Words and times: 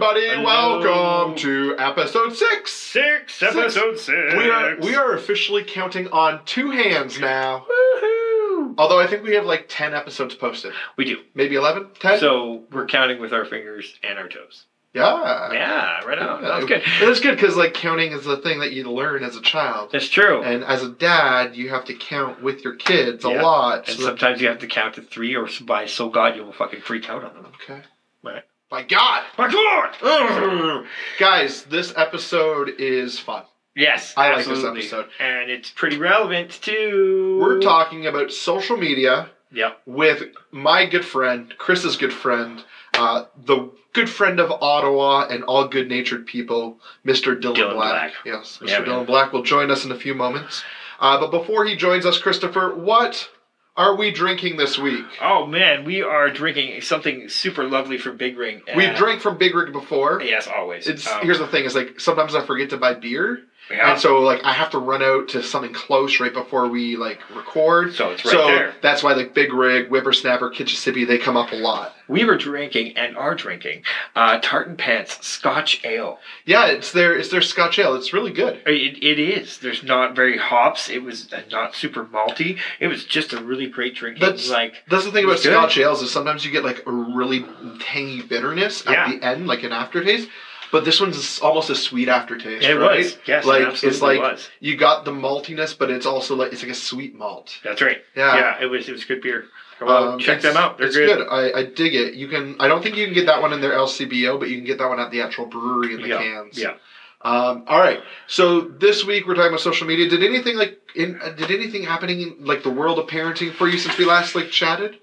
Everybody. 0.00 0.28
Hello. 0.28 0.78
Welcome 0.78 1.34
to 1.38 1.74
episode 1.76 2.32
six. 2.36 2.72
Six, 2.72 3.42
episode 3.42 3.98
six. 3.98 4.32
We 4.32 4.48
are 4.48 4.76
we 4.78 4.94
are 4.94 5.14
officially 5.14 5.64
counting 5.64 6.06
on 6.12 6.40
two 6.44 6.70
hands 6.70 7.18
now. 7.18 7.66
Woohoo! 7.68 8.74
Although 8.78 9.00
I 9.00 9.08
think 9.08 9.24
we 9.24 9.34
have 9.34 9.44
like 9.44 9.66
ten 9.68 9.94
episodes 9.94 10.36
posted, 10.36 10.72
We 10.96 11.04
do. 11.04 11.16
maybe 11.34 11.56
11, 11.56 11.88
10? 11.98 12.20
So 12.20 12.62
we're 12.70 12.86
counting 12.86 13.20
with 13.20 13.32
our 13.32 13.44
fingers 13.44 13.98
and 14.04 14.20
our 14.20 14.28
toes. 14.28 14.66
yeah, 14.94 15.52
Yeah, 15.52 16.04
right 16.04 16.18
on. 16.20 16.44
Yeah. 16.44 16.48
That's 16.48 16.66
good. 16.66 16.82
That's 17.00 17.18
good 17.18 17.34
because 17.34 17.56
like 17.56 17.74
counting 17.74 18.12
is 18.12 18.22
the 18.24 18.36
thing 18.36 18.60
that 18.60 18.70
you 18.70 18.84
learn 18.88 19.24
as 19.24 19.34
a 19.34 19.40
child, 19.42 19.90
That's 19.90 20.08
true. 20.08 20.44
and 20.44 20.62
as 20.62 20.84
a 20.84 20.90
dad, 20.90 21.56
you 21.56 21.70
have 21.70 21.84
to 21.86 21.94
count 21.94 22.40
with 22.40 22.62
your 22.62 22.76
kids 22.76 23.24
a 23.24 23.30
lot. 23.30 23.88
And 23.88 23.96
so 23.98 24.02
that- 24.04 24.08
sometimes 24.10 24.40
you 24.40 24.46
have 24.46 24.60
to 24.60 24.68
count 24.68 24.94
to 24.94 25.02
three, 25.02 25.34
or 25.34 25.48
by 25.62 25.86
so 25.86 26.08
God 26.08 26.36
you 26.36 26.44
will 26.44 26.52
fucking 26.52 26.82
freak 26.82 27.10
out 27.10 27.24
on 27.24 27.34
them. 27.42 27.52
okay. 27.64 27.82
Right. 28.22 28.44
By 28.70 28.82
God, 28.82 29.24
My 29.38 29.48
God! 29.50 30.84
Guys, 31.18 31.62
this 31.64 31.94
episode 31.96 32.74
is 32.78 33.18
fun. 33.18 33.44
Yes, 33.74 34.12
I 34.16 34.32
like 34.34 34.44
this 34.44 34.62
episode. 34.64 35.06
and 35.20 35.50
it's 35.50 35.70
pretty 35.70 35.96
relevant 35.96 36.50
too. 36.50 37.38
We're 37.40 37.60
talking 37.60 38.06
about 38.06 38.30
social 38.32 38.76
media 38.76 39.30
Yep. 39.52 39.80
with 39.86 40.22
my 40.50 40.84
good 40.84 41.04
friend, 41.04 41.54
Chris's 41.56 41.96
good 41.96 42.12
friend, 42.12 42.62
uh, 42.94 43.24
the 43.46 43.70
good 43.94 44.10
friend 44.10 44.38
of 44.38 44.50
Ottawa 44.50 45.28
and 45.28 45.44
all 45.44 45.66
good 45.68 45.88
natured 45.88 46.26
people, 46.26 46.78
Mr. 47.06 47.40
Dylan, 47.40 47.54
Dylan 47.56 47.72
Black. 47.74 47.92
Black. 47.92 48.12
Yes, 48.26 48.58
Mr. 48.60 48.68
Yeah, 48.68 48.80
Dylan. 48.84 49.06
Black 49.06 49.32
will 49.32 49.44
join 49.44 49.70
us 49.70 49.86
in 49.86 49.92
a 49.92 49.98
few 49.98 50.14
moments. 50.14 50.62
Uh, 51.00 51.18
but 51.18 51.30
before 51.30 51.64
he 51.64 51.74
joins 51.76 52.04
us, 52.04 52.18
Christopher, 52.18 52.74
what 52.74 53.30
are 53.78 53.94
we 53.94 54.10
drinking 54.10 54.56
this 54.58 54.76
week? 54.76 55.06
Oh 55.22 55.46
man, 55.46 55.84
we 55.84 56.02
are 56.02 56.28
drinking 56.28 56.82
something 56.82 57.28
super 57.28 57.64
lovely 57.64 57.96
from 57.96 58.16
Big 58.18 58.36
Rig. 58.36 58.62
We've 58.76 58.90
Uh, 58.90 58.96
drank 58.96 59.22
from 59.22 59.38
Big 59.38 59.54
Rig 59.54 59.72
before. 59.72 60.20
Yes, 60.20 60.46
always. 60.48 60.86
It's 60.88 61.06
Um, 61.10 61.20
here's 61.22 61.38
the 61.38 61.46
thing: 61.46 61.64
is 61.64 61.74
like 61.74 61.98
sometimes 62.00 62.34
I 62.34 62.44
forget 62.44 62.70
to 62.70 62.76
buy 62.76 62.94
beer, 62.94 63.42
yeah. 63.70 63.92
and 63.92 64.00
so 64.00 64.20
like 64.20 64.42
I 64.44 64.52
have 64.52 64.70
to 64.70 64.78
run 64.78 65.02
out 65.02 65.28
to 65.30 65.42
something 65.42 65.72
close 65.72 66.20
right 66.20 66.32
before 66.32 66.68
we 66.68 66.96
like 66.96 67.20
record. 67.34 67.94
So 67.94 68.10
it's 68.10 68.24
right 68.24 68.32
so 68.32 68.46
there. 68.46 68.74
that's 68.82 69.02
why 69.02 69.12
like 69.14 69.34
Big 69.34 69.52
Rig, 69.52 69.88
Whippersnapper, 69.88 70.50
Kitchissippi, 70.50 71.04
they 71.04 71.18
come 71.18 71.36
up 71.36 71.52
a 71.52 71.56
lot. 71.56 71.94
We 72.08 72.24
were 72.24 72.38
drinking 72.38 72.96
and 72.96 73.16
are 73.18 73.34
drinking 73.34 73.82
uh, 74.16 74.38
Tartan 74.40 74.76
Pants 74.78 75.26
Scotch 75.26 75.84
Ale. 75.84 76.18
Yeah, 76.46 76.66
it's 76.68 76.92
their 76.92 77.16
it's 77.18 77.28
their 77.28 77.42
Scotch 77.42 77.78
ale. 77.78 77.94
It's 77.94 78.12
really 78.14 78.32
good. 78.32 78.62
It, 78.66 79.02
it 79.02 79.18
is. 79.18 79.58
There's 79.58 79.82
not 79.82 80.16
very 80.16 80.38
hops. 80.38 80.88
It 80.88 81.02
was 81.02 81.30
uh, 81.32 81.42
not 81.50 81.74
super 81.74 82.04
malty. 82.04 82.58
It 82.80 82.86
was 82.88 83.04
just 83.04 83.34
a 83.34 83.42
really 83.42 83.66
great 83.66 83.94
drink. 83.94 84.18
That's- 84.18 84.48
like 84.48 84.74
That's 84.88 85.04
the 85.04 85.12
thing 85.12 85.24
about. 85.24 85.38
Scotch 85.40 85.76
ales 85.78 86.00
is 86.02 86.10
sometimes 86.10 86.44
you 86.44 86.50
get 86.50 86.64
like 86.64 86.86
a 86.86 86.90
really 86.92 87.44
tangy 87.80 88.22
bitterness 88.22 88.86
at 88.86 88.92
Yeah. 88.92 89.12
the 89.12 89.22
end, 89.24 89.46
like 89.46 89.62
an 89.62 89.72
aftertaste. 89.72 90.28
But 90.70 90.84
this 90.84 91.00
one's 91.00 91.38
almost 91.40 91.70
a 91.70 91.74
sweet 91.74 92.08
aftertaste, 92.08 92.64
it 92.64 92.74
right? 92.76 92.98
was. 92.98 93.16
Yes, 93.26 93.44
like 93.46 93.62
it 93.62 93.84
it's 93.84 94.02
like 94.02 94.20
was. 94.20 94.48
you 94.60 94.76
got 94.76 95.04
the 95.04 95.10
maltiness, 95.12 95.76
but 95.78 95.90
it's 95.90 96.06
also 96.06 96.34
like 96.36 96.52
it's 96.52 96.62
like 96.62 96.72
a 96.72 96.74
sweet 96.74 97.14
malt. 97.14 97.58
That's 97.64 97.80
right. 97.80 97.98
Yeah. 98.16 98.36
Yeah, 98.36 98.62
it 98.62 98.66
was. 98.66 98.88
It 98.88 98.92
was 98.92 99.04
good 99.04 99.22
beer. 99.22 99.46
Well, 99.80 100.12
Um, 100.14 100.18
check 100.18 100.40
them 100.42 100.56
out. 100.56 100.76
They're 100.78 100.88
it's 100.88 100.96
good. 100.96 101.26
I, 101.30 101.60
I 101.60 101.64
dig 101.64 101.94
it. 101.94 102.14
You 102.14 102.28
can. 102.28 102.56
I 102.60 102.66
don't 102.68 102.82
think 102.82 102.96
you 102.96 103.04
can 103.06 103.14
get 103.14 103.26
that 103.26 103.40
one 103.40 103.52
in 103.52 103.60
their 103.60 103.72
LCBO, 103.72 104.38
but 104.38 104.48
you 104.50 104.56
can 104.56 104.64
get 104.66 104.78
that 104.78 104.88
one 104.88 104.98
at 105.00 105.10
the 105.10 105.20
actual 105.22 105.46
brewery 105.46 105.94
in 105.94 106.02
the 106.02 106.08
Yeah, 106.08 106.18
cans. 106.18 106.58
yeah. 106.58 106.74
Um, 107.22 107.64
all 107.66 107.80
right. 107.80 108.00
So 108.26 108.60
this 108.60 109.04
week 109.04 109.26
we're 109.26 109.34
talking 109.34 109.48
about 109.48 109.60
social 109.60 109.86
media. 109.86 110.08
Did 110.08 110.22
anything 110.22 110.56
like 110.56 110.78
in? 110.94 111.20
uh, 111.22 111.30
Did 111.30 111.50
anything 111.50 111.82
happening 111.84 112.20
in 112.20 112.44
like 112.44 112.62
the 112.62 112.70
world 112.70 112.98
of 112.98 113.06
parenting 113.06 113.52
for 113.52 113.66
you 113.68 113.78
since 113.78 113.96
we 113.98 114.04
last 114.04 114.34
like 114.34 114.50
chatted? 114.50 114.98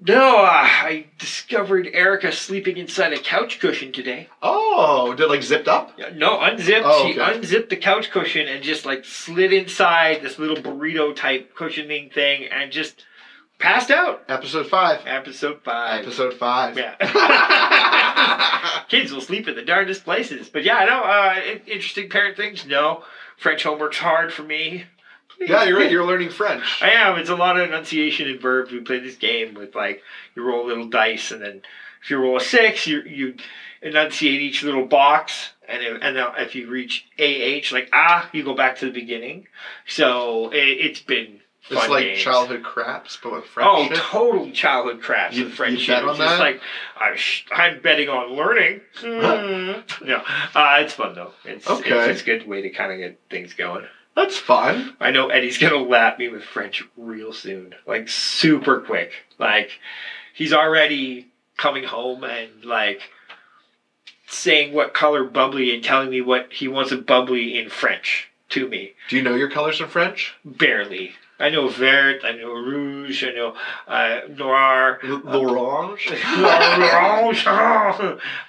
No, 0.00 0.38
uh, 0.44 0.48
I 0.52 1.06
discovered 1.18 1.88
Erica 1.92 2.30
sleeping 2.30 2.76
inside 2.76 3.12
a 3.12 3.18
couch 3.18 3.58
cushion 3.58 3.90
today. 3.90 4.28
Oh, 4.40 5.12
did 5.14 5.24
it, 5.24 5.28
like 5.28 5.42
zipped 5.42 5.66
up? 5.66 5.92
Yeah, 5.98 6.10
No, 6.14 6.40
unzipped. 6.40 6.86
Oh, 6.86 7.04
She 7.06 7.18
okay. 7.20 7.36
unzipped 7.36 7.68
the 7.70 7.76
couch 7.76 8.12
cushion 8.12 8.46
and 8.46 8.62
just 8.62 8.86
like 8.86 9.04
slid 9.04 9.52
inside 9.52 10.22
this 10.22 10.38
little 10.38 10.56
burrito 10.56 11.14
type 11.16 11.54
cushioning 11.56 12.10
thing 12.10 12.44
and 12.44 12.70
just 12.70 13.04
passed 13.58 13.90
out. 13.90 14.22
Episode 14.28 14.68
five. 14.68 15.00
Episode 15.04 15.62
five. 15.64 16.02
Episode 16.02 16.34
five. 16.34 16.78
Yeah. 16.78 16.94
Kids 18.88 19.12
will 19.12 19.20
sleep 19.20 19.48
in 19.48 19.56
the 19.56 19.64
darndest 19.64 20.04
places. 20.04 20.48
But 20.48 20.62
yeah, 20.62 20.76
I 20.76 20.84
know. 20.86 21.02
Uh, 21.02 21.40
in- 21.54 21.62
interesting 21.72 22.08
parent 22.08 22.36
things. 22.36 22.64
No. 22.64 23.02
French 23.36 23.64
homework's 23.64 23.98
hard 23.98 24.32
for 24.32 24.44
me. 24.44 24.84
Please. 25.38 25.50
yeah, 25.50 25.64
you're 25.64 25.78
right. 25.78 25.90
You're 25.90 26.04
learning 26.06 26.30
French. 26.30 26.82
I 26.82 26.90
am. 26.90 27.18
It's 27.18 27.30
a 27.30 27.36
lot 27.36 27.58
of 27.58 27.68
enunciation 27.68 28.28
and 28.28 28.40
verbs. 28.40 28.72
We 28.72 28.80
play 28.80 28.98
this 28.98 29.16
game 29.16 29.54
with 29.54 29.74
like 29.74 30.02
you 30.34 30.42
roll 30.42 30.66
little 30.66 30.88
dice, 30.88 31.30
and 31.30 31.40
then 31.42 31.62
if 32.02 32.10
you 32.10 32.18
roll 32.18 32.36
a 32.36 32.40
six, 32.40 32.86
you 32.86 33.02
you 33.02 33.34
enunciate 33.80 34.40
each 34.40 34.62
little 34.64 34.84
box, 34.86 35.50
and 35.68 35.82
if, 35.82 36.02
and 36.02 36.16
then 36.16 36.26
if 36.38 36.54
you 36.54 36.68
reach 36.68 37.06
ah 37.20 37.74
like 37.74 37.88
ah, 37.92 38.28
you 38.32 38.42
go 38.44 38.54
back 38.54 38.78
to 38.78 38.86
the 38.86 38.92
beginning. 38.92 39.46
So 39.86 40.50
it, 40.50 40.56
it's 40.58 41.00
been 41.00 41.40
fun 41.62 41.78
It's 41.78 41.88
like 41.88 42.04
games. 42.04 42.18
childhood 42.20 42.62
craps, 42.64 43.18
but 43.22 43.32
with 43.32 43.44
French. 43.44 43.68
Oh, 43.70 43.86
shit. 43.88 43.96
totally 43.96 44.50
childhood 44.52 45.00
craps 45.02 45.36
You- 45.36 45.44
and 45.46 45.54
French. 45.54 45.80
you 45.80 45.86
bet 45.86 45.98
shit. 46.00 46.04
on 46.04 46.10
It's 46.10 46.18
that? 46.18 46.40
like 46.40 46.60
I 46.98 47.14
sh- 47.16 47.46
I'm 47.52 47.80
betting 47.80 48.08
on 48.08 48.32
learning. 48.32 48.80
yeah, 50.04 50.24
uh, 50.54 50.78
it's 50.80 50.94
fun 50.94 51.14
though. 51.14 51.32
It's, 51.44 51.68
Okay. 51.68 51.90
it's, 51.96 52.08
it's 52.08 52.22
a 52.22 52.24
good 52.24 52.46
way 52.48 52.62
to 52.62 52.70
kind 52.70 52.90
of 52.92 52.98
get 52.98 53.20
things 53.30 53.54
going. 53.54 53.84
That's 54.18 54.36
fun. 54.36 54.96
I 54.98 55.12
know 55.12 55.28
Eddie's 55.28 55.58
gonna 55.58 55.76
lap 55.76 56.18
me 56.18 56.26
with 56.28 56.42
French 56.42 56.82
real 56.96 57.32
soon, 57.32 57.76
like 57.86 58.08
super 58.08 58.80
quick. 58.80 59.12
Like 59.38 59.78
he's 60.34 60.52
already 60.52 61.28
coming 61.56 61.84
home 61.84 62.24
and 62.24 62.64
like 62.64 63.12
saying 64.26 64.72
what 64.72 64.92
color 64.92 65.22
bubbly 65.22 65.72
and 65.72 65.84
telling 65.84 66.10
me 66.10 66.20
what 66.20 66.52
he 66.52 66.66
wants 66.66 66.90
a 66.90 66.96
bubbly 66.96 67.56
in 67.60 67.70
French 67.70 68.28
to 68.48 68.66
me. 68.66 68.94
Do 69.08 69.16
you 69.16 69.22
know 69.22 69.36
your 69.36 69.52
colors 69.52 69.80
in 69.80 69.86
French? 69.86 70.34
Barely. 70.44 71.12
I 71.40 71.50
know 71.50 71.68
vert, 71.68 72.24
I 72.24 72.32
know 72.32 72.52
rouge, 72.52 73.22
I 73.24 73.30
know 73.32 73.54
uh, 73.86 74.20
noir. 74.28 74.98
L- 75.04 75.20
L'orange, 75.24 76.10
Orange. 76.38 77.46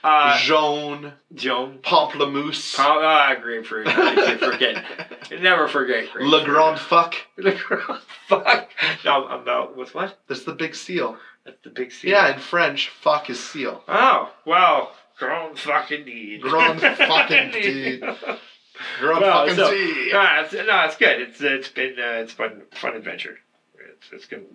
uh, 0.04 0.38
jaune, 0.40 1.14
Joan. 1.34 1.80
pamplemousse, 1.84 2.76
Ah, 2.80 3.36
grapefruit. 3.42 3.88
I 3.88 4.38
forget. 4.38 4.84
Never 5.42 5.68
forget 5.68 6.12
grapefruit. 6.12 6.28
Le 6.30 6.44
Grand 6.46 6.80
Fuck. 6.80 7.16
Le 7.38 7.52
Grand 7.54 8.02
Fuck. 8.28 8.70
No, 9.06 9.26
I'm 9.28 9.42
about 9.42 9.78
with 9.78 9.94
what? 9.94 10.18
That's 10.28 10.44
the 10.44 10.54
big 10.54 10.74
seal. 10.76 11.18
That's 11.46 11.62
the 11.64 11.70
big 11.70 11.92
seal. 11.92 12.12
Yeah, 12.12 12.34
in 12.34 12.40
French, 12.40 12.90
fuck 12.90 13.30
is 13.30 13.40
seal. 13.40 13.84
Oh, 13.88 14.32
well, 14.46 14.92
grand 15.18 15.58
fuck 15.60 15.92
indeed. 15.92 16.42
Grand 16.42 16.82
fuck 16.82 17.30
indeed. 18.80 19.00
Grand 19.00 19.22
Well, 19.22 19.42
fucking 19.48 19.56
so- 19.56 19.72
sea. 19.72 20.10
no, 20.12 20.42
it's, 20.44 20.54
no, 20.54 20.82
it's 20.86 20.98
good. 20.98 21.22
It's 21.22 21.42
it's 21.42 21.68
been 21.70 21.94
uh, 22.00 22.22
it's 22.24 22.34
fun 22.34 22.62
fun 22.72 22.96
adventure. 22.96 23.38
It's 23.94 24.08
it's 24.12 24.26
good. 24.26 24.46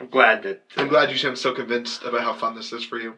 I'm 0.00 0.08
glad 0.08 0.42
that. 0.44 0.62
uh, 0.76 0.80
I'm 0.82 0.88
glad 0.88 1.10
you 1.10 1.16
sound 1.16 1.38
so 1.38 1.52
convinced 1.52 2.02
about 2.04 2.20
how 2.22 2.32
fun 2.34 2.54
this 2.54 2.72
is 2.72 2.84
for 2.84 2.98
you. 2.98 3.14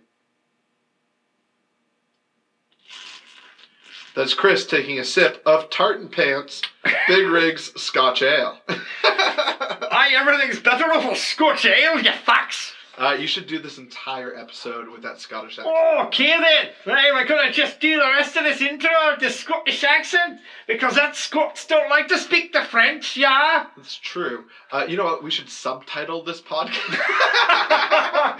That's 4.16 4.34
Chris 4.34 4.66
taking 4.66 4.98
a 4.98 5.04
sip 5.04 5.40
of 5.46 5.70
Tartan 5.70 6.08
Pants 6.08 6.62
Big 7.06 7.26
Rigs 7.28 7.72
Scotch 7.80 8.22
Ale. 8.22 8.58
Aye, 9.04 10.12
everything's 10.16 10.58
better 10.60 10.84
off 10.92 11.12
a 11.12 11.16
Scotch 11.16 11.64
ale, 11.64 12.00
you 12.00 12.10
fucks. 12.10 12.72
Uh, 12.98 13.16
you 13.18 13.26
should 13.26 13.46
do 13.46 13.58
this 13.58 13.78
entire 13.78 14.36
episode 14.36 14.88
with 14.88 15.02
that 15.02 15.20
Scottish 15.20 15.58
accent. 15.58 15.68
Oh, 15.68 16.04
okay 16.06 16.38
then. 16.38 16.68
Right, 16.86 17.12
we're 17.12 17.26
gonna 17.26 17.52
just 17.52 17.80
do 17.80 17.96
the 17.96 18.06
rest 18.06 18.36
of 18.36 18.44
this 18.44 18.60
intro 18.60 18.90
with 19.10 19.20
the 19.20 19.30
Scottish 19.30 19.84
accent 19.84 20.40
because 20.66 20.94
that 20.96 21.16
Scots 21.16 21.66
don't 21.66 21.88
like 21.88 22.08
to 22.08 22.18
speak 22.18 22.52
the 22.52 22.62
French, 22.62 23.16
yeah. 23.16 23.66
That's 23.76 23.96
true. 23.96 24.44
Uh, 24.72 24.86
you 24.88 24.96
know 24.96 25.04
what? 25.04 25.22
We 25.22 25.30
should 25.30 25.48
subtitle 25.48 26.24
this 26.24 26.40
podcast. 26.40 26.98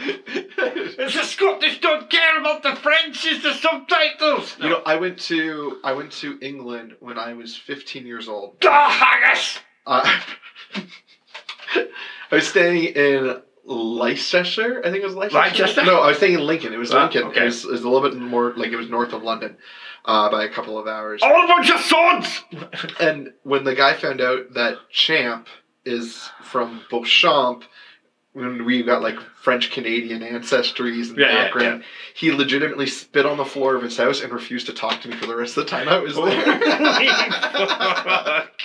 If 1.03 1.14
the 1.14 1.23
Scottish 1.25 1.81
don't 1.81 2.11
care 2.11 2.38
about 2.38 2.62
the 2.62 2.76
French, 2.76 3.25
it's 3.26 3.43
the 3.43 3.55
subtitles. 3.55 4.56
You 4.61 4.70
know, 4.70 4.82
I 4.85 4.96
went 4.96 5.19
to 5.20 5.79
I 5.82 5.93
went 5.93 6.12
to 6.12 6.38
England 6.41 6.96
when 7.00 7.19
I 7.19 7.32
was 7.35 7.56
15 7.56 8.06
years 8.06 8.29
old. 8.29 8.56
Ah, 8.64 8.91
haggis. 8.91 9.58
Uh, 9.87 10.20
I 12.31 12.35
was 12.35 12.49
staying 12.49 12.85
in 12.94 13.43
Leicester. 13.72 14.81
I 14.84 14.90
think 14.90 15.02
it 15.02 15.06
was 15.06 15.14
Leicester. 15.14 15.38
Leicester? 15.38 15.84
No, 15.84 16.00
I 16.00 16.08
was 16.08 16.19
thinking 16.19 16.40
Lincoln. 16.40 16.72
It 16.75 16.78
was 16.78 16.93
Ah, 16.93 17.02
Lincoln. 17.05 17.25
okay. 17.28 17.43
It, 17.43 17.44
was, 17.44 17.64
it 17.64 17.70
was 17.70 17.82
a 17.82 17.88
little 17.88 18.08
bit 18.11 18.19
more 18.19 18.52
like 18.56 18.70
it 18.72 18.76
was 18.76 18.88
north 18.90 19.12
of 19.12 19.22
London 19.22 19.56
uh, 20.05 20.28
by 20.31 20.44
a 20.44 20.49
couple 20.49 20.76
of 20.78 20.87
hours. 20.88 21.22
All 21.22 21.44
a 21.44 21.46
bunch 21.46 21.70
of 21.70 21.81
swords. 21.81 22.43
And 22.99 23.32
when 23.44 23.62
the 23.64 23.75
guy 23.76 23.94
found 23.94 24.20
out 24.20 24.55
that 24.55 24.78
Champ 24.90 25.46
is 25.84 26.28
from 26.43 26.81
Beauchamp, 26.90 27.62
when 28.32 28.64
we 28.64 28.82
got 28.82 29.02
like 29.02 29.19
French 29.43 29.70
Canadian 29.70 30.22
ancestries 30.22 31.08
and 31.11 31.19
Yeah, 31.19 31.26
yeah, 31.28 31.44
background, 31.44 31.84
he 32.14 32.32
legitimately 32.32 32.87
spit 32.87 33.25
on 33.26 33.37
the 33.38 33.44
floor 33.44 33.76
of 33.76 33.82
his 33.82 33.96
house 33.96 34.20
and 34.20 34.32
refused 34.32 34.67
to 34.67 34.72
talk 34.72 35.00
to 35.02 35.08
me 35.08 35.17
for 35.17 35.26
the 35.26 35.37
rest 35.37 35.56
of 35.56 35.64
the 35.64 35.70
time 35.70 35.88
I 35.88 35.99
was 35.99 36.14
Holy 36.17 36.31
there. 36.34 36.58
fuck. 36.61 38.50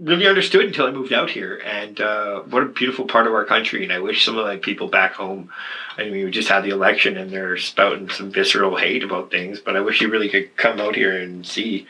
really 0.00 0.26
understood 0.26 0.64
until 0.64 0.86
I 0.86 0.90
moved 0.90 1.12
out 1.12 1.30
here, 1.30 1.60
and 1.64 2.00
uh, 2.00 2.40
what 2.40 2.62
a 2.62 2.66
beautiful 2.66 3.06
part 3.06 3.26
of 3.26 3.34
our 3.34 3.44
country. 3.44 3.82
And 3.82 3.92
I 3.92 3.98
wish 3.98 4.24
some 4.24 4.38
of 4.38 4.46
my 4.46 4.56
people 4.56 4.88
back 4.88 5.14
home. 5.14 5.50
I 5.96 6.04
mean, 6.04 6.24
we 6.24 6.30
just 6.30 6.48
had 6.48 6.62
the 6.62 6.70
election, 6.70 7.16
and 7.16 7.30
they're 7.30 7.56
spouting 7.56 8.08
some 8.08 8.30
visceral 8.30 8.76
hate 8.76 9.02
about 9.02 9.30
things. 9.30 9.60
But 9.60 9.76
I 9.76 9.80
wish 9.80 10.00
you 10.00 10.08
really 10.10 10.28
could 10.28 10.56
come 10.56 10.80
out 10.80 10.94
here 10.94 11.16
and 11.16 11.46
see 11.46 11.86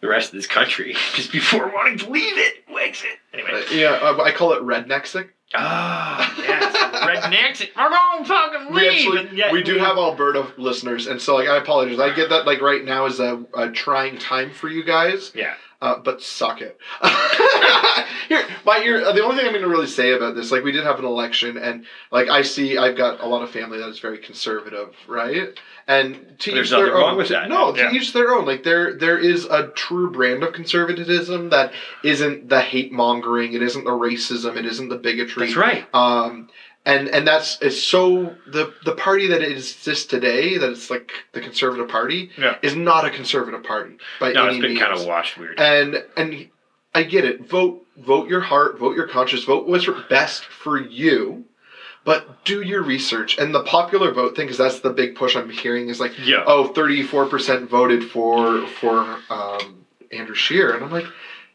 the 0.00 0.08
rest 0.08 0.30
of 0.30 0.34
this 0.34 0.46
country 0.46 0.94
just 1.14 1.32
before 1.32 1.72
wanting 1.72 1.98
to 1.98 2.10
leave 2.10 2.36
it. 2.36 2.64
Wakes 2.70 3.04
it 3.04 3.18
anyway. 3.32 3.62
uh, 3.68 3.74
yeah, 3.74 3.90
uh, 4.02 4.22
I 4.22 4.32
call 4.32 4.52
it 4.52 4.62
rednexic. 4.62 5.28
Ah, 5.52 6.32
yes, 6.38 6.76
rednecks. 6.76 7.68
We're 7.76 7.90
going 7.90 8.24
fucking 8.24 8.74
leave. 8.74 8.74
We 8.74 8.88
actually 9.42 9.52
we 9.52 9.62
do 9.64 9.78
have 9.78 9.96
Alberta 9.96 10.46
listeners, 10.56 11.08
and 11.08 11.20
so 11.20 11.34
like 11.34 11.48
I 11.48 11.56
apologize. 11.56 11.98
I 11.98 12.14
get 12.14 12.30
that 12.30 12.46
like 12.46 12.60
right 12.60 12.84
now 12.84 13.06
is 13.06 13.18
a, 13.18 13.44
a 13.54 13.70
trying 13.70 14.18
time 14.18 14.52
for 14.52 14.68
you 14.68 14.84
guys. 14.84 15.32
Yeah. 15.34 15.54
Uh, 15.82 15.98
but 15.98 16.20
suck 16.22 16.60
it. 16.60 16.78
here, 18.28 18.44
my 18.66 18.78
ear. 18.84 19.00
The 19.00 19.22
only 19.24 19.36
thing 19.36 19.46
I'm 19.46 19.52
going 19.52 19.62
to 19.62 19.68
really 19.68 19.86
say 19.86 20.12
about 20.12 20.34
this, 20.34 20.52
like 20.52 20.62
we 20.62 20.72
did 20.72 20.84
have 20.84 20.98
an 20.98 21.04
election, 21.04 21.56
and 21.56 21.86
like 22.10 22.28
I 22.28 22.42
see, 22.42 22.76
I've 22.76 22.96
got 22.96 23.20
a 23.20 23.26
lot 23.26 23.42
of 23.42 23.50
family 23.50 23.78
that 23.78 23.88
is 23.88 23.98
very 23.98 24.18
conservative, 24.18 24.94
right? 25.08 25.48
And 25.88 26.36
to 26.40 26.50
There's 26.52 26.66
each 26.66 26.70
their 26.70 26.80
nothing 26.86 26.94
wrong 26.94 27.10
own. 27.12 27.16
with 27.16 27.28
that. 27.28 27.48
No, 27.48 27.72
to 27.72 27.80
Yeah. 27.80 27.92
each 27.92 28.12
their 28.12 28.30
own. 28.32 28.44
Like 28.46 28.62
there, 28.62 28.94
there 28.94 29.18
is 29.18 29.46
a 29.46 29.68
true 29.68 30.10
brand 30.10 30.42
of 30.42 30.52
conservatism 30.52 31.48
that 31.50 31.72
isn't 32.04 32.48
the 32.48 32.60
hate 32.60 32.92
mongering. 32.92 33.54
It 33.54 33.62
isn't 33.62 33.84
the 33.84 33.90
racism. 33.90 34.56
It 34.56 34.66
isn't 34.66 34.88
the 34.90 34.96
bigotry. 34.98 35.46
That's 35.46 35.56
right. 35.56 35.86
Um, 35.94 36.48
and 36.86 37.08
and 37.08 37.26
that's 37.26 37.58
it's 37.60 37.80
so 37.80 38.34
the 38.46 38.72
the 38.84 38.92
party 38.94 39.26
that 39.28 39.42
exists 39.42 40.04
today 40.06 40.56
that 40.58 40.70
it's 40.70 40.90
like 40.90 41.12
the 41.32 41.40
conservative 41.40 41.88
party 41.88 42.30
Yeah. 42.38 42.56
is 42.62 42.74
not 42.74 43.04
a 43.04 43.10
conservative 43.10 43.62
party 43.62 43.96
by 44.18 44.32
No, 44.32 44.46
any 44.46 44.56
it's 44.56 44.62
been 44.62 44.70
means. 44.72 44.80
kind 44.82 44.98
of 44.98 45.06
washed 45.06 45.36
weird. 45.38 45.58
and 45.60 46.04
and 46.16 46.48
I 46.94 47.02
get 47.04 47.24
it. 47.24 47.48
Vote 47.48 47.86
vote 47.98 48.28
your 48.28 48.40
heart, 48.40 48.78
vote 48.78 48.96
your 48.96 49.06
conscience, 49.06 49.44
vote 49.44 49.66
what's 49.68 49.86
best 50.08 50.44
for 50.44 50.78
you. 50.80 51.44
But 52.02 52.44
do 52.46 52.62
your 52.62 52.82
research 52.82 53.36
and 53.38 53.54
the 53.54 53.62
popular 53.62 54.10
vote 54.10 54.34
thing, 54.34 54.46
because 54.46 54.56
that's 54.56 54.80
the 54.80 54.88
big 54.90 55.14
push 55.16 55.36
I'm 55.36 55.50
hearing 55.50 55.90
is 55.90 56.00
like, 56.00 56.12
Yeah. 56.18 56.42
oh, 56.46 56.68
34% 56.74 57.68
voted 57.68 58.10
for 58.10 58.66
for 58.66 59.18
um, 59.28 59.84
Andrew 60.10 60.34
Scheer, 60.34 60.72
and 60.74 60.82
I'm 60.82 60.90
like, 60.90 61.04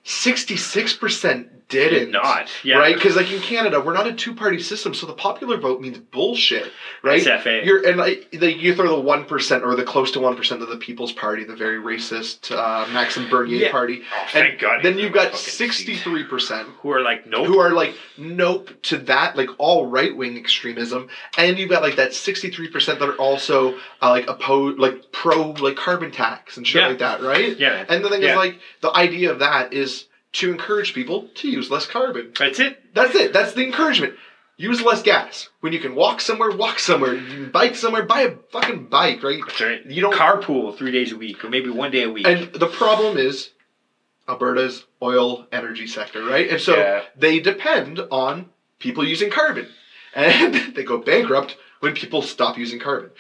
66% 0.06 1.48
didn't. 1.68 2.12
not. 2.12 2.50
Yeah. 2.64 2.78
Right? 2.78 2.96
Because 2.96 3.16
like 3.16 3.32
in 3.32 3.42
Canada, 3.42 3.82
we're 3.82 3.94
not 3.94 4.08
a 4.08 4.14
two 4.14 4.34
party 4.36 4.60
system, 4.60 4.94
so 4.94 5.06
the 5.08 5.14
popular 5.14 5.58
vote 5.58 5.82
means 5.82 5.98
bullshit, 5.98 6.72
right? 7.02 7.22
SFA. 7.22 7.66
You're 7.66 7.88
and 7.88 7.98
like 7.98 8.30
the, 8.32 8.54
you 8.54 8.76
throw 8.76 8.88
the 8.96 9.00
one 9.02 9.26
percent 9.26 9.64
or 9.64 9.76
the 9.76 9.84
close 9.84 10.12
to 10.12 10.20
one 10.20 10.36
percent 10.36 10.62
of 10.62 10.70
the 10.70 10.78
People's 10.78 11.12
Party, 11.12 11.44
the 11.44 11.56
very 11.56 11.78
racist 11.78 12.52
uh, 12.56 12.88
Maxime 12.92 13.30
Bernier 13.30 13.58
Yeah. 13.58 13.72
party, 13.72 14.04
Oh, 14.04 14.26
thank 14.30 14.52
and 14.52 14.60
God. 14.60 14.80
then 14.84 14.98
you've 14.98 15.14
got 15.14 15.36
sixty 15.36 15.96
three 15.96 16.24
percent 16.24 16.68
Who 16.82 16.92
are 16.92 17.02
like, 17.02 17.26
nope. 17.28 17.48
who 17.48 17.60
are 17.60 17.72
like 17.72 17.96
nope 18.18 18.70
to 18.84 18.98
that, 18.98 19.36
like 19.36 19.50
all 19.58 19.86
right 19.88 20.16
wing 20.16 20.38
extremism, 20.38 21.10
and 21.38 21.58
you've 21.58 21.70
got 21.70 21.82
like 21.82 21.96
that 21.96 22.14
sixty 22.14 22.50
three 22.52 22.68
percent 22.70 23.00
that 23.00 23.10
are 23.10 23.16
also 23.16 23.76
uh, 24.02 24.10
like 24.10 24.28
opposed, 24.30 24.78
like 24.80 25.12
pro 25.12 25.52
like 25.52 25.76
carbon 25.76 26.12
tax 26.12 26.58
and 26.58 26.66
shit 26.68 26.82
Yeah. 26.82 26.88
like 26.90 27.00
that, 27.00 27.22
right? 27.22 27.58
yeah. 27.58 27.86
And 27.90 28.04
the 28.06 28.10
thing 28.10 28.22
Yeah. 28.22 28.32
is, 28.32 28.38
like 28.38 28.60
the 28.82 28.96
idea 28.96 29.32
of 29.32 29.40
that 29.40 29.74
is 29.74 30.06
to 30.36 30.52
encourage 30.52 30.94
people 30.94 31.30
to 31.36 31.50
use 31.50 31.70
less 31.70 31.86
carbon. 31.86 32.32
That's 32.38 32.60
it. 32.60 32.78
That's 32.94 33.16
it. 33.16 33.34
That's 33.34 33.54
the 33.54 33.64
encouragement. 33.64 34.14
Use 34.58 34.82
less 34.82 35.02
gas. 35.02 35.50
When 35.60 35.74
you 35.74 35.80
can 35.80 35.96
walk 35.96 36.22
somewhere, 36.22 36.50
walk 36.52 36.80
somewhere. 36.80 37.16
You 37.16 37.28
can 37.28 37.50
bike 37.52 37.76
somewhere, 37.76 38.04
buy 38.04 38.22
a 38.22 38.36
fucking 38.52 38.86
bike, 38.88 39.22
right? 39.22 39.42
That's 39.46 39.60
right. 39.62 39.86
You 39.86 40.02
don't. 40.02 40.14
Carpool 40.14 40.76
three 40.78 40.92
days 40.92 41.12
a 41.12 41.18
week, 41.18 41.44
or 41.44 41.50
maybe 41.50 41.70
one 41.70 41.92
day 41.92 42.04
a 42.04 42.10
week. 42.10 42.26
and 42.28 42.52
the 42.54 42.68
problem 42.68 43.18
is 43.18 43.50
Alberta's 44.28 44.86
oil 45.02 45.46
energy 45.52 45.88
sector, 45.88 46.24
right? 46.24 46.50
And 46.50 46.60
so 46.62 46.76
Yeah. 46.78 47.04
they 47.16 47.40
depend 47.40 48.00
on 48.12 48.50
people 48.80 49.04
using 49.06 49.30
carbon, 49.30 49.68
and 50.14 50.54
they 50.76 50.84
go 50.84 50.98
bankrupt 50.98 51.58
when 51.82 51.94
people 51.94 52.22
stop 52.22 52.58
using 52.58 52.80
carbon. 52.80 53.12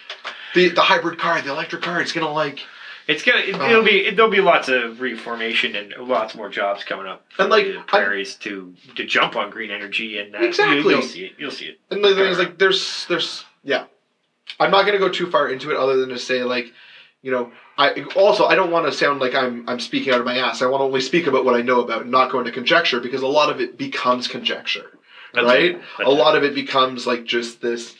The 0.53 0.69
the 0.69 0.81
hybrid 0.81 1.19
car, 1.19 1.41
the 1.41 1.51
electric 1.51 1.81
car, 1.81 1.99
it's 2.01 2.13
gonna 2.13 2.31
like 2.31 2.59
it's 3.07 3.23
gonna. 3.23 3.39
It, 3.39 3.55
it'll 3.55 3.83
be. 3.83 4.09
There'll 4.09 4.31
be 4.31 4.41
lots 4.41 4.69
of 4.69 5.01
reformation 5.01 5.75
and 5.75 5.93
lots 6.07 6.35
more 6.35 6.49
jobs 6.49 6.83
coming 6.83 7.05
up. 7.05 7.25
And, 7.37 7.49
like, 7.49 7.65
the 7.65 7.83
prairies 7.85 8.35
to 8.37 8.73
to 8.95 9.05
jump 9.05 9.35
on 9.35 9.49
green 9.49 9.71
energy 9.71 10.17
and 10.19 10.35
uh, 10.35 10.39
Exactly. 10.39 10.91
You, 10.91 10.97
will 10.97 11.03
see 11.03 11.25
it. 11.25 11.33
You'll 11.37 11.51
see 11.51 11.65
it. 11.65 11.79
And 11.91 12.03
the 12.03 12.15
thing 12.15 12.25
is, 12.25 12.39
like, 12.39 12.57
there's, 12.57 13.05
there's, 13.07 13.45
yeah. 13.63 13.85
I'm 14.59 14.71
not 14.71 14.85
gonna 14.85 14.99
go 14.99 15.09
too 15.09 15.29
far 15.29 15.49
into 15.49 15.71
it, 15.71 15.77
other 15.77 15.97
than 15.97 16.09
to 16.09 16.19
say, 16.19 16.43
like, 16.43 16.71
you 17.21 17.31
know, 17.31 17.51
I 17.77 18.03
also 18.15 18.45
I 18.45 18.55
don't 18.55 18.71
want 18.71 18.85
to 18.85 18.91
sound 18.91 19.19
like 19.19 19.33
I'm 19.33 19.67
I'm 19.67 19.79
speaking 19.79 20.13
out 20.13 20.19
of 20.19 20.25
my 20.25 20.37
ass. 20.37 20.61
I 20.61 20.67
want 20.67 20.81
to 20.81 20.85
only 20.85 21.01
speak 21.01 21.27
about 21.27 21.43
what 21.43 21.55
I 21.55 21.61
know 21.61 21.81
about, 21.81 22.03
and 22.03 22.11
not 22.11 22.31
go 22.31 22.39
into 22.39 22.51
conjecture, 22.51 22.99
because 22.99 23.21
a 23.21 23.27
lot 23.27 23.49
of 23.49 23.59
it 23.59 23.77
becomes 23.77 24.27
conjecture, 24.27 24.91
That's 25.33 25.45
right? 25.45 25.71
it. 25.71 25.81
A 25.99 26.03
it. 26.03 26.07
lot 26.07 26.37
of 26.37 26.43
it 26.43 26.53
becomes 26.55 27.05
like 27.05 27.25
just 27.25 27.61
this, 27.61 27.95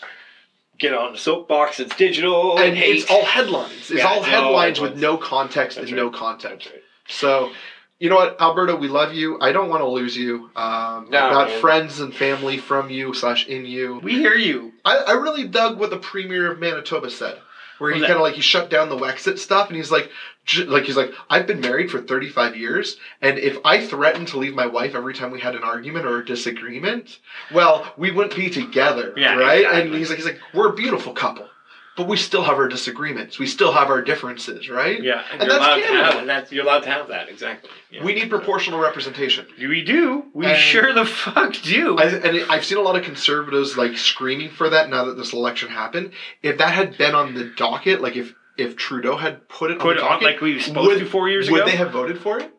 Get 0.78 0.94
on 0.94 1.14
the 1.14 1.18
soapbox. 1.18 1.80
It's 1.80 1.96
digital. 1.96 2.58
and 2.60 2.76
hate. 2.76 2.98
it's 2.98 3.10
all 3.12 3.24
headlines. 3.26 3.72
It's 3.90 3.92
Yeah, 3.92 4.08
all 4.08 4.22
headlines 4.24 4.80
with 4.80 4.98
no 4.98 5.18
context 5.18 5.78
That's 5.78 5.90
and 5.90 5.98
right. 5.98 6.06
no 6.06 6.10
content. 6.12 6.66
Right. 6.66 6.82
So, 7.08 7.52
you 8.00 8.10
know 8.10 8.16
what, 8.16 8.40
Alberta, 8.42 8.76
we 8.76 8.88
love 8.90 9.14
you. 9.14 9.38
I 9.40 9.52
don't 9.54 9.70
want 9.70 9.82
to 9.82 9.88
lose 9.88 10.18
you. 10.18 10.50
Um, 10.56 11.08
No, 11.10 11.20
I've 11.26 11.32
got 11.32 11.48
man. 11.50 11.62
friends 11.62 12.00
and 12.02 12.14
family 12.14 12.58
from 12.58 12.90
you 12.90 13.14
slash 13.14 13.48
in 13.48 13.66
you. 13.66 14.00
We 14.04 14.14
hear 14.14 14.36
you. 14.36 14.74
I, 14.84 14.98
I 14.98 15.12
really 15.14 15.48
dug 15.48 15.80
what 15.80 15.92
the 15.92 15.98
premier 15.98 16.52
of 16.52 16.60
Manitoba 16.60 17.10
said, 17.10 17.40
where 17.78 17.92
he 17.92 18.00
kind 18.08 18.18
of 18.18 18.22
like 18.22 18.34
he 18.36 18.42
shut 18.42 18.70
down 18.70 18.90
the 18.90 18.98
Wexit 18.98 19.38
stuff, 19.38 19.68
and 19.68 19.76
he's 19.78 19.92
like, 19.92 20.10
j- 20.46 20.64
like 20.66 20.84
he's 20.86 20.98
like, 20.98 21.14
I've 21.30 21.48
been 21.48 21.62
married 21.62 21.92
for 21.92 22.00
thirty 22.00 22.30
five 22.30 22.56
years, 22.56 22.98
and 23.22 23.38
if 23.38 23.58
I 23.66 23.86
threatened 23.86 24.28
to 24.30 24.38
leave 24.38 24.54
my 24.56 24.66
wife 24.66 24.96
every 24.96 25.14
time 25.14 25.32
we 25.32 25.40
had 25.40 25.56
an 25.56 25.64
argument 25.64 26.06
or 26.06 26.20
a 26.20 26.26
disagreement, 26.26 27.20
well, 27.52 27.94
we 27.98 28.12
wouldn't 28.12 28.36
be 28.36 28.50
together, 28.50 29.14
Yeah, 29.18 29.36
right? 29.38 29.66
And 29.66 29.94
he's 29.94 30.10
like, 30.10 30.18
he's 30.18 30.26
like, 30.26 30.40
we're 30.54 30.70
a 30.70 30.74
beautiful 30.76 31.14
couple, 31.14 31.48
but 31.98 32.08
we 32.08 32.18
still 32.18 32.44
have 32.44 32.56
our 32.58 32.68
disagreements, 32.68 33.40
we 33.40 33.48
still 33.48 33.72
have 33.72 33.90
our 33.90 34.02
differences, 34.02 34.70
right? 34.70 35.02
Yeah, 35.02 35.24
And 35.32 35.42
you're 35.42 35.50
that's 35.50 35.66
allowed 35.66 35.76
to 35.76 35.82
have, 35.88 36.16
and 36.20 36.30
that's 36.30 36.52
you're 36.52 36.64
allowed 36.64 36.82
to 36.84 36.90
have 36.90 37.08
that 37.08 37.30
exactly. 37.30 37.70
Yeah. 37.92 38.04
We 38.04 38.14
need 38.14 38.30
proportional 38.30 38.80
representation. 38.80 39.48
We 39.58 39.84
do. 39.84 40.26
We 40.34 40.46
And- 40.48 40.58
sure 40.58 40.94
the 40.94 41.06
fuck 41.06 41.54
do. 41.62 41.98
I, 41.98 42.04
and 42.06 42.38
it, 42.38 42.50
I've 42.50 42.66
seen 42.66 42.78
a 42.78 42.82
lot 42.82 42.96
of 42.98 43.04
conservatives 43.04 43.78
like 43.78 43.98
screaming 43.98 44.50
for 44.50 44.70
that 44.70 44.90
now 44.90 45.06
that 45.06 45.18
this 45.18 45.32
election 45.34 45.70
happened. 45.70 46.12
If 46.44 46.58
that 46.58 46.74
had 46.74 46.98
been 46.98 47.16
on 47.16 47.34
the 47.34 47.46
docket, 47.56 48.02
like 48.02 48.16
if 48.16 48.34
if 48.58 48.76
Trudeau 48.78 49.18
had 49.18 49.48
put 49.50 49.72
it 49.72 49.80
Put 49.80 49.92
on 49.92 49.98
it 49.98 50.00
the 50.00 50.06
on 50.06 50.12
docket, 50.14 50.26
like 50.26 50.42
we 50.42 50.56
were 50.56 50.60
supposed 50.62 50.88
would- 50.88 51.00
to 51.00 51.06
four 51.06 51.30
years 51.30 51.50
would 51.50 51.58
ago. 51.62 51.66
Would 51.66 51.72
they 51.74 51.78
have 51.78 51.92
voted 51.92 52.20
for 52.20 52.40
it? 52.40 52.52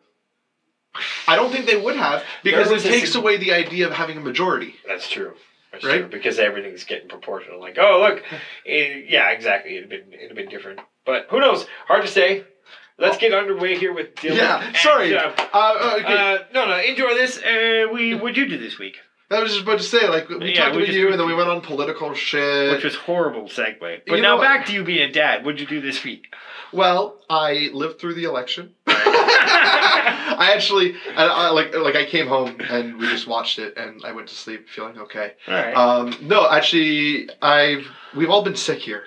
I 1.27 1.35
don't 1.35 1.51
think 1.51 1.67
they 1.67 1.75
would 1.79 1.95
have 1.95 2.23
because 2.43 2.71
it 2.71 2.73
was 2.73 2.85
a 2.85 2.89
takes 2.89 3.11
sig- 3.11 3.21
away 3.21 3.37
the 3.37 3.53
idea 3.53 3.85
of 3.87 3.93
having 3.93 4.17
a 4.17 4.21
majority. 4.21 4.75
That's 4.87 5.07
true. 5.07 5.33
That's 5.71 5.83
Right? 5.85 5.99
true. 5.99 6.07
Because 6.09 6.39
everything's 6.39 6.83
getting 6.85 7.09
proportional. 7.09 7.59
Like, 7.59 7.77
oh 7.79 7.99
look, 7.99 8.23
eh, 8.65 9.01
yeah, 9.07 9.29
exactly. 9.31 9.77
It'd 9.77 9.89
been 9.89 10.13
it'd 10.13 10.35
been 10.35 10.49
different, 10.49 10.79
but 11.05 11.27
who 11.29 11.39
knows? 11.39 11.65
Hard 11.87 12.03
to 12.03 12.07
say. 12.11 12.43
Let's 12.99 13.17
get 13.17 13.31
underway 13.31 13.77
here 13.77 13.93
with 13.93 14.15
Dylan. 14.15 14.37
Yeah, 14.37 14.63
and, 14.65 14.75
sorry. 14.77 15.15
uh, 15.15 15.29
Uh, 15.29 15.33
uh, 15.53 15.97
okay. 15.99 16.13
uh, 16.35 16.37
no, 16.51 16.65
no. 16.67 16.79
Enjoy 16.79 17.13
this. 17.13 17.37
Uh, 17.37 17.85
we 17.93 18.15
what'd 18.15 18.35
you 18.37 18.47
do 18.49 18.57
this 18.57 18.79
week? 18.79 18.95
I 19.29 19.39
was 19.41 19.51
just 19.51 19.63
about 19.63 19.77
to 19.79 19.83
say, 19.83 20.07
like 20.07 20.29
we 20.29 20.53
Yeah, 20.53 20.63
talked 20.63 20.75
we 20.77 20.83
about 20.83 20.85
just- 20.87 20.97
you, 20.97 21.11
and 21.11 21.19
then 21.19 21.27
we 21.27 21.35
went 21.35 21.49
on 21.49 21.61
political 21.61 22.13
shit. 22.15 22.71
Which 22.71 22.83
was 22.85 22.95
horrible 22.95 23.43
segue. 23.49 23.77
But 23.79 24.15
You 24.15 24.21
now 24.21 24.39
back 24.39 24.65
to 24.67 24.73
you 24.73 24.83
being 24.83 25.07
a 25.09 25.11
dad. 25.11 25.45
What'd 25.45 25.59
you 25.59 25.67
do 25.67 25.79
this 25.81 26.03
week? 26.03 26.33
Well, 26.73 27.19
I 27.29 27.69
lived 27.73 27.99
through 27.99 28.15
the 28.15 28.23
election. 28.23 28.73
I 30.39 30.51
actually, 30.53 30.95
I, 31.15 31.25
I, 31.25 31.49
like, 31.49 31.75
like 31.75 31.95
I 31.95 32.05
came 32.05 32.27
home 32.27 32.59
and 32.69 32.97
we 32.97 33.07
just 33.07 33.27
watched 33.27 33.59
it, 33.59 33.75
and 33.77 34.03
I 34.05 34.11
went 34.11 34.27
to 34.29 34.35
sleep 34.35 34.67
feeling 34.69 34.97
okay. 34.99 35.33
All 35.47 35.53
right. 35.53 35.75
Um, 35.75 36.15
no, 36.21 36.49
actually, 36.49 37.29
I've 37.41 37.87
we've 38.13 38.29
all 38.29 38.43
been 38.43 38.55
sick 38.55 38.79
here. 38.79 39.03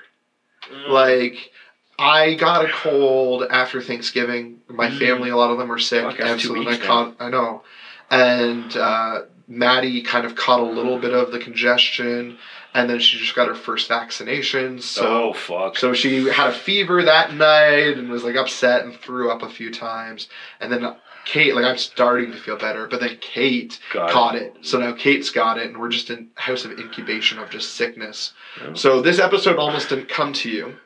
Mm. 0.70 0.88
Like, 0.88 1.50
I 1.98 2.34
got 2.34 2.64
a 2.64 2.70
cold 2.72 3.44
after 3.50 3.80
Thanksgiving. 3.80 4.60
My 4.68 4.88
Mm. 4.88 4.98
family, 4.98 5.28
a 5.30 5.36
lot 5.36 5.50
of 5.50 5.58
them 5.58 5.68
were 5.68 5.78
sick, 5.78 6.02
Fuck, 6.02 6.20
and 6.20 6.40
so 6.40 6.54
then 6.54 6.66
I 6.68 6.76
caught. 6.76 7.14
I 7.20 7.28
know, 7.28 7.62
and 8.10 8.76
uh, 8.76 9.22
Maddie 9.46 10.02
kind 10.02 10.24
of 10.24 10.34
caught 10.34 10.60
a 10.60 10.64
little 10.64 10.98
bit 10.98 11.12
of 11.12 11.30
the 11.32 11.38
congestion, 11.38 12.38
and 12.74 12.88
then 12.88 13.00
she 13.00 13.18
just 13.18 13.34
got 13.34 13.48
her 13.48 13.54
first 13.54 13.88
vaccination. 13.88 14.80
So 14.80 15.06
oh 15.06 15.32
fuck. 15.32 15.76
so 15.76 15.92
she 15.92 16.28
had 16.28 16.50
a 16.50 16.52
fever 16.52 17.02
that 17.02 17.34
night 17.34 17.98
and 17.98 18.10
was 18.10 18.24
like 18.24 18.36
upset 18.36 18.84
and 18.84 18.94
threw 18.94 19.30
up 19.30 19.42
a 19.42 19.48
few 19.48 19.72
times. 19.72 20.28
And 20.60 20.70
then 20.70 20.94
Kate, 21.24 21.54
like 21.54 21.64
I'm 21.64 21.78
starting 21.78 22.32
to 22.32 22.38
feel 22.38 22.56
better, 22.56 22.86
but 22.86 23.00
then 23.00 23.18
Kate 23.20 23.78
Got 23.92 24.10
caught 24.10 24.36
it. 24.36 24.56
So 24.62 24.78
now 24.78 24.92
Kate's 24.92 25.30
got 25.30 25.58
it, 25.58 25.66
and 25.66 25.78
we're 25.78 25.88
just 25.88 26.10
in 26.10 26.28
house 26.34 26.64
of 26.64 26.78
incubation 26.78 27.38
of 27.38 27.50
just 27.50 27.74
sickness. 27.74 28.32
Oh. 28.62 28.74
So 28.74 29.00
this 29.00 29.18
episode 29.18 29.56
almost 29.56 29.88
didn't 29.88 30.08
come 30.08 30.32
to 30.34 30.50
you, 30.50 30.76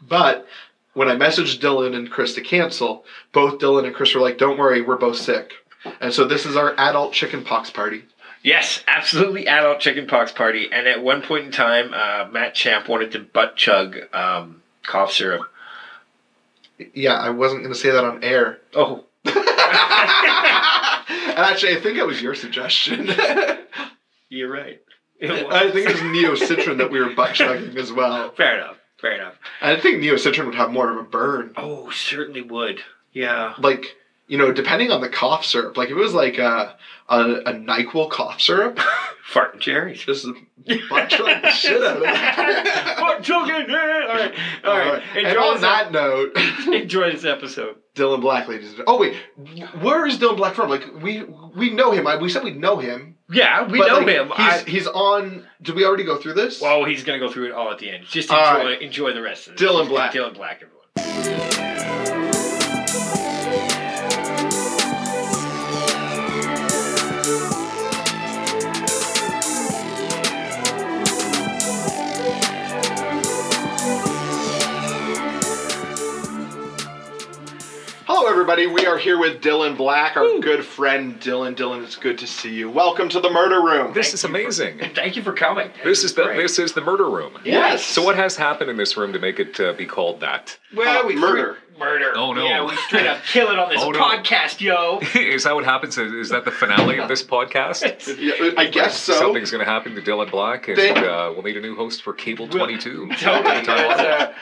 but 0.00 0.46
when 0.94 1.08
I 1.08 1.14
messaged 1.16 1.60
Dylan 1.60 1.94
and 1.94 2.10
Chris 2.10 2.34
to 2.34 2.40
cancel, 2.40 3.04
both 3.32 3.60
Dylan 3.60 3.86
and 3.86 3.94
Chris 3.94 4.14
were 4.14 4.20
like, 4.20 4.38
"Don't 4.38 4.58
worry, 4.58 4.82
we're 4.82 4.96
both 4.96 5.16
sick." 5.16 5.52
And 6.00 6.12
so 6.12 6.24
this 6.24 6.46
is 6.46 6.56
our 6.56 6.74
adult 6.78 7.12
chicken 7.12 7.44
pox 7.44 7.70
party. 7.70 8.04
Yes, 8.42 8.82
absolutely 8.88 9.46
adult 9.46 9.80
chicken 9.80 10.06
pox 10.06 10.32
party. 10.32 10.68
And 10.72 10.88
at 10.88 11.02
one 11.02 11.22
point 11.22 11.46
in 11.46 11.52
time, 11.52 11.94
uh, 11.94 12.28
Matt 12.30 12.54
Champ 12.54 12.88
wanted 12.88 13.12
to 13.12 13.20
butt 13.20 13.56
chug 13.56 13.96
um, 14.12 14.62
cough 14.84 15.12
syrup. 15.12 15.42
Yeah, 16.94 17.14
I 17.14 17.30
wasn't 17.30 17.62
going 17.62 17.72
to 17.72 17.78
say 17.78 17.90
that 17.90 18.04
on 18.04 18.24
air. 18.24 18.58
Oh, 18.74 19.04
and 19.24 19.36
actually, 21.38 21.76
I 21.76 21.80
think 21.80 21.98
it 21.98 22.06
was 22.06 22.20
your 22.20 22.34
suggestion. 22.34 23.08
you're 24.28 24.50
right. 24.50 24.80
I 25.22 25.70
think 25.70 25.88
it 25.88 25.92
was 25.92 26.02
Neo 26.02 26.34
Citran 26.34 26.78
that 26.78 26.90
we 26.90 27.00
were 27.00 27.10
butt 27.10 27.34
chugging 27.34 27.78
as 27.78 27.92
well. 27.92 28.30
Fair 28.36 28.58
enough. 28.58 28.76
Fair 29.00 29.12
enough. 29.12 29.34
I 29.60 29.76
think 29.76 30.00
Neo 30.00 30.14
Citran 30.14 30.46
would 30.46 30.54
have 30.56 30.72
more 30.72 30.90
of 30.90 30.96
a 30.98 31.08
burn. 31.08 31.52
Oh, 31.56 31.90
certainly 31.90 32.42
would. 32.42 32.82
Yeah. 33.12 33.54
Like, 33.58 33.96
you 34.26 34.38
know, 34.38 34.52
depending 34.52 34.90
on 34.90 35.00
the 35.00 35.08
cough 35.08 35.44
syrup. 35.44 35.76
Like, 35.76 35.90
if 35.90 35.96
it 35.96 36.00
was 36.00 36.14
like 36.14 36.38
a, 36.38 36.76
a, 37.08 37.20
a 37.20 37.52
NyQuil 37.52 38.10
cough 38.10 38.40
syrup, 38.40 38.78
Farting 39.32 39.60
cherries. 39.60 40.02
just 40.04 40.26
butt 40.90 41.08
chug 41.08 41.26
the 41.42 41.50
shit 41.50 41.82
out 41.82 41.96
of 41.98 42.02
it. 42.04 42.96
Butt 42.98 43.22
chugging. 43.22 43.66
yeah. 43.68 44.06
All 44.08 44.14
right. 44.14 44.34
All 44.64 44.78
right. 44.78 45.02
And 45.16 45.26
Enjoy 45.28 45.40
on 45.40 45.60
that 45.62 45.92
note, 45.92 46.36
Enjoy 46.72 47.10
this 47.12 47.24
episode. 47.24 47.76
Dylan 47.94 48.20
Black, 48.20 48.48
ladies 48.48 48.72
and 48.74 48.82
Oh, 48.86 48.98
wait. 48.98 49.16
Where 49.80 50.06
is 50.06 50.18
Dylan 50.18 50.36
Black 50.36 50.54
from? 50.54 50.70
Like, 50.70 50.84
we 51.02 51.24
we 51.54 51.70
know 51.70 51.90
him. 51.92 52.06
I, 52.06 52.16
we 52.16 52.28
said 52.30 52.42
we 52.42 52.52
know 52.52 52.78
him. 52.78 53.16
Yeah, 53.30 53.66
we 53.66 53.78
know 53.78 53.98
like, 53.98 54.08
him. 54.08 54.28
He's, 54.28 54.36
I, 54.38 54.58
he's 54.66 54.86
on. 54.86 55.46
Did 55.62 55.74
we 55.76 55.84
already 55.84 56.04
go 56.04 56.16
through 56.16 56.34
this? 56.34 56.60
well, 56.60 56.84
he's 56.84 57.04
gonna 57.04 57.18
go 57.18 57.30
through 57.30 57.46
it 57.46 57.52
all 57.52 57.70
at 57.70 57.78
the 57.78 57.90
end. 57.90 58.04
Just 58.06 58.30
All 58.30 58.56
enjoy 58.56 58.68
right. 58.70 58.82
enjoy 58.82 59.12
the 59.12 59.22
rest 59.22 59.48
of 59.48 59.56
this. 59.56 59.68
Dylan 59.68 59.88
Black. 59.88 60.12
Dylan 60.12 60.34
Black, 60.34 60.62
everyone. 60.62 61.61
Everybody. 78.32 78.66
We 78.66 78.86
are 78.86 78.96
here 78.96 79.18
with 79.18 79.42
Dylan 79.42 79.76
Black, 79.76 80.16
our 80.16 80.40
good 80.40 80.64
friend 80.64 81.20
Dylan. 81.20 81.54
Dylan, 81.54 81.84
it's 81.84 81.96
good 81.96 82.16
to 82.18 82.26
see 82.26 82.54
you. 82.54 82.70
Welcome 82.70 83.10
to 83.10 83.20
the 83.20 83.28
murder 83.28 83.60
room. 83.60 83.92
This 83.92 84.06
Thank 84.06 84.14
is 84.14 84.22
you 84.22 84.28
for- 84.30 84.34
amazing. 84.34 84.78
Thank 84.94 85.16
you 85.16 85.22
for 85.22 85.34
coming. 85.34 85.70
This 85.84 86.02
is 86.02 86.14
the 86.14 86.24
great. 86.24 86.38
this 86.38 86.58
is 86.58 86.72
the 86.72 86.80
murder 86.80 87.10
room. 87.10 87.38
Yes. 87.44 87.84
So 87.84 88.02
what 88.02 88.16
has 88.16 88.34
happened 88.36 88.70
in 88.70 88.76
this 88.78 88.96
room 88.96 89.12
to 89.12 89.18
make 89.18 89.38
it 89.38 89.60
uh, 89.60 89.74
be 89.74 89.84
called 89.84 90.20
that? 90.20 90.58
Well, 90.74 91.04
Uh, 91.04 91.06
we 91.06 91.14
murder. 91.14 91.58
straight- 91.58 91.78
murder. 91.78 92.12
Oh, 92.16 92.32
no. 92.32 92.42
Yeah, 92.44 92.64
we 92.64 92.74
straight 92.76 93.06
up 93.06 93.22
kill 93.24 93.50
it 93.50 93.58
on 93.58 93.68
this 93.68 93.80
Oh, 93.84 93.90
no. 93.90 94.00
podcast, 94.00 94.60
yo. 94.62 94.98
is 95.14 95.44
that 95.44 95.54
what 95.54 95.64
happens? 95.64 95.98
Is, 95.98 96.12
is 96.12 96.28
that 96.30 96.46
the 96.46 96.50
finale 96.50 97.00
of 97.00 97.08
this 97.08 97.22
podcast? 97.22 98.18
Yeah, 98.18 98.52
I 98.56 98.66
guess 98.66 98.98
so. 98.98 99.12
Something's 99.12 99.50
going 99.50 99.64
to 99.64 99.70
happen 99.70 99.94
to 99.94 100.00
Dylan 100.00 100.30
Black, 100.30 100.68
and 100.68 100.78
They- 100.78 100.90
uh, 100.90 101.32
we'll 101.32 101.42
need 101.42 101.58
a 101.58 101.60
new 101.60 101.76
host 101.76 102.02
for 102.02 102.14
Cable 102.14 102.48
Twenty 102.48 102.78
Two. 102.78 103.10
Totally. 103.20 104.32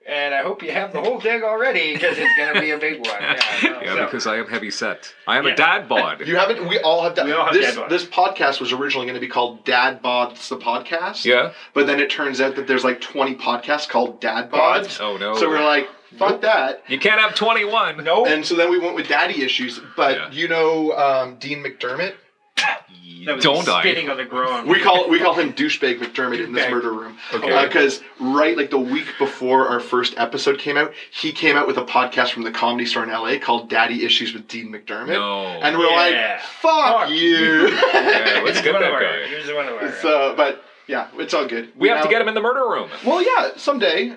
It's, 0.00 0.08
and 0.10 0.34
I 0.34 0.42
hope 0.42 0.62
you 0.62 0.72
have 0.72 0.92
the 0.92 1.00
whole 1.00 1.20
thing 1.20 1.42
already 1.42 1.92
because 1.92 2.16
it's 2.18 2.36
going 2.36 2.54
to 2.54 2.60
be 2.60 2.70
a 2.70 2.78
big 2.78 2.98
one. 3.06 3.20
Yeah, 3.20 3.40
no, 3.64 3.80
Yeah, 3.82 3.94
so- 3.96 4.04
because 4.06 4.26
I 4.26 4.36
am 4.38 4.46
heavy 4.48 4.70
set. 4.70 5.14
I 5.26 5.36
am 5.38 5.46
Yeah. 5.46 5.52
a 5.52 5.56
dad 5.56 5.88
bod. 5.88 6.26
You 6.26 6.36
haven't. 6.36 6.68
We 6.68 6.78
all 6.80 7.02
have 7.02 7.14
done. 7.14 7.26
We 7.26 7.32
all 7.32 7.44
have 7.44 7.54
this. 7.54 7.74
dad 7.74 7.84
bods. 7.84 7.88
This 7.90 8.04
podcast 8.06 8.60
was 8.60 8.72
originally 8.72 9.06
going 9.06 9.14
to 9.14 9.20
be 9.20 9.28
called 9.28 9.64
Dad 9.64 10.02
Bods 10.02 10.48
the 10.48 10.56
podcast. 10.58 11.24
yeah. 11.24 11.52
But 11.74 11.86
then 11.86 12.00
it 12.00 12.10
turns 12.10 12.40
out 12.40 12.56
that 12.56 12.66
there's 12.66 12.84
like 12.84 13.00
20 13.00 13.36
podcasts 13.36 13.88
called 13.88 14.20
Dad 14.20 14.50
Bods. 14.50 15.00
Oh 15.00 15.16
no. 15.16 15.34
So 15.36 15.48
we're 15.48 15.64
like, 15.64 15.88
fuck 16.18 16.40
that. 16.42 16.82
you 16.88 16.98
can't 16.98 17.20
have 17.20 17.34
twenty 17.34 17.64
one. 17.64 18.02
Nope. 18.02 18.26
And 18.28 18.44
so 18.44 18.54
then 18.56 18.70
we 18.70 18.78
went 18.78 18.94
with 18.96 19.06
Daddy 19.08 19.42
Issues. 19.42 19.80
But 19.96 20.16
Yeah. 20.16 20.30
you 20.32 20.48
know 20.48 20.92
um, 20.92 21.36
Dean 21.38 21.62
McDermott. 21.62 22.14
That 23.26 23.42
Don't 23.42 23.68
I? 23.68 23.80
spitting 23.82 24.08
on 24.08 24.16
the 24.16 24.24
ground. 24.24 24.66
We 24.66 24.80
call 24.80 25.08
we 25.10 25.18
call 25.18 25.34
him 25.34 25.52
douchebag 25.52 25.98
McDermott 25.98 26.42
in 26.42 26.54
this 26.54 26.64
Douchebag. 26.64 26.70
murder 26.70 26.92
room. 26.92 27.18
Okay. 27.34 27.52
Uh, 27.52 27.66
because 27.66 28.00
right, 28.18 28.56
like 28.56 28.70
the 28.70 28.78
week 28.78 29.04
before 29.18 29.68
our 29.68 29.78
first 29.78 30.14
episode 30.16 30.58
came 30.58 30.78
out, 30.78 30.94
he 31.12 31.30
came 31.30 31.54
out 31.54 31.66
with 31.66 31.76
a 31.76 31.84
podcast 31.84 32.30
from 32.30 32.44
the 32.44 32.50
Comedy 32.50 32.86
Store 32.86 33.02
in 33.02 33.10
LA 33.10 33.38
called 33.38 33.68
Daddy 33.68 34.06
Issues 34.06 34.32
with 34.32 34.48
Dean 34.48 34.72
McDermott. 34.72 35.08
No. 35.08 35.44
And 35.44 35.76
we're 35.76 35.90
Yeah. 35.90 35.96
like, 36.38 36.40
fuck, 36.40 37.00
Fuck 37.02 37.10
you. 37.10 37.68
Yeah, 37.92 38.42
let's 38.42 38.62
get 38.62 38.72
one 38.72 38.82
that 38.82 38.88
of 38.88 38.94
our- 38.94 39.00
guy. 39.02 39.26
Here's 39.28 39.52
one 39.52 39.68
of 39.68 39.74
our. 39.74 39.92
so, 40.00 40.34
but 40.34 40.64
yeah, 40.86 41.08
it's 41.18 41.34
all 41.34 41.46
good. 41.46 41.72
We 41.76 41.88
have 41.90 42.02
to 42.02 42.08
get 42.08 42.22
him 42.22 42.28
in 42.28 42.34
the 42.34 42.40
murder 42.40 42.60
room. 42.68 42.88
Well, 43.04 43.22
yeah, 43.22 43.50
someday 43.56 44.16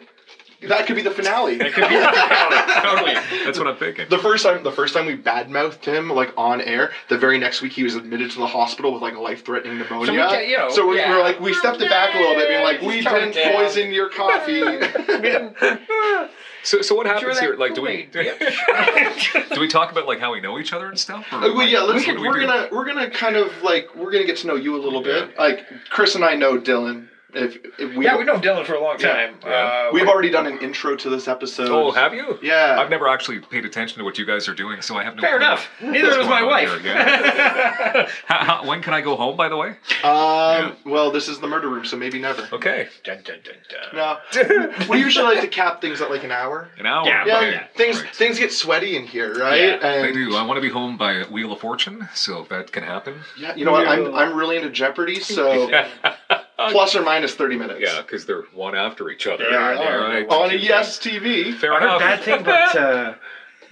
that 0.70 0.86
could 0.88 0.96
be 0.96 1.02
the 1.02 1.12
finale. 1.12 1.58
That 1.58 1.74
could 1.74 1.88
be 1.88 1.96
the 1.96 2.04
finale. 2.04 2.82
Totally. 2.82 3.44
That's 3.46 3.58
what 3.58 3.68
I'm 3.68 3.78
thinking. 3.78 4.08
The 4.10 4.18
first 4.18 4.44
time, 4.44 4.64
the 4.64 4.72
first 4.72 4.94
time 4.94 5.06
we 5.06 5.18
badmouthed 5.18 5.86
him 5.86 6.10
like 6.10 6.34
on 6.38 6.62
air, 6.62 6.92
the 7.10 7.18
very 7.18 7.38
next 7.38 7.62
week 7.62 7.74
he 7.74 7.84
was 7.84 7.96
admitted 7.96 8.32
to 8.32 8.40
the 8.40 8.48
hospital 8.48 8.94
with 8.94 9.02
like 9.02 9.16
a 9.16 9.20
life-threatening 9.22 9.78
pneumonia. 9.80 10.06
So 10.08 10.14
we 10.14 10.18
ca- 10.20 10.40
you 10.40 10.58
know, 10.58 10.70
So 10.70 10.88
we, 10.88 10.98
yeah. 10.98 11.10
we're 11.10 11.22
like, 11.24 11.40
we 11.40 11.54
stepped 11.54 11.82
it 11.82 11.90
back 11.90 12.16
a 12.16 12.20
little 12.20 12.36
bit, 12.36 12.50
being 12.50 12.64
like, 12.64 12.82
we 12.82 13.02
tone 13.04 13.32
didn't 13.32 13.36
down. 13.36 13.54
poison 13.54 13.92
your 13.92 14.10
coffee. 14.10 14.62
So 16.66 16.82
so 16.82 16.96
what 16.96 17.06
happens 17.06 17.38
here? 17.40 17.58
Like, 17.58 17.76
do 17.76 17.82
we 17.82 18.04
do 18.14 19.60
we 19.60 19.68
talk 19.68 19.92
about 19.92 20.08
like 20.08 20.20
how 20.22 20.32
we 20.32 20.40
know 20.40 20.58
each 20.60 20.72
other 20.72 20.88
and 20.88 20.98
stuff? 20.98 21.26
Or 21.34 21.36
Uh, 21.36 21.42
well, 21.42 21.56
like, 21.58 21.70
yeah, 21.70 21.82
let's, 21.82 22.08
what 22.08 22.16
do 22.16 22.22
we 22.22 22.28
we're 22.30 22.40
do? 22.40 22.48
gonna 22.48 22.70
we're 22.72 22.86
gonna 22.86 23.10
kind 23.10 23.36
of 23.36 23.52
like 23.64 23.94
we're 23.98 24.12
gonna 24.14 24.24
get 24.24 24.38
to 24.38 24.48
know 24.48 24.56
you 24.56 24.74
a 24.78 24.82
little 24.82 25.04
bit. 25.04 25.38
Like 25.38 25.66
Chris 25.90 26.16
and 26.16 26.24
I 26.24 26.36
know 26.36 26.58
Dylan. 26.58 27.10
If, 27.36 27.58
if 27.80 27.96
we 27.96 28.06
yeah, 28.06 28.18
we've 28.18 28.26
known 28.28 28.42
Dylan 28.42 28.66
for 28.66 28.74
a 28.74 28.80
long 28.82 28.98
time. 28.98 29.36
Yeah. 29.46 29.50
Uh, 29.52 29.90
we've 29.94 30.08
already 30.08 30.30
done 30.30 30.46
an 30.48 30.60
intro 30.60 30.96
to 30.96 31.10
this 31.10 31.28
episode. 31.28 31.70
Oh, 31.70 31.92
have 31.92 32.14
you? 32.14 32.38
yeah. 32.42 32.78
I've 32.80 32.90
never 32.90 33.08
actually 33.08 33.40
paid 33.40 33.66
attention 33.66 33.98
to 34.00 34.04
what 34.04 34.18
you 34.18 34.26
guys 34.26 34.48
are 34.48 34.54
doing, 34.54 34.82
so 34.82 34.96
I 34.98 35.04
have 35.04 35.16
no. 35.16 35.22
Fair 35.22 35.38
clue 35.38 35.46
enough. 35.48 35.68
Neither 35.82 36.18
was 36.18 36.28
my 36.28 36.44
wife. 36.44 36.70
yeah. 36.84 38.10
How, 38.26 38.38
how, 38.46 38.68
when 38.68 38.82
can 38.82 38.94
I 38.94 39.02
go 39.02 39.16
home? 39.16 39.36
By 39.38 39.50
the 39.50 39.58
way. 39.58 39.76
Um. 40.04 40.76
Well, 40.86 41.12
this 41.12 41.28
is 41.28 41.40
the 41.40 41.48
murder 41.48 41.70
room, 41.70 41.86
so 41.86 41.98
maybe 41.98 42.20
never. 42.20 42.48
Okay, 42.52 42.88
dun, 43.04 43.22
dun, 43.24 43.40
dun, 43.44 43.56
dun. 43.70 43.96
No. 43.96 44.86
we 44.90 45.00
usually 45.00 45.26
like 45.26 45.42
to 45.42 45.48
cap 45.48 45.82
things 45.82 46.02
at 46.02 46.10
like 46.10 46.24
an 46.24 46.32
hour. 46.32 46.70
an 46.78 46.86
hour. 46.86 47.06
Yeah, 47.06 47.26
Yeah, 47.26 47.38
Okay, 47.38 47.52
yeah. 47.52 47.68
things 47.76 48.02
right. 48.02 48.16
things 48.16 48.40
get 48.40 48.52
sweaty 48.52 48.96
in 48.96 49.06
here, 49.06 49.34
right? 49.36 49.62
Yeah, 49.62 49.80
I 49.82 49.92
and 50.08 50.14
do. 50.14 50.36
I 50.36 50.44
want 50.44 50.58
to 50.58 50.62
be 50.62 50.70
home 50.70 50.98
by 50.98 51.24
Wheel 51.24 51.52
of 51.52 51.60
Fortune, 51.60 52.08
so 52.14 52.42
if 52.42 52.50
that 52.50 52.72
can 52.72 52.84
happen. 52.84 53.16
yeah, 53.38 53.56
you 53.56 53.66
know 53.66 53.72
what? 53.72 53.88
I'm 53.88 54.14
I'm 54.14 54.36
really 54.36 54.58
into 54.58 54.70
Jeopardy, 54.70 55.20
so 55.20 55.70
plus 56.58 56.96
or 56.96 57.02
minus 57.02 57.36
thirty 57.36 57.58
minutes. 57.58 57.80
Yeah, 57.82 58.02
because 58.02 58.26
they're 58.26 58.44
one 58.54 58.76
after 58.76 59.10
each 59.10 59.28
other. 59.28 59.46
They 59.50 59.56
are, 59.56 59.76
they 59.76 59.84
are. 59.86 60.00
right. 60.00 60.28
On 60.30 60.50
a 60.52 60.56
Yes 60.56 61.00
TV. 61.00 61.54
Fair 61.56 61.74
I 61.74 61.80
heard 61.80 61.86
enough. 61.88 62.00
bad 62.00 62.22
thing 62.22 62.40
about 62.42 62.76
uh, 62.78 63.14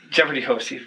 Jeopardy 0.10 0.42
host. 0.42 0.70
He's 0.70 0.82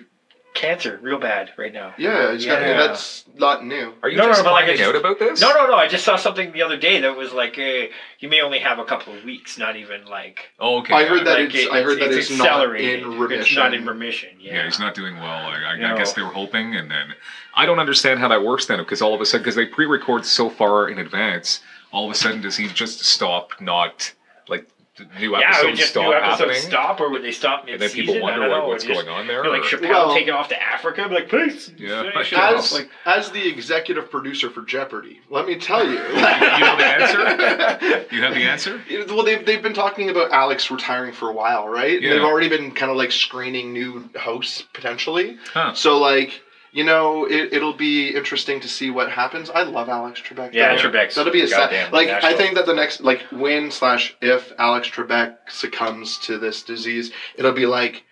cancer, 0.55 1.01
real 1.03 1.19
bad 1.19 1.51
right 1.59 1.73
now. 1.73 1.93
Yeah, 1.99 2.31
it's 2.33 2.47
got- 2.47 2.63
Yeah. 2.63 2.75
that's 2.87 3.25
not 3.35 3.67
new. 3.67 3.93
Are 4.05 4.09
you 4.09 4.17
No, 4.17 4.27
no, 4.27 4.31
just 4.31 4.45
but 4.45 4.53
like 4.53 4.63
I 4.65 4.67
finding 4.69 4.77
just- 4.77 4.89
out 4.89 4.95
about 4.95 5.19
this? 5.19 5.41
No, 5.41 5.53
no, 5.53 5.67
no. 5.67 5.75
I 5.75 5.89
just 5.89 6.05
saw 6.05 6.15
something 6.15 6.53
the 6.53 6.63
other 6.63 6.77
day 6.77 7.01
that 7.01 7.17
was 7.17 7.33
like, 7.33 7.59
uh, 7.59 7.87
you 8.21 8.29
may 8.29 8.41
only 8.41 8.61
have 8.61 8.79
a 8.79 8.85
couple 8.85 9.13
of 9.15 9.25
weeks, 9.25 9.59
not 9.59 9.75
even 9.75 10.05
like. 10.05 10.51
Oh, 10.61 10.79
okay. 10.79 10.95
I 10.95 11.07
heard 11.07 11.27
that 11.27 11.41
like 11.41 11.53
it's- 11.57 11.69
I 11.73 11.83
heard 11.83 11.99
that 11.99 12.13
it's 12.13 12.31
not 12.31 12.47
accelerated. 12.47 13.03
in 13.03 13.11
It's 13.11 13.19
remission. 13.21 13.59
not 13.65 13.75
in 13.75 13.85
remission. 13.85 14.29
Yeah. 14.39 14.55
Yeah, 14.55 14.65
he's 14.67 14.79
not 14.79 14.95
doing 14.95 15.17
well. 15.17 15.25
I, 15.25 15.77
I, 15.77 15.93
I 15.93 15.97
guess 15.99 16.13
they 16.13 16.23
were 16.23 16.29
hoping, 16.29 16.77
and 16.77 16.89
then 16.89 17.15
I 17.55 17.67
don't 17.67 17.81
understand 17.81 18.21
how 18.21 18.29
that 18.29 18.45
works 18.45 18.67
then, 18.67 18.79
because 18.79 19.03
all 19.03 19.13
of 19.13 19.21
a 19.21 19.27
sudden, 19.27 19.43
because 19.43 19.57
they 19.57 19.67
pre-record 19.67 20.25
so 20.25 20.49
far 20.49 20.89
in 20.89 21.01
advance, 21.01 21.63
all 21.95 22.07
of 22.07 22.11
a 22.11 22.15
sudden 22.15 22.41
does 22.41 22.57
he 22.57 22.67
just 22.69 23.05
stop? 23.05 23.51
Not 23.61 24.13
like 24.49 24.69
the 24.97 25.05
new 25.19 25.33
Yeah, 25.33 25.39
would 25.39 25.45
episodes 25.45 25.79
just 25.79 25.91
stop 25.91 26.05
new 26.07 26.13
episodes 26.15 26.39
happening, 26.41 26.63
stop, 26.63 27.01
or 27.01 27.11
would 27.11 27.23
they 27.23 27.33
stop 27.33 27.65
mid-season? 27.67 27.73
and 27.73 28.09
then 28.09 28.15
people 28.15 28.23
wonder 28.23 28.49
what, 28.49 28.67
what's 28.69 28.85
going 28.85 29.09
on 29.09 29.27
there. 29.27 29.45
Like 29.49 29.63
Chappelle 29.63 29.89
Well- 29.89 30.15
taking 30.15 30.33
off 30.35 30.49
to 30.49 30.61
Africa, 30.63 31.09
be 31.09 31.15
like 31.17 31.29
peace. 31.29 31.71
Yeah. 31.77 32.03
Finish 32.13 32.33
it 32.33 32.37
Yeah. 32.37 32.45
off. 32.51 32.55
As, 32.59 32.73
Like, 32.73 32.91
as 33.05 33.31
the 33.33 33.49
executive 33.49 34.09
producer 34.11 34.51
for 34.51 34.63
Jeopardy, 34.63 35.21
let 35.31 35.47
me 35.47 35.57
tell 35.57 35.85
you. 35.85 35.93
you 35.99 35.99
know 35.99 36.77
the 36.77 36.85
answer? 36.87 38.05
You 38.15 38.23
have 38.23 38.35
the 38.35 38.43
answer? 38.45 38.81
Well, 39.15 39.25
they've, 39.25 39.45
they've 39.45 39.63
been 39.63 39.75
talking 39.75 40.11
about 40.11 40.31
Alex 40.33 40.71
retiring 40.71 41.13
for 41.13 41.29
a 41.29 41.33
while, 41.33 41.69
right? 41.69 42.01
Yeah. 42.01 42.15
They've 42.15 42.23
already 42.25 42.49
been 42.49 42.71
kind 42.73 42.91
of 42.91 42.97
like 42.97 43.11
screening 43.13 43.73
new 43.73 44.09
hosts 44.19 44.63
potentially. 44.73 45.39
Huh. 45.53 45.75
So, 45.75 45.99
like, 45.99 46.41
you 46.75 46.83
know, 46.83 47.25
it, 47.25 47.52
it'll 47.52 47.73
be 47.73 48.09
interesting 48.09 48.59
to 48.59 48.69
see 48.69 48.90
what 48.90 49.09
happens. 49.09 49.49
I 49.49 49.62
love 49.62 49.88
Alex 49.88 50.21
Trebek. 50.21 50.52
yeah, 50.52 50.75
though. 50.75 50.83
Trebek's 50.83 51.14
That'll 51.14 51.33
be 51.33 51.43
a 51.43 51.47
sad. 51.47 51.93
Like, 51.93 52.09
I 52.09 52.37
think 52.37 52.57
that 52.57 52.66
the 52.66 52.75
next, 52.75 53.00
like, 53.00 53.23
when 53.31 53.71
slash 53.71 54.16
if 54.21 54.52
Alex 54.59 54.90
Trebek 54.90 55.37
succumbs 55.49 56.19
to 56.19 56.37
this 56.37 56.64
disease, 56.64 57.12
it'll 57.37 57.52
be 57.52 57.66
like, 57.66 58.02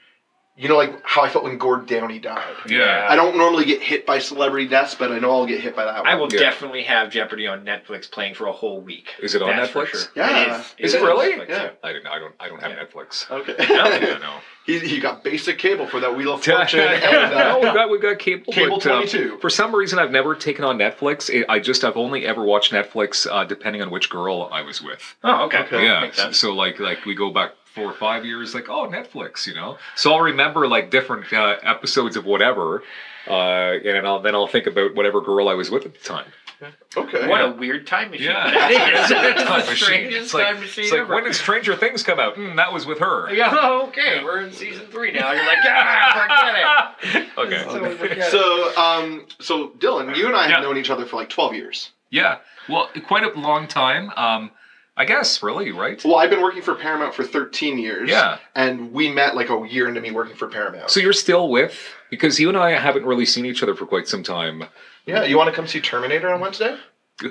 you 0.63 0.69
know, 0.69 0.77
like 0.77 0.95
how 1.05 1.23
I 1.23 1.29
felt 1.29 1.43
when 1.45 1.59
Gord 1.59 1.87
Downie 1.87 2.21
died. 2.21 2.55
Yeah. 2.69 3.07
I 3.11 3.17
don't 3.17 3.37
normally 3.37 3.65
get 3.65 3.83
hit 3.83 4.07
by 4.07 4.21
celebrity 4.21 4.69
deaths, 4.69 4.95
but 4.95 5.11
I 5.11 5.19
know 5.19 5.33
I'll 5.33 5.47
get 5.47 5.61
hit 5.61 5.75
by 5.75 5.85
that 5.85 5.99
one. 5.99 6.07
I 6.07 6.15
will 6.15 6.29
Yeah. 6.33 6.39
definitely 6.39 6.85
have 6.85 7.11
Jeopardy 7.11 7.49
on 7.49 7.65
Netflix 7.65 8.09
playing 8.09 8.35
for 8.35 8.47
a 8.47 8.53
whole 8.53 8.81
week. 8.81 9.09
Is 9.21 9.35
it 9.35 9.43
on 9.43 9.49
That's 9.57 9.73
Netflix? 9.73 9.89
sure. 9.89 10.01
Yeah. 10.15 10.59
It 10.79 10.85
Is 10.85 10.95
is 10.95 11.03
it 11.03 11.05
really? 11.05 11.33
Netflix, 11.33 11.49
Yeah. 11.49 11.71
I 11.83 11.93
don't 11.93 12.05
know. 12.05 12.11
I 12.13 12.19
don't. 12.21 12.35
I 12.41 12.49
don't 12.49 12.63
have 12.63 12.71
Yeah. 12.71 12.85
Netflix. 12.85 13.29
Okay. 13.31 13.57
I 13.59 13.99
don't 13.99 14.21
know. 14.21 14.35
he, 14.65 14.79
he 14.79 15.01
got 15.01 15.25
basic 15.25 15.59
cable 15.59 15.87
for 15.89 15.99
that 15.99 16.17
Wheel 16.17 16.35
of 16.35 16.45
Fortune. 16.45 16.79
and, 16.81 17.03
no, 17.03 17.59
uh, 17.59 17.61
we've 17.61 17.75
got 17.75 17.91
we've 17.91 18.01
got 18.03 18.19
cable. 18.21 18.53
Cable 18.53 18.77
but, 18.79 18.87
uh, 18.87 18.97
22. 18.99 19.39
for 19.41 19.51
some 19.51 19.75
reason, 19.75 19.99
I've 19.99 20.13
never 20.13 20.37
taken 20.37 20.65
on 20.65 20.79
Netflix. 20.79 21.29
I- 21.49 21.53
I 21.55 21.59
just 21.59 21.83
I've 21.85 21.97
only 21.97 22.25
ever 22.25 22.43
watched 22.43 22.73
Netflix 22.73 23.27
uh, 23.31 23.43
depending 23.45 23.83
on 23.83 23.91
which 23.91 24.09
girl 24.11 24.49
I 24.53 24.63
was 24.63 24.81
with. 24.81 25.17
Oh, 25.25 25.47
okay. 25.47 25.59
Okay. 25.65 25.85
yeah. 25.85 26.11
So, 26.13 26.31
so 26.31 26.53
like 26.55 26.79
like 26.79 27.05
we 27.05 27.15
go 27.17 27.31
back 27.31 27.53
four 27.75 27.85
or 27.85 27.95
five 27.95 28.25
years, 28.25 28.55
like 28.55 28.69
oh 28.69 28.89
Netflix, 28.89 29.47
you 29.47 29.55
know. 29.55 29.79
So 29.97 30.13
I'll 30.13 30.21
remember 30.21 30.67
like 30.69 30.91
different 30.91 31.33
uh, 31.33 31.57
episodes 31.63 32.17
of 32.17 32.25
whatever, 32.25 32.83
uh, 33.29 33.33
and 33.33 34.07
I'll, 34.07 34.21
then 34.21 34.35
I'll 34.35 34.47
think 34.47 34.67
about 34.67 34.95
whatever 34.95 35.21
girl 35.21 35.49
I 35.49 35.55
was 35.55 35.71
with 35.71 35.85
at 35.87 35.95
the 35.95 36.01
time. 36.01 36.27
Okay. 36.97 37.27
What 37.27 37.41
a 37.41 37.51
weird 37.51 37.89
time 37.89 38.13
machine 38.13 38.27
Yeah, 38.29 38.49
that 38.53 38.71
is. 38.71 39.11
It's 39.11 39.43
a 39.43 39.45
time 39.47 39.67
the 39.67 39.75
strangest 39.75 40.17
It's 40.27 40.35
like, 40.35 40.45
time 40.47 40.61
machine 40.61 40.85
it's 40.85 40.93
like 40.93 41.01
ever. 41.01 41.15
when 41.17 41.25
did 41.25 41.35
Stranger 41.35 41.75
Things 41.75 42.05
come 42.05 42.21
out? 42.21 42.37
Mm, 42.37 42.55
that 42.55 42.73
was 42.73 42.87
with 42.87 43.01
her. 43.01 43.35
Yeah, 43.35 43.51
oh, 43.53 43.89
okay, 43.89 44.23
we're 44.23 44.43
in 44.43 44.53
season 44.53 44.87
three 44.87 45.11
now. 45.11 45.33
You're 45.33 45.45
like, 45.45 45.59
ah, 45.65 46.95
forget 47.01 47.17
it. 47.25 47.29
Okay. 47.39 47.65
So 47.65 47.97
forget 47.97 48.19
it. 48.19 48.31
So, 48.31 48.77
um, 48.81 49.27
so 49.41 49.71
Dylan, 49.71 50.15
you 50.17 50.29
and 50.29 50.37
I 50.37 50.43
have 50.43 50.51
Yeah. 50.51 50.61
known 50.61 50.77
each 50.79 50.91
other 50.91 51.05
for 51.05 51.17
like 51.17 51.31
twelve 51.31 51.53
years. 51.55 51.91
Yeah. 52.11 52.39
Well, 52.69 52.89
quite 53.09 53.25
a 53.25 53.37
long 53.37 53.67
time. 53.67 54.11
Um, 54.17 54.51
I 54.97 55.05
guess 55.07 55.43
really, 55.43 55.73
right? 55.73 56.03
Well, 56.05 56.17
I've 56.17 56.29
been 56.31 56.43
working 56.43 56.61
for 56.63 56.75
Paramount 56.75 57.15
for 57.15 57.25
thirteen 57.25 57.79
years. 57.79 58.11
Yeah. 58.11 58.39
And 58.55 58.93
we 58.93 59.11
met 59.11 59.35
like 59.35 59.49
a 59.49 59.67
year 59.69 59.89
into 59.89 60.01
me 60.01 60.11
working 60.11 60.37
for 60.37 60.49
Paramount. 60.49 60.91
So 60.91 61.01
you're 61.01 61.13
still 61.15 61.49
with 61.49 61.79
because 62.11 62.39
you 62.39 62.49
and 62.49 62.59
I 62.59 62.73
haven't 62.73 63.05
really 63.07 63.25
seen 63.25 63.47
each 63.47 63.63
other 63.63 63.75
for 63.75 63.87
quite 63.87 64.07
some 64.07 64.23
time. 64.23 64.65
yeah, 65.07 65.25
you 65.25 65.37
want 65.39 65.49
to 65.49 65.57
come 65.57 65.67
see 65.67 65.81
Terminator 65.81 66.29
on 66.33 66.41
Wednesday? 66.41 66.77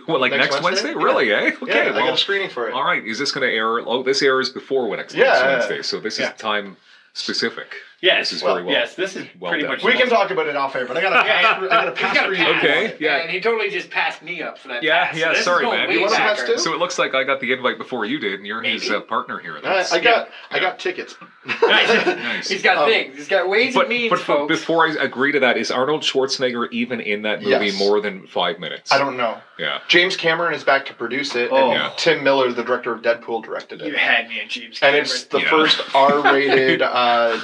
What, 0.05 0.21
like 0.21 0.31
Next 0.31 0.51
next, 0.53 0.63
Wednesday? 0.63 0.93
Wednesday? 0.93 1.03
Really? 1.03 1.33
Eh? 1.33 1.51
Okay. 1.61 1.85
yeah, 1.87 1.91
I 1.93 1.99
got 1.99 2.13
a 2.13 2.17
screening 2.17 2.49
for 2.49 2.69
it. 2.69 2.73
all 2.73 2.83
right. 2.83 3.05
Is 3.05 3.19
this 3.19 3.31
going 3.33 3.45
to 3.45 3.53
air? 3.53 3.79
Oh, 3.85 4.03
this 4.03 4.21
airs 4.21 4.49
before 4.49 4.95
next 4.95 5.13
Yeah, 5.13 5.23
next 5.25 5.39
yeah. 5.39 5.47
Wednesday, 5.47 5.81
so 5.81 5.99
this 5.99 6.17
Yeah. 6.17 6.31
is 6.31 6.39
time 6.39 6.77
specific. 7.13 7.75
Yes, 8.01 8.31
This 8.31 8.37
is 8.39 8.43
well, 8.43 8.55
very 8.55 8.65
well. 8.65 8.73
yes, 8.73 8.95
this 8.95 9.15
is 9.15 9.27
well 9.39 9.51
pretty 9.51 9.63
done. 9.63 9.73
much. 9.73 9.83
We 9.83 9.93
can 9.93 10.09
talk 10.09 10.31
about 10.31 10.47
it 10.47 10.55
off 10.55 10.75
air, 10.75 10.87
but 10.87 10.97
I 10.97 11.01
got 11.01 11.09
to 11.09 11.15
Yeah, 11.27 11.41
pass. 11.41 11.63
I 11.63 11.67
got 11.67 11.85
to 11.85 11.91
pass 11.91 12.15
got 12.15 12.25
through 12.25 12.35
you. 12.37 12.47
Okay, 12.57 12.95
yeah. 12.99 13.17
And 13.17 13.29
he 13.29 13.39
totally 13.39 13.69
just 13.69 13.91
passed 13.91 14.23
me 14.23 14.41
up 14.41 14.57
for 14.57 14.69
that. 14.69 14.81
Yeah, 14.81 15.05
pass. 15.07 15.17
yeah, 15.17 15.33
So 15.35 15.41
sorry, 15.41 15.65
going 15.65 15.77
man. 15.77 15.87
way 15.89 15.93
You 15.95 16.01
wanna 16.01 16.15
pass 16.15 16.43
too? 16.43 16.57
So 16.57 16.73
it 16.73 16.79
looks 16.79 16.97
like 16.97 17.13
I 17.13 17.23
got 17.23 17.39
the 17.41 17.53
invite 17.53 17.77
before 17.77 18.05
you 18.05 18.17
did, 18.19 18.33
and 18.39 18.47
you're 18.47 18.63
his 18.63 18.89
uh, 18.89 19.01
partner 19.01 19.37
here. 19.37 19.59
I, 19.63 19.85
I 19.91 19.99
got 19.99 20.29
I 20.49 20.55
Yeah. 20.55 20.61
got 20.61 20.79
tickets. 20.79 21.15
Nice. 21.63 22.05
Nice. 22.05 22.49
He's 22.49 22.61
got 22.61 22.77
Um, 22.77 22.89
things. 22.89 23.17
He's 23.17 23.27
got 23.27 23.49
ways 23.49 23.73
but, 23.73 23.81
and 23.81 23.89
means, 23.89 24.09
but 24.11 24.19
for- 24.19 24.25
folks. 24.47 24.59
before 24.59 24.87
I 24.87 24.91
agree 25.03 25.31
to 25.31 25.39
that, 25.39 25.57
is 25.57 25.71
Arnold 25.71 26.01
Schwarzenegger 26.03 26.71
even 26.71 27.01
in 27.01 27.23
that 27.23 27.41
movie 27.41 27.67
Yes. 27.67 27.79
more 27.79 27.99
than 27.99 28.27
five 28.27 28.59
minutes? 28.59 28.91
I 28.91 28.99
don't 28.99 29.17
know. 29.17 29.37
Yeah. 29.57 29.79
James 29.87 30.15
Cameron 30.15 30.53
is 30.53 30.63
back 30.63 30.85
to 30.87 30.93
produce 30.93 31.35
it, 31.35 31.49
Oh. 31.51 31.71
and 31.71 31.73
Yeah. 31.79 31.93
Tim 31.97 32.23
Miller, 32.23 32.51
the 32.51 32.63
director 32.63 32.93
of 32.93 33.01
Deadpool, 33.01 33.43
directed 33.43 33.81
it. 33.81 33.87
you 33.87 33.95
had 33.95 34.27
me 34.29 34.39
at 34.41 34.49
James 34.49 34.79
And 34.83 34.95
it's 34.95 35.23
the 35.25 35.39
first 35.41 35.81
R-rated 35.95 36.83
uh, 36.83 37.39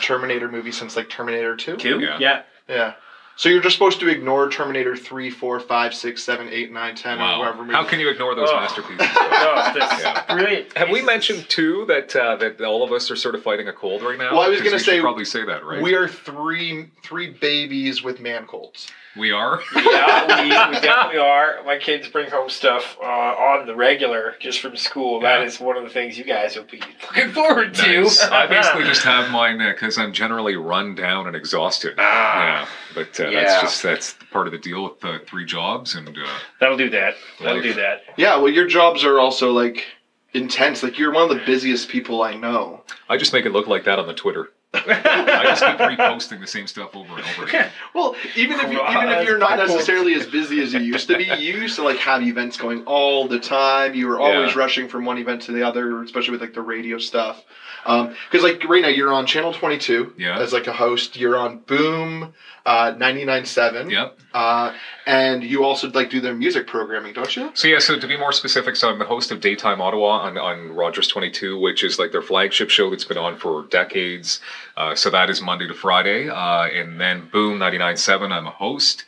Terminator 0.48 0.58
movie 0.58 0.72
since 0.72 0.96
like 0.96 1.10
Terminator 1.10 1.56
Two. 1.56 1.78
two. 1.78 2.00
Yeah. 2.00 2.18
Yeah. 2.20 2.42
Yeah. 2.68 2.94
So 3.36 3.50
you're 3.50 3.62
just 3.62 3.76
supposed 3.76 4.00
to 4.00 4.08
ignore 4.10 4.50
Terminator 4.50 4.96
3, 4.96 5.30
4, 5.30 5.60
5, 5.60 5.94
6, 5.94 6.24
7, 6.24 6.50
8, 6.50 6.72
9, 6.72 6.96
10, 6.96 7.18
or 7.20 7.22
Wow. 7.22 7.40
whatever 7.40 7.62
movie. 7.62 7.74
How 7.76 7.84
can 7.84 8.00
you 8.00 8.10
ignore 8.10 8.34
those 8.34 8.50
Oh. 8.50 8.56
masterpieces? 8.56 9.06
Oh, 9.40 9.72
that's 9.76 10.02
Yeah. 10.02 10.24
brilliant. 10.36 10.76
Have 10.76 10.90
we 10.90 11.04
mentioned 11.04 11.48
too 11.48 11.86
that 11.86 12.16
uh, 12.16 12.36
that 12.38 12.60
all 12.62 12.84
of 12.84 12.92
us 12.92 13.12
are 13.12 13.16
sort 13.16 13.36
of 13.36 13.44
fighting 13.44 13.68
a 13.68 13.74
cold 13.74 14.02
right 14.02 14.18
now? 14.18 14.32
Well, 14.32 14.42
I 14.42 14.48
was 14.48 14.62
gonna 14.62 14.80
say, 14.80 15.00
probably 15.00 15.24
say 15.26 15.44
that, 15.46 15.64
right? 15.64 15.80
We 15.82 15.94
are 15.94 16.08
three 16.08 16.88
three 17.04 17.28
babies 17.28 18.02
with 18.02 18.20
man 18.20 18.48
colds. 18.48 18.88
We 19.18 19.32
are. 19.32 19.60
yeah, 19.76 20.42
we, 20.44 20.50
we 20.76 20.82
definitely 20.82 21.20
are. 21.20 21.64
My 21.66 21.78
kids 21.78 22.08
bring 22.08 22.30
home 22.30 22.50
stuff 22.50 22.98
uh, 23.02 23.06
on 23.06 23.66
the 23.66 23.76
regular 23.76 24.36
just 24.40 24.60
from 24.60 24.76
school. 24.76 25.22
Yeah. 25.22 25.38
That 25.40 25.48
is 25.48 25.60
one 25.60 25.78
of 25.78 25.84
the 25.84 25.90
things 25.90 26.18
you 26.18 26.24
guys 26.24 26.56
will 26.56 26.64
be 26.66 26.82
looking 27.04 27.32
forward 27.32 27.74
to. 27.76 28.02
Nice. 28.04 28.24
I 28.24 28.46
basically 28.48 28.84
just 28.84 29.04
have 29.04 29.32
mine 29.32 29.58
because 29.58 29.98
I'm 29.98 30.14
generally 30.14 30.56
run 30.56 30.96
down 30.96 31.28
and 31.28 31.36
exhausted. 31.36 31.96
Ah. 31.98 32.62
yeah, 32.62 32.68
but 32.96 33.20
uh, 33.20 33.30
Yeah. 33.30 33.42
that's 33.44 33.62
just 33.62 33.84
that's 33.84 34.14
part 34.32 34.48
of 34.48 34.54
the 34.54 34.60
deal 34.60 34.84
with 34.84 35.00
the 35.00 35.22
three 35.28 35.46
jobs, 35.46 35.96
and 35.96 36.08
uh, 36.10 36.12
That'll 36.60 36.78
do 36.78 36.90
that. 36.92 37.16
That'll 37.40 37.56
Life. 37.56 37.64
do 37.64 37.74
that. 37.76 38.02
Yeah, 38.18 38.38
well, 38.38 38.50
your 38.52 38.68
jobs 38.68 39.04
are 39.04 39.20
also 39.20 39.52
like 39.52 39.86
intense. 40.34 40.84
Like 40.84 41.00
you're 41.00 41.12
one 41.14 41.30
of 41.32 41.38
the 41.38 41.44
busiest 41.46 41.90
people 41.90 42.22
I 42.22 42.36
know. 42.36 42.84
I 43.10 43.18
just 43.18 43.34
make 43.34 43.46
it 43.46 43.52
look 43.52 43.68
like 43.68 43.86
that 43.86 43.98
on 44.00 44.08
the 44.08 44.14
Twitter. 44.14 44.50
I 44.88 45.44
just 45.46 45.64
keep 45.64 45.78
reposting 45.78 46.40
the 46.42 46.48
same 46.48 46.68
stuff 46.68 46.96
over 46.96 47.16
and 47.16 47.24
over 47.26 47.46
again. 47.46 47.72
Well, 47.94 48.16
even 48.36 48.60
if 48.60 48.72
you, 48.72 48.80
even 48.88 49.10
if 49.10 49.26
you're 49.26 49.38
not 49.40 49.58
necessarily 49.58 50.14
as 50.14 50.28
busy 50.28 50.62
as 50.62 50.74
you 50.74 50.80
used 50.82 51.08
to 51.08 51.18
be, 51.18 51.24
you 51.26 51.56
used 51.58 51.76
to 51.78 51.84
like 51.84 51.98
have 51.98 52.22
events 52.22 52.58
going 52.58 52.82
all 52.84 53.28
the 53.28 53.40
time. 53.40 53.96
You 53.96 54.08
were 54.08 54.20
always 54.20 54.54
Yeah. 54.54 54.60
rushing 54.60 54.88
from 54.88 55.06
one 55.06 55.18
event 55.18 55.42
to 55.44 55.52
the 55.52 55.64
other, 55.64 56.04
especially 56.04 56.32
with 56.32 56.42
like 56.42 56.54
the 56.54 56.62
radio 56.62 56.98
stuff. 57.00 57.44
Um, 57.86 58.14
because 58.30 58.44
like 58.44 58.64
right 58.66 58.82
now 58.82 58.90
you're 58.90 59.12
on 59.12 59.26
Channel 59.26 59.54
22 59.54 60.14
Yeah. 60.18 60.38
as 60.40 60.54
like 60.54 60.68
a 60.68 60.74
host. 60.74 61.16
You're 61.18 61.38
on 61.38 61.58
Boom 61.66 62.34
uh, 62.68 62.94
99.7. 62.96 63.90
Yep. 63.90 64.20
Uh, 64.34 64.74
and 65.06 65.42
you 65.42 65.64
also 65.64 65.90
like 65.92 66.10
do 66.10 66.20
their 66.20 66.36
music 66.36 66.68
programming, 66.68 67.14
don't 67.14 67.34
you? 67.34 67.50
So 67.54 67.70
yeah, 67.70 67.80
so 67.80 67.98
to 67.98 68.08
be 68.08 68.18
more 68.18 68.34
specific, 68.34 68.76
so 68.76 68.90
I'm 68.90 69.00
the 69.00 69.06
host 69.06 69.32
of 69.32 69.40
Daytime 69.40 69.80
Ottawa 69.80 70.20
on, 70.20 70.38
on 70.38 70.74
Rogers 70.74 71.08
22, 71.08 71.58
which 71.58 71.82
is 71.82 71.98
like 71.98 72.12
their 72.12 72.22
flagship 72.22 72.70
show 72.70 72.90
that's 72.90 73.06
been 73.06 73.18
on 73.18 73.38
for 73.38 73.64
decades. 73.70 74.42
Uh, 74.76 74.96
so 74.96 75.10
that 75.10 75.30
is 75.30 75.42
Monday 75.42 75.66
to 75.66 75.74
Friday, 75.74 76.28
uh, 76.28 76.66
and 76.66 77.00
then 77.00 77.30
Boom 77.32 77.58
99.7, 77.58 78.32
I'm 78.32 78.48
a 78.48 78.52
host. 78.52 79.06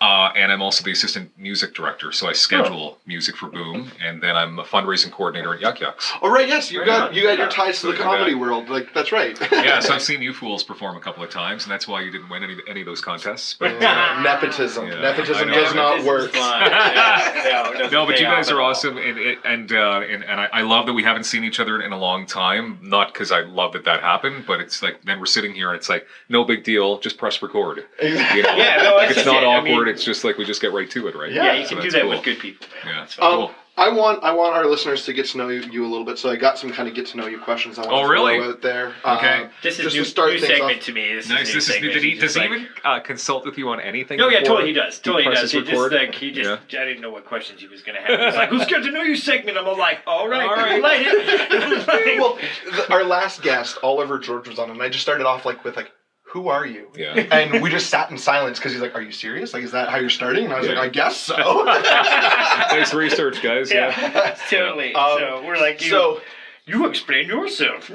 Uh, 0.00 0.30
and 0.36 0.52
I'm 0.52 0.62
also 0.62 0.84
the 0.84 0.92
assistant 0.92 1.32
music 1.36 1.74
director, 1.74 2.12
so 2.12 2.28
I 2.28 2.32
schedule 2.32 2.98
music 3.04 3.36
for 3.36 3.48
Boom, 3.48 3.90
and 4.00 4.22
then 4.22 4.36
I'm 4.36 4.60
a 4.60 4.62
fundraising 4.62 5.10
coordinator 5.10 5.54
at 5.54 5.60
Yuk 5.60 5.80
Yuk's. 5.80 6.12
Oh 6.22 6.30
right, 6.30 6.46
yes, 6.46 6.70
you 6.70 6.78
Right 6.78 6.86
got 6.86 7.08
on. 7.08 7.14
you 7.16 7.22
got 7.24 7.36
your 7.36 7.46
Yeah. 7.46 7.52
ties 7.52 7.80
to 7.80 7.88
the 7.88 7.94
comedy 7.94 8.32
that- 8.34 8.38
world. 8.38 8.68
Like 8.68 8.94
that's 8.94 9.10
right. 9.10 9.36
Yeah, 9.52 9.80
so 9.80 9.92
I've 9.94 10.02
seen 10.10 10.22
you 10.22 10.32
fools 10.32 10.62
perform 10.62 10.96
a 10.96 11.00
couple 11.00 11.24
of 11.24 11.30
times, 11.30 11.64
and 11.64 11.72
that's 11.72 11.88
why 11.88 12.00
you 12.02 12.12
didn't 12.12 12.28
win 12.28 12.44
any 12.44 12.56
any 12.68 12.80
of 12.82 12.86
those 12.86 13.00
contests. 13.00 13.56
But 13.58 13.80
Yeah, 13.80 14.20
nepotism. 14.22 14.86
Yeah, 14.86 15.00
nepotism 15.00 15.48
does 15.48 15.74
not 15.74 16.04
work. 16.04 16.30
is. 16.30 16.36
Yeah, 16.38 17.70
no, 17.78 17.88
no, 17.88 18.06
but 18.06 18.20
you 18.20 18.26
guys 18.26 18.50
are 18.50 18.60
awesome, 18.60 18.98
and 18.98 19.18
and 19.18 19.38
and, 19.44 19.72
uh, 19.72 20.00
and, 20.08 20.22
and 20.24 20.40
I, 20.40 20.48
I 20.52 20.62
love 20.62 20.86
that 20.86 20.92
we 20.94 21.02
haven't 21.02 21.24
seen 21.24 21.42
each 21.44 21.58
other 21.60 21.80
in 21.80 21.92
a 21.92 21.98
long 21.98 22.24
time. 22.26 22.78
Not 22.82 23.12
because 23.12 23.32
I 23.32 23.40
love 23.40 23.72
that 23.72 23.84
that 23.84 24.00
happened, 24.00 24.44
but 24.46 24.60
it's 24.60 24.82
like 24.82 25.02
then 25.04 25.18
we're 25.18 25.26
sitting 25.26 25.54
here 25.54 25.68
and 25.70 25.76
it's 25.76 25.88
like 25.88 26.06
no 26.28 26.44
big 26.44 26.62
deal, 26.62 26.98
just 27.00 27.18
press 27.18 27.42
record. 27.42 27.84
You 28.02 28.14
know? 28.14 28.20
Yeah, 28.34 28.82
no, 28.82 28.94
like 28.96 29.08
that's 29.08 29.18
it's 29.18 29.26
not 29.26 29.42
it. 29.42 29.46
I 29.46 29.56
awkward. 29.58 29.87
Mean- 29.88 29.94
it's 29.96 30.04
just 30.04 30.24
like 30.24 30.38
we 30.38 30.44
just 30.44 30.60
get 30.60 30.72
right 30.72 30.90
to 30.90 31.08
it, 31.08 31.14
right? 31.16 31.32
Yeah, 31.32 31.44
Yeah, 31.44 31.52
you 31.54 31.64
So 31.64 31.70
can 31.70 31.76
do 31.78 31.82
that's 31.82 31.94
that 31.94 32.00
cool. 32.02 32.10
with 32.10 32.22
good 32.22 32.38
people. 32.38 32.66
Yeah. 32.84 33.00
That's. 33.00 33.18
Um, 33.18 33.32
Cool. 33.32 33.50
I 33.76 33.90
want 33.90 34.24
I 34.24 34.32
want 34.32 34.56
our 34.56 34.66
listeners 34.66 35.04
to 35.04 35.12
get 35.12 35.26
to 35.26 35.38
know 35.38 35.46
you 35.50 35.84
a 35.84 35.86
little 35.86 36.04
bit, 36.04 36.18
so 36.18 36.28
I 36.30 36.34
got 36.34 36.58
some 36.58 36.68
kind 36.72 36.88
of 36.88 36.96
get 36.96 37.06
to 37.06 37.16
know 37.16 37.28
you 37.28 37.38
questions. 37.38 37.78
I 37.78 37.82
want 37.82 37.92
Oh, 37.92 38.02
to 38.02 38.08
really? 38.12 38.36
throw 38.40 38.48
out 38.50 38.60
there. 38.60 38.86
Okay. 39.04 39.44
Uh, 39.44 39.48
This 39.62 39.78
is 39.78 39.84
just 39.84 39.94
new, 39.94 40.02
to 40.02 40.08
start 40.10 40.30
new 40.32 40.38
segment 40.40 40.78
off. 40.78 40.84
to 40.86 40.92
me. 40.92 41.14
This 41.14 41.28
Nice. 41.28 41.46
is, 41.50 41.54
This 41.54 41.68
is. 41.68 41.74
segment. 41.74 41.94
Did 41.94 42.02
he? 42.02 42.10
Does 42.14 42.20
just 42.22 42.34
he 42.34 42.40
like- 42.40 42.50
even 42.58 42.68
uh, 42.84 42.98
consult 42.98 43.44
with 43.46 43.56
you 43.56 43.68
on 43.68 43.78
anything? 43.80 44.18
No, 44.18 44.28
yeah, 44.30 44.40
totally 44.40 44.66
he 44.66 44.72
does. 44.72 44.98
Totally 44.98 45.22
he 45.22 45.30
does. 45.30 45.52
He 45.52 45.62
just 45.62 45.92
like 45.92 46.12
he 46.12 46.32
just 46.32 46.60
Yeah. 46.70 46.80
I 46.82 46.86
didn't 46.86 47.02
know 47.02 47.10
what 47.10 47.24
questions 47.24 47.60
he 47.60 47.68
was 47.68 47.82
gonna 47.82 48.00
have. 48.00 48.18
He's 48.18 48.34
like, 48.34 48.48
"Who's 48.48 48.66
get 48.66 48.82
to 48.82 48.90
know 48.90 49.02
you 49.02 49.14
segment?" 49.14 49.56
I'm 49.56 49.68
all 49.68 49.78
like, 49.78 50.00
"All 50.08 50.26
right, 50.28 50.42
All 50.48 50.56
right. 50.56 50.82
light 50.82 51.02
it." 51.06 51.86
Like, 51.86 52.18
well, 52.18 52.36
the, 52.64 52.92
our 52.92 53.04
last 53.04 53.42
guest, 53.42 53.78
Oliver 53.84 54.18
George, 54.18 54.48
was 54.48 54.58
on, 54.58 54.70
and 54.70 54.82
I 54.82 54.88
just 54.88 55.02
started 55.02 55.24
off 55.24 55.46
like 55.46 55.62
with 55.62 55.76
like, 55.76 55.92
"Who 56.30 56.48
are 56.48 56.66
you?" 56.66 56.88
Yeah. 56.96 57.14
And 57.30 57.62
we 57.62 57.70
just 57.70 57.88
sat 57.90 58.10
in 58.10 58.18
silence 58.18 58.58
because 58.58 58.72
he's 58.72 58.80
like, 58.82 58.94
"Are 58.94 59.02
you 59.02 59.12
serious? 59.12 59.52
Like, 59.54 59.62
is 59.64 59.72
that 59.72 59.88
how 59.88 59.96
you're 59.98 60.10
starting?" 60.10 60.44
And 60.46 60.54
I 60.54 60.58
was 60.58 60.68
Yeah. 60.68 60.74
like, 60.74 60.84
"I 60.84 60.88
guess 60.88 61.16
so." 61.16 61.36
nice 61.64 62.92
research, 62.94 63.42
guys. 63.42 63.70
Yeah. 63.72 63.88
yeah, 64.00 64.36
totally. 64.50 64.94
Um, 64.94 65.18
so 65.18 65.42
we're 65.46 65.56
like, 65.60 65.82
you, 65.82 65.90
so, 65.90 66.20
you 66.66 66.86
explain 66.86 67.28
yourself. 67.28 67.90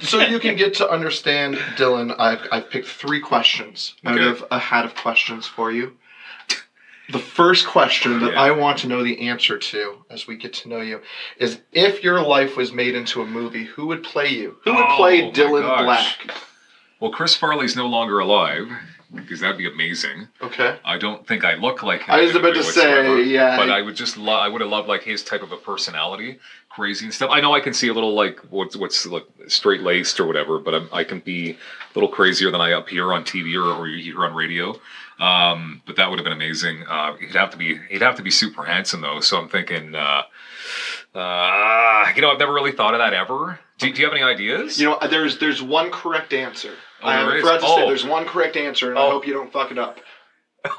So 0.00 0.20
you 0.20 0.38
can 0.40 0.56
get 0.56 0.74
to 0.74 0.88
understand 0.90 1.54
Dylan. 1.76 2.14
I've 2.18 2.46
I've 2.50 2.70
picked 2.70 2.88
three 2.88 3.20
questions 3.20 3.94
out 4.04 4.14
Okay. 4.18 4.28
of 4.28 4.44
a 4.50 4.58
hat 4.58 4.84
of 4.84 4.94
questions 4.94 5.46
for 5.46 5.70
you. 5.70 5.96
The 7.10 7.18
first 7.18 7.66
question 7.66 8.20
that 8.20 8.32
Yeah. 8.32 8.40
I 8.40 8.50
want 8.52 8.78
to 8.78 8.88
know 8.88 9.02
the 9.04 9.28
answer 9.28 9.58
to 9.58 10.04
as 10.08 10.26
we 10.26 10.36
get 10.36 10.52
to 10.54 10.68
know 10.68 10.80
you 10.80 11.00
is 11.36 11.60
if 11.72 12.02
your 12.02 12.22
life 12.22 12.56
was 12.56 12.72
made 12.72 12.94
into 12.94 13.20
a 13.22 13.26
movie, 13.26 13.64
who 13.64 13.86
would 13.88 14.02
play 14.02 14.28
you? 14.28 14.56
Who 14.64 14.72
would 14.74 14.86
Oh, 14.88 14.96
play 14.96 15.30
Dylan. 15.30 15.84
Black? 15.84 16.32
Well, 17.02 17.10
Chris 17.10 17.34
Farley's 17.34 17.74
no 17.74 17.88
longer 17.88 18.20
alive 18.20 18.70
because 19.12 19.40
that'd 19.40 19.58
be 19.58 19.66
amazing. 19.66 20.28
Okay. 20.40 20.78
I 20.84 20.98
don't 20.98 21.26
think 21.26 21.44
I 21.44 21.54
look 21.54 21.82
like 21.82 22.02
him. 22.02 22.14
I 22.14 22.20
was 22.20 22.36
about 22.36 22.54
to 22.54 22.62
say, 22.62 23.24
yeah. 23.24 23.56
But 23.56 23.72
I 23.72 23.82
would 23.82 23.96
just 23.96 24.16
love. 24.16 24.38
I 24.38 24.46
would 24.46 24.60
have 24.60 24.70
loved 24.70 24.86
like 24.86 25.02
his 25.02 25.24
type 25.24 25.42
of 25.42 25.50
a 25.50 25.56
personality, 25.56 26.38
crazy 26.68 27.06
and 27.06 27.12
stuff. 27.12 27.30
I 27.32 27.40
know 27.40 27.52
I 27.56 27.58
can 27.58 27.74
see 27.74 27.88
a 27.88 27.92
little 27.92 28.14
like 28.14 28.38
what's 28.50 28.76
what's 28.76 29.04
like 29.04 29.24
straight 29.48 29.80
laced 29.80 30.20
or 30.20 30.28
whatever, 30.28 30.60
but 30.60 30.76
I'm, 30.76 30.88
I 30.92 31.02
can 31.02 31.18
be 31.18 31.50
a 31.50 31.56
little 31.96 32.08
crazier 32.08 32.52
than 32.52 32.60
I 32.60 32.68
appear 32.68 33.10
on 33.10 33.24
TV 33.24 33.56
or, 33.56 33.76
or 33.76 33.88
you 33.88 34.00
hear 34.12 34.24
on 34.24 34.32
radio. 34.32 34.80
Um, 35.18 35.82
but 35.84 35.96
that 35.96 36.08
would 36.08 36.20
have 36.20 36.24
been 36.24 36.32
amazing. 36.32 36.84
Uh, 36.88 37.16
he'd 37.16 37.34
have 37.34 37.50
to 37.50 37.56
be 37.56 37.80
he'd 37.90 38.02
have 38.02 38.14
to 38.14 38.22
be 38.22 38.30
super 38.30 38.62
handsome 38.62 39.00
though. 39.00 39.18
So 39.18 39.38
I'm 39.38 39.48
thinking. 39.48 39.96
Uh, 39.96 40.22
uh, 41.14 42.10
you 42.14 42.22
know, 42.22 42.30
I've 42.30 42.38
never 42.38 42.54
really 42.54 42.72
thought 42.72 42.94
of 42.94 43.00
that 43.00 43.12
ever. 43.12 43.58
Do, 43.78 43.92
do 43.92 44.00
you 44.00 44.06
have 44.06 44.14
any 44.14 44.22
ideas? 44.22 44.80
You 44.80 44.90
know, 44.90 44.98
there's 45.10 45.38
there's 45.38 45.60
one 45.60 45.90
correct 45.90 46.32
answer. 46.32 46.72
Oh, 47.02 47.08
I 47.08 47.16
there 47.24 47.36
is? 47.36 47.42
forgot 47.42 47.60
to 47.60 47.66
say 47.66 47.82
Oh. 47.82 47.86
there's 47.88 48.04
one 48.06 48.24
correct 48.26 48.56
answer, 48.56 48.90
and 48.90 48.98
I 48.98 49.02
Oh. 49.06 49.10
hope 49.10 49.26
you 49.26 49.32
don't 49.34 49.52
fuck 49.52 49.70
it 49.70 49.78
up. 49.78 49.98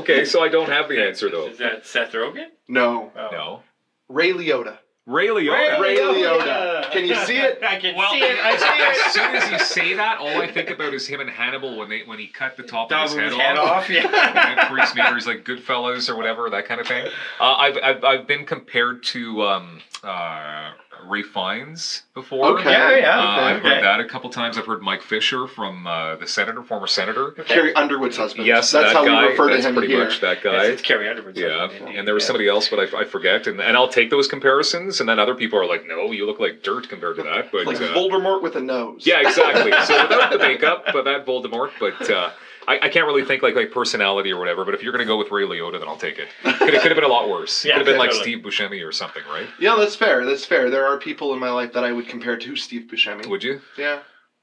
okay, 0.00 0.24
so 0.24 0.42
I 0.42 0.48
don't 0.48 0.68
have 0.68 0.88
the 0.88 1.00
answer 1.04 1.30
though. 1.30 1.46
Is 1.46 1.58
that 1.58 1.86
Seth 1.86 2.12
Rogen? 2.12 2.46
No, 2.68 3.12
Oh. 3.16 3.28
No. 3.30 3.62
Ray 4.08 4.32
Liotta. 4.32 4.78
Ray 5.06 5.26
Liotta. 5.28 5.80
Ray 5.80 5.96
Liotta. 5.96 6.90
Can 6.92 7.04
you 7.06 7.14
see 7.16 7.36
it? 7.38 7.60
I 7.62 7.76
can 7.76 7.96
Well, 7.96 8.12
see 8.12 8.20
it. 8.20 8.38
I 8.38 8.56
see 8.56 8.82
as 8.82 8.96
it. 8.98 9.12
soon 9.12 9.34
as 9.34 9.50
you 9.50 9.58
say 9.58 9.94
that, 9.94 10.18
all 10.18 10.40
I 10.40 10.46
think 10.50 10.70
about 10.70 10.94
is 10.94 11.06
him 11.08 11.18
and 11.20 11.28
Hannibal 11.30 11.76
when 11.76 11.88
they 11.88 12.02
when 12.04 12.18
he 12.20 12.28
cut 12.28 12.56
the 12.56 12.62
top 12.62 12.88
Top 12.88 13.06
of 13.10 13.16
his 13.16 13.32
head, 13.32 13.32
head 13.40 13.58
off. 13.58 13.68
off. 13.84 13.88
And 13.90 13.96
Yeah. 13.96 14.62
it 14.64 14.68
freaks 14.68 14.94
me 14.94 15.00
out. 15.00 15.14
He's 15.14 15.26
like 15.26 15.44
Goodfellas 15.44 16.08
or 16.08 16.14
whatever, 16.16 16.48
that 16.50 16.66
kind 16.66 16.80
of 16.80 16.86
thing. 16.86 17.06
Uh, 17.40 17.54
I've, 17.54 17.78
I've 17.82 18.04
I've 18.04 18.26
been 18.28 18.44
compared 18.44 19.02
to 19.04 19.42
um, 19.42 19.80
uh, 20.04 20.70
Ralph 21.04 21.26
Fiennes 21.26 22.02
before. 22.14 22.58
Okay. 22.58 22.70
Yeah, 22.70 22.96
yeah. 22.96 23.18
Uh, 23.18 23.22
I've 23.22 23.56
okay. 23.56 23.68
heard 23.68 23.84
that 23.84 24.00
a 24.00 24.04
couple 24.08 24.30
times. 24.30 24.56
I've 24.56 24.66
heard 24.66 24.82
Mike 24.82 25.02
Fisher 25.02 25.46
from 25.46 25.86
uh, 25.86 26.16
the 26.16 26.26
senator, 26.26 26.62
former 26.62 26.86
senator. 26.86 27.28
Okay. 27.28 27.42
Carrie 27.44 27.74
Underwood's 27.74 28.16
husband. 28.16 28.46
Yes, 28.46 28.70
that's 28.70 28.92
that 28.92 28.96
how 28.96 29.04
guy. 29.04 29.22
we 29.22 29.28
refer 29.30 29.48
to 29.50 29.60
him 29.60 29.74
pretty 29.74 29.92
here. 29.92 30.04
much 30.04 30.20
that 30.20 30.38
Yes, 30.44 30.44
guy. 30.44 30.64
it's 30.66 30.82
Carrie 30.82 31.08
Underwood's 31.08 31.38
Yeah, 31.38 31.66
husband, 31.68 31.96
and 31.96 32.06
there 32.06 32.14
was 32.14 32.22
yeah. 32.22 32.26
somebody 32.28 32.48
else, 32.48 32.68
but 32.68 32.78
I, 32.94 33.00
I 33.00 33.04
forget. 33.04 33.46
And, 33.46 33.60
and 33.60 33.76
I'll 33.76 33.88
take 33.88 34.10
those 34.10 34.28
comparisons, 34.28 35.00
and 35.00 35.08
then 35.08 35.18
other 35.18 35.34
people 35.34 35.58
are 35.58 35.66
like, 35.66 35.86
"No, 35.86 36.12
you 36.12 36.26
look 36.26 36.38
like 36.40 36.62
dirt 36.62 36.88
compared 36.88 37.16
to 37.16 37.22
that." 37.24 37.50
But 37.52 37.66
Like 37.66 37.76
uh, 37.80 37.92
Voldemort 37.94 38.42
with 38.42 38.56
a 38.56 38.60
nose. 38.60 39.06
yeah, 39.06 39.20
exactly. 39.20 39.72
So 39.84 40.00
without 40.08 40.30
the 40.32 40.38
makeup, 40.38 40.84
but 40.92 41.04
that 41.04 41.26
Voldemort. 41.26 41.70
But 41.80 42.10
uh, 42.10 42.30
I, 42.68 42.78
I 42.82 42.88
can't 42.88 43.06
really 43.06 43.24
think 43.24 43.42
like 43.42 43.54
like 43.56 43.70
personality 43.72 44.32
or 44.32 44.38
whatever. 44.38 44.64
But 44.64 44.74
if 44.74 44.82
you're 44.82 44.92
gonna 44.92 45.04
go 45.04 45.16
with 45.18 45.30
Ray 45.30 45.42
Liotta, 45.44 45.78
then 45.80 45.88
I'll 45.88 45.96
take 45.96 46.18
it. 46.18 46.28
Could 46.42 46.52
have, 46.74 46.82
could 46.82 46.90
have 46.92 46.94
been 46.94 47.04
a 47.04 47.08
lot 47.08 47.28
worse. 47.28 47.64
Yeah, 47.64 47.72
could 47.78 47.86
have 47.86 47.92
been 47.94 47.98
like 47.98 48.10
totally. 48.10 48.40
Steve 48.40 48.44
Buscemi 48.44 48.86
or 48.86 48.92
something, 48.92 49.22
right? 49.30 49.46
Yeah, 49.58 49.76
that's 49.78 49.96
fair. 49.96 50.24
That's 50.24 50.44
fair. 50.44 50.70
There 50.70 50.86
are 50.86 50.96
people 50.98 51.32
in 51.34 51.40
my 51.40 51.50
life 51.50 51.72
that 51.72 51.84
I 51.84 51.92
would 51.92 52.06
compare 52.08 52.36
to 52.36 52.56
Steve 52.56 52.88
Buscemi. 52.92 53.26
Would 53.28 53.42
you? 53.42 53.60
yeah. 53.76 54.00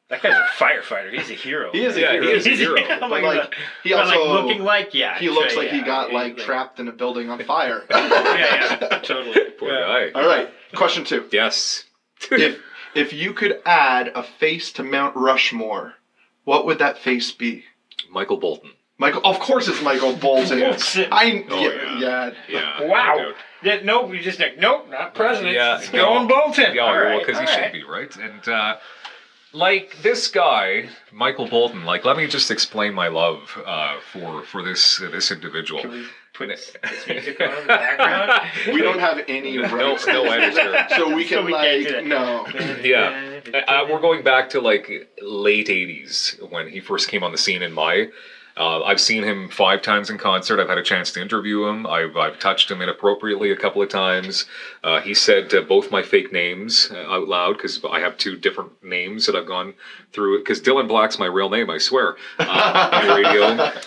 That 0.09 0.23
guy's 0.23 0.33
a 0.33 0.47
firefighter. 0.57 1.13
He's 1.13 1.29
a 1.29 1.33
hero. 1.35 1.71
He 1.71 1.85
is 1.85 1.95
a 1.95 2.01
Yeah, 2.01 2.13
hero. 2.13 2.25
he 2.25 2.31
is 2.31 2.45
a 2.47 2.49
hero. 2.49 2.81
Oh 2.89 2.93
I'm 2.93 2.99
But 3.11 3.11
like, 3.11 3.23
like, 3.37 3.55
he 3.83 3.91
but, 3.91 4.07
like 4.07 4.17
also 4.17 4.41
looking 4.41 4.63
like 4.63 4.95
yeah. 4.95 5.19
he 5.19 5.29
looks 5.29 5.53
sure, 5.53 5.61
like 5.61 5.71
he 5.71 5.81
got 5.81 6.07
he's 6.07 6.15
like 6.15 6.37
trapped 6.37 6.79
in 6.79 6.87
a 6.87 6.91
building 6.91 7.29
on 7.29 7.37
fire. 7.43 7.83
Yeah, 7.91 8.77
yeah, 8.81 8.99
totally. 9.03 9.51
Poor 9.59 9.69
Yeah. 9.71 10.09
guy. 10.11 10.19
All 10.19 10.27
right. 10.27 10.49
Question 10.73 11.03
two. 11.05 11.25
Yes. 11.31 11.83
if 12.31 12.59
if 12.95 13.13
you 13.13 13.33
could 13.33 13.61
add 13.67 14.11
a 14.15 14.23
face 14.23 14.71
to 14.73 14.83
Mount 14.83 15.15
Rushmore, 15.15 15.93
what 16.43 16.65
would 16.65 16.79
that 16.79 16.97
face 16.97 17.31
be? 17.31 17.65
Michael 18.09 18.37
Bolton. 18.37 18.71
Michael. 18.97 19.21
Of 19.23 19.39
course, 19.39 19.67
it's 19.67 19.81
Michael 19.81 20.13
Bolton. 20.13 20.59
Bolton. 20.71 21.07
I 21.11 21.45
Oh, 21.49 21.59
yeah, 21.59 21.99
yeah. 21.99 22.31
Yeah. 22.49 22.87
Wow. 22.87 23.15
no. 23.17 23.33
Yeah, 23.61 23.79
nope, 23.83 24.09
we 24.09 24.19
just 24.19 24.39
like 24.39 24.57
nope, 24.57 24.89
not 24.89 25.15
president. 25.15 25.53
Yeah, 25.53 25.79
it's 25.79 25.91
no. 25.91 26.05
going 26.05 26.27
Bolton. 26.27 26.75
Yeah, 26.75 26.83
all 26.83 26.93
well, 26.93 27.19
because 27.19 27.39
he 27.39 27.45
all 27.45 27.51
should 27.51 27.71
be, 27.73 27.83
right? 27.83 28.15
And 28.15 28.47
uh, 28.47 28.77
like 29.51 29.97
this 30.01 30.27
guy, 30.29 30.89
Michael 31.11 31.47
Bolton. 31.47 31.83
Like, 31.83 32.05
let 32.05 32.15
me 32.15 32.27
just 32.27 32.51
explain 32.51 32.93
my 32.93 33.07
love 33.07 33.57
uh, 33.65 33.97
for 34.13 34.43
for 34.43 34.63
this 34.63 35.01
uh, 35.01 35.09
this 35.09 35.31
individual. 35.31 35.83
Can 36.39 36.47
we 36.47 36.55
put 36.55 36.81
this 36.83 37.07
music 37.07 37.41
on 37.41 37.49
in 37.49 37.61
the 37.61 37.67
background? 37.67 38.31
We 38.73 38.81
don't 38.81 38.99
have 38.99 39.19
any 39.27 39.57
No- 39.57 39.69
rights, 39.69 40.07
no 40.07 40.23
editor. 40.25 40.85
so 40.95 41.13
we 41.13 41.25
can 41.25 41.39
So 41.39 41.45
we 41.45 41.53
can't 41.53 41.87
do 41.87 41.93
like 41.93 41.93
that. 41.93 42.05
no. 42.05 42.45
Yeah. 42.83 43.39
Uh, 43.67 43.87
we're 43.89 44.01
going 44.01 44.23
back 44.23 44.49
to 44.51 44.61
like 44.61 45.09
late 45.21 45.67
'80s 45.67 46.49
when 46.51 46.69
he 46.69 46.79
first 46.79 47.07
came 47.09 47.23
on 47.23 47.31
the 47.31 47.37
scene 47.37 47.61
in 47.61 47.71
my. 47.73 48.09
Uh, 48.57 48.83
I've 48.83 48.99
seen 48.99 49.23
him 49.23 49.47
five 49.47 49.81
times 49.81 50.09
in 50.09 50.17
concert. 50.17 50.59
I've 50.59 50.67
had 50.67 50.77
a 50.77 50.83
chance 50.83 51.13
to 51.13 51.21
interview 51.21 51.65
him. 51.67 51.87
I've, 51.87 52.17
I've 52.17 52.39
touched 52.39 52.69
him 52.69 52.81
inappropriately 52.81 53.51
a 53.51 53.55
couple 53.55 53.81
of 53.81 53.87
times. 53.87 54.47
Uh, 54.83 54.99
he 54.99 55.13
said 55.13 55.53
uh, 55.53 55.61
both 55.61 55.91
my 55.91 56.03
fake 56.03 56.33
names 56.33 56.91
uh, 56.91 56.97
out 57.09 57.29
loud 57.29 57.53
because 57.55 57.79
I 57.89 58.01
have 58.01 58.17
two 58.17 58.35
different 58.35 58.83
names 58.83 59.27
that 59.27 59.35
I've 59.37 59.45
gone 59.47 59.75
through. 60.11 60.39
Because 60.39 60.59
Dylan 60.61 60.87
Black's 60.87 61.19
my 61.19 61.25
real 61.25 61.49
name, 61.49 61.69
I 61.69 61.77
swear. 61.77 62.15
Uh, 62.37 63.13
radio, 63.15 63.43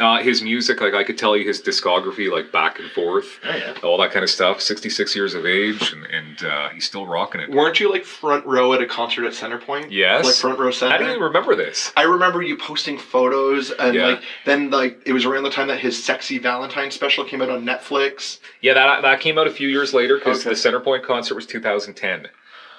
uh, 0.06 0.22
his 0.22 0.42
music, 0.42 0.80
like 0.80 0.94
I 0.94 1.04
could 1.04 1.18
tell 1.18 1.36
you 1.36 1.46
his 1.46 1.60
discography, 1.62 2.30
like 2.30 2.52
back 2.52 2.78
and 2.78 2.90
forth, 2.92 3.38
Oh, 3.44 3.56
yeah. 3.56 3.74
all 3.82 3.98
that 3.98 4.12
kind 4.12 4.22
of 4.22 4.30
stuff. 4.30 4.60
Sixty-six 4.60 5.14
years 5.16 5.34
of 5.34 5.46
age, 5.46 5.92
and, 5.92 6.04
and 6.06 6.44
uh, 6.44 6.68
he's 6.70 6.84
still 6.84 7.06
rocking 7.06 7.40
it. 7.40 7.50
Weren't 7.50 7.80
you 7.80 7.90
like 7.90 8.04
front 8.04 8.44
row 8.46 8.72
at 8.72 8.80
a 8.80 8.86
concert 8.86 9.24
at 9.26 9.32
Centrepointe? 9.32 9.90
Yes. 9.90 10.24
Like 10.24 10.34
front 10.34 10.58
row 10.58 10.70
center. 10.70 10.92
How 10.92 10.98
do 10.98 11.06
you 11.10 11.20
remember 11.22 11.54
this? 11.56 11.92
I 11.96 12.02
remember 12.02 12.42
you 12.42 12.56
posting 12.56 12.98
photos 12.98 13.70
and 13.72 13.94
Yeah. 13.94 14.06
like 14.06 14.22
then 14.44 14.70
like 14.70 15.00
it 15.06 15.12
was 15.12 15.24
around 15.24 15.44
the 15.44 15.50
time 15.50 15.68
that 15.68 15.80
his 15.80 16.02
sexy 16.02 16.38
Valentine 16.38 16.90
special 16.90 17.24
came 17.24 17.42
out 17.42 17.50
on 17.50 17.64
Netflix. 17.64 18.38
Yeah, 18.60 18.74
that 18.74 19.02
that 19.02 19.20
came 19.20 19.38
out 19.38 19.46
a 19.46 19.50
few 19.50 19.68
years 19.68 19.92
later 19.92 20.18
because 20.18 20.40
Okay. 20.46 20.50
the 20.50 20.56
Centrepointe 20.56 21.02
concert 21.04 21.34
was 21.34 21.46
2010. 21.46 22.28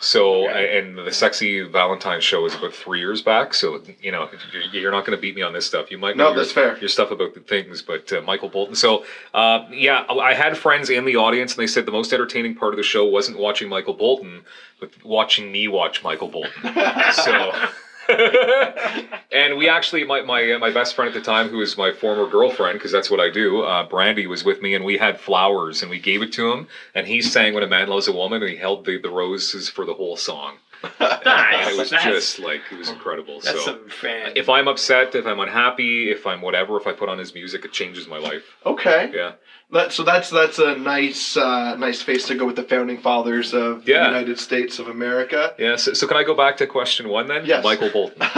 So 0.03 0.49
Okay. 0.49 0.77
and 0.79 0.97
the 0.97 1.11
sexy 1.11 1.61
Valentine 1.61 2.19
show 2.21 2.41
was 2.41 2.53
about 2.55 2.73
three 2.73 2.99
years 2.99 3.21
back. 3.21 3.53
So 3.53 3.81
you 4.01 4.11
know 4.11 4.29
you're- 4.51 4.67
you're 4.81 4.91
not 4.91 5.05
going 5.05 5.17
to 5.17 5.21
beat 5.21 5.35
me 5.35 5.41
on 5.41 5.53
this 5.53 5.65
stuff. 5.65 5.89
You 5.91 5.97
might 5.97 6.17
know 6.17 6.25
No, 6.25 6.29
your, 6.31 6.37
that's 6.39 6.51
fair. 6.51 6.77
your 6.79 6.89
stuff 6.89 7.11
about 7.11 7.33
the 7.33 7.39
things, 7.39 7.81
but 7.81 8.11
uh, 8.11 8.21
Michael 8.21 8.49
Bolton. 8.49 8.75
So 8.75 9.05
uh, 9.33 9.65
yeah, 9.71 10.03
I 10.09 10.33
had 10.33 10.57
friends 10.57 10.89
in 10.89 11.05
the 11.05 11.15
audience, 11.15 11.53
and 11.55 11.61
they 11.61 11.67
said 11.67 11.85
the 11.85 11.91
most 11.91 12.11
entertaining 12.13 12.55
part 12.55 12.73
of 12.73 12.77
the 12.77 12.83
show 12.83 13.05
wasn't 13.05 13.37
watching 13.39 13.69
Michael 13.69 13.93
Bolton, 13.93 14.43
but 14.79 14.89
watching 15.05 15.51
me 15.51 15.67
watch 15.67 16.03
Michael 16.03 16.27
Bolton. 16.27 16.51
so. 17.13 17.51
and 19.31 19.57
we 19.57 19.69
actually, 19.69 20.03
my 20.03 20.21
my 20.21 20.51
uh, 20.51 20.59
my 20.59 20.69
best 20.71 20.95
friend 20.95 21.07
at 21.07 21.13
the 21.13 21.21
time, 21.25 21.49
who 21.49 21.57
was 21.57 21.77
my 21.77 21.91
former 21.91 22.27
girlfriend, 22.29 22.77
because 22.79 22.91
that's 22.91 23.09
what 23.09 23.19
I 23.19 23.29
do. 23.29 23.61
Uh, 23.63 23.83
Brandy 23.87 24.27
was 24.27 24.43
with 24.43 24.61
me, 24.61 24.75
and 24.75 24.83
we 24.85 24.97
had 24.97 25.19
flowers, 25.19 25.81
and 25.81 25.89
we 25.89 25.99
gave 25.99 26.21
it 26.21 26.33
to 26.33 26.51
him, 26.51 26.67
and 26.95 27.07
he 27.07 27.21
sang 27.21 27.53
"When 27.53 27.63
a 27.63 27.67
Man 27.67 27.87
Loves 27.87 28.07
a 28.07 28.13
Woman," 28.13 28.41
and 28.41 28.51
he 28.51 28.57
held 28.57 28.85
the, 28.85 28.97
the 28.97 29.09
roses 29.09 29.69
for 29.69 29.85
the 29.85 29.93
whole 29.93 30.17
song. 30.17 30.57
Nice. 30.99 31.21
And 31.25 31.71
it 31.71 31.77
was 31.77 31.89
That's- 31.91 32.13
just 32.13 32.39
like 32.39 32.61
it 32.71 32.77
was 32.77 32.89
incredible. 32.89 33.39
That's 33.39 33.57
so. 33.63 33.65
some 33.65 33.89
fan. 33.89 34.33
If 34.35 34.49
I'm 34.49 34.67
upset, 34.67 35.15
if 35.15 35.25
I'm 35.25 35.39
unhappy, 35.39 36.11
if 36.11 36.27
I'm 36.27 36.41
whatever, 36.41 36.75
if 36.77 36.87
I 36.87 36.91
put 36.91 37.07
on 37.07 37.17
his 37.19 37.33
music, 37.33 37.63
it 37.63 37.71
changes 37.71 38.05
my 38.07 38.17
life. 38.17 38.43
Okay. 38.65 39.09
Yeah. 39.13 39.33
That, 39.73 39.91
so 39.91 40.03
that's 40.03 40.29
that's 40.29 40.59
a 40.59 40.75
nice 40.75 41.35
uh, 41.35 41.75
nice 41.75 42.01
face 42.01 42.27
to 42.27 42.35
go 42.35 42.45
with 42.45 42.55
the 42.55 42.63
founding 42.63 42.99
fathers 42.99 43.53
of 43.53 43.87
Yeah. 43.87 44.03
the 44.03 44.09
United 44.09 44.39
States 44.39 44.77
of 44.79 44.87
America. 44.87 45.53
Yeah. 45.57 45.75
So, 45.77 45.93
so 45.93 46.07
can 46.07 46.15
I 46.17 46.23
go 46.23 46.35
back 46.35 46.57
to 46.57 46.67
question 46.67 47.09
one 47.09 47.27
then? 47.27 47.45
Yes. 47.45 47.63
Michael 47.63 47.89
Bolton. 47.89 48.21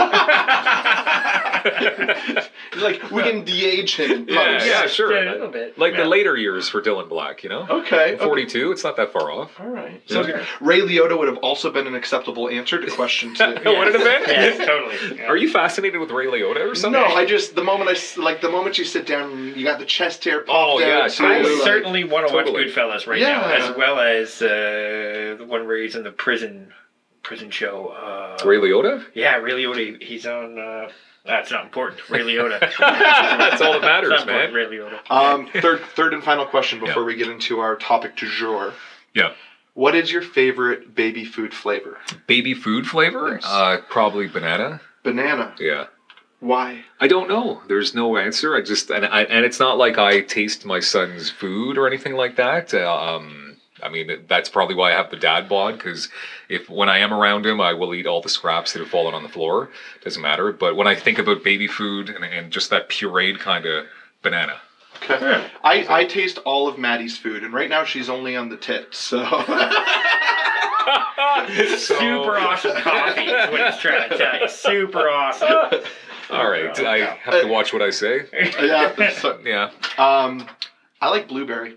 like 2.76 3.10
we 3.10 3.22
can 3.22 3.44
de-age 3.44 3.96
him. 3.96 4.10
In 4.10 4.28
Yeah, 4.28 4.52
post. 4.54 4.66
yeah, 4.66 4.86
sure. 4.86 5.12
Yeah, 5.14 5.30
a 5.30 5.32
little 5.32 5.48
bit. 5.48 5.78
like 5.78 5.92
Yeah. 5.94 6.02
the 6.02 6.08
later 6.08 6.36
years 6.36 6.68
for 6.68 6.80
Dylan 6.82 7.08
Black, 7.08 7.42
you 7.42 7.48
know? 7.48 7.66
Okay. 7.68 8.14
okay. 8.14 8.24
42, 8.24 8.72
it's 8.72 8.84
not 8.84 8.96
that 8.96 9.12
far 9.12 9.30
off. 9.30 9.58
All 9.60 9.66
right. 9.68 10.02
So 10.06 10.26
Yeah. 10.26 10.44
Ray 10.60 10.80
Liotta 10.80 11.18
would 11.18 11.28
have 11.28 11.38
also 11.38 11.70
been 11.70 11.86
an 11.86 11.94
acceptable 11.94 12.48
answer 12.48 12.80
to 12.80 12.90
question 12.90 13.34
two. 13.34 13.44
What 13.64 13.64
would 13.78 13.88
it 13.88 13.94
have 13.94 14.04
been? 14.04 14.22
Yes, 14.28 14.58
totally. 14.66 15.18
Yeah. 15.18 15.26
Are 15.26 15.36
you 15.36 15.50
fascinated 15.50 16.00
with 16.00 16.10
Ray 16.10 16.26
Liotta 16.26 16.70
or 16.70 16.74
something? 16.74 17.00
No, 17.00 17.06
I 17.06 17.24
just 17.24 17.54
the 17.54 17.64
moment 17.64 17.90
I 17.90 18.20
like 18.20 18.40
the 18.40 18.50
moment 18.50 18.78
you 18.78 18.84
sit 18.84 19.06
down, 19.06 19.54
you 19.56 19.64
got 19.64 19.78
the 19.78 19.84
chest 19.86 20.24
hair 20.24 20.40
popped 20.40 20.50
Oh, 20.50 20.78
yeah, 20.78 21.00
out. 21.02 21.10
totally. 21.10 21.50
I 21.50 21.54
like- 21.54 21.62
certainly 21.64 22.04
want 22.04 22.26
to 22.28 22.32
Totally. 22.32 22.64
watch 22.66 22.74
Goodfellas 22.74 23.06
right 23.06 23.20
Yeah. 23.20 23.40
now, 23.40 23.48
as 23.70 23.76
well 23.76 23.98
as 24.00 24.40
uh, 24.42 25.36
the 25.38 25.44
one 25.46 25.66
where 25.66 25.78
he's 25.78 25.94
in 25.96 26.02
the 26.04 26.10
prison 26.12 26.72
prison 27.22 27.50
show. 27.50 27.88
Uh, 27.88 28.36
Ray 28.46 28.56
Liotta? 28.58 29.04
Yeah, 29.14 29.36
Ray 29.38 29.52
Liotta. 29.64 30.00
He's 30.02 30.26
on. 30.26 30.58
Uh, 30.58 30.88
that's 31.26 31.50
not 31.50 31.64
important. 31.64 32.08
Ray 32.08 32.20
Liotta. 32.36 32.60
That's 32.60 33.60
all 33.60 33.72
that 33.72 33.82
matters, 33.82 34.12
It's 34.12 34.26
not 34.26 34.26
man. 34.26 34.52
Ray 34.52 34.66
Liotta. 34.66 35.10
Um, 35.10 35.48
third, 35.60 35.80
third 35.94 36.14
and 36.14 36.22
final 36.22 36.46
question 36.46 36.80
before 36.80 37.02
Yeah. 37.02 37.06
we 37.06 37.16
get 37.16 37.28
into 37.28 37.58
our 37.60 37.76
topic 37.76 38.16
du 38.16 38.26
jour. 38.28 38.72
Yeah. 39.14 39.32
What 39.74 39.94
is 39.94 40.10
your 40.10 40.22
favorite 40.22 40.94
baby 40.94 41.24
food 41.24 41.52
flavor? 41.52 41.98
Baby 42.26 42.54
food 42.54 42.86
flavor? 42.86 43.32
Yes. 43.34 43.44
Uh, 43.46 43.78
probably 43.90 44.26
banana. 44.26 44.80
Banana. 45.02 45.54
Yeah. 45.58 45.86
Why? 46.40 46.84
I 47.00 47.08
don't 47.08 47.28
know. 47.28 47.62
There's 47.68 47.94
no 47.94 48.16
answer. 48.16 48.54
I 48.56 48.60
just 48.62 48.90
and 48.90 49.04
I, 49.06 49.22
and 49.24 49.44
it's 49.44 49.58
not 49.60 49.78
like 49.78 49.98
I 49.98 50.20
taste 50.20 50.64
my 50.64 50.80
son's 50.80 51.30
food 51.30 51.76
or 51.78 51.86
anything 51.86 52.14
like 52.14 52.36
that. 52.36 52.72
Uh, 52.74 52.94
um, 53.16 53.35
I 53.82 53.88
mean 53.88 54.24
that's 54.28 54.48
probably 54.48 54.74
why 54.74 54.92
I 54.92 54.96
have 54.96 55.10
the 55.10 55.16
dad 55.16 55.48
bod 55.48 55.74
because 55.78 56.08
if 56.48 56.68
when 56.70 56.88
I 56.88 56.98
am 56.98 57.12
around 57.12 57.44
him, 57.46 57.60
I 57.60 57.72
will 57.74 57.94
eat 57.94 58.06
all 58.06 58.20
the 58.22 58.28
scraps 58.28 58.72
that 58.72 58.78
have 58.80 58.88
fallen 58.88 59.14
on 59.14 59.22
the 59.22 59.28
floor. 59.28 59.70
Doesn't 60.02 60.22
matter. 60.22 60.52
But 60.52 60.76
when 60.76 60.86
I 60.86 60.94
think 60.94 61.18
about 61.18 61.44
baby 61.44 61.66
food 61.68 62.08
and, 62.08 62.24
and 62.24 62.50
just 62.50 62.70
that 62.70 62.88
pureed 62.88 63.38
kind 63.38 63.66
of 63.66 63.86
banana. 64.22 64.60
Okay. 65.02 65.46
I, 65.62 65.86
I 66.00 66.04
taste 66.06 66.38
all 66.38 66.66
of 66.68 66.78
Maddie's 66.78 67.18
food, 67.18 67.44
and 67.44 67.52
right 67.52 67.68
now 67.68 67.84
she's 67.84 68.08
only 68.08 68.34
on 68.34 68.48
the 68.48 68.56
tits. 68.56 68.96
So 68.98 69.22
So- 71.58 71.98
Super 71.98 72.38
awesome 72.38 72.76
coffee 72.80 73.22
is 73.22 73.50
what 73.50 73.72
he's 73.72 73.80
trying 73.80 74.08
to 74.08 74.16
tell 74.16 74.40
you. 74.40 74.48
Super 74.48 75.08
awesome. 75.08 75.48
All 76.30 76.48
right, 76.50 76.76
I 76.80 76.98
have 77.22 77.42
to 77.42 77.46
watch 77.48 77.72
what 77.72 77.82
I 77.82 77.90
say. 77.90 78.26
yeah. 78.32 78.94
So, 79.12 79.38
Yeah. 79.44 79.70
um, 79.98 80.46
I 81.00 81.10
like 81.10 81.28
blueberry. 81.28 81.76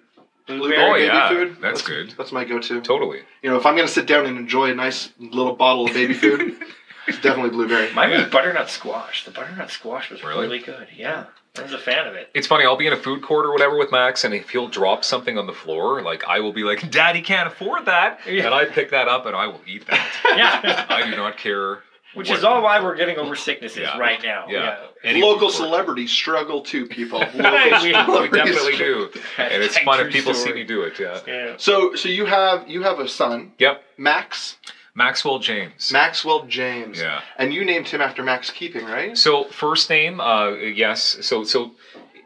Blueberry. 0.57 0.83
Oh 0.83 0.93
baby 0.93 1.05
yeah, 1.05 1.29
food. 1.29 1.57
that's 1.61 1.81
good. 1.81 2.13
That's 2.17 2.31
my 2.31 2.43
go-to. 2.45 2.81
Totally. 2.81 3.21
You 3.41 3.49
know, 3.49 3.57
if 3.57 3.65
I'm 3.65 3.75
gonna 3.75 3.87
sit 3.87 4.05
down 4.07 4.25
and 4.25 4.37
enjoy 4.37 4.71
a 4.71 4.75
nice 4.75 5.09
little 5.19 5.55
bottle 5.55 5.85
of 5.87 5.93
baby 5.93 6.13
food, 6.13 6.57
it's 7.07 7.19
definitely 7.21 7.51
blueberry. 7.51 7.91
Mine 7.93 8.11
Yeah. 8.11 8.23
was 8.23 8.31
butternut 8.31 8.69
squash. 8.69 9.25
The 9.25 9.31
butternut 9.31 9.69
squash 9.71 10.09
was 10.11 10.23
Really? 10.23 10.41
really, 10.43 10.59
good. 10.59 10.87
Yeah, 10.95 11.25
I 11.57 11.61
was 11.61 11.73
a 11.73 11.77
fan 11.77 12.07
of 12.07 12.15
it. 12.15 12.29
It's 12.33 12.47
funny. 12.47 12.65
I'll 12.65 12.77
be 12.77 12.87
in 12.87 12.93
a 12.93 12.97
food 12.97 13.21
court 13.21 13.45
or 13.45 13.51
whatever 13.51 13.77
with 13.77 13.91
Max, 13.91 14.23
and 14.23 14.33
if 14.33 14.49
he'll 14.49 14.67
drop 14.67 15.03
something 15.03 15.37
on 15.37 15.47
the 15.47 15.53
floor, 15.53 16.01
like 16.01 16.23
I 16.25 16.39
will 16.39 16.53
be 16.53 16.63
like, 16.63 16.89
"Daddy 16.91 17.21
can't 17.21 17.47
afford 17.47 17.85
that," 17.85 18.19
Yeah. 18.27 18.45
and 18.45 18.53
I 18.53 18.65
pick 18.65 18.91
that 18.91 19.07
up 19.07 19.25
and 19.25 19.35
I 19.35 19.47
will 19.47 19.61
eat 19.67 19.85
that. 19.87 20.07
Yeah, 20.35 20.85
I 20.89 21.09
do 21.09 21.15
not 21.17 21.37
care. 21.37 21.79
Which 22.13 22.29
what- 22.29 22.37
is 22.39 22.43
all 22.43 22.61
why 22.63 22.81
we're 22.83 22.95
getting 22.95 23.17
over 23.17 23.35
sicknesses 23.35 23.79
Yeah. 23.79 23.97
right 23.97 24.21
now. 24.23 24.45
Yeah. 24.49 24.77
Any 25.03 25.21
Local 25.21 25.49
food 25.49 25.55
celebrities 25.57 26.11
struggle 26.11 26.61
too, 26.61 26.85
people. 26.87 27.19
Local 27.33 27.39
We- 27.39 27.43
we 27.43 27.87
We 27.87 27.93
celebrities 27.93 28.31
definitely 28.31 28.77
do, 28.77 29.09
and 29.37 29.63
it's 29.63 29.77
fun 29.79 29.99
if 29.99 30.05
True 30.05 30.11
people 30.11 30.33
see 30.33 30.41
story. 30.41 30.55
me 30.59 30.63
do 30.65 30.81
it. 30.83 30.99
Yeah. 30.99 31.19
Yeah. 31.27 31.53
So, 31.57 31.95
so 31.95 32.09
you 32.09 32.25
have 32.25 32.67
you 32.67 32.83
have 32.83 32.99
a 32.99 33.07
son, 33.07 33.53
Yep. 33.59 33.83
Max 33.97 34.57
Maxwell 34.95 35.39
James. 35.39 35.91
Maxwell 35.93 36.45
James, 36.45 36.99
Yeah. 36.99 37.21
and 37.37 37.53
you 37.53 37.63
named 37.63 37.87
him 37.87 38.01
after 38.01 38.21
Max 38.23 38.49
Keeping, 38.49 38.85
right? 38.85 39.17
So 39.17 39.45
first 39.45 39.89
name, 39.89 40.19
uh, 40.19 40.49
yes. 40.51 41.17
So 41.21 41.43
so 41.43 41.71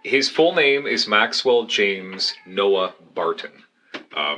his 0.04 0.30
full 0.30 0.56
name 0.56 0.88
is 0.88 1.08
Maxwell 1.08 1.66
James 1.66 2.34
Noah 2.48 2.94
Barton. 3.14 3.63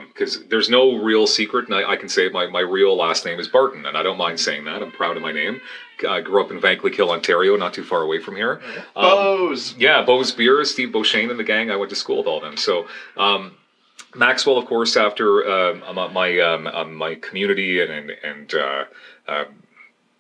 Because 0.07 0.45
there's 0.47 0.69
no 0.69 0.97
real 0.97 1.27
secret, 1.27 1.65
and 1.65 1.75
I, 1.75 1.91
I 1.91 1.95
can 1.97 2.09
say 2.09 2.29
my, 2.29 2.47
my 2.47 2.61
real 2.61 2.95
last 2.95 3.25
name 3.25 3.39
is 3.39 3.47
Barton, 3.47 3.85
and 3.85 3.97
I 3.97 4.03
don't 4.03 4.17
mind 4.17 4.39
saying 4.39 4.65
that. 4.65 4.81
I'm 4.81 4.91
proud 4.91 5.17
of 5.17 5.23
my 5.23 5.31
name. 5.31 5.61
I 6.07 6.21
grew 6.21 6.43
up 6.43 6.51
in 6.51 6.59
Vankleek 6.59 6.95
Hill 6.95 7.11
Ontario, 7.11 7.55
not 7.55 7.73
too 7.73 7.83
far 7.83 8.01
away 8.01 8.19
from 8.19 8.35
here. 8.35 8.61
Um, 8.95 9.49
Beau's. 9.49 9.75
yeah, 9.77 10.03
Beau's 10.03 10.31
Beer, 10.31 10.63
Steve 10.65 10.89
Beauchesne 10.91 11.29
and 11.29 11.39
the 11.39 11.43
gang. 11.43 11.71
I 11.71 11.75
went 11.75 11.89
to 11.91 11.95
school 11.95 12.17
with 12.17 12.27
all 12.27 12.39
them. 12.41 12.57
So 12.57 12.88
um, 13.17 13.53
Maxwell, 14.15 14.57
of 14.57 14.65
course, 14.65 14.97
after 14.97 15.49
um, 15.49 16.13
my 16.13 16.39
um, 16.39 16.67
um, 16.67 16.95
my 16.95 17.15
community 17.15 17.81
and 17.81 17.91
and, 17.91 18.09
and 18.23 18.53
uh, 18.53 18.83
uh, 19.27 19.45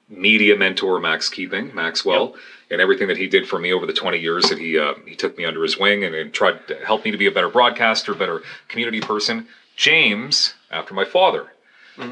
media 0.09 0.55
mentor 0.55 0.99
Max 0.99 1.29
Keeping, 1.29 1.73
Maxwell, 1.73 2.35
and 2.71 2.81
everything 2.81 3.07
that 3.07 3.17
he 3.17 3.27
did 3.27 3.47
for 3.47 3.59
me 3.59 3.71
over 3.73 3.85
the 3.85 3.93
20 3.93 4.17
years 4.19 4.49
that 4.49 4.57
he 4.59 4.77
uh, 4.79 4.93
he 5.05 5.15
took 5.15 5.37
me 5.37 5.45
under 5.45 5.61
his 5.63 5.77
wing 5.77 6.03
and, 6.03 6.15
and 6.15 6.33
tried 6.33 6.67
to 6.67 6.75
help 6.85 7.05
me 7.05 7.11
to 7.11 7.17
be 7.17 7.27
a 7.27 7.31
better 7.31 7.49
broadcaster, 7.49 8.13
better 8.13 8.41
community 8.67 8.99
person. 9.01 9.47
James, 9.75 10.53
after 10.71 10.93
my 10.93 11.05
father. 11.05 11.51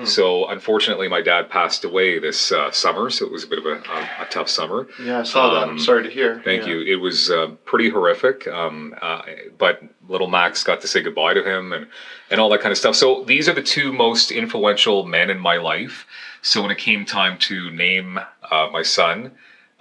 So 0.06 0.48
unfortunately, 0.48 1.10
my 1.10 1.20
dad 1.22 1.50
passed 1.50 1.84
away 1.84 2.18
this 2.18 2.54
uh, 2.54 2.72
summer, 2.72 3.10
so 3.10 3.26
it 3.26 3.32
was 3.34 3.44
a 3.44 3.48
bit 3.48 3.60
of 3.60 3.66
a, 3.66 3.72
a, 3.92 4.10
a 4.22 4.26
tough 4.30 4.48
summer. 4.50 4.88
Yeah, 5.02 5.20
I 5.20 5.24
saw 5.24 5.54
that. 5.56 5.63
I'm 5.63 5.70
Um, 5.72 5.80
sorry 5.80 6.04
to 6.04 6.10
hear. 6.10 6.42
Thank 6.46 6.63
Yeah. 6.66 6.70
you. 6.76 6.82
It 6.84 6.96
was 7.02 7.30
uh, 7.30 7.48
pretty 7.66 7.89
horrific, 7.89 8.48
um, 8.48 8.96
uh, 9.02 9.24
but 9.58 9.82
little 10.08 10.28
Max 10.30 10.63
got 10.63 10.80
to 10.82 10.88
say 10.88 11.02
goodbye 11.02 11.34
to 11.34 11.44
him 11.44 11.74
and, 11.74 11.88
and 12.32 12.39
all 12.39 12.48
that 12.52 12.62
kind 12.62 12.72
of 12.72 12.78
stuff. 12.78 12.96
So 12.96 13.26
these 13.26 13.50
are 13.50 13.54
the 13.54 13.62
two 13.62 13.92
most 13.92 14.32
influential 14.32 15.04
men 15.06 15.30
in 15.30 15.38
my 15.38 15.58
life. 15.58 16.06
So 16.42 16.62
when 16.62 16.72
it 16.72 16.78
came 16.78 17.04
time 17.06 17.38
to 17.39 17.70
name 17.70 18.18
uh, 18.50 18.70
my 18.72 18.84
son, 18.84 19.32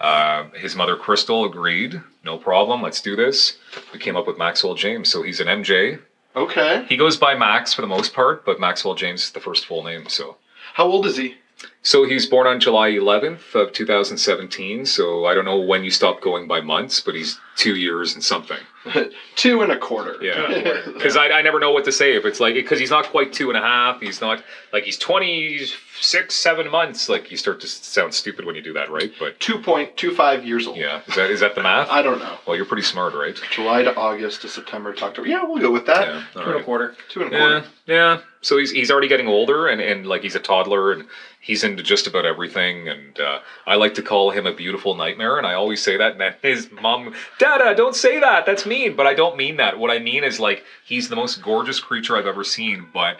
uh, 0.02 0.50
his 0.50 0.76
mother 0.76 0.96
Crystal 0.96 1.44
agreed, 1.44 2.00
no 2.24 2.36
problem, 2.36 2.82
let's 2.82 3.00
do 3.00 3.16
this. 3.16 3.56
We 3.92 3.98
came 3.98 4.16
up 4.16 4.26
with 4.26 4.36
Maxwell 4.36 4.74
James. 4.74 5.08
So 5.08 5.22
he's 5.22 5.40
an 5.40 5.46
MJ. 5.46 6.00
Okay. 6.34 6.84
He 6.88 6.96
goes 6.96 7.16
by 7.16 7.34
Max 7.34 7.72
for 7.72 7.82
the 7.82 7.86
most 7.86 8.12
part, 8.12 8.44
but 8.44 8.60
Maxwell 8.60 8.94
James 8.94 9.24
is 9.24 9.30
the 9.30 9.40
first 9.40 9.66
full 9.66 9.82
name. 9.82 10.08
So. 10.08 10.36
How 10.74 10.86
old 10.86 11.06
is 11.06 11.16
he? 11.16 11.36
So 11.84 12.04
he's 12.04 12.26
born 12.26 12.46
on 12.46 12.60
July 12.60 12.90
11th 12.92 13.54
of 13.56 13.72
2017. 13.72 14.86
So 14.86 15.26
I 15.26 15.34
don't 15.34 15.44
know 15.44 15.58
when 15.58 15.82
you 15.82 15.90
stop 15.90 16.20
going 16.20 16.46
by 16.46 16.60
months, 16.60 17.00
but 17.00 17.14
he's 17.16 17.40
two 17.56 17.74
years 17.74 18.14
and 18.14 18.22
something. 18.22 18.58
Two 19.36 19.62
and 19.62 19.70
a 19.70 19.78
quarter. 19.78 20.16
Yeah, 20.20 20.80
because 20.92 21.16
I, 21.16 21.28
I 21.28 21.42
never 21.42 21.60
know 21.60 21.70
what 21.70 21.84
to 21.84 21.92
say 21.92 22.16
if 22.16 22.24
it's 22.24 22.40
like 22.40 22.54
because 22.54 22.80
he's 22.80 22.90
not 22.90 23.04
quite 23.06 23.32
two 23.32 23.48
and 23.48 23.56
a 23.56 23.60
half. 23.60 24.00
He's 24.00 24.20
not 24.20 24.42
like 24.72 24.82
he's 24.82 24.98
26, 24.98 26.34
seven 26.34 26.68
months. 26.68 27.08
Like 27.08 27.30
you 27.30 27.36
start 27.36 27.60
to 27.60 27.68
sound 27.68 28.12
stupid 28.12 28.44
when 28.44 28.56
you 28.56 28.60
do 28.62 28.72
that, 28.72 28.90
right? 28.90 29.12
But 29.20 29.38
2.25 29.38 30.44
years 30.44 30.66
old. 30.66 30.78
yeah, 30.78 31.00
is 31.06 31.14
that 31.14 31.30
is 31.30 31.40
that 31.40 31.54
the 31.54 31.62
math? 31.62 31.88
I 31.90 32.02
don't 32.02 32.18
know. 32.18 32.36
Well, 32.44 32.56
you're 32.56 32.64
pretty 32.66 32.82
smart, 32.82 33.14
right? 33.14 33.40
July 33.52 33.82
to 33.84 33.94
August 33.96 34.42
to 34.42 34.48
September 34.48 34.92
to 34.94 35.04
October. 35.04 35.28
Yeah, 35.28 35.44
we'll 35.44 35.62
go 35.62 35.70
with 35.70 35.86
that. 35.86 36.08
Yeah, 36.08 36.24
all 36.34 36.42
Two 36.42 36.50
and 36.50 36.60
a 36.60 36.64
quarter. 36.64 36.96
Two 37.08 37.22
and 37.22 37.32
a 37.32 37.36
Yeah, 37.36 37.40
quarter. 37.60 37.66
yeah. 37.86 38.20
So 38.40 38.58
he's 38.58 38.72
he's 38.72 38.90
already 38.90 39.06
getting 39.06 39.28
older, 39.28 39.68
and, 39.68 39.80
and 39.80 40.06
like 40.08 40.22
he's 40.22 40.34
a 40.34 40.40
toddler, 40.40 40.90
and 40.90 41.04
he's 41.40 41.62
into 41.72 41.82
just 41.82 42.06
about 42.06 42.24
everything. 42.24 42.88
And 42.88 43.18
uh, 43.18 43.40
I 43.66 43.74
like 43.74 43.94
to 43.94 44.02
call 44.02 44.30
him 44.30 44.46
a 44.46 44.54
beautiful 44.54 44.94
nightmare, 44.94 45.36
and 45.38 45.46
I 45.46 45.54
always 45.54 45.82
say 45.82 45.96
that. 45.96 46.12
And 46.12 46.20
then 46.20 46.34
his 46.42 46.70
mom, 46.70 47.14
Dada, 47.38 47.74
don't 47.74 47.96
say 47.96 48.20
that. 48.20 48.46
That's 48.46 48.64
mean. 48.64 48.94
But 48.94 49.06
I 49.06 49.14
don't 49.14 49.36
mean 49.36 49.56
that. 49.56 49.78
What 49.78 49.90
I 49.90 49.98
mean 49.98 50.24
is 50.24 50.38
like 50.38 50.64
he's 50.84 51.08
the 51.08 51.16
most 51.16 51.42
gorgeous 51.42 51.80
creature 51.80 52.16
I've 52.16 52.26
ever 52.26 52.44
seen, 52.44 52.86
but 52.94 53.16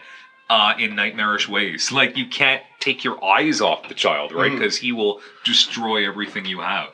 uh, 0.51 0.75
in 0.79 0.95
nightmarish 0.95 1.49
ways. 1.49 1.91
Like 1.91 2.17
you 2.17 2.27
can't 2.27 2.63
take 2.79 3.05
your 3.05 3.23
eyes 3.25 3.61
off 3.61 3.89
the 3.89 3.95
child, 3.95 4.33
right? 4.33 4.51
Mhm. 4.51 4.59
Because 4.59 4.77
he 4.77 4.93
will 4.93 5.21
destroy 5.45 6.07
everything 6.07 6.45
you 6.47 6.61
have. 6.61 6.91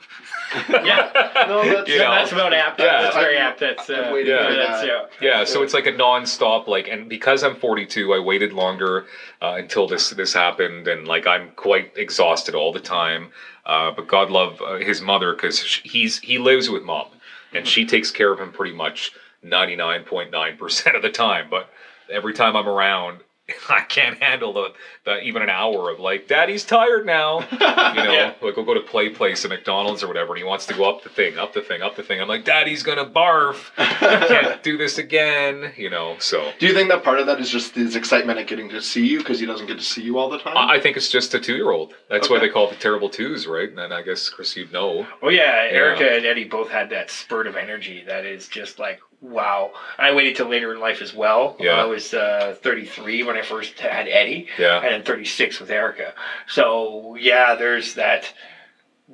Yeah. 0.68 1.44
No, 1.48 1.62
that's, 1.64 1.88
You 1.88 1.98
know? 1.98 2.10
that's 2.10 2.32
about 2.32 2.52
apt. 2.52 2.80
Yeah. 2.80 3.02
That's 3.02 3.16
very 3.16 3.36
apt. 3.36 3.60
That's 3.60 3.88
I'm 3.90 4.04
uh, 4.04 4.12
waiting 4.12 4.36
for 4.36 4.54
that's, 4.54 4.80
that. 4.82 4.86
yeah. 4.86 5.06
Yeah, 5.20 5.44
so 5.44 5.62
it's 5.62 5.74
like 5.74 5.86
a 5.86 5.92
non-stop 5.92 6.68
like, 6.68 6.88
and 6.88 7.08
because 7.08 7.42
I'm 7.42 7.56
42, 7.56 8.12
I 8.12 8.18
waited 8.18 8.52
longer 8.52 9.06
uh, 9.42 9.54
until 9.58 9.86
this 9.86 10.10
this 10.10 10.32
happened, 10.32 10.88
and 10.88 11.06
like 11.06 11.26
I'm 11.26 11.50
quite 11.56 11.92
exhausted 11.96 12.54
all 12.54 12.72
the 12.72 12.80
time. 12.80 13.30
Uh, 13.66 13.90
but 13.90 14.08
God 14.08 14.30
love 14.30 14.60
uh, 14.62 14.76
his 14.76 15.00
mother 15.02 15.34
because 15.34 15.80
he's 15.84 16.18
he 16.20 16.38
lives 16.38 16.70
with 16.70 16.82
mom, 16.82 17.08
and 17.52 17.66
she 17.66 17.84
takes 17.84 18.10
care 18.10 18.32
of 18.32 18.40
him 18.40 18.52
pretty 18.52 18.74
much 18.74 19.12
99.9 19.44 20.58
percent 20.58 20.96
of 20.96 21.02
the 21.02 21.10
time. 21.10 21.48
But 21.50 21.70
every 22.10 22.32
time 22.34 22.56
I'm 22.56 22.68
around. 22.68 23.20
I 23.68 23.80
can't 23.80 24.22
handle 24.22 24.52
the, 24.52 24.72
the 25.04 25.20
even 25.22 25.42
an 25.42 25.48
hour 25.50 25.90
of 25.90 25.98
like, 26.00 26.26
Daddy's 26.28 26.64
tired 26.64 27.06
now. 27.06 27.46
You 27.88 28.04
know, 28.04 28.12
Yeah. 28.12 28.34
like 28.42 28.56
we'll 28.56 28.64
go 28.66 28.74
to 28.74 28.80
play 28.80 29.08
place 29.08 29.44
at 29.44 29.50
McDonald's 29.50 30.02
or 30.02 30.08
whatever, 30.08 30.32
and 30.34 30.38
he 30.38 30.44
wants 30.44 30.66
to 30.66 30.74
go 30.74 30.88
up 30.88 31.02
the 31.02 31.08
thing, 31.08 31.38
up 31.38 31.54
the 31.54 31.62
thing, 31.62 31.80
up 31.82 31.96
the 31.96 32.02
thing. 32.02 32.20
I'm 32.20 32.28
like, 32.28 32.44
Daddy's 32.44 32.82
gonna 32.82 33.06
barf. 33.06 33.70
I 33.78 34.26
can't 34.28 34.62
do 34.62 34.76
this 34.76 34.98
again. 34.98 35.72
You 35.76 35.90
know, 35.90 36.16
so 36.18 36.52
Do 36.58 36.66
you 36.66 36.74
think 36.74 36.88
that 36.90 37.02
part 37.02 37.18
of 37.18 37.26
that 37.26 37.40
is 37.40 37.50
just 37.50 37.74
his 37.74 37.96
excitement 37.96 38.38
at 38.38 38.46
getting 38.46 38.68
to 38.70 38.82
see 38.82 39.06
you 39.06 39.18
because 39.18 39.40
he 39.40 39.46
doesn't 39.46 39.66
get 39.66 39.78
to 39.78 39.84
see 39.84 40.02
you 40.02 40.18
all 40.18 40.28
the 40.28 40.38
time? 40.38 40.56
I 40.56 40.76
I 40.76 40.80
think 40.80 40.96
it's 40.96 41.08
just 41.08 41.34
a 41.34 41.40
two 41.40 41.56
year 41.56 41.70
old. 41.70 41.94
That's 42.10 42.28
why 42.30 42.38
they 42.38 42.48
call 42.48 42.66
it 42.68 42.70
the 42.74 42.76
terrible 42.80 43.08
twos, 43.08 43.46
right? 43.46 43.70
And 43.70 43.92
I 43.92 44.02
guess 44.02 44.28
Chris, 44.28 44.54
you'd 44.56 44.72
know. 44.72 45.06
Oh 45.22 45.28
yeah, 45.30 45.66
Erica 45.70 46.08
and 46.16 46.24
Eddie 46.26 46.44
both 46.44 46.68
had 46.68 46.90
that 46.90 47.10
spurt 47.10 47.46
of 47.46 47.56
energy 47.56 48.04
that 48.06 48.24
is 48.26 48.46
just 48.48 48.78
like 48.78 49.00
wow. 49.20 49.72
I 49.98 50.14
waited 50.14 50.36
till 50.36 50.48
later 50.48 50.72
in 50.72 50.80
life 50.80 51.02
as 51.02 51.14
well. 51.14 51.56
Yeah. 51.58 51.72
I 51.72 51.84
was 51.84 52.14
uh, 52.14 52.56
33 52.60 53.22
when 53.24 53.36
I 53.36 53.42
first 53.42 53.78
had 53.78 54.08
Eddie, 54.08 54.48
Yeah, 54.58 54.80
and 54.80 54.86
then 54.92 55.02
36 55.04 55.60
with 55.60 55.70
Erica. 55.70 56.14
So 56.46 57.16
yeah, 57.16 57.54
there's 57.54 57.94
that 57.94 58.32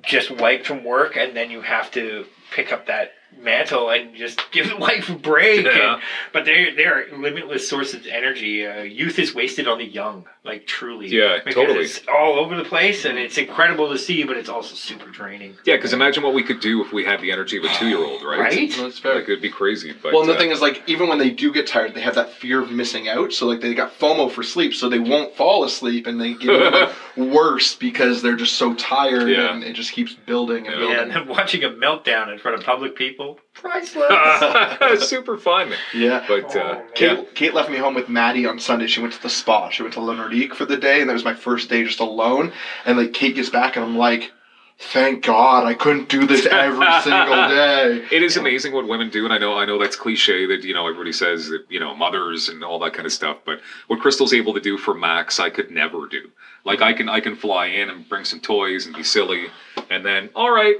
just 0.02 0.30
wiped 0.30 0.66
from 0.66 0.84
work, 0.84 1.16
and 1.16 1.36
then 1.36 1.50
you 1.50 1.60
have 1.60 1.90
to 1.92 2.26
pick 2.52 2.72
up 2.72 2.86
that 2.86 3.12
mantle 3.40 3.90
and 3.90 4.14
just 4.14 4.40
give 4.52 4.72
life 4.78 5.08
a 5.08 5.14
break. 5.14 5.64
Yeah. 5.64 5.94
And- 5.94 6.02
but 6.32 6.44
they 6.44 6.72
they're 6.76 7.06
limitless 7.16 7.68
sources 7.68 7.94
of 8.00 8.06
energy. 8.06 8.66
Uh, 8.66 8.82
youth 8.82 9.18
is 9.18 9.34
wasted 9.34 9.68
on 9.68 9.78
the 9.78 9.84
young, 9.84 10.26
like 10.44 10.66
truly. 10.66 11.08
Yeah, 11.08 11.38
totally. 11.40 11.84
It's 11.84 12.00
all 12.08 12.38
over 12.38 12.56
the 12.56 12.64
place, 12.64 13.04
and 13.04 13.18
it's 13.18 13.38
incredible 13.38 13.90
to 13.90 13.98
see, 13.98 14.24
but 14.24 14.36
it's 14.36 14.48
also 14.48 14.74
super 14.74 15.10
draining. 15.10 15.56
yeah. 15.64 15.76
Because 15.76 15.92
imagine 15.92 16.22
what 16.22 16.34
we 16.34 16.42
could 16.42 16.60
do 16.60 16.84
if 16.84 16.92
we 16.92 17.04
had 17.04 17.20
the 17.20 17.30
energy 17.32 17.58
of 17.58 17.64
a 17.64 17.68
two 17.74 17.88
year 17.88 17.98
old, 17.98 18.22
right? 18.22 18.40
Right? 18.40 18.74
That's 18.76 18.98
fair. 18.98 19.14
Like 19.16 19.24
it'd 19.24 19.42
be 19.42 19.50
crazy. 19.50 19.92
But 20.02 20.12
well, 20.12 20.22
and 20.22 20.30
the 20.30 20.34
uh, 20.34 20.38
thing 20.38 20.50
is, 20.50 20.60
like, 20.60 20.82
even 20.86 21.08
when 21.08 21.18
they 21.18 21.30
do 21.30 21.52
get 21.52 21.66
tired, 21.66 21.94
they 21.94 22.00
have 22.00 22.14
that 22.16 22.30
fear 22.32 22.60
of 22.62 22.70
missing 22.70 23.08
out. 23.08 23.32
So, 23.32 23.46
like, 23.46 23.60
they 23.60 23.74
got 23.74 23.98
FOMO 23.98 24.30
for 24.30 24.42
sleep, 24.42 24.74
so 24.74 24.88
they 24.88 24.98
won't 24.98 25.34
fall 25.34 25.64
asleep, 25.64 26.06
and 26.06 26.20
they 26.20 26.34
get 26.34 26.50
even 26.50 26.88
worse 27.16 27.74
because 27.74 28.22
they're 28.22 28.34
just 28.36 28.54
so 28.54 28.72
tired, 28.74 29.28
Yeah. 29.28 29.52
and 29.52 29.62
it 29.62 29.74
just 29.74 29.92
keeps 29.92 30.14
building 30.14 30.66
and 30.66 30.74
Yeah. 30.76 30.80
Yeah, 30.82 30.86
building. 30.96 31.00
and 31.02 31.10
then 31.12 31.26
watching 31.26 31.64
a 31.64 31.68
meltdown 31.70 32.30
in 32.30 32.38
front 32.38 32.56
of 32.58 32.64
public 32.64 32.94
people, 32.94 33.38
priceless. 33.54 35.08
super 35.08 35.36
fun. 35.36 35.72
Yeah. 35.92 36.24
But 36.26 36.54
uh, 36.56 36.76
Oh, 36.78 36.82
Kate, 36.94 37.18
yeah, 37.18 37.24
Kate 37.34 37.54
left 37.54 37.70
me 37.70 37.76
home 37.78 37.94
with 37.94 38.08
Maddie 38.08 38.46
on 38.46 38.58
Sunday. 38.58 38.86
She 38.86 39.00
went 39.00 39.12
to 39.12 39.22
the 39.22 39.28
spa. 39.28 39.68
She 39.70 39.82
went 39.82 39.94
to 39.94 40.00
Le 40.00 40.14
Nordik 40.14 40.54
for 40.54 40.64
the 40.64 40.76
day, 40.76 41.00
and 41.00 41.08
that 41.08 41.14
was 41.14 41.24
my 41.24 41.34
first 41.34 41.68
day 41.68 41.82
just 41.84 42.00
alone. 42.00 42.52
And 42.84 42.96
like 42.98 43.12
Kate 43.12 43.34
gets 43.34 43.48
back, 43.50 43.76
and 43.76 43.84
I'm 43.84 43.96
like, 43.96 44.30
"Thank 44.78 45.24
God, 45.24 45.64
I 45.64 45.74
couldn't 45.74 46.08
do 46.08 46.26
this 46.26 46.46
every 46.46 46.86
single 47.02 47.48
day." 47.48 48.04
It 48.10 48.22
is 48.22 48.36
amazing 48.36 48.72
what 48.72 48.86
women 48.88 49.10
do, 49.10 49.24
and 49.24 49.32
I 49.32 49.38
know 49.38 49.54
I 49.56 49.64
know 49.64 49.78
that's 49.78 49.96
cliche 49.96 50.46
that 50.46 50.62
you 50.64 50.74
know 50.74 50.86
everybody 50.86 51.12
says 51.12 51.48
that 51.48 51.64
you 51.68 51.80
know 51.80 51.94
mothers 51.94 52.48
and 52.48 52.62
all 52.64 52.78
that 52.80 52.92
kind 52.92 53.06
of 53.06 53.12
stuff. 53.12 53.38
But 53.44 53.60
what 53.86 54.00
Crystal's 54.00 54.32
able 54.34 54.54
to 54.54 54.60
do 54.60 54.76
for 54.78 54.94
Max, 54.94 55.38
I 55.40 55.50
could 55.50 55.70
never 55.70 56.06
do. 56.06 56.30
Like 56.64 56.80
I 56.82 56.92
can 56.92 57.08
I 57.08 57.20
can 57.20 57.36
fly 57.36 57.66
in 57.66 57.90
and 57.90 58.08
bring 58.08 58.24
some 58.24 58.40
toys 58.40 58.86
and 58.86 58.94
be 58.94 59.02
silly, 59.02 59.46
and 59.90 60.04
then 60.04 60.30
all 60.34 60.50
right, 60.50 60.76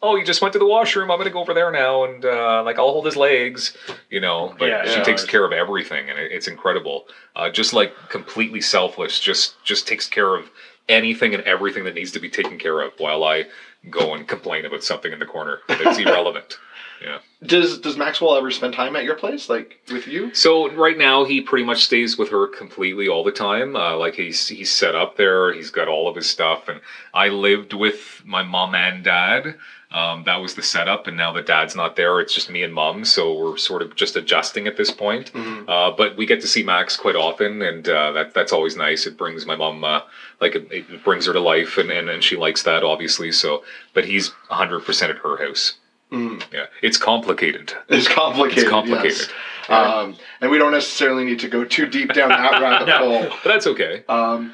oh 0.00 0.16
you 0.16 0.24
just 0.24 0.40
went 0.40 0.52
to 0.52 0.58
the 0.60 0.66
washroom, 0.66 1.10
I'm 1.10 1.18
gonna 1.18 1.30
go 1.30 1.40
over 1.40 1.54
there 1.54 1.70
now, 1.72 2.04
and 2.04 2.24
uh, 2.24 2.62
like 2.64 2.78
I'll 2.78 2.92
hold 2.92 3.04
his 3.06 3.16
legs, 3.16 3.76
you 4.10 4.20
know. 4.20 4.54
But 4.58 4.68
Yeah, 4.68 4.84
she 4.86 4.98
yeah. 4.98 5.02
takes 5.02 5.24
care 5.24 5.44
of 5.44 5.52
everything, 5.52 6.08
and 6.08 6.18
it, 6.18 6.30
it's 6.32 6.46
incredible. 6.48 7.06
Uh, 7.34 7.50
just 7.50 7.72
like 7.72 7.92
completely 8.08 8.60
selfless, 8.60 9.18
just 9.18 9.62
just 9.64 9.86
takes 9.88 10.06
care 10.06 10.34
of 10.36 10.50
anything 10.88 11.34
and 11.34 11.42
everything 11.44 11.84
that 11.84 11.94
needs 11.94 12.12
to 12.12 12.20
be 12.20 12.30
taken 12.30 12.58
care 12.58 12.80
of, 12.80 12.92
while 12.98 13.24
I 13.24 13.46
go 13.90 14.14
and 14.14 14.26
complain 14.26 14.64
about 14.64 14.84
something 14.84 15.12
in 15.12 15.18
the 15.18 15.26
corner 15.26 15.60
that's 15.68 15.98
irrelevant. 15.98 16.58
Yeah. 17.02 17.18
Does 17.44 17.78
Does 17.78 17.96
Maxwell 17.96 18.36
ever 18.36 18.50
spend 18.50 18.74
time 18.74 18.96
at 18.96 19.04
your 19.04 19.14
place, 19.14 19.48
like 19.48 19.80
with 19.90 20.08
you? 20.08 20.34
So 20.34 20.70
right 20.72 20.98
now 20.98 21.24
he 21.24 21.40
pretty 21.40 21.64
much 21.64 21.84
stays 21.84 22.18
with 22.18 22.30
her 22.30 22.48
completely 22.48 23.06
all 23.08 23.22
the 23.22 23.30
time. 23.30 23.76
Uh, 23.76 23.96
like 23.96 24.14
he's 24.14 24.48
he's 24.48 24.72
set 24.72 24.96
up 24.96 25.16
there. 25.16 25.52
He's 25.52 25.70
got 25.70 25.86
all 25.86 26.08
of 26.08 26.16
his 26.16 26.28
stuff, 26.28 26.68
and 26.68 26.80
I 27.14 27.28
lived 27.28 27.72
with 27.72 28.22
my 28.24 28.42
mom 28.42 28.74
and 28.74 29.04
dad. 29.04 29.54
Um, 29.90 30.24
that 30.24 30.36
was 30.36 30.54
the 30.54 30.62
setup, 30.62 31.06
and 31.06 31.16
now 31.16 31.32
the 31.32 31.40
dad's 31.40 31.74
not 31.74 31.96
there, 31.96 32.20
it's 32.20 32.34
just 32.34 32.50
me 32.50 32.62
and 32.62 32.74
mom. 32.74 33.06
So 33.06 33.32
we're 33.32 33.56
sort 33.56 33.80
of 33.80 33.96
just 33.96 34.16
adjusting 34.16 34.66
at 34.66 34.76
this 34.76 34.90
point. 34.90 35.32
Mhm. 35.32 35.64
Uh, 35.66 35.92
but 35.96 36.14
we 36.14 36.26
get 36.26 36.42
to 36.42 36.46
see 36.46 36.62
Max 36.62 36.94
quite 36.94 37.16
often, 37.16 37.62
and 37.62 37.88
uh, 37.88 38.12
that 38.12 38.34
that's 38.34 38.52
always 38.52 38.76
nice. 38.76 39.06
It 39.06 39.16
brings 39.16 39.46
my 39.46 39.56
mom 39.56 39.82
uh, 39.84 40.00
like 40.42 40.54
it, 40.54 40.68
it 40.70 41.02
brings 41.04 41.24
her 41.24 41.32
to 41.32 41.40
life, 41.40 41.78
and, 41.78 41.90
and 41.90 42.10
and 42.10 42.22
she 42.22 42.36
likes 42.36 42.62
that 42.64 42.84
obviously. 42.84 43.32
So, 43.32 43.64
but 43.94 44.04
he's 44.04 44.28
100 44.48 44.80
percent 44.84 45.10
at 45.10 45.18
her 45.22 45.38
house. 45.38 45.78
Mhm. 46.12 46.42
Yeah, 46.52 46.66
it's 46.82 46.98
complicated. 46.98 47.72
It's 47.88 48.08
complicated. 48.08 48.64
It's 48.64 48.70
complicated. 48.70 49.18
yes. 49.18 49.28
Um, 49.68 50.16
and 50.40 50.50
we 50.50 50.58
don't 50.58 50.72
necessarily 50.72 51.24
need 51.24 51.40
to 51.40 51.48
go 51.48 51.64
too 51.64 51.86
deep 51.86 52.12
down 52.12 52.30
that 52.30 52.52
rabbit 52.62 52.86
No. 52.86 52.98
hole. 52.98 53.22
But 53.44 53.48
that's 53.50 53.66
okay. 53.66 54.04
Um, 54.08 54.52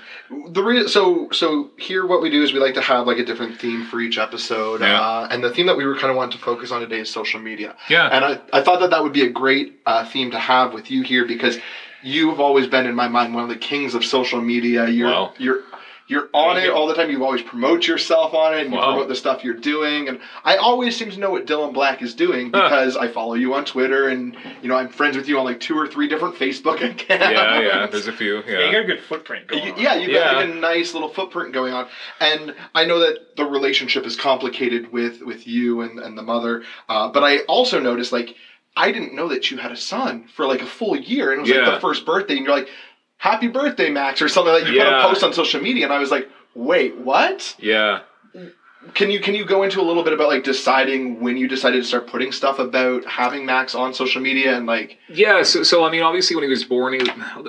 the 0.50 0.62
re- 0.62 0.88
so 0.88 1.28
so 1.30 1.70
here 1.78 2.06
what 2.06 2.20
we 2.22 2.30
do 2.30 2.42
is 2.42 2.52
we 2.52 2.58
like 2.58 2.74
to 2.74 2.80
have 2.80 3.06
like 3.06 3.18
a 3.18 3.24
different 3.24 3.58
theme 3.60 3.84
for 3.86 4.00
each 4.00 4.18
episode, 4.18 4.80
Yeah. 4.80 5.00
uh, 5.00 5.28
and 5.30 5.42
the 5.44 5.50
theme 5.50 5.66
that 5.66 5.76
we 5.76 5.84
were 5.86 5.94
kind 5.94 6.10
of 6.10 6.16
wanting 6.16 6.38
to 6.38 6.44
focus 6.44 6.70
on 6.72 6.80
today 6.80 7.00
is 7.00 7.10
social 7.10 7.40
media. 7.40 7.76
Yeah. 7.88 8.08
And 8.08 8.24
I, 8.24 8.40
I 8.52 8.62
thought 8.62 8.80
that 8.80 8.90
that 8.90 9.02
would 9.02 9.12
be 9.12 9.22
a 9.22 9.30
great 9.30 9.80
uh, 9.86 10.04
theme 10.04 10.30
to 10.32 10.38
have 10.38 10.72
with 10.72 10.90
you 10.90 11.02
here 11.02 11.26
because 11.26 11.58
you've 12.02 12.40
always 12.40 12.66
been 12.66 12.86
in 12.86 12.94
my 12.94 13.08
mind 13.08 13.34
one 13.34 13.44
of 13.44 13.48
the 13.48 13.56
kings 13.56 13.94
of 13.94 14.04
social 14.04 14.40
media. 14.40 14.88
You're 14.88 15.08
Wow. 15.10 15.34
you're 15.38 15.62
you're 16.06 16.28
on 16.34 16.58
it 16.58 16.68
all 16.68 16.86
the 16.86 16.94
time. 16.94 17.10
You 17.10 17.24
always 17.24 17.42
promote 17.42 17.86
yourself 17.86 18.34
on 18.34 18.54
it. 18.54 18.62
And 18.62 18.72
you 18.72 18.78
Wow. 18.78 18.92
promote 18.92 19.08
the 19.08 19.14
stuff 19.14 19.42
you're 19.42 19.54
doing, 19.54 20.08
and 20.08 20.18
I 20.44 20.56
always 20.56 20.96
seem 20.96 21.10
to 21.10 21.18
know 21.18 21.30
what 21.30 21.46
Dylan 21.46 21.72
Black 21.72 22.02
is 22.02 22.14
doing 22.14 22.50
because 22.50 22.96
I 22.96 23.08
follow 23.08 23.34
you 23.34 23.54
on 23.54 23.64
Twitter, 23.64 24.08
and 24.08 24.36
you 24.62 24.68
know 24.68 24.76
I'm 24.76 24.88
friends 24.90 25.16
with 25.16 25.28
you 25.28 25.38
on 25.38 25.44
like 25.44 25.60
two 25.60 25.78
or 25.78 25.86
three 25.86 26.06
different 26.06 26.34
Facebook 26.36 26.76
accounts. 26.90 27.08
Yeah, 27.08 27.60
yeah. 27.60 27.86
There's 27.86 28.06
a 28.06 28.12
few. 28.12 28.42
Yeah, 28.46 28.58
you 28.58 28.64
Yeah. 28.66 28.72
got 28.72 28.80
a 28.82 28.84
good 28.84 29.00
footprint 29.00 29.46
going 29.46 29.64
You- 29.64 29.72
on. 29.72 29.80
Yeah, 29.80 29.94
you've 29.94 30.10
Yeah. 30.10 30.24
got 30.32 30.36
like 30.36 30.44
a 30.46 30.54
nice 30.54 30.92
little 30.94 31.08
footprint 31.08 31.52
going 31.52 31.72
on, 31.72 31.88
and 32.20 32.54
I 32.74 32.84
know 32.84 32.98
that 33.00 33.36
the 33.36 33.44
relationship 33.46 34.04
is 34.06 34.14
complicated 34.16 34.92
with 34.92 35.22
with 35.22 35.46
you 35.46 35.80
and, 35.80 35.98
and 35.98 36.18
the 36.18 36.22
mother. 36.22 36.62
Uh, 36.88 37.08
but 37.08 37.22
I 37.24 37.38
also 37.40 37.80
noticed 37.80 38.12
like 38.12 38.34
I 38.76 38.90
didn't 38.90 39.14
know 39.14 39.28
that 39.28 39.50
you 39.50 39.56
had 39.56 39.70
a 39.70 39.76
son 39.76 40.24
for 40.34 40.46
like 40.46 40.60
a 40.60 40.66
full 40.66 40.96
year, 40.96 41.30
and 41.30 41.38
it 41.38 41.42
was 41.42 41.50
like 41.50 41.74
the 41.74 41.80
first 41.80 42.04
birthday, 42.04 42.36
and 42.36 42.44
you're 42.44 42.54
like, 42.54 42.68
"Happy 43.30 43.48
birthday, 43.48 43.90
Max," 43.90 44.20
or 44.22 44.28
something 44.28 44.52
like 44.52 44.64
that. 44.64 44.72
you 44.72 44.78
put 44.80 44.88
Yeah. 44.88 45.04
a 45.04 45.08
post 45.08 45.22
on 45.24 45.32
social 45.32 45.60
media, 45.68 45.84
and 45.84 45.92
I 45.92 45.98
was 45.98 46.10
like, 46.10 46.28
"Wait, 46.54 46.92
what?" 46.98 47.56
Yeah. 47.58 48.00
Can 48.92 49.10
you 49.10 49.18
can 49.18 49.34
you 49.34 49.46
go 49.46 49.62
into 49.62 49.80
a 49.80 49.86
little 49.90 50.04
bit 50.04 50.12
about 50.12 50.28
like 50.28 50.44
deciding 50.44 51.20
when 51.24 51.38
you 51.38 51.48
decided 51.48 51.78
to 51.82 51.88
start 51.88 52.06
putting 52.06 52.32
stuff 52.32 52.58
about 52.58 53.02
having 53.06 53.46
Max 53.46 53.74
on 53.74 53.94
social 53.94 54.20
media 54.20 54.54
and 54.54 54.66
like 54.66 54.98
Yeah, 55.08 55.42
so, 55.42 55.62
so 55.62 55.84
I 55.86 55.90
mean, 55.90 56.02
obviously, 56.02 56.36
when 56.36 56.42
he 56.42 56.50
was 56.50 56.64
born, 56.64 56.92
he, 56.92 57.00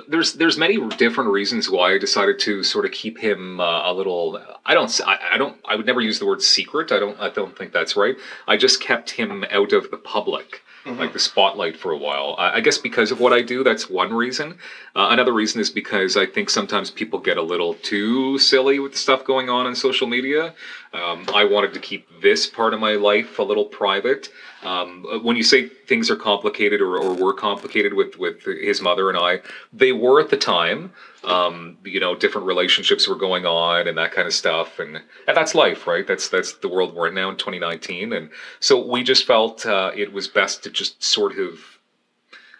there's 0.08 0.32
there's 0.32 0.56
many 0.56 0.78
different 0.96 1.30
reasons 1.30 1.68
why 1.68 1.92
I 1.92 1.98
decided 1.98 2.38
to 2.40 2.62
sort 2.62 2.86
of 2.86 2.92
keep 2.92 3.18
him 3.18 3.60
uh, 3.60 3.90
a 3.90 3.92
little. 3.92 4.40
I 4.64 4.72
don't, 4.72 4.90
I, 5.06 5.18
I 5.34 5.36
don't, 5.36 5.56
I 5.68 5.76
would 5.76 5.84
never 5.84 6.00
use 6.00 6.18
the 6.18 6.26
word 6.26 6.40
secret. 6.40 6.90
I 6.90 6.98
don't, 6.98 7.20
I 7.20 7.28
don't 7.28 7.54
think 7.56 7.70
that's 7.72 7.96
right. 7.96 8.16
I 8.48 8.56
just 8.56 8.80
kept 8.80 9.10
him 9.10 9.44
out 9.50 9.72
of 9.74 9.90
the 9.90 9.98
public, 9.98 10.62
like 10.94 11.12
the 11.12 11.18
spotlight 11.18 11.76
for 11.76 11.92
a 11.92 11.96
while. 11.96 12.36
I, 12.38 12.56
I 12.56 12.60
guess 12.60 12.78
because 12.78 13.10
of 13.10 13.20
what 13.20 13.32
I 13.32 13.42
do, 13.42 13.64
that's 13.64 13.90
one 13.90 14.12
reason. 14.12 14.58
Uh, 14.94 15.08
another 15.10 15.32
reason 15.32 15.60
is 15.60 15.70
because 15.70 16.16
I 16.16 16.26
think 16.26 16.50
sometimes 16.50 16.90
people 16.90 17.18
get 17.18 17.36
a 17.36 17.42
little 17.42 17.74
too 17.74 18.38
silly 18.38 18.78
with 18.78 18.92
the 18.92 18.98
stuff 18.98 19.24
going 19.24 19.48
on 19.48 19.66
on 19.66 19.74
social 19.74 20.06
media. 20.06 20.54
Um, 20.92 21.26
I 21.34 21.44
wanted 21.44 21.74
to 21.74 21.80
keep 21.80 22.08
this 22.22 22.46
part 22.46 22.72
of 22.72 22.80
my 22.80 22.92
life 22.92 23.38
a 23.38 23.42
little 23.42 23.64
private. 23.64 24.30
Um, 24.66 25.06
when 25.22 25.36
you 25.36 25.44
say 25.44 25.68
things 25.68 26.10
are 26.10 26.16
complicated 26.16 26.80
or, 26.80 26.98
or 26.98 27.14
were 27.14 27.32
complicated 27.32 27.94
with, 27.94 28.18
with 28.18 28.42
his 28.42 28.82
mother 28.82 29.08
and 29.08 29.16
I, 29.16 29.38
they 29.72 29.92
were 29.92 30.20
at 30.20 30.28
the 30.28 30.36
time. 30.36 30.92
Um, 31.22 31.78
you 31.84 32.00
know, 32.00 32.16
different 32.16 32.48
relationships 32.48 33.06
were 33.06 33.14
going 33.14 33.46
on 33.46 33.86
and 33.86 33.96
that 33.96 34.12
kind 34.12 34.26
of 34.26 34.34
stuff, 34.34 34.78
and, 34.78 34.96
and 34.96 35.36
that's 35.36 35.54
life, 35.54 35.86
right? 35.86 36.06
That's 36.06 36.28
that's 36.28 36.54
the 36.54 36.68
world 36.68 36.94
we're 36.94 37.08
in 37.08 37.14
now 37.14 37.30
in 37.30 37.36
2019, 37.36 38.12
and 38.12 38.30
so 38.60 38.84
we 38.84 39.02
just 39.02 39.26
felt 39.26 39.66
uh, 39.66 39.90
it 39.96 40.12
was 40.12 40.28
best 40.28 40.62
to 40.64 40.70
just 40.70 41.02
sort 41.02 41.36
of 41.36 41.78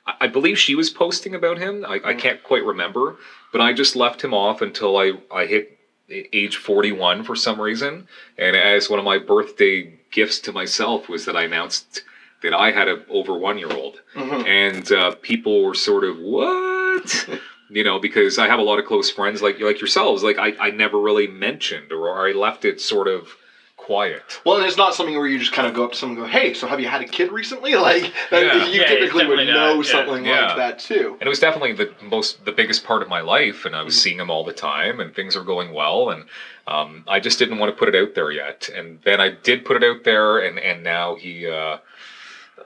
I 0.05 0.15
I 0.23 0.27
believe 0.27 0.59
she 0.59 0.75
was 0.75 0.91
posting 0.91 1.35
about 1.35 1.59
him. 1.59 1.85
I, 1.87 2.01
I 2.05 2.15
can't 2.15 2.43
quite 2.43 2.65
remember, 2.65 3.17
but 3.53 3.61
I 3.61 3.73
just 3.73 3.95
left 3.95 4.23
him 4.23 4.35
off 4.35 4.63
until 4.63 4.97
I, 4.97 5.13
I 5.33 5.47
hit 5.47 5.77
age 6.09 6.57
41 6.57 7.25
for 7.25 7.35
some 7.35 7.61
reason. 7.61 8.07
And 8.39 8.57
as 8.57 8.89
one 8.89 8.99
of 8.99 9.05
my 9.05 9.19
birthday 9.19 9.99
gifts 10.17 10.41
to 10.41 10.51
myself 10.51 11.11
was 11.11 11.27
that 11.27 11.37
I 11.37 11.43
announced 11.45 12.03
that 12.43 12.55
I 12.55 12.73
had 12.73 12.89
a 12.89 13.05
over 13.09 13.35
one 13.39 13.59
year 13.59 13.71
old. 13.71 14.01
And 14.47 14.91
uh, 14.91 15.15
people 15.17 15.63
were 15.63 15.75
sort 15.75 16.05
of, 16.05 16.19
what? 16.19 17.29
you 17.71 17.85
know, 17.85 17.99
because 18.01 18.39
I 18.39 18.49
have 18.49 18.59
a 18.59 18.63
lot 18.63 18.79
of 18.79 18.87
close 18.87 19.11
friends 19.11 19.43
like 19.43 19.61
like 19.61 19.79
yourselves. 19.79 20.23
Like 20.23 20.39
I, 20.39 20.57
I 20.59 20.71
never 20.71 20.99
really 20.99 21.27
mentioned 21.27 21.93
or 21.93 22.27
I 22.27 22.33
left 22.33 22.65
it 22.65 22.81
sort 22.81 23.09
of 23.09 23.37
quiet. 23.87 24.23
Well, 24.45 24.57
and 24.57 24.65
it's 24.67 24.77
not 24.77 24.95
something 24.95 25.15
where 25.17 25.27
you 25.29 25.39
just 25.39 25.53
kind 25.53 25.69
of 25.69 25.75
go 25.75 25.85
up 25.85 25.93
to 25.93 25.97
someone 25.99 26.19
and 26.19 26.27
go, 26.27 26.33
"Hey, 26.39 26.53
so 26.55 26.67
have 26.67 26.81
you 26.81 26.89
had 26.89 27.03
a 27.03 27.07
kid 27.07 27.31
recently?" 27.33 27.75
Like 27.91 28.13
that- 28.31 28.43
Yeah. 28.43 28.67
you 28.67 28.81
Yeah, 28.81 28.87
typically 28.89 29.27
would 29.27 29.37
definitely 29.37 29.53
know 29.53 29.75
not. 29.77 29.85
Yeah. 29.87 29.93
something 29.93 30.25
Yeah. 30.25 30.47
like 30.49 30.57
that 30.57 30.79
too. 30.81 31.17
and 31.21 31.23
it 31.23 31.29
was 31.29 31.39
definitely 31.39 31.73
the 31.73 31.93
most 32.03 32.45
the 32.45 32.53
biggest 32.53 32.85
part 32.85 33.01
of 33.03 33.09
my 33.09 33.21
life 33.21 33.65
and 33.65 33.75
i 33.77 33.83
was 33.83 34.01
seeing 34.01 34.19
him 34.19 34.31
all 34.31 34.45
the 34.45 34.53
time 34.53 34.99
and 35.01 35.15
things 35.15 35.37
were 35.37 35.45
going 35.45 35.73
well 35.73 36.11
and 36.11 36.25
um, 36.67 37.05
i 37.07 37.21
just 37.21 37.39
didn't 37.39 37.59
want 37.59 37.71
to 37.73 37.79
put 37.79 37.89
it 37.93 37.95
out 38.01 38.15
there 38.15 38.31
yet 38.33 38.69
and 38.75 38.99
then 39.05 39.21
i 39.21 39.29
did 39.31 39.65
put 39.65 39.77
it 39.81 39.85
out 39.91 40.03
there 40.05 40.39
and 40.39 40.59
and 40.59 40.83
now 40.83 41.15
he 41.15 41.47
uh, 41.47 41.77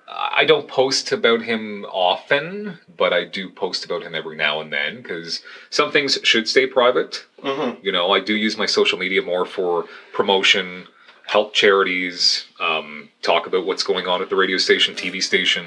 i 0.09 0.45
don't 0.45 0.69
post 0.69 1.13
about 1.13 1.43
him 1.43 1.85
often 1.93 2.79
but 2.97 3.13
i 3.13 3.25
do 3.25 3.51
post 3.51 3.85
about 3.85 4.03
him 4.03 4.15
every 4.15 4.37
now 4.37 4.61
and 4.61 4.73
then 4.73 5.03
because 5.03 5.43
some 5.71 5.91
things 5.93 6.19
should 6.23 6.49
stay 6.49 6.67
private 6.67 7.27
Mm-hmm. 7.43 7.85
you 7.85 7.91
know 7.93 8.11
i 8.13 8.21
do 8.21 8.35
use 8.35 8.57
my 8.59 8.67
social 8.67 8.99
media 8.99 9.23
more 9.23 9.47
for 9.47 9.87
promotion 10.13 10.87
help 11.31 11.55
charities 11.55 12.45
um, 12.59 13.09
talk 13.23 13.47
about 13.47 13.65
what's 13.65 13.85
going 13.85 14.07
on 14.09 14.21
at 14.21 14.29
the 14.31 14.37
radio 14.37 14.59
station 14.59 14.95
tv 14.95 15.23
station 15.23 15.65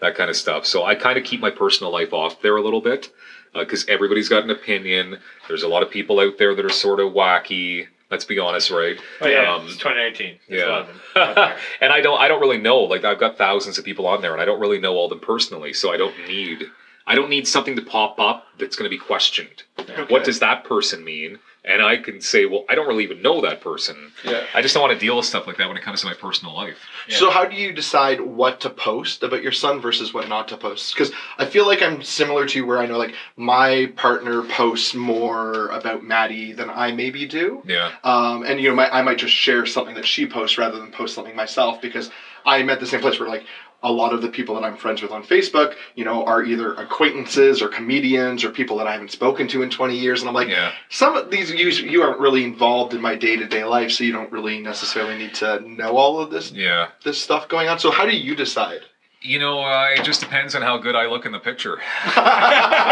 that 0.00 0.14
kind 0.14 0.30
of 0.30 0.36
stuff 0.36 0.64
so 0.64 0.84
i 0.84 0.94
kind 0.94 1.18
of 1.18 1.24
keep 1.24 1.40
my 1.40 1.50
personal 1.50 1.92
life 1.92 2.12
off 2.14 2.40
there 2.40 2.56
a 2.56 2.62
little 2.62 2.80
bit 2.80 3.10
because 3.54 3.84
everybody's 3.88 4.30
got 4.30 4.42
an 4.42 4.50
opinion 4.50 5.18
there's 5.48 5.62
a 5.62 5.68
lot 5.68 5.82
of 5.82 5.90
people 5.90 6.18
out 6.18 6.38
there 6.38 6.54
that 6.54 6.64
are 6.64 6.70
sort 6.70 6.98
of 6.98 7.12
wacky 7.12 7.86
let's 8.10 8.24
be 8.24 8.38
honest 8.38 8.70
right 8.70 8.98
Oh 9.20 9.26
yeah, 9.26 9.54
Um, 9.54 9.66
it's 9.66 9.76
2019. 9.76 10.38
There's 10.48 10.62
yeah. 10.62 10.80
of 10.80 10.86
them 10.86 11.00
out 11.16 11.34
there. 11.34 11.56
and 11.80 11.92
I 11.92 12.00
don't 12.00 12.20
I 12.20 12.28
don't 12.28 12.40
really 12.40 12.58
know. 12.58 12.80
Like 12.80 13.04
I've 13.04 13.20
got 13.20 13.38
thousands 13.38 13.78
of 13.78 13.84
people 13.84 14.06
on 14.06 14.20
there 14.22 14.32
and 14.32 14.40
I 14.40 14.44
don't 14.44 14.60
really 14.60 14.78
know 14.78 14.94
all 14.94 15.08
them 15.08 15.20
personally, 15.20 15.72
so 15.72 15.92
I 15.92 15.96
don't 15.96 16.16
need 16.26 16.64
I 17.06 17.14
don't 17.14 17.30
need 17.30 17.48
something 17.48 17.74
to 17.76 17.82
pop 17.82 18.20
up 18.20 18.46
that's 18.58 18.76
going 18.76 18.90
to 18.90 18.96
be 18.96 19.02
questioned. 19.02 19.62
What 20.08 20.24
does 20.24 20.38
that 20.40 20.64
person 20.64 21.04
mean? 21.04 21.38
And 21.64 21.80
I 21.80 21.96
can 21.96 22.20
say, 22.20 22.44
well, 22.44 22.64
I 22.68 22.74
don't 22.74 22.88
really 22.88 23.04
even 23.04 23.22
know 23.22 23.40
that 23.42 23.60
person. 23.60 24.12
Yeah. 24.24 24.44
I 24.52 24.62
just 24.62 24.74
don't 24.74 24.82
want 24.82 24.98
to 24.98 24.98
deal 24.98 25.16
with 25.16 25.26
stuff 25.26 25.46
like 25.46 25.58
that 25.58 25.68
when 25.68 25.76
it 25.76 25.82
comes 25.84 26.00
to 26.00 26.06
my 26.08 26.14
personal 26.14 26.54
life. 26.54 26.76
So 27.08 27.30
how 27.30 27.44
do 27.44 27.54
you 27.54 27.72
decide 27.72 28.20
what 28.20 28.60
to 28.62 28.70
post 28.70 29.22
about 29.22 29.42
your 29.44 29.52
son 29.52 29.80
versus 29.80 30.12
what 30.12 30.28
not 30.28 30.48
to 30.48 30.56
post? 30.56 30.92
Because 30.92 31.12
I 31.38 31.46
feel 31.46 31.66
like 31.66 31.80
I'm 31.80 32.02
similar 32.02 32.46
to 32.46 32.58
you, 32.58 32.66
where 32.66 32.78
I 32.78 32.86
know 32.86 32.98
like 32.98 33.14
my 33.36 33.92
partner 33.94 34.42
posts 34.42 34.92
more 34.94 35.68
about 35.68 36.02
Maddie 36.02 36.52
than 36.52 36.68
I 36.68 36.90
maybe 36.90 37.26
do. 37.26 37.62
Yeah. 37.64 37.92
Um, 38.02 38.42
and 38.42 38.60
you 38.60 38.68
know, 38.68 38.74
my, 38.74 38.90
I 38.90 39.02
might 39.02 39.18
just 39.18 39.34
share 39.34 39.64
something 39.64 39.94
that 39.94 40.06
she 40.06 40.26
posts 40.26 40.58
rather 40.58 40.78
than 40.78 40.90
post 40.90 41.14
something 41.14 41.36
myself 41.36 41.80
because 41.80 42.10
I'm 42.44 42.70
at 42.70 42.80
the 42.80 42.86
same 42.86 43.00
place 43.00 43.18
where 43.20 43.28
like 43.28 43.44
a 43.84 43.90
lot 43.90 44.12
of 44.12 44.22
the 44.22 44.28
people 44.28 44.54
that 44.54 44.62
I'm 44.62 44.76
friends 44.76 45.02
with 45.02 45.10
on 45.10 45.24
Facebook, 45.24 45.74
you 45.96 46.04
know, 46.04 46.24
are 46.24 46.44
either 46.44 46.72
acquaintances 46.74 47.60
or 47.60 47.66
comedians 47.68 48.44
or 48.44 48.50
people 48.50 48.76
that 48.76 48.86
I 48.86 48.92
haven't 48.92 49.10
spoken 49.10 49.48
to 49.48 49.62
in 49.62 49.70
20 49.70 49.96
years, 49.96 50.20
and 50.22 50.28
I'm 50.28 50.34
like, 50.36 50.46
Yeah. 50.48 50.70
some 50.88 51.16
of 51.16 51.30
these 51.32 51.50
you 51.50 51.68
you 51.68 52.02
aren't 52.02 52.20
really 52.20 52.44
involved 52.44 52.94
in 52.94 53.00
my 53.00 53.16
day 53.16 53.34
to 53.36 53.44
day 53.46 53.64
life, 53.64 53.90
so 53.90 54.04
you 54.04 54.12
don't 54.12 54.30
really 54.30 54.60
necessarily 54.60 55.18
need 55.18 55.34
to 55.34 55.60
know 55.68 55.96
all 55.96 56.20
of 56.20 56.30
this 56.30 56.52
Yeah. 56.52 56.88
this 57.02 57.20
stuff 57.20 57.48
going 57.48 57.68
on. 57.68 57.78
So 57.80 57.90
how 57.90 58.06
do 58.06 58.16
you 58.16 58.36
decide? 58.36 58.82
You 59.24 59.38
know, 59.38 59.62
uh, 59.64 59.88
it 59.96 60.02
just 60.04 60.20
depends 60.20 60.54
on 60.56 60.62
how 60.62 60.78
good 60.78 60.96
I 60.96 61.06
look 61.06 61.26
in 61.26 61.32
the 61.32 61.38
picture. 61.38 61.78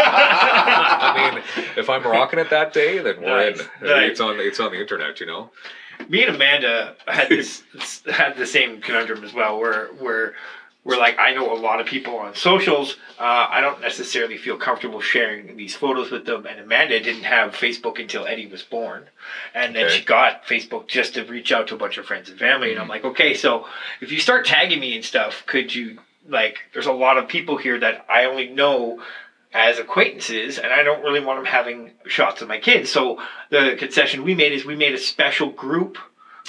I 0.03 1.31
mean, 1.33 1.43
if 1.77 1.89
I'm 1.89 2.03
rocking 2.03 2.39
it 2.39 2.49
that 2.49 2.71
day, 2.73 2.99
then 2.99 3.21
we're 3.21 3.51
Nice. 3.51 3.59
in. 3.59 3.65
Nice. 3.87 4.11
It's 4.11 4.19
on. 4.21 4.39
It's 4.39 4.59
on 4.59 4.71
the 4.71 4.79
internet, 4.79 5.19
you 5.19 5.25
know. 5.25 5.51
Me 6.09 6.23
and 6.23 6.35
Amanda 6.35 6.95
had 7.07 7.29
this 7.29 7.63
had 8.09 8.37
the 8.37 8.45
same 8.45 8.81
conundrum 8.81 9.23
as 9.23 9.33
well, 9.33 9.59
where 9.59 9.87
where 9.99 10.33
we're 10.83 10.97
like, 10.97 11.19
I 11.19 11.31
know 11.35 11.53
a 11.53 11.59
lot 11.59 11.79
of 11.79 11.85
people 11.85 12.17
on 12.17 12.33
socials. 12.33 12.97
Uh, 13.19 13.45
I 13.51 13.61
don't 13.61 13.81
necessarily 13.81 14.35
feel 14.37 14.57
comfortable 14.57 14.99
sharing 14.99 15.55
these 15.55 15.75
photos 15.75 16.09
with 16.09 16.25
them. 16.25 16.47
And 16.47 16.59
Amanda 16.59 16.99
didn't 16.99 17.21
have 17.23 17.53
Facebook 17.53 17.99
until 17.99 18.25
Eddie 18.25 18.47
was 18.47 18.63
born, 18.63 19.03
and 19.53 19.75
then 19.75 19.85
Okay. 19.85 19.97
she 19.99 20.03
got 20.03 20.45
Facebook 20.47 20.87
just 20.87 21.13
to 21.13 21.23
reach 21.25 21.51
out 21.51 21.67
to 21.67 21.75
a 21.75 21.77
bunch 21.77 21.99
of 21.99 22.07
friends 22.07 22.29
and 22.29 22.39
family. 22.39 22.71
And 22.71 22.79
I'm 22.79 22.87
like, 22.87 23.05
okay, 23.05 23.35
so 23.35 23.67
if 24.01 24.11
you 24.11 24.19
start 24.19 24.45
tagging 24.45 24.79
me 24.79 24.95
and 24.95 25.05
stuff, 25.05 25.43
could 25.45 25.73
you 25.75 25.99
like? 26.27 26.57
There's 26.73 26.87
a 26.87 26.91
lot 26.93 27.17
of 27.19 27.27
people 27.27 27.57
here 27.57 27.79
that 27.79 28.05
I 28.09 28.25
only 28.25 28.47
know 28.49 29.03
as 29.53 29.79
acquaintances, 29.79 30.57
and 30.57 30.71
I 30.71 30.83
don't 30.83 31.03
really 31.03 31.19
want 31.19 31.39
them 31.39 31.45
having 31.45 31.91
shots 32.07 32.41
of 32.41 32.47
my 32.47 32.57
kids. 32.59 32.89
So 32.89 33.21
the 33.49 33.75
concession 33.77 34.23
we 34.23 34.33
made 34.35 34.53
is 34.53 34.65
we 34.65 34.75
made 34.75 34.93
a 34.93 34.97
special 34.97 35.49
group 35.49 35.97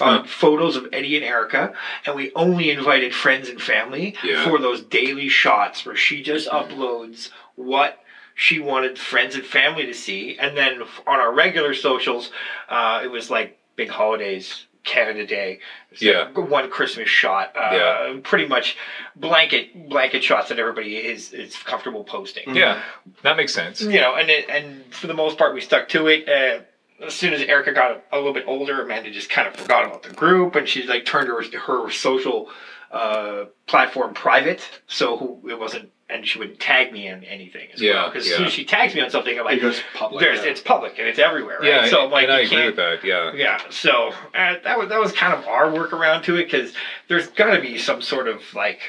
of 0.01 0.23
Huh. 0.23 0.23
photos 0.25 0.77
of 0.77 0.89
Eddie 0.93 1.17
and 1.17 1.25
Erica, 1.25 1.75
and 2.07 2.15
we 2.17 2.33
only 2.35 2.71
invited 2.71 3.15
friends 3.15 3.49
and 3.49 3.61
family 3.61 4.17
Yeah. 4.23 4.45
for 4.45 4.59
those 4.59 4.81
daily 4.81 5.29
shots 5.29 5.85
where 5.85 5.97
she 5.97 6.23
just 6.23 6.49
uploads 6.49 7.31
what 7.57 7.99
she 8.35 8.59
wanted 8.59 8.99
friends 8.99 9.35
and 9.35 9.45
family 9.45 9.85
to 9.85 9.93
see, 9.93 10.37
and 10.39 10.57
then 10.57 10.83
on 11.07 11.21
our 11.21 11.33
regular 11.33 11.75
socials, 11.75 12.31
uh, 12.69 13.01
it 13.05 13.09
was 13.11 13.31
like 13.31 13.59
big 13.77 13.91
holidays. 13.91 14.67
Canada 14.85 15.25
Day, 15.25 15.59
Yeah. 15.99 16.29
one 16.31 16.69
Christmas 16.71 17.09
shot, 17.09 17.53
uh, 17.57 17.71
Yeah. 17.73 18.17
pretty 18.23 18.47
much 18.47 18.77
blanket 19.15 19.89
blanket 19.89 20.25
shots 20.25 20.49
that 20.49 20.59
everybody 20.59 20.97
is 20.97 21.33
is 21.33 21.57
comfortable 21.57 22.05
posting 22.05 22.55
Yeah, 22.55 22.81
that 23.23 23.37
makes 23.37 23.55
sense. 23.55 23.81
you 23.81 24.01
know, 24.01 24.15
and 24.15 24.29
it, 24.31 24.49
and 24.49 24.93
for 24.95 25.07
the 25.07 25.15
most 25.15 25.39
part, 25.39 25.55
we 25.55 25.61
stuck 25.61 25.89
to 25.91 26.09
it. 26.09 26.29
Uh, 26.29 26.61
as 27.05 27.15
soon 27.15 27.33
as 27.33 27.43
Erica 27.43 27.73
got 27.73 27.91
a, 27.93 28.01
a 28.13 28.17
little 28.17 28.33
bit 28.33 28.45
older, 28.47 28.83
Amanda 28.83 29.11
just 29.11 29.29
kind 29.31 29.49
of 29.49 29.55
forgot 29.57 29.85
about 29.85 30.03
the 30.03 30.11
group, 30.15 30.55
and 30.57 30.69
she 30.69 30.83
like 30.85 31.05
turned 31.05 31.29
her 31.29 31.43
her 31.59 31.91
social 31.91 32.49
uh, 32.91 33.47
platform 33.67 34.13
private, 34.15 34.69
so 34.87 35.17
who, 35.17 35.49
it 35.49 35.59
wasn't, 35.59 35.91
and 36.13 36.27
she 36.27 36.39
wouldn't 36.39 36.61
tag 36.61 36.93
me 36.93 37.07
in 37.09 37.25
anything 37.25 37.69
as 37.73 37.81
Yeah, 37.81 37.95
well. 37.95 38.11
Because 38.11 38.27
as 38.27 38.35
soon 38.37 38.47
as 38.47 38.53
she 38.53 38.65
tags 38.65 38.95
me 38.95 39.01
on 39.01 39.11
something, 39.11 39.35
I'm 39.35 39.41
It 39.41 39.45
like, 39.45 39.61
goes 39.63 39.81
public. 39.95 40.21
there's 40.21 40.41
yeah. 40.45 40.51
it's 40.51 40.61
public 40.61 40.99
and 40.99 41.09
it's 41.09 41.19
everywhere, 41.19 41.59
right? 41.61 41.69
Yeah, 41.69 41.87
so 41.89 42.05
I'm 42.05 42.11
like, 42.11 42.25
and 42.25 42.33
I 42.33 42.41
agree 42.41 42.49
can't- 42.51 42.67
with 42.67 42.77
that. 42.77 43.05
Yeah. 43.05 43.33
yeah, 43.35 43.59
so 43.71 44.13
uh, 44.35 44.55
that 44.65 44.79
was 44.79 44.89
that 44.91 45.01
was 45.01 45.13
kind 45.13 45.33
of 45.33 45.47
our 45.47 45.67
workaround 45.67 46.23
to 46.25 46.37
it 46.37 46.45
because 46.45 46.73
there's 47.09 47.29
got 47.29 47.55
to 47.55 47.61
be 47.61 47.79
some 47.79 48.03
sort 48.03 48.29
of 48.29 48.43
like 48.55 48.81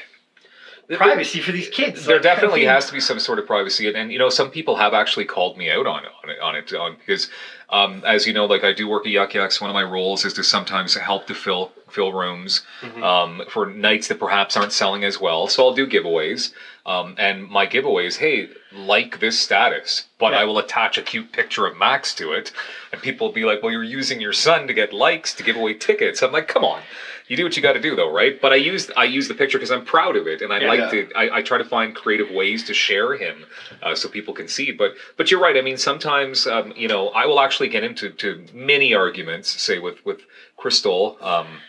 privacy 0.96 1.40
for 1.40 1.52
these 1.52 1.68
kids. 1.68 2.04
There 2.04 2.16
Like, 2.16 2.26
I 2.26 2.34
definitely 2.34 2.60
mean, 2.60 2.68
has 2.68 2.86
to 2.86 2.92
be 2.92 3.00
some 3.00 3.18
sort 3.18 3.38
of 3.38 3.46
privacy, 3.46 3.88
and, 3.88 3.96
and 3.96 4.12
you 4.12 4.18
know, 4.18 4.28
some 4.28 4.50
people 4.50 4.76
have 4.76 4.92
actually 4.94 5.24
called 5.24 5.56
me 5.56 5.70
out 5.70 5.86
on 5.86 6.04
it, 6.04 6.10
on 6.22 6.30
it, 6.30 6.40
on 6.40 6.56
it, 6.56 6.72
on, 6.74 6.96
because, 6.98 7.30
um, 7.70 8.02
as 8.06 8.26
you 8.26 8.32
know, 8.34 8.44
like 8.44 8.64
I 8.64 8.72
do 8.72 8.86
work 8.88 9.06
at 9.06 9.12
Yuk 9.12 9.32
Yuk's. 9.34 9.60
One 9.60 9.70
of 9.70 9.74
my 9.74 9.82
roles 9.82 10.24
is 10.24 10.34
to 10.34 10.44
sometimes 10.44 10.94
help 10.94 11.26
to 11.28 11.34
fill 11.34 11.72
fill 11.88 12.12
rooms 12.12 12.62
um, 13.02 13.40
for 13.48 13.66
nights 13.66 14.08
that 14.08 14.18
perhaps 14.18 14.56
aren't 14.56 14.72
selling 14.72 15.04
as 15.04 15.20
well. 15.20 15.46
So 15.46 15.64
I'll 15.64 15.74
do 15.74 15.86
giveaways, 15.86 16.52
um, 16.86 17.14
and 17.18 17.48
my 17.48 17.66
giveaway 17.66 18.06
is, 18.06 18.16
hey, 18.16 18.48
like 18.72 19.20
this 19.20 19.38
status, 19.38 20.04
but 20.18 20.32
Yeah. 20.32 20.40
I 20.40 20.44
will 20.44 20.58
attach 20.58 20.98
a 20.98 21.02
cute 21.02 21.32
picture 21.32 21.64
of 21.66 21.76
Max 21.76 22.14
to 22.16 22.32
it, 22.32 22.52
and 22.92 23.00
people 23.00 23.28
will 23.28 23.34
be 23.34 23.44
like, 23.44 23.62
well, 23.62 23.72
you're 23.72 23.82
using 23.82 24.20
your 24.20 24.32
son 24.32 24.66
to 24.66 24.74
get 24.74 24.92
likes 24.92 25.32
to 25.34 25.42
give 25.42 25.56
away 25.56 25.74
tickets. 25.74 26.22
I'm 26.22 26.32
like, 26.32 26.48
come 26.48 26.64
on. 26.64 26.82
You 27.26 27.38
do 27.38 27.44
what 27.44 27.56
you 27.56 27.62
got 27.62 27.72
to 27.72 27.80
do, 27.80 27.96
though, 27.96 28.10
right? 28.10 28.38
But 28.38 28.52
I 28.52 28.56
use 28.56 28.90
I 28.98 29.04
use 29.04 29.28
the 29.28 29.34
picture 29.34 29.56
because 29.56 29.70
I'm 29.70 29.82
proud 29.82 30.14
of 30.14 30.26
it, 30.26 30.42
and 30.42 30.52
I 30.52 30.58
Yeah. 30.58 30.68
like 30.68 30.90
to. 30.90 31.10
I, 31.16 31.38
I 31.38 31.40
try 31.40 31.56
to 31.56 31.64
find 31.64 31.94
creative 31.94 32.28
ways 32.30 32.62
to 32.64 32.74
share 32.74 33.14
him, 33.14 33.46
uh, 33.82 33.94
so 33.94 34.10
people 34.10 34.34
can 34.34 34.46
see. 34.46 34.72
But 34.72 34.94
but 35.16 35.30
you're 35.30 35.40
right. 35.40 35.56
I 35.56 35.62
mean, 35.62 35.78
sometimes 35.78 36.46
um, 36.46 36.74
you 36.76 36.86
know 36.86 37.08
I 37.08 37.24
will 37.24 37.40
actually 37.40 37.68
get 37.68 37.82
into 37.82 38.10
to 38.10 38.44
many 38.52 38.92
arguments, 38.92 39.48
say 39.58 39.78
with 39.78 40.04
with 40.04 40.20
Crystal. 40.58 41.16
Um, 41.22 41.62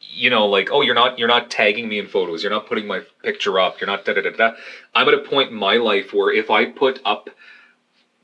you 0.00 0.30
know, 0.30 0.46
like 0.46 0.70
oh, 0.70 0.80
you're 0.82 0.94
not 0.94 1.18
you're 1.18 1.28
not 1.28 1.50
tagging 1.50 1.88
me 1.88 1.98
in 1.98 2.06
photos. 2.06 2.42
You're 2.42 2.52
not 2.52 2.66
putting 2.66 2.86
my 2.86 3.00
picture 3.22 3.58
up. 3.58 3.80
You're 3.80 3.88
not 3.88 4.04
da 4.04 4.12
da 4.14 4.20
da 4.22 4.30
da. 4.30 4.50
I'm 4.94 5.08
at 5.08 5.14
a 5.14 5.18
point 5.18 5.50
in 5.50 5.56
my 5.56 5.76
life 5.76 6.12
where 6.12 6.32
if 6.32 6.50
I 6.50 6.66
put 6.66 7.00
up 7.04 7.30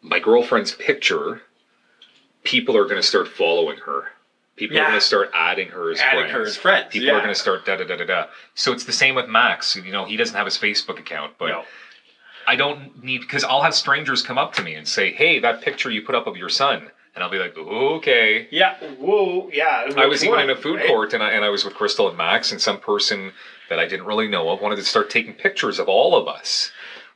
my 0.03 0.19
girlfriend's 0.19 0.73
picture, 0.75 1.43
people 2.45 2.77
are 2.77 2.85
going 2.85 3.01
to 3.01 3.07
start 3.07 3.27
following 3.29 3.79
her. 3.79 4.05
People 4.57 4.77
are 4.77 4.81
Yeah. 4.81 4.89
going 4.89 5.01
to 5.01 5.05
start 5.07 5.31
adding 5.35 5.69
her 5.71 5.91
as 5.91 5.99
adding 6.01 6.21
friends. 6.21 6.33
her 6.33 6.43
as 6.43 6.57
friends. 6.57 6.87
People 6.93 7.09
yeah. 7.09 7.15
are 7.15 7.21
going 7.21 7.35
to 7.35 7.41
start 7.41 7.65
da 7.67 7.77
da 7.77 7.85
da 7.85 7.97
da 7.97 8.05
da. 8.05 8.27
So 8.55 8.73
it's 8.73 8.85
the 8.85 8.93
same 8.93 9.15
with 9.17 9.27
Max. 9.27 9.75
You 9.75 9.91
know, 9.91 10.05
he 10.05 10.17
doesn't 10.17 10.37
have 10.37 10.47
his 10.47 10.57
Facebook 10.59 10.99
account, 10.99 11.35
but 11.39 11.49
No. 11.49 11.65
I 12.47 12.57
don't 12.57 13.03
need 13.03 13.23
because 13.23 13.43
I'll 13.43 13.63
have 13.63 13.75
strangers 13.75 14.23
come 14.23 14.37
up 14.39 14.53
to 14.55 14.63
me 14.63 14.75
and 14.75 14.87
say, 14.87 15.11
"Hey, 15.13 15.39
that 15.41 15.63
picture 15.63 15.91
you 15.91 16.03
put 16.03 16.15
up 16.15 16.27
of 16.27 16.37
your 16.37 16.51
son," 16.51 16.91
and 17.15 17.23
I'll 17.25 17.31
be 17.31 17.39
like, 17.39 17.57
"Okay." 17.57 18.49
Yeah. 18.51 18.75
Whoa. 18.99 19.51
Yeah. 19.53 19.91
I 19.97 20.07
was 20.07 20.25
even 20.25 20.41
in 20.41 20.51
a 20.51 20.57
food 20.57 20.77
right? 20.77 20.87
court 20.87 21.13
and 21.15 21.23
I, 21.23 21.31
and 21.31 21.45
I 21.45 21.49
was 21.49 21.65
with 21.65 21.75
Crystal 21.75 22.09
and 22.09 22.17
Max, 22.19 22.53
and 22.53 22.61
some 22.61 22.79
person 22.81 23.33
that 23.71 23.79
I 23.79 23.87
didn't 23.87 24.07
really 24.07 24.29
know 24.29 24.51
of 24.51 24.61
wanted 24.61 24.77
to 24.77 24.85
start 24.85 25.11
taking 25.11 25.33
pictures 25.35 25.79
of 25.79 25.89
all 25.89 26.17
of 26.17 26.29
us. 26.29 26.71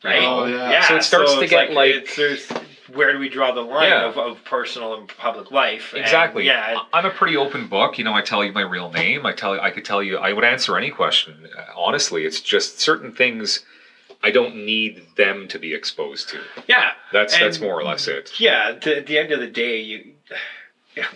Right. 0.04 0.22
Oh, 0.22 0.46
yeah. 0.46 0.86
So 0.86 0.96
it 0.96 1.02
starts 1.02 1.34
to 1.34 1.46
get 1.46 1.72
like- 1.72 1.94
it's- 2.16 2.50
where 2.94 3.12
do 3.12 3.18
we 3.18 3.28
draw 3.28 3.52
the 3.52 3.60
line 3.60 3.90
Yeah. 3.90 4.06
of, 4.08 4.16
of 4.16 4.42
personal 4.44 4.94
and 4.94 5.06
public 5.08 5.50
life? 5.50 5.92
And, 5.92 6.00
Exactly. 6.00 6.46
yeah. 6.46 6.78
I- 6.92 6.98
I'm 6.98 7.04
a 7.04 7.10
pretty 7.10 7.36
open 7.36 7.66
book. 7.66 7.98
You 7.98 8.04
know, 8.04 8.14
I 8.14 8.22
tell 8.22 8.42
you 8.42 8.50
my 8.52 8.62
real 8.62 8.90
name. 8.90 9.26
I 9.26 9.32
tell 9.32 9.60
I 9.60 9.70
could 9.70 9.84
tell 9.84 10.02
you. 10.02 10.16
I 10.16 10.32
would 10.32 10.44
answer 10.44 10.74
any 10.78 10.90
question. 10.90 11.48
Uh, 11.54 11.64
honestly, 11.76 12.24
it's 12.24 12.40
just 12.40 12.80
certain 12.80 13.12
things 13.12 13.62
I 14.22 14.30
don't 14.30 14.64
need 14.66 15.06
them 15.16 15.48
to 15.48 15.58
be 15.58 15.74
exposed 15.74 16.28
to. 16.30 16.40
Yeah. 16.66 16.92
That's 17.12 17.38
that's 17.38 17.60
more 17.60 17.78
or 17.78 17.84
less 17.84 18.08
it. 18.08 18.32
Yeah, 18.38 18.70
at 18.70 18.82
the 18.82 19.18
end 19.18 19.32
of 19.32 19.40
the 19.40 19.46
day, 19.46 19.80
you, 19.80 20.12
yeah, 20.96 21.06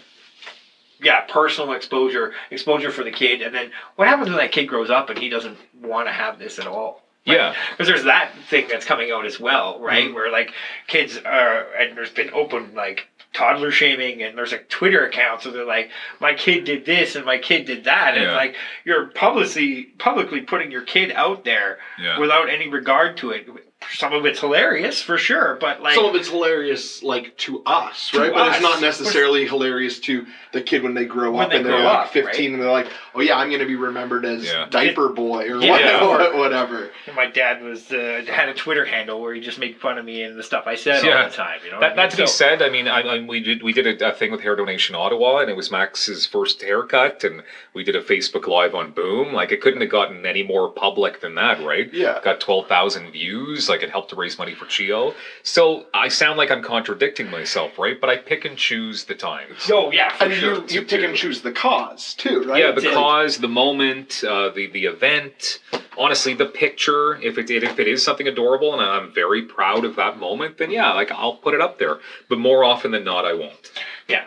yeah, 1.01 1.21
personal 1.23 1.73
exposure, 1.73 2.33
exposure 2.51 2.91
for 2.91 3.03
the 3.03 3.11
kid, 3.11 3.43
and 3.43 3.55
then 3.55 3.71
what 3.97 4.09
happens 4.09 4.29
when 4.29 4.39
that 4.39 4.53
kid 4.53 4.67
grows 4.67 4.91
up 4.91 5.11
and 5.11 5.19
he 5.19 5.29
doesn't 5.29 5.59
want 5.81 6.07
to 6.09 6.13
have 6.13 6.39
this 6.39 6.59
at 6.59 6.67
all? 6.67 7.03
Yeah. 7.25 7.55
because 7.71 7.87
there's 7.87 8.05
that 8.05 8.33
thing 8.51 8.67
that's 8.69 8.85
coming 8.85 9.13
out 9.13 9.27
as 9.27 9.39
well, 9.39 9.79
right? 9.79 10.07
Mm-hmm. 10.07 10.15
Where 10.15 10.33
like 10.33 10.53
kids 10.89 11.19
are, 11.19 11.67
and 11.79 11.97
there's 11.97 12.11
been 12.11 12.31
open 12.31 12.75
like 12.75 13.07
toddler 13.33 13.71
shaming, 13.71 14.23
and 14.23 14.37
there's 14.37 14.53
like 14.53 14.69
Twitter 14.69 15.05
accounts, 15.05 15.45
so 15.45 15.51
they're 15.51 15.65
like, 15.65 15.91
my 16.21 16.35
kid 16.35 16.65
did 16.65 16.85
this 16.85 17.17
and 17.17 17.25
my 17.25 17.39
kid 17.39 17.65
did 17.65 17.85
that, 17.85 18.15
and 18.15 18.25
Yeah. 18.25 18.35
like 18.37 18.57
you're 18.85 19.07
publicly 19.07 19.85
publicly 19.99 20.43
putting 20.43 20.71
your 20.71 20.83
kid 20.83 21.13
out 21.13 21.45
there 21.45 21.79
Yeah. 21.99 22.19
without 22.19 22.49
any 22.49 22.69
regard 22.69 23.17
to 23.19 23.31
it. 23.31 23.49
Some 23.95 24.13
of 24.13 24.25
it's 24.27 24.41
hilarious 24.41 25.03
for 25.03 25.19
sure, 25.19 25.57
but 25.61 25.83
like 25.83 25.95
Some 25.95 26.05
of 26.07 26.15
it's 26.15 26.29
hilarious, 26.29 27.03
like 27.03 27.37
to 27.39 27.63
us, 27.65 28.11
To 28.11 28.21
right? 28.21 28.33
But 28.33 28.49
it's 28.53 28.63
not 28.63 28.81
necessarily 28.81 29.47
hilarious 29.47 29.99
to 30.01 30.27
the 30.53 30.61
kid 30.63 30.83
when 30.83 30.95
they 30.95 31.05
grow 31.05 31.33
When 31.33 31.45
up 31.47 31.51
they 31.51 31.57
and 31.59 31.67
they're 31.67 31.73
grow 31.77 31.85
like 31.85 32.07
up, 32.07 32.13
15 32.13 32.25
right? 32.27 32.53
and 32.55 32.63
they're 32.63 32.71
like, 32.71 32.87
"Oh 33.15 33.21
yeah, 33.21 33.37
I'm 33.39 33.49
going 33.49 33.61
to 33.61 33.67
be 33.67 33.77
remembered 33.77 34.25
as 34.25 34.45
Yeah. 34.45 34.67
diaper 34.71 35.09
boy 35.11 35.51
or 35.51 35.61
Yeah. 35.63 36.05
what- 36.07 36.35
whatever." 36.37 36.91
My 37.17 37.27
dad 37.27 37.63
was 37.63 37.91
uh, 37.93 38.23
had 38.29 38.49
a 38.49 38.55
Twitter 38.55 38.85
handle 38.85 39.21
where 39.21 39.35
he 39.35 39.41
just 39.41 39.59
made 39.59 39.77
fun 39.79 39.99
of 39.99 40.05
me 40.05 40.23
and 40.23 40.39
the 40.39 40.43
stuff 40.43 40.65
I 40.67 40.75
said 40.75 41.05
Yeah. 41.05 41.23
all 41.25 41.29
the 41.31 41.35
time. 41.35 41.61
You 41.65 41.71
know, 41.73 41.81
That, 41.81 41.97
that 41.97 42.11
to 42.13 42.17
be 42.19 42.27
said, 42.27 42.63
I 42.63 42.69
mean, 42.69 42.89
I, 42.89 43.01
I, 43.01 43.21
we 43.25 43.41
did 43.41 43.63
we 43.63 43.73
did 43.73 44.01
a, 44.03 44.09
a 44.11 44.13
thing 44.13 44.31
with 44.31 44.41
Hair 44.43 44.57
Donation 44.57 44.95
Ottawa, 44.95 45.39
and 45.39 45.51
it 45.51 45.57
was 45.57 45.71
Max's 45.71 46.27
first 46.27 46.63
haircut, 46.63 47.25
and 47.25 47.43
we 47.75 47.83
did 47.85 47.97
a 47.97 48.03
Facebook 48.03 48.47
Live 48.47 48.75
on 48.75 48.91
Boom. 48.93 49.33
Like, 49.33 49.53
it 49.53 49.61
couldn't 49.61 49.81
have 49.81 49.91
gotten 49.91 50.25
any 50.27 50.43
more 50.43 50.71
public 50.71 51.21
than 51.21 51.35
that, 51.37 51.63
right? 51.65 51.93
Yeah. 51.93 52.21
Got 52.23 52.41
twelve 52.41 52.69
thousand 52.69 53.11
views. 53.13 53.69
Like, 53.73 53.83
it 53.83 53.91
help 53.91 54.09
to 54.11 54.17
raise 54.17 54.37
money 54.39 54.55
for 54.55 54.67
CHEO. 54.67 55.15
So 55.43 55.87
I 55.95 56.09
sound 56.09 56.37
like 56.37 56.51
I'm 56.51 56.63
contradicting 56.63 57.31
myself, 57.31 57.79
right? 57.79 57.99
But 57.99 58.11
I 58.11 58.19
pick 58.19 58.45
and 58.45 58.57
choose 58.57 59.05
the 59.05 59.15
times. 59.15 59.71
Oh 59.73 59.91
yeah, 59.91 60.11
for 60.13 60.25
And 60.25 60.35
sure. 60.35 60.55
you, 60.57 60.65
you 60.69 60.81
pick 60.83 61.01
do. 61.01 61.07
and 61.07 61.17
choose 61.17 61.41
the 61.41 61.53
cause 61.53 62.13
too, 62.15 62.43
right? 62.43 62.61
Yeah, 62.63 62.73
the 62.73 62.83
Yeah. 62.83 62.93
cause, 62.93 63.39
the 63.39 63.49
moment, 63.49 64.23
uh, 64.23 64.51
the 64.51 64.67
the 64.67 64.85
event. 64.85 65.59
Honestly, 65.99 66.35
the 66.35 66.47
picture. 66.47 67.17
If 67.17 67.39
it 67.39 67.51
if 67.51 67.79
it 67.79 67.89
is 67.89 68.03
something 68.05 68.29
adorable 68.29 68.73
and 68.75 68.83
I'm 68.83 69.13
very 69.13 69.43
proud 69.43 69.85
of 69.85 69.97
that 69.97 70.19
moment, 70.19 70.59
then 70.59 70.71
yeah, 70.71 70.93
like 70.93 71.11
I'll 71.11 71.37
put 71.37 71.55
it 71.55 71.61
up 71.61 71.79
there. 71.79 71.99
But 72.29 72.39
more 72.39 72.63
often 72.65 72.91
than 72.93 73.05
not, 73.05 73.25
I 73.25 73.33
won't. 73.33 73.71
yeah, 74.09 74.27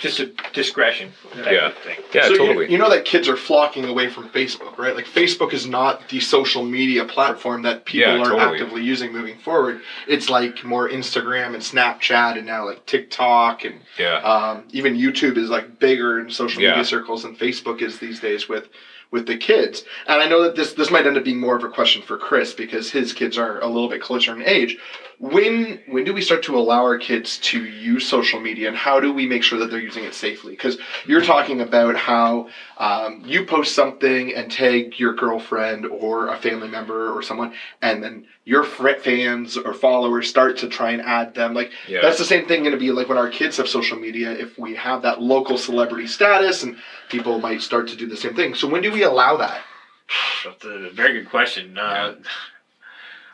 just 0.00 0.18
a 0.18 0.32
discretion 0.54 1.12
type 1.34 1.52
Yeah. 1.52 1.66
of 1.66 1.74
thing. 1.78 1.98
Yeah, 2.12 2.22
so 2.22 2.30
you- 2.30 2.38
totally. 2.38 2.72
You, 2.72 2.78
know 2.78 2.88
that 2.90 3.04
kids 3.04 3.28
are 3.28 3.36
flocking 3.36 3.84
away 3.84 4.08
from 4.08 4.30
Facebook, 4.30 4.78
right? 4.78 4.96
Like 4.96 5.06
Facebook 5.06 5.52
is 5.52 5.66
not 5.66 6.08
the 6.08 6.20
social 6.20 6.64
media 6.64 7.04
platform 7.04 7.62
that 7.62 7.84
people 7.84 8.10
Yeah, 8.16 8.20
are 8.22 8.30
totally. 8.30 8.58
actively 8.60 8.82
using 8.82 9.12
moving 9.12 9.36
forward. 9.38 9.82
It's 10.08 10.30
like 10.30 10.64
more 10.64 10.88
Instagram 10.88 11.48
and 11.54 11.62
Snapchat 11.62 12.38
and 12.38 12.46
now 12.46 12.64
like 12.64 12.86
TikTok 12.86 13.64
and 13.64 13.76
yeah. 13.98 14.16
um, 14.16 14.64
even 14.72 14.96
YouTube 14.96 15.36
is 15.36 15.50
like 15.50 15.78
bigger 15.78 16.18
in 16.18 16.30
social 16.30 16.62
Yeah. 16.62 16.70
media 16.70 16.84
circles 16.86 17.22
than 17.24 17.36
Facebook 17.36 17.82
is 17.82 17.98
these 17.98 18.20
days 18.20 18.48
with 18.48 18.68
with 19.10 19.26
the 19.26 19.36
kids. 19.36 19.84
And 20.06 20.22
I 20.22 20.28
know 20.28 20.42
that 20.42 20.56
this 20.56 20.72
this 20.74 20.90
might 20.90 21.06
end 21.06 21.16
up 21.16 21.24
being 21.24 21.40
more 21.40 21.56
of 21.56 21.64
a 21.64 21.68
question 21.68 22.02
for 22.02 22.16
Chris 22.16 22.54
because 22.54 22.90
his 22.90 23.12
kids 23.12 23.38
are 23.38 23.60
a 23.60 23.66
little 23.66 23.88
bit 23.88 24.02
closer 24.02 24.34
in 24.34 24.42
age. 24.42 24.78
When 25.18 25.80
when 25.88 26.04
do 26.04 26.14
we 26.14 26.22
start 26.22 26.42
to 26.44 26.56
allow 26.58 26.82
our 26.82 26.96
kids 26.98 27.38
to 27.38 27.62
use 27.64 28.06
social 28.06 28.40
media, 28.40 28.68
and 28.68 28.76
how 28.76 29.00
do 29.00 29.12
we 29.12 29.26
make 29.26 29.42
sure 29.42 29.58
that 29.58 29.70
they're 29.70 29.78
using 29.78 30.04
it 30.04 30.14
safely? 30.14 30.52
Because 30.52 30.78
you're 31.04 31.24
talking 31.24 31.60
about 31.60 31.96
how 31.96 32.48
um, 32.78 33.22
you 33.26 33.44
post 33.44 33.74
something 33.74 34.34
and 34.34 34.50
tag 34.50 34.98
your 34.98 35.14
girlfriend 35.14 35.86
or 35.86 36.28
a 36.28 36.36
family 36.36 36.68
member 36.68 37.14
or 37.14 37.22
someone, 37.22 37.52
and 37.82 38.02
then 38.02 38.26
your 38.50 38.64
fr- 38.64 38.98
fans 39.00 39.56
or 39.56 39.72
followers 39.72 40.28
start 40.28 40.56
to 40.58 40.68
try 40.68 40.90
and 40.90 41.00
add 41.02 41.34
them. 41.34 41.54
Like 41.54 41.70
Yeah. 41.86 42.00
that's 42.02 42.18
the 42.18 42.24
same 42.24 42.46
thing 42.48 42.60
going 42.64 42.72
to 42.72 42.84
be 42.86 42.90
like 42.90 43.08
when 43.08 43.16
our 43.18 43.28
kids 43.28 43.56
have 43.58 43.68
social 43.68 43.96
media. 44.06 44.32
If 44.32 44.58
we 44.58 44.74
have 44.74 45.02
that 45.02 45.20
local 45.22 45.56
celebrity 45.56 46.08
status, 46.08 46.64
and 46.64 46.76
people 47.08 47.38
might 47.38 47.62
start 47.62 47.86
to 47.88 47.96
do 47.96 48.06
the 48.08 48.16
same 48.16 48.34
thing. 48.34 48.54
So 48.56 48.66
when 48.66 48.82
do 48.82 48.90
we 48.90 49.02
allow 49.04 49.36
that? 49.36 49.60
That's 50.44 50.64
a 50.64 50.90
very 50.92 51.12
good 51.20 51.30
question. 51.30 51.78
Uh, 51.78 52.16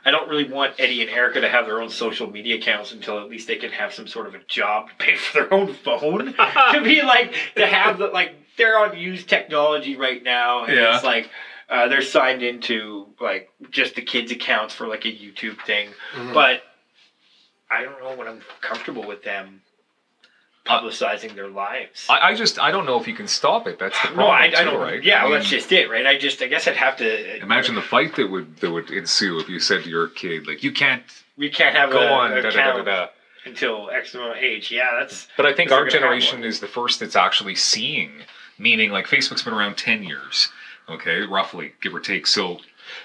I 0.05 0.11
don't 0.11 0.29
really 0.29 0.45
want 0.49 0.75
Eddie 0.79 1.01
and 1.01 1.11
Erica 1.11 1.41
to 1.41 1.49
have 1.49 1.65
their 1.67 1.81
own 1.81 1.89
social 1.91 2.31
media 2.31 2.57
accounts 2.57 2.93
until 2.93 3.19
at 3.19 3.29
least 3.29 3.49
they 3.49 3.57
can 3.57 3.71
have 3.71 3.93
some 3.95 4.07
sort 4.07 4.27
of 4.27 4.35
a 4.35 4.41
job 4.47 4.89
to 4.91 4.95
pay 5.05 5.17
for 5.17 5.33
their 5.41 5.53
own 5.55 5.73
phone. 5.73 6.27
to 6.73 6.81
be 6.85 7.01
like 7.03 7.33
to 7.57 7.67
have 7.67 7.97
the 7.99 8.09
like 8.09 8.33
they're 8.59 8.79
on 8.79 8.97
used 8.97 9.29
technology 9.29 9.97
right 9.97 10.23
now, 10.23 10.65
and 10.65 10.77
Yeah. 10.77 10.95
it's 10.95 11.05
like. 11.05 11.31
Uh, 11.69 11.89
they're 11.89 12.03
signed 12.03 12.43
into 12.43 13.07
like 13.21 13.51
just 13.71 13.95
the 13.97 14.03
kids' 14.03 14.31
accounts 14.31 14.73
for 14.75 14.87
like 14.87 15.05
a 15.05 15.09
YouTube 15.13 15.61
thing, 15.67 15.89
Mhm. 16.15 16.33
but 16.33 16.63
I 17.71 17.83
don't 17.83 18.01
know 18.01 18.15
when 18.15 18.29
I'm 18.29 18.41
comfortable 18.61 19.03
with 19.05 19.25
them 19.25 19.63
publicizing 20.65 21.35
their 21.35 21.49
lives. 21.49 22.07
I, 22.09 22.31
I 22.31 22.35
just 22.35 22.59
I 22.59 22.71
don't 22.71 22.87
know 22.87 23.01
if 23.01 23.07
you 23.07 23.15
can 23.15 23.29
stop 23.29 23.67
it. 23.67 23.79
That's 23.79 24.01
the 24.03 24.09
problem. 24.09 24.27
no, 24.27 24.31
I, 24.33 24.45
I 24.61 24.65
don't. 24.65 24.81
right? 24.81 25.03
Yeah, 25.03 25.21
I 25.23 25.25
well, 25.25 25.33
that's 25.35 25.49
just 25.49 25.71
it, 25.73 25.89
right? 25.91 26.07
I 26.07 26.19
just, 26.19 26.43
I 26.43 26.47
guess 26.49 26.67
I'd 26.67 26.77
have 26.77 26.97
to 26.99 27.41
Imagine 27.43 27.75
the 27.77 27.83
fight 27.83 28.17
that 28.17 28.29
would 28.31 28.57
that 28.59 28.71
would 28.71 28.91
ensue 28.91 29.39
if 29.39 29.49
you 29.49 29.61
said 29.61 29.85
to 29.85 29.91
your 29.91 30.09
kid 30.09 30.47
like 30.47 30.63
you 30.65 30.73
can't 30.73 31.03
we 31.37 31.51
can't 31.51 31.75
have 31.77 31.91
go 31.91 32.01
a, 32.01 32.07
on 32.07 32.33
a 32.33 32.43
da, 32.43 32.51
da, 32.51 32.51
da, 32.51 32.57
da, 32.57 32.71
account 32.81 32.87
da. 32.87 33.07
until 33.45 33.91
X 33.91 34.15
amount 34.15 34.33
of 34.39 34.43
age. 34.43 34.71
Yeah, 34.73 34.97
that's 34.99 35.29
But 35.37 35.47
I 35.47 35.53
think 35.53 35.71
our 35.71 35.79
they're 35.83 35.85
gonna 35.87 35.95
have 35.95 36.01
generation 36.23 36.45
is 36.45 36.61
the 36.61 36.69
first 36.69 36.99
that's 37.01 37.17
actually 37.17 37.55
seeing, 37.57 38.23
meaning 38.59 38.91
like 38.91 39.07
Facebook's 39.07 39.43
been 39.43 39.55
around 39.55 39.77
ten 39.77 40.03
years, 40.03 40.49
okay, 40.89 41.21
roughly 41.23 41.73
give 41.83 41.95
or 41.95 42.01
take. 42.01 42.27
So 42.27 42.59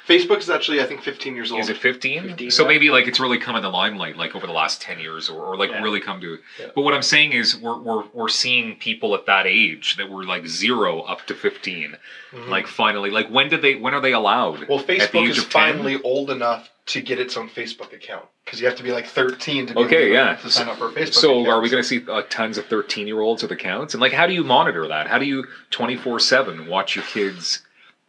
Facebook 0.07 0.37
is 0.37 0.49
actually, 0.49 0.79
I 0.79 0.85
think, 0.85 1.01
15 1.01 1.35
years 1.35 1.51
old. 1.51 1.59
is 1.61 1.69
it 1.69 1.77
15? 1.77 2.23
15, 2.29 2.51
so 2.51 2.61
yeah. 2.63 2.67
maybe 2.67 2.89
like 2.91 3.07
it's 3.07 3.19
really 3.19 3.39
come 3.39 3.55
in 3.55 3.63
the 3.63 3.69
limelight 3.69 4.15
like 4.15 4.35
over 4.35 4.45
the 4.45 4.53
last 4.53 4.79
10 4.81 4.99
years 4.99 5.27
or, 5.29 5.43
or 5.43 5.57
like 5.57 5.71
Yeah. 5.71 5.81
really 5.81 5.99
come 5.99 6.21
to 6.21 6.37
Yeah. 6.59 6.67
but 6.75 6.83
what 6.83 6.93
i'm 6.93 7.01
saying 7.01 7.31
is 7.33 7.57
we're, 7.57 7.79
we're, 7.79 8.03
we're 8.13 8.29
seeing 8.29 8.75
people 8.75 9.15
at 9.15 9.25
that 9.25 9.47
age 9.47 9.95
that 9.97 10.07
were 10.09 10.23
like 10.23 10.45
zero 10.45 11.01
up 11.01 11.25
to 11.27 11.33
15 11.33 11.97
Mhm. 12.31 12.47
like 12.47 12.67
finally 12.67 13.09
like 13.09 13.29
when 13.29 13.49
did 13.49 13.63
they 13.63 13.73
when 13.75 13.95
are 13.95 14.01
they 14.01 14.13
allowed 14.13 14.67
well, 14.69 14.83
Facebook 14.83 15.27
is 15.27 15.39
of 15.39 15.49
10? 15.49 15.49
finally 15.49 15.99
old 16.03 16.29
enough 16.29 16.69
to 16.87 17.01
get 17.01 17.19
its 17.19 17.35
own 17.35 17.49
Facebook 17.49 17.91
account 17.91 18.25
because 18.45 18.59
you 18.61 18.67
have 18.67 18.75
to 18.77 18.83
be 18.83 18.91
like 18.91 19.07
13 19.07 19.65
to 19.67 19.73
be 19.73 19.79
Okay, 19.81 20.03
able 20.05 20.13
yeah. 20.13 20.35
to 20.35 20.49
sign 20.51 20.67
up 20.69 20.77
for 20.77 20.89
a 20.89 20.91
Facebook. 20.91 21.13
so 21.15 21.31
account. 21.41 21.47
are 21.47 21.59
we 21.61 21.69
going 21.69 21.81
to 21.81 21.87
see 21.89 22.01
uh, 22.07 22.21
tons 22.29 22.59
of 22.59 22.65
13 22.67 23.07
year 23.07 23.19
olds 23.21 23.41
with 23.41 23.51
accounts 23.51 23.95
and 23.95 24.01
like 24.01 24.13
how 24.13 24.27
do 24.27 24.33
you 24.33 24.43
monitor 24.43 24.87
that 24.87 25.07
how 25.07 25.17
do 25.17 25.25
you 25.25 25.45
24 25.71 26.19
7 26.19 26.67
watch 26.67 26.95
your 26.95 27.05
kids 27.05 27.61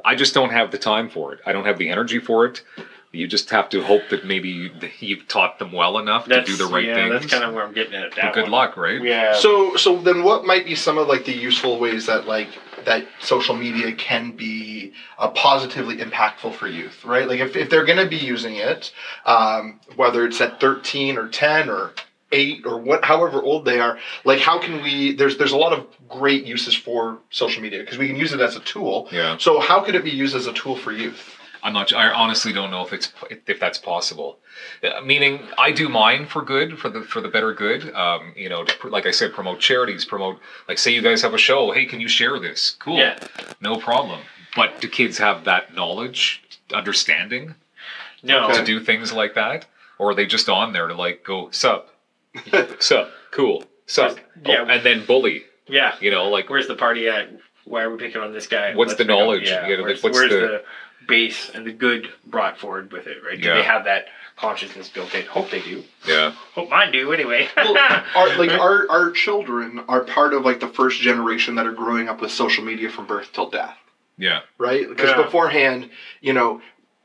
I 0.05 0.15
just 0.15 0.35
don't 0.35 0.51
have 0.51 0.71
the 0.71 0.79
time 0.79 1.09
for 1.09 1.33
it. 1.33 1.41
I 1.47 1.53
don't 1.53 1.65
have 1.65 1.79
the 1.79 1.89
energy 1.89 2.19
for 2.19 2.47
it. 2.47 2.63
You 3.13 3.27
just 3.27 3.51
have 3.51 3.69
to 3.71 3.83
hope 3.83 4.09
that 4.09 4.25
maybe 4.25 4.49
you, 4.49 4.71
you've 4.99 5.29
taught 5.29 5.59
them 5.59 5.71
well 5.71 5.99
enough 5.99 6.25
That's 6.25 6.49
to 6.49 6.57
do 6.57 6.65
the 6.65 6.73
right 6.73 6.85
yeah, 6.85 6.95
things. 6.95 7.13
That's 7.13 7.27
kind 7.31 7.45
of 7.45 7.55
where 7.55 7.63
I'm 7.63 7.75
getting 7.75 7.93
at. 7.95 8.11
But 8.11 8.17
That 8.17 8.35
good 8.35 8.45
one. 8.45 8.53
luck, 8.53 8.77
right? 8.79 9.03
Yeah. 9.03 9.35
So 9.35 9.77
so 9.77 9.99
then 9.99 10.23
what 10.23 10.47
might 10.47 10.65
be 10.65 10.75
some 10.75 10.97
of 10.97 11.09
like 11.09 11.27
the 11.27 11.37
useful 11.37 11.79
ways 11.79 12.07
that 12.07 12.27
like 12.27 12.49
that 12.87 13.07
social 13.21 13.55
media 13.55 13.93
can 13.95 14.33
be 14.33 14.95
uh, 15.19 15.29
positively 15.29 15.99
impactful 15.99 16.55
for 16.55 16.67
youth, 16.69 17.05
right? 17.05 17.29
Like 17.29 17.41
if, 17.41 17.55
if 17.55 17.69
they're 17.69 17.85
going 17.85 18.03
to 18.03 18.09
be 18.09 18.17
using 18.17 18.57
it, 18.57 18.93
um, 19.27 19.79
whether 19.97 20.25
it's 20.25 20.41
at 20.41 20.59
13 20.59 21.19
or 21.19 21.29
10 21.29 21.69
or 21.69 21.93
8 22.33 22.67
or 22.67 22.79
what 22.79 23.05
however 23.05 23.43
old 23.43 23.65
they 23.65 23.79
are, 23.81 23.99
like 24.25 24.41
how 24.41 24.59
can 24.59 24.83
we 24.83 25.15
there's 25.15 25.37
there's 25.39 25.53
a 25.53 25.57
lot 25.57 25.73
of 25.73 25.87
great 26.09 26.45
uses 26.45 26.75
for 26.75 27.19
social 27.31 27.63
media 27.63 27.81
because 27.81 27.99
we 27.99 28.07
can 28.09 28.17
use 28.17 28.33
it 28.33 28.41
as 28.41 28.57
a 28.57 28.61
tool. 28.61 29.09
Yeah. 29.13 29.37
So 29.39 29.61
how 29.61 29.81
could 29.83 29.95
it 29.95 30.05
be 30.05 30.11
used 30.11 30.35
as 30.35 30.47
a 30.47 30.53
tool 30.53 30.77
for 30.77 30.93
youth? 30.93 31.37
I'm 31.65 31.75
not. 31.75 31.93
I 31.93 32.11
honestly 32.11 32.53
don't 32.53 32.73
know 32.73 32.85
if 32.85 32.93
it's 32.93 33.13
if 33.47 33.61
that's 33.61 33.79
possible. 33.79 34.39
Uh, 34.83 35.01
meaning, 35.03 35.41
I 35.57 35.71
do 35.71 35.89
mine 35.89 36.27
for 36.27 36.43
good, 36.43 36.77
for 36.77 36.89
the 36.89 37.03
for 37.03 37.21
the 37.21 37.29
better 37.29 37.55
good. 37.55 37.95
Um, 37.95 38.33
you 38.37 38.49
know, 38.49 38.65
to, 38.65 38.89
like 38.89 39.07
I 39.07 39.13
said, 39.13 39.33
promote 39.33 39.61
charities, 39.61 40.05
promote 40.05 40.41
like 40.69 40.79
say 40.79 40.91
you 40.93 41.03
guys 41.03 41.23
have 41.23 41.35
a 41.35 41.39
show. 41.39 41.71
Hey, 41.71 41.85
can 41.87 42.01
you 42.01 42.09
share 42.09 42.41
this? 42.41 42.75
Cool, 42.81 42.99
Yeah. 42.99 43.17
no 43.61 43.77
problem. 43.77 44.23
But 44.57 44.81
do 44.81 44.89
kids 44.89 45.19
have 45.19 45.45
that 45.45 45.73
knowledge, 45.73 46.43
understanding 46.75 47.55
no. 48.25 48.53
To 48.53 48.65
do 48.65 48.81
things 48.81 49.13
like 49.13 49.35
that, 49.35 49.67
or 49.99 50.11
are 50.11 50.15
they 50.15 50.27
just 50.27 50.49
on 50.49 50.73
there 50.73 50.89
to 50.89 50.95
like 50.95 51.23
go 51.25 51.51
sup, 51.51 51.92
sup, 52.81 53.11
cool, 53.31 53.65
sup, 53.87 54.19
oh, 54.19 54.51
Yeah. 54.51 54.65
oh, 54.67 54.71
and 54.71 54.85
then 54.85 55.05
bully? 55.07 55.45
Yeah. 55.69 55.95
You 56.01 56.11
know, 56.11 56.29
like 56.29 56.51
Where's 56.51 56.69
the 56.69 56.75
party 56.75 57.09
at? 57.09 57.29
Why 57.65 57.83
are 57.83 57.91
we 57.91 57.97
picking 57.99 58.21
on 58.21 58.33
this 58.33 58.47
guy? 58.47 58.75
What's 58.75 58.89
Let's 58.91 58.99
the 58.99 59.05
pick 59.05 59.13
on- 59.13 59.19
knowledge? 59.21 59.49
Yeah. 59.49 59.67
You 59.69 59.77
know, 59.77 59.83
where's 59.85 60.03
what's 60.03 60.17
where's 60.19 60.31
the- 60.31 60.37
the... 60.39 60.63
base 61.09 61.51
and 61.51 61.67
the 61.67 61.73
good 61.73 62.09
brought 62.27 62.59
forward 62.59 62.93
with 62.93 63.07
it, 63.07 63.19
right? 63.25 63.41
Do 63.41 63.47
Yeah. 63.49 63.55
they 63.55 63.63
have 63.63 63.85
that 63.85 64.07
consciousness 64.37 64.89
built 64.89 65.15
in? 65.15 65.25
Hope 65.27 65.51
they 65.51 65.61
do. 65.61 65.85
yeah, 66.07 66.33
Hope 66.55 66.69
mine 66.71 66.91
do 66.93 67.13
anyway. 67.13 67.49
well, 67.57 67.77
our 68.17 68.37
like 68.39 68.51
our 68.51 68.91
our 68.91 69.11
children 69.13 69.85
are 69.89 70.01
part 70.05 70.33
of 70.35 70.45
like 70.45 70.61
the 70.61 70.69
first 70.69 71.01
generation 71.01 71.55
that 71.57 71.67
are 71.67 71.73
growing 71.73 72.09
up 72.09 72.21
with 72.21 72.31
social 72.33 72.65
media 72.65 72.89
from 72.91 73.07
birth 73.07 73.33
till 73.33 73.49
death. 73.51 73.77
yeah, 74.19 74.41
right? 74.59 74.89
Because 74.89 75.11
Yeah. 75.11 75.23
beforehand, 75.23 75.91
you 76.21 76.33
know, 76.33 76.61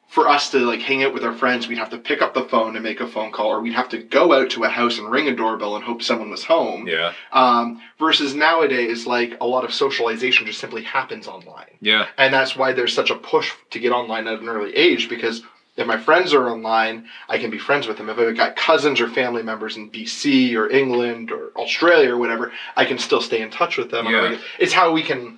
for 0.07 0.27
us 0.29 0.49
to 0.51 0.59
like 0.59 0.79
hang 0.81 1.03
out 1.03 1.13
with 1.13 1.23
our 1.23 1.33
friends, 1.33 1.67
we'd 1.67 1.77
have 1.77 1.89
to 1.89 1.97
pick 1.97 2.21
up 2.21 2.33
the 2.33 2.43
phone 2.45 2.75
and 2.75 2.83
make 2.83 3.01
a 3.01 3.07
phone 3.07 3.31
call, 3.31 3.47
or 3.49 3.61
we'd 3.61 3.73
have 3.73 3.89
to 3.89 3.97
go 3.97 4.33
out 4.33 4.49
to 4.51 4.63
a 4.63 4.69
house 4.69 4.97
and 4.97 5.11
ring 5.11 5.27
a 5.27 5.35
doorbell 5.35 5.75
and 5.75 5.83
hope 5.83 6.01
someone 6.01 6.29
was 6.29 6.43
home. 6.45 6.87
yeah, 6.87 7.13
Um, 7.31 7.81
versus 7.99 8.33
nowadays, 8.33 9.05
like 9.05 9.37
a 9.41 9.45
lot 9.45 9.65
of 9.65 9.73
socialization 9.73 10.45
just 10.47 10.59
simply 10.59 10.83
happens 10.83 11.27
online, 11.27 11.71
yeah, 11.81 12.07
and 12.17 12.33
that's 12.33 12.55
why 12.55 12.71
there's 12.73 12.93
such 12.93 13.09
a 13.09 13.15
push 13.15 13.51
to 13.71 13.79
get 13.79 13.91
online 13.91 14.27
at 14.27 14.39
an 14.39 14.49
early 14.49 14.75
age 14.75 15.09
because. 15.09 15.43
If 15.79 15.85
my 15.85 15.97
friends 15.99 16.33
are 16.33 16.49
online, 16.49 17.05
I 17.29 17.37
can 17.37 17.51
be 17.51 17.59
friends 17.59 17.85
with 17.85 17.97
them. 17.97 18.09
If 18.09 18.17
I've 18.17 18.35
got 18.35 18.55
cousins 18.55 18.99
or 18.99 19.07
family 19.07 19.43
members 19.43 19.77
in 19.77 19.91
BC 19.91 20.55
or 20.55 20.67
England 20.71 21.31
or 21.31 21.51
Australia 21.55 22.15
or 22.15 22.17
whatever, 22.17 22.51
I 22.75 22.83
can 22.85 22.97
still 22.97 23.21
stay 23.21 23.41
in 23.43 23.51
touch 23.51 23.77
with 23.77 23.91
them. 23.91 24.07
Yeah. 24.07 24.39
It's 24.57 24.73
how 24.73 24.91
we 24.91 25.03
can. 25.03 25.37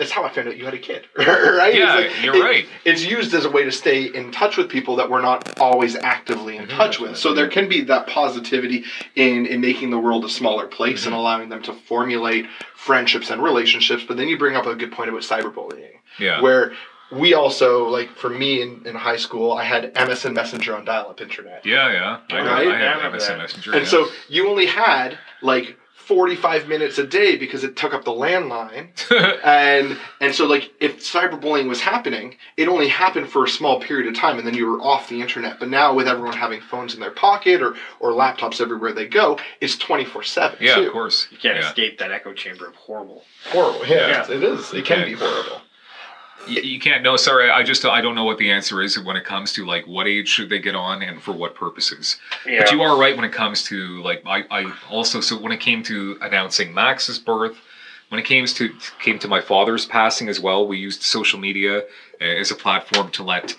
That's 0.00 0.10
how 0.12 0.24
I 0.24 0.30
found 0.30 0.48
out 0.48 0.56
you 0.56 0.64
had 0.64 0.72
a 0.72 0.78
kid, 0.78 1.06
right? 1.16 1.74
Yeah, 1.74 1.98
It's 1.98 2.14
like- 2.16 2.24
you're 2.24 2.36
it- 2.36 2.42
right. 2.42 2.66
It's 2.86 3.04
used 3.04 3.34
as 3.34 3.44
a 3.44 3.50
way 3.50 3.64
to 3.64 3.70
stay 3.70 4.04
in 4.06 4.32
touch 4.32 4.56
with 4.56 4.70
people 4.70 4.96
that 4.96 5.10
we're 5.10 5.20
not 5.20 5.60
always 5.60 5.94
actively 5.94 6.56
in 6.56 6.66
Mhm, 6.66 6.70
touch 6.76 6.98
with. 6.98 7.18
So 7.18 7.34
there 7.34 7.48
can 7.48 7.68
be 7.68 7.82
that 7.82 8.06
positivity 8.06 8.84
in 9.14 9.44
in 9.44 9.60
making 9.60 9.90
the 9.90 9.98
world 9.98 10.24
a 10.24 10.28
smaller 10.30 10.66
place 10.66 11.04
and 11.04 11.14
Mhm. 11.14 11.18
allowing 11.18 11.48
them 11.50 11.62
to 11.64 11.74
formulate 11.74 12.46
friendships 12.74 13.28
and 13.30 13.42
relationships. 13.42 14.02
But 14.08 14.16
then 14.16 14.26
you 14.28 14.38
bring 14.38 14.56
up 14.56 14.64
a 14.66 14.74
good 14.74 14.90
point 14.90 15.10
about 15.10 15.20
cyberbullying, 15.20 15.96
yeah. 16.18 16.40
where 16.40 16.72
we 17.12 17.34
also 17.34 17.86
like 17.88 18.08
for 18.16 18.30
me 18.30 18.62
in, 18.62 18.82
in 18.86 18.94
high 18.94 19.18
school, 19.18 19.52
I 19.52 19.64
had 19.64 19.92
MSN 19.94 20.32
Messenger 20.32 20.76
on 20.76 20.86
dial-up 20.86 21.20
internet. 21.20 21.66
Yeah, 21.66 21.92
yeah. 21.92 22.16
I, 22.30 22.36
Right? 22.40 22.46
I 22.48 22.62
Yeah, 22.62 22.70
I 22.70 22.78
have 22.78 22.96
remember 22.98 23.18
MSN. 23.18 23.36
Messenger. 23.38 23.72
And 23.72 23.82
yeah. 23.82 23.88
so 23.88 24.06
you 24.28 24.48
only 24.48 24.64
had 24.66 25.18
like 25.42 25.76
45 26.10 26.66
minutes 26.66 26.98
a 26.98 27.06
day 27.06 27.36
because 27.36 27.62
it 27.62 27.76
took 27.76 27.94
up 27.94 28.04
the 28.04 28.10
landline 28.10 28.88
and 29.44 29.96
and 30.20 30.34
so 30.34 30.44
like 30.44 30.72
if 30.80 30.98
cyberbullying 30.98 31.68
was 31.68 31.80
happening 31.80 32.34
it 32.56 32.66
only 32.66 32.88
happened 32.88 33.28
for 33.30 33.44
a 33.44 33.48
small 33.48 33.78
period 33.80 34.08
of 34.08 34.14
time 34.20 34.36
and 34.36 34.44
then 34.44 34.54
you 34.54 34.66
were 34.66 34.80
off 34.82 35.08
the 35.08 35.20
internet 35.20 35.60
but 35.60 35.68
now 35.68 35.94
with 35.94 36.08
everyone 36.08 36.36
having 36.36 36.60
phones 36.60 36.94
in 36.94 37.00
their 37.00 37.12
pocket 37.12 37.62
or 37.62 37.76
or 38.00 38.10
laptops 38.10 38.60
everywhere 38.60 38.92
they 38.92 39.06
go 39.06 39.38
it's 39.60 39.76
24/7 39.76 40.58
yeah, 40.60 40.74
too. 40.74 40.86
of 40.88 40.92
course. 40.92 41.28
you 41.30 41.38
can't 41.38 41.56
yeah. 41.56 41.68
escape 41.68 41.96
that 42.00 42.10
echo 42.10 42.32
chamber 42.32 42.66
of 42.66 42.74
horrible. 42.74 43.22
horrible 43.52 43.86
yeah, 43.86 44.08
Yeah. 44.28 44.36
it 44.36 44.42
is 44.42 44.74
it 44.74 44.84
can 44.84 44.98
Yeah. 44.98 45.04
be 45.04 45.12
horrible 45.12 45.60
You, 46.46 46.62
you 46.62 46.80
can't. 46.80 47.02
know 47.02 47.16
sorry. 47.16 47.50
I 47.50 47.62
just 47.62 47.84
I 47.84 48.00
don't 48.00 48.14
know 48.14 48.24
what 48.24 48.38
the 48.38 48.50
answer 48.50 48.82
is 48.82 48.98
when 48.98 49.16
it 49.16 49.24
comes 49.24 49.52
to 49.54 49.66
like 49.66 49.86
what 49.86 50.06
age 50.06 50.28
should 50.28 50.48
they 50.48 50.58
get 50.58 50.74
on 50.74 51.02
and 51.02 51.22
for 51.22 51.32
what 51.32 51.54
purposes. 51.54 52.16
Yeah. 52.46 52.60
But 52.60 52.72
you 52.72 52.82
are 52.82 52.98
right 52.98 53.16
when 53.16 53.24
it 53.24 53.32
comes 53.32 53.62
to 53.64 54.02
like 54.02 54.22
I, 54.26 54.44
I 54.50 54.72
also 54.90 55.20
so 55.20 55.38
when 55.38 55.52
it 55.52 55.60
came 55.60 55.82
to 55.84 56.18
announcing 56.20 56.72
Max's 56.74 57.18
birth, 57.18 57.56
when 58.08 58.18
it 58.18 58.24
came 58.24 58.46
to 58.46 58.74
came 59.00 59.18
to 59.18 59.28
my 59.28 59.40
father's 59.40 59.86
passing 59.86 60.28
as 60.28 60.40
well, 60.40 60.66
we 60.66 60.78
used 60.78 61.02
social 61.02 61.38
media 61.38 61.84
as 62.20 62.50
a 62.50 62.54
platform 62.54 63.10
to 63.12 63.22
let 63.22 63.54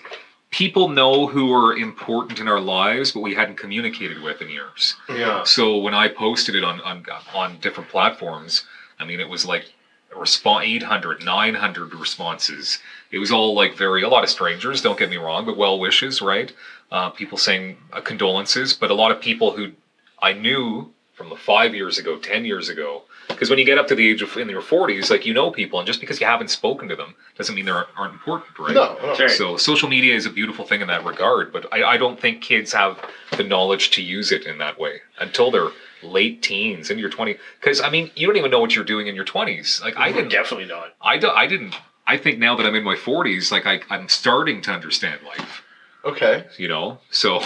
people 0.50 0.88
know 0.88 1.26
who 1.26 1.46
were 1.46 1.74
important 1.76 2.38
in 2.38 2.46
our 2.46 2.60
lives, 2.60 3.12
but 3.12 3.20
we 3.20 3.34
hadn't 3.34 3.56
communicated 3.56 4.22
with 4.22 4.40
in 4.42 4.50
years. 4.50 4.94
yeah. 5.08 5.42
So 5.44 5.78
when 5.78 5.94
I 5.94 6.08
posted 6.08 6.54
it 6.54 6.64
on 6.64 6.80
on 6.82 7.04
on 7.34 7.58
different 7.60 7.90
platforms, 7.90 8.64
I 9.00 9.04
mean 9.04 9.18
it 9.20 9.28
was 9.28 9.44
like 9.44 9.72
response 10.16 10.64
800 10.66 11.24
900 11.24 11.94
responses. 11.94 12.78
It 13.10 13.18
was 13.18 13.30
all 13.30 13.54
like 13.54 13.76
very 13.76 14.02
a 14.02 14.08
lot 14.08 14.24
of 14.24 14.30
strangers, 14.30 14.82
don't 14.82 14.98
get 14.98 15.10
me 15.10 15.16
wrong, 15.16 15.44
but 15.44 15.56
well 15.56 15.78
wishes, 15.78 16.22
right? 16.22 16.52
Uh, 16.90 17.10
people 17.10 17.38
saying 17.38 17.78
uh, 17.92 18.00
condolences, 18.00 18.74
but 18.74 18.90
a 18.90 18.94
lot 18.94 19.10
of 19.10 19.20
people 19.20 19.52
who 19.52 19.72
I 20.20 20.32
knew 20.32 20.90
from 21.14 21.28
the 21.28 21.36
5 21.36 21.74
years 21.74 21.98
ago, 21.98 22.18
10 22.18 22.44
years 22.44 22.68
ago, 22.68 23.02
because 23.28 23.50
when 23.50 23.58
you 23.58 23.64
get 23.64 23.78
up 23.78 23.86
to 23.88 23.94
the 23.94 24.08
age 24.08 24.22
of 24.22 24.36
in 24.36 24.48
your 24.48 24.62
40s, 24.62 25.10
like 25.10 25.24
you 25.24 25.34
know 25.34 25.50
people 25.50 25.78
and 25.78 25.86
just 25.86 26.00
because 26.00 26.20
you 26.20 26.26
haven't 26.26 26.50
spoken 26.50 26.88
to 26.88 26.96
them 26.96 27.14
doesn't 27.36 27.54
mean 27.54 27.64
they 27.64 27.70
aren't, 27.70 27.88
aren't 27.96 28.12
important, 28.12 28.58
right? 28.58 28.74
no, 28.74 28.96
no. 29.02 29.14
Sure. 29.14 29.28
So 29.28 29.56
social 29.56 29.88
media 29.88 30.14
is 30.14 30.26
a 30.26 30.30
beautiful 30.30 30.64
thing 30.64 30.80
in 30.80 30.88
that 30.88 31.04
regard, 31.04 31.52
but 31.52 31.72
I, 31.72 31.84
I 31.84 31.96
don't 31.96 32.20
think 32.20 32.42
kids 32.42 32.72
have 32.72 32.98
the 33.36 33.44
knowledge 33.44 33.90
to 33.92 34.02
use 34.02 34.32
it 34.32 34.46
in 34.46 34.58
that 34.58 34.78
way 34.78 35.00
until 35.18 35.50
they're 35.50 35.70
late 36.02 36.42
teens 36.42 36.90
into 36.90 37.00
your 37.00 37.10
20s. 37.10 37.38
Because 37.60 37.80
I 37.80 37.90
mean, 37.90 38.10
you 38.14 38.26
don't 38.26 38.36
even 38.36 38.50
know 38.50 38.60
what 38.60 38.74
you're 38.74 38.84
doing 38.84 39.06
in 39.06 39.14
your 39.14 39.24
20s. 39.24 39.80
Like 39.82 39.96
I 39.96 40.12
didn't. 40.12 40.30
Definitely 40.30 40.66
not. 40.66 40.94
I, 41.00 41.18
do, 41.18 41.28
I 41.28 41.46
didn't. 41.46 41.74
I 42.06 42.16
think 42.16 42.38
now 42.38 42.56
that 42.56 42.66
I'm 42.66 42.74
in 42.74 42.84
my 42.84 42.96
40s, 42.96 43.52
like 43.52 43.66
I, 43.66 43.80
I'm 43.88 44.08
starting 44.08 44.60
to 44.62 44.72
understand 44.72 45.20
life. 45.24 45.62
okay 46.04 46.46
You 46.58 46.68
know, 46.68 46.98
so 47.10 47.40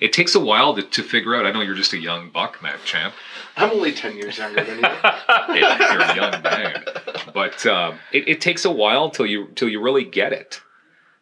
it 0.00 0.12
takes 0.12 0.34
a 0.34 0.40
while 0.40 0.74
to, 0.74 0.82
to 0.82 1.02
figure 1.02 1.34
out. 1.34 1.46
I 1.46 1.52
know 1.52 1.60
you're 1.60 1.74
just 1.74 1.92
a 1.92 1.98
young 1.98 2.30
buck, 2.30 2.62
Matt 2.62 2.84
Champ. 2.84 3.14
i'm 3.56 3.70
only 3.70 3.92
10 3.92 4.16
years 4.16 4.38
younger 4.38 4.62
than 4.64 4.78
you 4.78 4.82
you're 5.60 6.00
a 6.00 6.16
young 6.16 6.42
man, 6.42 6.84
but 7.32 7.64
um, 7.66 7.98
it, 8.12 8.28
it 8.28 8.40
takes 8.40 8.64
a 8.64 8.70
while 8.70 9.10
till 9.10 9.26
you 9.26 9.48
till 9.54 9.68
you 9.68 9.80
really 9.82 10.04
get 10.04 10.32
it. 10.32 10.60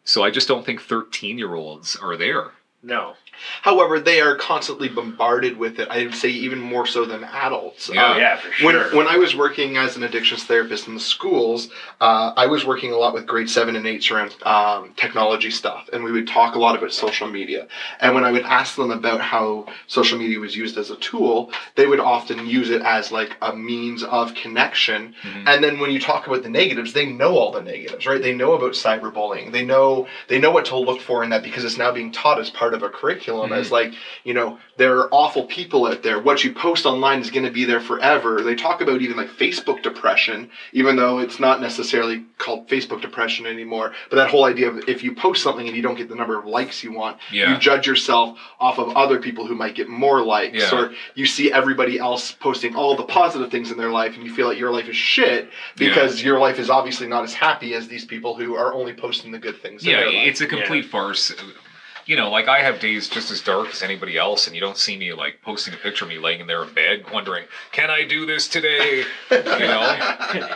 So 0.03 0.23
I 0.23 0.31
just 0.31 0.47
don't 0.47 0.65
think 0.65 0.81
13 0.81 1.37
year 1.37 1.53
olds 1.55 1.95
are 1.95 2.17
there. 2.17 2.51
No. 2.83 3.13
However 3.61 3.99
they 3.99 4.21
are 4.21 4.35
constantly 4.35 4.87
bombarded 4.89 5.57
with 5.57 5.79
it 5.79 5.87
i 5.89 6.03
would 6.03 6.15
say 6.15 6.29
even 6.29 6.59
more 6.59 6.85
so 6.85 7.05
than 7.05 7.23
adults 7.23 7.89
Yeah. 7.89 8.11
Uh, 8.11 8.17
yeah, 8.17 8.37
for 8.37 8.65
When, 8.65 8.75
sure. 8.75 8.95
when 8.95 9.07
I 9.07 9.17
was 9.17 9.35
working 9.35 9.77
as 9.77 9.95
an 9.95 10.03
addictions 10.03 10.43
therapist 10.43 10.87
in 10.87 10.93
the 10.93 10.99
schools, 10.99 11.69
uh, 11.99 12.33
I 12.35 12.45
was 12.47 12.65
working 12.65 12.91
a 12.91 12.97
lot 12.97 13.13
with 13.13 13.25
grade 13.25 13.49
seven 13.49 13.75
and 13.75 13.85
eights 13.87 14.09
around 14.11 14.35
um, 14.43 14.93
technology 14.95 15.49
stuff, 15.51 15.89
and 15.93 16.03
we 16.03 16.11
would 16.11 16.27
talk 16.27 16.55
a 16.55 16.59
lot 16.59 16.75
about 16.75 16.91
social 16.93 17.27
media. 17.27 17.67
And 17.99 18.13
when 18.15 18.23
I 18.23 18.31
would 18.31 18.43
ask 18.43 18.75
them 18.75 18.91
about 18.91 19.21
how 19.21 19.67
social 19.87 20.17
media 20.17 20.39
was 20.39 20.55
used 20.55 20.77
as 20.77 20.89
a 20.89 20.95
tool, 20.97 21.51
they 21.75 21.85
would 21.85 21.99
often 21.99 22.45
use 22.47 22.69
it 22.69 22.81
as 22.81 23.11
like 23.11 23.35
a 23.41 23.55
means 23.55 24.03
of 24.03 24.33
connection. 24.35 25.15
Mhm. 25.23 25.43
And 25.47 25.63
then 25.63 25.79
when 25.79 25.91
you 25.91 25.99
talk 25.99 26.27
about 26.27 26.43
the 26.43 26.49
negatives, 26.49 26.93
they 26.93 27.05
know 27.05 27.37
all 27.37 27.51
the 27.51 27.61
negatives, 27.61 28.05
right? 28.05 28.21
They 28.21 28.33
know 28.33 28.53
about 28.53 28.73
cyberbullying. 28.73 29.51
They 29.51 29.63
know 29.63 30.07
they 30.27 30.39
know 30.39 30.51
what 30.51 30.65
to 30.65 30.77
look 30.77 31.01
for 31.01 31.23
in 31.23 31.29
that 31.31 31.43
because 31.43 31.63
it's 31.65 31.77
now 31.77 31.91
being 31.91 32.11
taught 32.11 32.39
as 32.39 32.49
part 32.49 32.73
of 32.73 32.83
a 32.83 32.89
curriculum. 32.89 33.30
Mhm. 33.33 33.51
As 33.57 33.71
like 33.71 33.93
you 34.23 34.33
know, 34.33 34.59
there 34.77 34.97
are 34.99 35.09
awful 35.11 35.45
people 35.45 35.85
out 35.87 36.03
there. 36.03 36.19
What 36.19 36.43
you 36.43 36.53
post 36.53 36.85
online 36.85 37.19
is 37.19 37.31
going 37.31 37.45
to 37.45 37.51
be 37.51 37.65
there 37.65 37.79
forever. 37.81 38.41
They 38.41 38.55
talk 38.55 38.81
about 38.81 39.01
even 39.01 39.17
like 39.17 39.29
Facebook 39.29 39.81
depression, 39.81 40.49
even 40.73 40.95
though 40.95 41.19
it's 41.19 41.39
not 41.39 41.61
necessarily 41.61 42.23
called 42.37 42.67
Facebook 42.67 43.01
depression 43.01 43.45
anymore. 43.45 43.93
But 44.09 44.17
that 44.17 44.29
whole 44.29 44.45
idea 44.45 44.69
of 44.69 44.87
if 44.89 45.03
you 45.03 45.13
post 45.15 45.43
something 45.43 45.67
and 45.67 45.75
you 45.75 45.81
don't 45.83 45.95
get 45.95 46.09
the 46.09 46.15
number 46.15 46.37
of 46.37 46.45
likes 46.45 46.83
you 46.83 46.91
want, 46.91 47.17
Yeah. 47.31 47.53
you 47.53 47.57
judge 47.59 47.87
yourself 47.87 48.39
off 48.59 48.77
of 48.79 48.95
other 48.95 49.19
people 49.19 49.45
who 49.45 49.55
might 49.55 49.75
get 49.75 49.87
more 49.89 50.21
likes, 50.23 50.57
Yeah. 50.71 50.75
or 50.79 50.93
you 51.15 51.25
see 51.25 51.51
everybody 51.51 51.99
else 51.99 52.31
posting 52.31 52.75
all 52.75 52.95
the 52.95 53.03
positive 53.03 53.49
things 53.51 53.71
in 53.71 53.77
their 53.77 53.91
life 53.91 54.15
and 54.15 54.23
you 54.25 54.33
feel 54.33 54.47
like 54.47 54.57
your 54.59 54.71
life 54.71 54.87
is 54.89 54.95
shit 54.97 55.49
because 55.77 56.23
your 56.23 56.39
life 56.39 56.59
is 56.59 56.69
obviously 56.69 57.07
not 57.07 57.23
as 57.23 57.33
happy 57.33 57.73
as 57.73 57.87
these 57.87 58.05
people 58.05 58.35
who 58.35 58.55
are 58.55 58.73
only 58.73 58.93
posting 58.93 59.31
the 59.31 59.39
good 59.39 59.61
things. 59.61 59.83
in 59.83 59.89
Yeah, 59.91 59.97
their 60.01 60.05
life. 60.07 60.27
it's 60.27 60.41
a 60.41 60.47
complete 60.47 60.85
farce. 60.85 61.31
You 62.05 62.15
know, 62.15 62.29
like 62.29 62.47
I 62.47 62.59
have 62.59 62.79
days 62.79 63.07
just 63.09 63.31
as 63.31 63.41
dark 63.41 63.69
as 63.69 63.81
anybody 63.81 64.17
else, 64.17 64.47
and 64.47 64.55
you 64.55 64.61
don't 64.61 64.77
see 64.77 64.97
me 64.97 65.13
like 65.13 65.41
posting 65.41 65.73
a 65.73 65.77
picture 65.77 66.05
of 66.05 66.09
me 66.09 66.17
laying 66.17 66.39
in 66.41 66.47
there 66.47 66.63
in 66.63 66.73
bed, 66.73 67.05
wondering, 67.11 67.45
can 67.71 67.89
I 67.89 68.03
do 68.03 68.25
this 68.25 68.47
today? 68.47 69.03
You 69.29 69.37
know, 69.43 69.81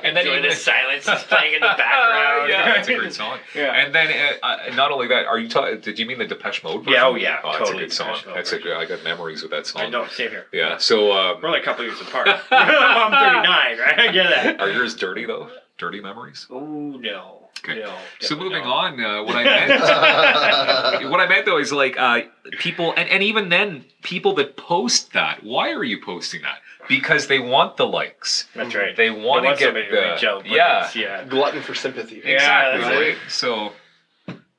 and 0.04 0.16
then 0.16 0.26
Enjoy 0.26 0.38
even 0.38 0.50
the 0.50 0.56
silence 0.56 1.08
is 1.08 1.24
playing 1.24 1.56
in 1.56 1.62
the 1.62 1.68
background. 1.78 2.50
yeah, 2.50 2.66
that's 2.66 2.88
a 2.88 2.96
great 2.96 3.14
song. 3.14 3.40
Yeah. 3.54 3.74
And 3.74 3.94
then 3.94 4.38
uh, 4.42 4.46
uh, 4.46 4.76
not 4.76 4.92
only 4.92 5.08
that, 5.08 5.26
are 5.26 5.40
you? 5.40 5.50
Ta- 5.50 5.76
did 5.76 6.00
you 6.00 6.06
mean 6.06 6.18
the 6.18 6.26
Depeche 6.26 6.64
Mode? 6.64 6.80
Version? 6.80 6.94
Yeah, 6.94 7.08
oh, 7.08 7.16
yeah, 7.16 7.40
that's 7.44 7.58
totally 7.58 7.78
a 7.78 7.88
good 7.88 7.94
song. 7.94 8.14
Depeche 8.14 8.26
Mode 8.26 8.36
That's 8.36 8.52
a 8.52 8.60
good. 8.60 8.78
I 8.78 8.86
got 8.86 9.04
memories 9.04 9.42
with 9.42 9.52
that 9.52 9.68
song. 9.68 9.84
I 9.84 9.90
know, 9.90 10.08
same 10.08 10.32
here. 10.32 10.48
Yeah. 10.52 10.78
So, 10.78 11.12
um, 11.12 11.42
We're 11.42 11.50
only 11.50 11.62
a 11.62 11.64
couple 11.64 11.86
years 11.86 12.00
apart. 12.02 12.28
I'm 12.52 13.12
39, 13.12 13.80
right? 13.80 14.00
I 14.00 14.12
get 14.12 14.30
that. 14.30 14.62
are 14.62 14.72
yours 14.72 14.96
dirty 14.96 15.26
though? 15.26 15.50
Dirty 15.78 16.02
memories. 16.02 16.48
Oh 16.50 16.60
no. 16.60 17.45
Okay. 17.60 17.80
No. 17.80 17.96
So 18.20 18.36
moving 18.36 18.64
no. 18.64 18.72
on, 18.72 19.04
uh, 19.04 19.24
what 19.24 19.36
I 19.36 19.44
meant, 21.00 21.10
what 21.12 21.20
I 21.20 21.28
meant 21.28 21.46
though 21.46 21.58
is 21.58 21.72
like 21.72 21.98
uh, 21.98 22.22
people, 22.60 22.94
and, 22.96 23.10
and 23.10 23.24
even 23.24 23.50
then, 23.50 23.86
people 24.04 24.34
that 24.36 24.58
post 24.58 25.14
that. 25.14 25.44
Why 25.44 25.72
are 25.72 25.84
you 25.84 26.02
posting 26.02 26.42
that? 26.44 26.60
Because 26.88 27.28
they 27.28 27.40
want 27.40 27.78
the 27.78 27.88
likes. 27.88 28.48
That's 28.54 28.76
right. 28.76 28.96
They 28.96 29.10
want 29.10 29.44
to 29.44 29.48
want 29.48 29.60
get 29.60 29.66
somebody 29.66 29.88
to 29.88 29.92
the 29.92 30.02
reach 30.02 30.24
out, 30.24 30.46
yeah, 30.46 30.90
yeah. 30.94 31.24
Glutton 31.26 31.64
for 31.64 31.74
sympathy. 31.74 32.22
Yeah, 32.24 32.76
exactly. 32.76 32.96
right? 32.96 33.18
So 33.28 33.72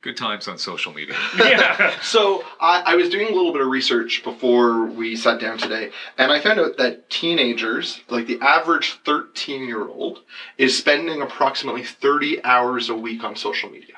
good 0.03 0.17
times 0.17 0.49
on 0.49 0.59
social 0.59 0.93
media. 0.93 1.17
yeah. 1.39 1.99
So 2.01 2.45
I, 2.61 2.83
I 2.87 2.95
was 2.95 3.09
doing 3.09 3.29
a 3.29 3.35
little 3.35 3.53
bit 3.53 3.63
of 3.63 3.69
research 3.69 4.23
before 4.23 4.87
we 4.87 5.17
sat 5.17 5.41
down 5.41 5.59
today, 5.59 5.91
and 6.19 6.31
I 6.33 6.41
found 6.41 6.61
out 6.61 6.77
that 6.79 7.11
teenagers, 7.11 8.01
like 8.09 8.27
the 8.27 8.41
average 8.41 8.99
13 9.05 9.67
year 9.67 9.87
old, 9.87 10.21
is 10.59 10.77
spending 10.77 11.23
approximately 11.23 11.85
30 11.85 12.45
hours 12.45 12.89
a 12.89 12.95
week 12.95 13.25
on 13.25 13.37
social 13.37 13.71
media. 13.71 13.96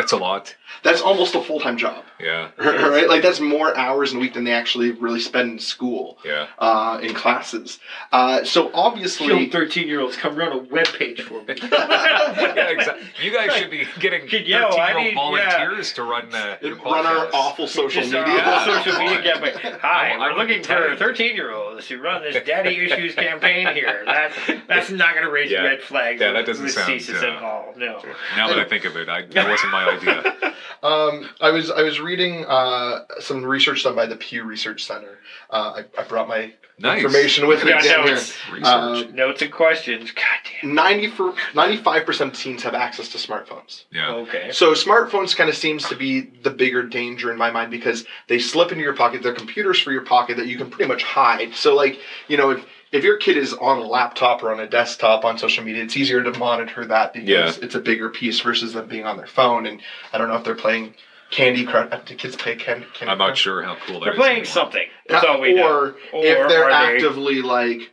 That's 0.00 0.12
a 0.12 0.16
lot. 0.16 0.56
That's 0.82 1.02
almost 1.02 1.34
a 1.34 1.42
full 1.42 1.60
time 1.60 1.76
job, 1.76 2.04
Yeah, 2.18 2.50
right? 2.58 3.06
Like 3.06 3.20
that's 3.22 3.38
more 3.40 3.76
hours 3.76 4.12
in 4.12 4.18
a 4.18 4.20
week 4.20 4.32
than 4.34 4.44
they 4.44 4.52
actually 4.52 4.92
really 4.92 5.20
spend 5.20 5.50
in 5.50 5.58
school, 5.58 6.16
yeah. 6.24 6.46
uh, 6.58 6.98
in 7.02 7.12
classes. 7.12 7.78
Uh, 8.12 8.44
so 8.44 8.70
obviously, 8.72 9.50
13 9.50 9.88
year 9.88 10.00
olds 10.00 10.16
come 10.16 10.36
run 10.36 10.52
a 10.52 10.58
web 10.58 10.86
page 10.86 11.20
for 11.22 11.42
me. 11.42 11.54
yeah, 11.70 12.68
exactly. 12.70 13.06
You 13.22 13.32
guys 13.32 13.52
should 13.54 13.70
be 13.70 13.86
getting 13.98 14.26
Kid, 14.26 14.46
yo, 14.46 14.68
I 14.68 14.92
thirteen-year-old 14.92 15.04
need- 15.04 15.14
volunteers 15.14 15.92
to 15.94 16.02
run 16.04 16.32
uh, 16.34 16.56
run 16.62 17.04
our 17.06 17.28
awful 17.34 17.66
social 17.66 18.02
Just, 18.02 18.12
media. 18.12 18.42
uh, 18.42 18.64
social 18.82 18.98
media 19.00 19.22
campaign. 19.34 19.78
Hi, 19.82 20.12
I 20.12 20.18
we're 20.18 20.28
would 20.34 20.38
looking 20.38 20.62
be 20.62 20.64
for 20.64 20.96
13 20.96 21.34
year 21.34 21.52
olds 21.52 21.86
to 21.88 22.00
run 22.00 22.22
this 22.22 22.42
daddy 22.46 22.76
issues 22.78 23.14
campaign 23.14 23.66
here. 23.74 24.02
That's 24.06 24.34
that's 24.68 24.90
not 24.90 25.12
going 25.14 25.26
to 25.26 25.30
raise 25.32 25.50
Yeah. 25.50 25.62
red 25.62 25.82
flags. 25.82 26.20
Yeah, 26.20 26.32
that 26.32 26.46
doesn't 26.46 26.68
sound, 26.70 26.90
uh, 27.10 27.26
at 27.26 27.42
all. 27.42 27.74
No. 27.76 28.00
Now 28.36 28.48
that 28.48 28.58
I 28.58 28.64
think 28.64 28.84
of 28.84 28.96
it, 28.96 29.08
I, 29.08 29.22
that 29.22 29.48
wasn't 29.50 29.72
my 29.72 29.89
idea. 29.90 30.36
Um, 30.82 31.28
I 31.42 31.50
was 31.50 31.70
I 31.70 31.82
was 31.82 32.00
reading 32.00 32.46
uh, 32.46 33.00
some 33.18 33.44
research 33.44 33.84
done 33.84 33.94
by 33.94 34.06
the 34.06 34.16
Pew 34.16 34.44
Research 34.44 34.82
Center. 34.86 35.18
Uh, 35.50 35.82
I, 35.96 36.00
I 36.00 36.04
brought 36.04 36.26
my 36.26 36.54
Nice 36.78 37.04
information 37.04 37.46
with 37.46 37.62
me 37.62 37.68
Yeah, 37.72 37.82
down 37.82 38.00
no, 38.00 38.04
here. 38.06 38.14
it's 38.14 38.34
research. 38.50 38.64
Uh, 38.64 39.02
notes 39.12 39.42
and 39.42 39.52
questions. 39.52 40.10
God 40.10 40.24
damn. 40.62 40.74
90 40.74 41.08
for 41.08 41.32
95% 41.52 42.20
of 42.28 42.32
teens 42.32 42.62
have 42.62 42.72
access 42.72 43.10
to 43.10 43.18
smartphones. 43.18 43.84
yeah, 43.92 44.10
Okay. 44.14 44.52
So 44.52 44.72
smartphones 44.72 45.36
kind 45.36 45.50
of 45.50 45.56
seems 45.56 45.86
to 45.90 45.96
be 45.96 46.22
the 46.22 46.48
bigger 46.50 46.82
danger 46.82 47.30
in 47.30 47.36
my 47.36 47.50
mind 47.50 47.70
because 47.70 48.06
they 48.28 48.38
slip 48.38 48.72
into 48.72 48.82
your 48.82 48.94
pocket. 48.96 49.22
They're 49.22 49.34
computers 49.34 49.78
for 49.78 49.92
your 49.92 50.06
pocket 50.06 50.38
that 50.38 50.46
you 50.46 50.56
can 50.56 50.70
pretty 50.70 50.88
much 50.88 51.02
hide. 51.02 51.54
So 51.54 51.74
like, 51.76 51.98
you 52.28 52.38
know, 52.38 52.52
if 52.52 52.64
if 52.92 53.04
your 53.04 53.16
kid 53.16 53.36
is 53.36 53.52
on 53.54 53.78
a 53.78 53.86
laptop 53.86 54.42
or 54.42 54.50
on 54.52 54.60
a 54.60 54.66
desktop 54.66 55.24
on 55.24 55.38
social 55.38 55.62
media, 55.64 55.82
it's 55.84 55.96
easier 55.96 56.22
to 56.22 56.36
monitor 56.38 56.84
that 56.86 57.12
because 57.12 57.28
Yeah. 57.58 57.64
it's 57.64 57.74
a 57.74 57.80
bigger 57.80 58.08
piece 58.08 58.40
versus 58.40 58.72
them 58.72 58.86
being 58.86 59.06
on 59.06 59.16
their 59.16 59.26
phone. 59.28 59.66
And 59.66 59.80
I 60.12 60.18
don't 60.18 60.28
know 60.28 60.36
if 60.36 60.44
they're 60.44 60.54
playing 60.56 60.94
Candy 61.30 61.64
Crush. 61.64 61.88
Do 62.06 62.14
kids 62.16 62.34
play 62.34 62.56
Candy, 62.56 62.86
Candy 62.92 63.12
I'm 63.12 63.18
not 63.18 63.36
sure 63.38 63.62
how 63.62 63.76
cool 63.86 64.00
that 64.00 64.06
They're 64.06 64.12
is 64.14 64.18
playing 64.18 64.32
anymore. 64.38 64.44
something. 64.46 64.86
That's 65.08 65.24
all 65.24 65.40
we 65.40 65.52
or 65.52 65.56
know. 65.56 65.94
Or 66.12 66.24
if 66.24 66.48
they're 66.48 66.64
are 66.64 66.70
they- 66.88 66.94
actively 66.96 67.42
like 67.42 67.90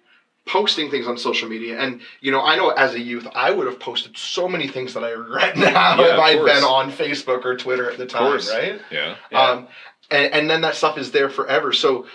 posting 0.47 0.89
things 0.89 1.05
on 1.07 1.17
social 1.17 1.49
media 1.49 1.77
and 1.77 1.99
you 2.21 2.31
know 2.31 2.41
i 2.41 2.55
know 2.55 2.69
as 2.69 2.93
a 2.93 2.99
youth 3.01 3.27
i 3.35 3.51
would 3.51 3.67
have 3.67 3.77
posted 3.81 4.17
so 4.17 4.47
many 4.47 4.65
things 4.65 4.93
that 4.93 5.03
i 5.03 5.09
regret 5.09 5.57
now 5.57 5.99
Yeah, 5.99 6.13
if 6.13 6.19
i'd 6.21 6.37
course. 6.37 6.51
been 6.53 6.63
on 6.63 6.89
facebook 6.89 7.43
or 7.43 7.57
twitter 7.57 7.91
at 7.91 7.97
the 7.97 8.05
time 8.05 8.31
right 8.53 8.79
Yeah, 8.89 9.15
Yeah. 9.29 9.41
um 9.41 9.67
and, 10.09 10.33
and 10.33 10.49
then 10.49 10.61
that 10.61 10.75
stuff 10.75 10.97
is 10.97 11.11
there 11.11 11.27
forever 11.27 11.73
so 11.73 12.07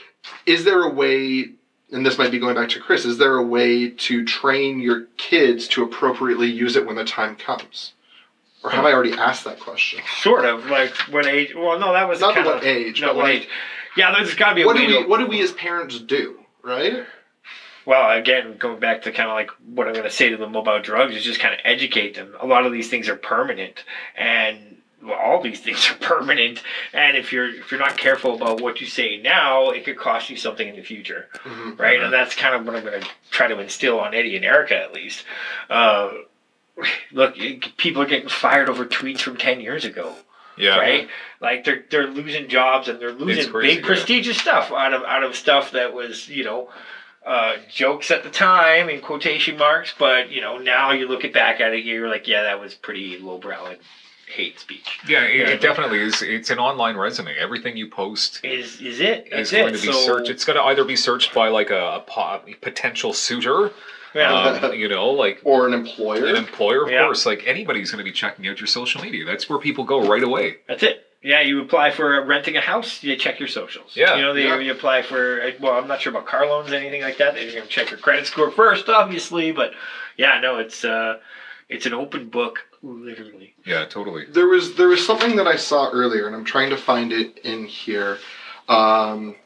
is 0.47 0.65
there 0.65 0.83
a 0.83 0.89
way 0.89 1.51
and 1.93 2.05
this 2.05 2.19
might 2.19 2.31
be 2.31 2.39
going 2.39 2.55
back 2.55 2.69
to 2.71 2.81
chris 2.81 3.05
is 3.05 3.19
there 3.19 3.37
a 3.37 3.43
way 3.43 3.89
to 3.91 4.25
train 4.25 4.81
your 4.81 5.07
kids 5.17 5.69
to 5.69 5.83
appropriately 5.85 6.51
use 6.51 6.77
it 6.77 6.87
when 6.87 6.97
the 6.97 7.05
time 7.05 7.37
comes 7.37 7.93
or 8.65 8.71
have 8.71 8.85
i 8.85 8.93
already 8.93 9.13
asked 9.13 9.45
that 9.45 9.61
question 9.61 10.01
Sort 10.21 10.45
of 10.45 10.67
like 10.67 10.95
what 11.11 11.27
age? 11.27 11.55
Well, 11.55 11.79
no, 11.79 11.93
that 11.93 12.09
was 12.09 12.21
not 12.21 12.29
the 12.29 12.43
kind 12.43 12.47
what 12.47 12.57
of 12.59 12.65
age 12.65 13.01
no 13.01 13.09
but 13.09 13.17
what 13.17 13.25
like 13.25 13.43
age. 13.43 13.49
Yeah, 13.97 14.13
there's 14.17 14.35
got 14.35 14.51
to 14.51 14.55
be 14.55 14.63
a 14.63 14.67
what 14.67 14.77
way 14.77 14.87
do 14.87 14.99
we 15.01 15.07
what 15.07 15.19
do 15.19 15.27
we 15.27 15.43
as 15.43 15.53
parents 15.53 15.99
do 16.01 16.39
right 16.63 17.05
Well, 17.85 18.17
again, 18.17 18.57
going 18.59 18.79
back 18.79 19.03
to 19.03 19.13
kind 19.13 19.29
of 19.29 19.35
like 19.35 19.51
what 19.75 19.87
I'm 19.89 19.93
going 19.93 20.05
to 20.05 20.11
say 20.11 20.29
to 20.31 20.37
them 20.37 20.55
about 20.55 20.85
drugs 20.85 21.17
is 21.17 21.25
just 21.25 21.41
kind 21.41 21.53
of 21.53 21.61
educate 21.65 22.15
them. 22.15 22.35
A 22.41 22.47
lot 22.47 22.65
of 22.65 22.73
these 22.73 22.89
things 22.89 23.09
are 23.09 23.17
permanent, 23.17 23.85
and 24.17 24.79
well, 25.03 25.19
all 25.19 25.43
these 25.43 25.61
things 25.61 25.89
are 25.91 25.95
permanent. 25.95 26.63
And 26.93 27.17
if 27.17 27.33
you're 27.33 27.49
if 27.49 27.71
you're 27.71 27.81
not 27.81 27.97
careful 27.97 28.35
about 28.35 28.61
what 28.61 28.81
you 28.81 28.87
say 28.87 29.17
now, 29.17 29.71
it 29.71 29.85
could 29.85 29.99
cost 29.99 30.31
you 30.31 30.37
something 30.37 30.67
in 30.69 30.77
the 30.77 30.83
future, 30.83 31.29
Mhm. 31.45 31.79
right? 31.79 31.99
Mhm. 32.01 32.05
And 32.05 32.13
that's 32.13 32.35
kind 32.35 32.55
of 32.55 32.67
what 32.67 32.77
I'm 32.77 32.85
going 32.85 33.01
to 33.01 33.09
try 33.31 33.49
to 33.49 33.59
instill 33.59 34.01
on 34.01 34.15
Eddie 34.15 34.37
and 34.37 34.45
Erica 34.45 34.77
at 34.77 34.93
least. 34.93 35.25
Uh, 35.69 36.11
look, 37.13 37.37
people 37.77 38.03
are 38.03 38.07
getting 38.07 38.29
fired 38.29 38.69
over 38.69 38.85
tweets 38.87 39.21
from 39.21 39.37
ten 39.37 39.61
years 39.61 39.85
ago 39.85 40.15
yeah. 40.57 40.77
right? 40.79 41.09
Like 41.41 41.65
they're 41.65 41.85
they're 41.91 42.07
losing 42.07 42.49
jobs 42.49 42.89
and 42.89 43.01
they're 43.01 43.13
losing 43.13 43.53
crazy, 43.53 43.75
big 43.77 43.85
yeah. 43.85 43.87
prestigious 43.87 44.39
stuff 44.39 44.71
out 44.71 44.95
of 44.95 45.03
out 45.03 45.23
of 45.25 45.35
stuff 45.37 45.73
that 45.73 45.93
was 45.95 46.29
you 46.29 46.45
know 46.45 46.69
uh, 47.27 47.55
jokes 47.71 48.11
at 48.11 48.23
the 48.23 48.31
time 48.31 48.89
in 48.89 49.01
quotation 49.01 49.57
marks, 49.57 49.95
but 49.99 50.31
you 50.31 50.41
know 50.41 50.59
now 50.59 50.93
you 50.93 51.07
look 51.09 51.25
it 51.25 51.33
back 51.33 51.61
at 51.61 51.73
it, 51.73 51.85
you're 51.85 52.09
like, 52.09 52.29
yeah, 52.29 52.43
that 52.43 52.61
was 52.61 52.75
pretty 52.75 53.19
lowbrow 53.19 53.67
and 53.67 53.79
hate 54.27 54.59
speech. 54.59 54.99
Yeah, 55.07 55.25
it, 55.25 55.49
it 55.49 55.61
definitely 55.61 56.01
is. 56.01 56.23
It's 56.23 56.51
an 56.51 56.59
online 56.59 56.97
resume. 56.97 57.35
Everything 57.37 57.77
you 57.77 57.89
post 57.89 58.41
Is 58.45 58.81
is 58.81 59.01
it? 59.01 59.27
is 59.27 59.31
That's 59.31 59.53
going 59.53 59.75
it. 59.75 59.79
to 59.79 59.87
be 59.87 59.93
so, 59.93 59.99
searched. 60.07 60.31
It's 60.31 60.45
going 60.45 60.57
to 60.57 60.63
either 60.65 60.85
be 60.85 60.97
searched 60.97 61.35
by 61.35 61.49
like 61.49 61.71
a, 61.71 62.03
a 62.07 62.55
potential 62.61 63.13
suitor, 63.13 63.73
yeah. 64.15 64.33
um, 64.33 64.73
you 64.75 64.89
know, 64.89 65.11
like 65.11 65.41
or 65.45 65.67
an 65.67 65.75
employer 65.75 66.27
an 66.27 66.37
employer, 66.37 66.85
of 66.85 66.91
Yeah. 66.91 67.05
course. 67.05 67.27
Like 67.27 67.45
anybody's 67.47 67.91
going 67.91 68.05
to 68.05 68.11
be 68.11 68.13
checking 68.13 68.47
out 68.49 68.59
your 68.61 68.67
social 68.67 69.03
media. 69.03 69.25
That's 69.25 69.49
where 69.49 69.59
people 69.59 69.85
go 69.85 70.07
right 70.09 70.23
away. 70.23 70.57
That's 70.67 70.83
it. 70.83 71.07
Yeah, 71.25 71.41
you 71.41 71.61
apply 71.63 71.93
for 71.93 72.25
renting 72.25 72.57
a 72.57 72.61
house, 72.61 73.01
you 73.05 73.15
check 73.15 73.39
your 73.39 73.47
socials. 73.49 73.93
Yeah, 73.95 74.17
You 74.17 74.23
know, 74.23 74.35
they, 74.35 74.43
yeah. 74.43 74.59
you 74.59 74.73
apply 74.73 75.03
for, 75.03 75.53
well, 75.61 75.75
I'm 75.75 75.87
not 75.87 76.01
sure 76.01 76.11
about 76.11 76.27
car 76.27 76.47
loans, 76.47 76.73
or 76.73 76.75
anything 76.75 77.01
like 77.03 77.19
that. 77.19 77.35
They're 77.35 77.49
going 77.49 77.63
to 77.63 77.69
check 77.69 77.91
your 77.91 78.01
credit 78.01 78.27
score 78.27 78.51
first, 78.51 78.89
obviously. 78.89 79.53
But 79.53 79.73
yeah, 80.17 80.41
no, 80.41 80.59
it's 80.59 80.85
uh, 80.85 81.21
it's 81.73 81.87
an 81.87 81.95
open 81.95 82.29
book, 82.29 82.59
literally. 82.83 83.55
Yeah, 83.65 83.87
totally. 83.87 84.27
There 84.27 84.47
was 84.47 84.75
there 84.75 84.89
was 84.89 85.05
something 85.05 85.37
that 85.37 85.47
I 85.47 85.57
saw 85.57 85.91
earlier, 85.91 86.27
and 86.27 86.37
I'm 86.37 86.45
trying 86.45 86.71
to 86.71 86.77
find 86.77 87.13
it 87.13 87.39
in 87.39 87.65
here, 87.65 88.19
um, 88.69 89.37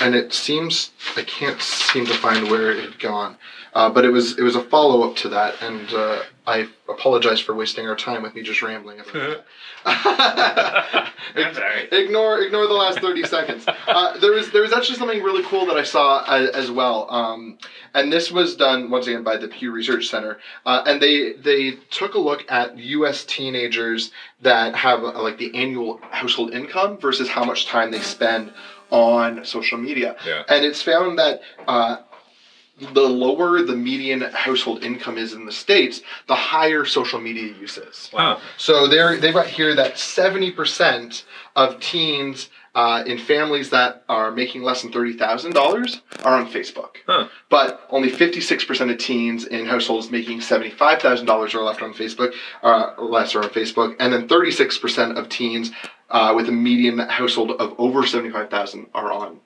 and 0.00 0.14
it 0.14 0.32
seems 0.32 0.90
I 1.16 1.22
can't 1.22 1.60
seem 1.60 2.06
to 2.06 2.14
find 2.14 2.50
where 2.50 2.72
it 2.72 2.82
had 2.82 2.98
gone. 2.98 3.36
Uh, 3.74 3.90
but 3.90 4.04
it 4.04 4.10
was 4.10 4.38
it 4.38 4.42
was 4.42 4.56
a 4.56 4.62
follow 4.62 5.08
up 5.08 5.16
to 5.16 5.28
that, 5.30 5.60
and 5.62 5.92
uh, 5.92 6.22
I 6.46 6.68
apologize 6.88 7.38
for 7.40 7.54
wasting 7.54 7.86
our 7.86 7.94
time 7.94 8.22
with 8.22 8.34
me 8.34 8.42
just 8.42 8.62
rambling 8.62 8.98
about 9.00 9.44
that. 9.84 11.08
Ignore 11.92 12.40
ignore 12.42 12.66
the 12.66 12.74
last 12.74 12.98
thirty 13.00 13.22
seconds. 13.24 13.64
Uh, 13.86 14.18
there 14.18 14.32
was 14.32 14.50
there 14.50 14.62
was 14.62 14.72
actually 14.72 14.98
something 14.98 15.22
really 15.22 15.44
cool 15.44 15.66
that 15.66 15.76
I 15.76 15.82
saw 15.84 16.24
as, 16.26 16.50
as 16.50 16.70
well, 16.70 17.06
um, 17.10 17.58
and 17.94 18.12
this 18.12 18.30
was 18.30 18.56
done 18.56 18.90
once 18.90 19.06
again 19.06 19.22
by 19.22 19.36
the 19.36 19.48
Pew 19.48 19.70
Research 19.70 20.08
Center, 20.08 20.38
uh, 20.66 20.82
and 20.86 21.00
they 21.00 21.32
they 21.34 21.72
took 21.90 22.14
a 22.14 22.18
look 22.18 22.44
at 22.50 22.76
U.S. 22.76 23.24
teenagers 23.24 24.10
that 24.40 24.74
have 24.74 25.04
uh, 25.04 25.22
like 25.22 25.38
the 25.38 25.54
annual 25.54 26.00
household 26.10 26.52
income 26.52 26.98
versus 26.98 27.28
how 27.28 27.44
much 27.44 27.66
time 27.66 27.90
they 27.90 28.00
spend 28.00 28.52
on 28.90 29.44
social 29.44 29.78
media, 29.78 30.16
Yeah. 30.26 30.42
and 30.48 30.64
it's 30.64 30.82
found 30.82 31.18
that. 31.18 31.40
The 32.80 33.02
lower 33.02 33.62
the 33.62 33.76
median 33.76 34.22
household 34.22 34.82
income 34.82 35.18
is 35.18 35.34
in 35.34 35.44
the 35.44 35.52
states, 35.52 36.00
the 36.26 36.34
higher 36.34 36.84
social 36.84 37.20
media 37.20 37.54
use 37.54 37.76
is. 37.76 38.10
Wow. 38.12 38.40
So 38.56 38.88
they're, 38.88 39.18
they've 39.18 39.34
got 39.34 39.46
here 39.46 39.74
that 39.74 39.94
70% 39.94 41.24
of 41.54 41.78
teens 41.80 42.48
uh, 42.74 43.04
in 43.06 43.18
families 43.18 43.70
that 43.70 44.02
are 44.08 44.30
making 44.30 44.62
less 44.62 44.82
than 44.82 44.90
$30,000 44.90 46.00
are 46.24 46.38
on 46.38 46.50
Facebook. 46.50 46.96
Huh. 47.06 47.28
But 47.50 47.86
only 47.90 48.10
56% 48.10 48.90
of 48.90 48.98
teens 48.98 49.44
in 49.44 49.66
households 49.66 50.10
making 50.10 50.38
$75,000 50.38 51.54
are 51.54 51.62
left 51.62 51.82
on 51.82 51.92
Facebook, 51.92 52.32
uh, 52.62 52.94
less 52.98 53.34
are 53.34 53.42
on 53.42 53.50
Facebook. 53.50 53.96
And 54.00 54.12
then 54.12 54.26
36% 54.26 55.18
of 55.18 55.28
teens 55.28 55.70
uh, 56.08 56.32
with 56.34 56.48
a 56.48 56.52
median 56.52 56.98
household 56.98 57.50
of 57.52 57.74
over 57.78 58.06
75,000 58.06 58.86
are 58.94 59.12
on 59.12 59.40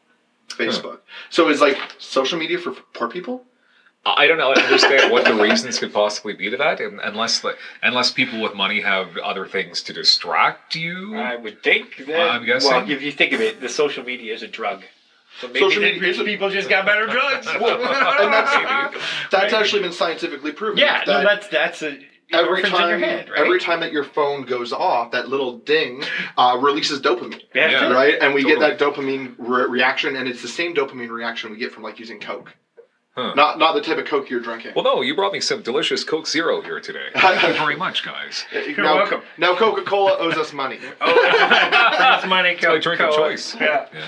Facebook. 0.49 0.99
So 1.31 1.49
it's 1.49 1.61
like 1.61 1.79
social 1.99 2.39
media 2.39 2.59
for 2.59 2.73
poor 2.95 3.09
people, 3.09 3.45
I 4.07 4.29
don't 4.29 4.39
know. 4.39 4.53
I 4.53 4.61
understand 4.63 5.11
what 5.11 5.25
the 5.25 5.35
reasons 5.35 5.81
could 5.81 5.93
possibly 5.93 6.33
be 6.33 6.49
to 6.51 6.57
that, 6.59 6.81
un- 6.81 7.01
unless 7.03 7.41
the, 7.41 7.57
unless 7.83 8.13
people 8.13 8.41
with 8.41 8.55
money 8.55 8.81
have 8.81 9.17
other 9.19 9.47
things 9.47 9.83
to 9.83 9.93
distract 9.93 10.77
you. 10.77 11.17
I 11.17 11.35
would 11.35 11.63
think 11.63 12.05
that. 12.07 12.31
I'm 12.31 12.45
guessing. 12.47 12.71
Well, 12.71 12.89
if 12.89 13.03
you 13.03 13.11
think 13.11 13.33
of 13.33 13.41
it, 13.41 13.61
the 13.61 13.69
social 13.69 14.05
media 14.05 14.33
is 14.33 14.43
a 14.45 14.49
drug. 14.49 14.85
So 15.41 15.49
maybe 15.49 15.59
Social 15.61 15.83
the 15.83 15.93
media 15.93 16.09
is 16.09 16.19
rich 16.19 16.27
a- 16.27 16.31
people 16.31 16.51
just 16.51 16.69
got 16.69 16.87
better 16.87 17.07
drugs. 17.07 17.47
Well, 17.47 17.81
and 17.83 18.33
that's 18.33 18.97
that's 19.31 19.53
actually 19.53 19.83
been 19.83 19.93
scientifically 19.93 20.53
proven. 20.53 20.79
yeah, 20.79 21.03
no, 21.07 21.15
that 21.15 21.25
that's 21.25 21.49
that's 21.49 21.83
a 21.83 21.99
every 22.33 22.63
time 22.63 22.93
in 22.95 23.01
your 23.01 23.09
head, 23.09 23.29
right? 23.31 23.39
every 23.39 23.61
time 23.61 23.81
that 23.81 23.93
your 23.93 24.05
phone 24.05 24.43
goes 24.45 24.73
off, 24.73 25.13
that 25.13 25.29
little 25.29 25.59
ding 25.59 26.05
uh, 26.37 26.59
releases 26.61 27.01
dopamine. 27.01 27.41
yeah, 27.55 27.71
Yeah. 27.71 27.93
Right, 27.93 28.15
and 28.21 28.35
we 28.35 28.43
Totally. 28.43 28.61
get 28.69 28.79
that 28.79 28.85
dopamine 28.95 29.35
re- 29.39 29.67
reaction, 29.69 30.17
and 30.17 30.29
it's 30.29 30.43
the 30.43 30.49
same 30.49 30.75
dopamine 30.75 31.11
reaction 31.11 31.51
we 31.51 31.57
get 31.59 31.73
from 31.73 31.83
like 31.83 31.99
using 31.99 32.21
Coke. 32.21 32.55
Huh. 33.15 33.33
Not 33.35 33.59
not 33.59 33.73
the 33.73 33.81
type 33.81 33.97
of 33.97 34.05
Coke 34.05 34.29
you're 34.29 34.41
drinking. 34.41 34.73
Well, 34.77 34.85
no, 34.85 35.01
you 35.01 35.17
brought 35.17 35.33
me 35.33 35.41
some 35.41 35.63
delicious 35.63 36.05
Coke 36.05 36.27
Zero 36.27 36.61
here 36.61 36.81
today. 36.81 37.07
Thank 37.17 37.43
you 37.43 37.55
very 37.55 37.75
much, 37.75 38.05
guys. 38.05 38.45
You're 38.53 38.77
now, 38.77 38.97
welcome. 38.97 39.23
Now 39.39 39.57
Coca 39.57 39.83
Cola 39.85 40.19
owes 40.19 40.37
us 40.37 40.53
money. 40.53 40.79
Oh, 41.01 41.29
that's 41.99 42.27
money. 42.27 42.51
It's 42.51 42.63
my 42.63 42.79
drink 42.79 43.01
of 43.01 43.15
choice. 43.15 43.55
Yeah. 43.55 43.87
Yeah. 43.95 44.05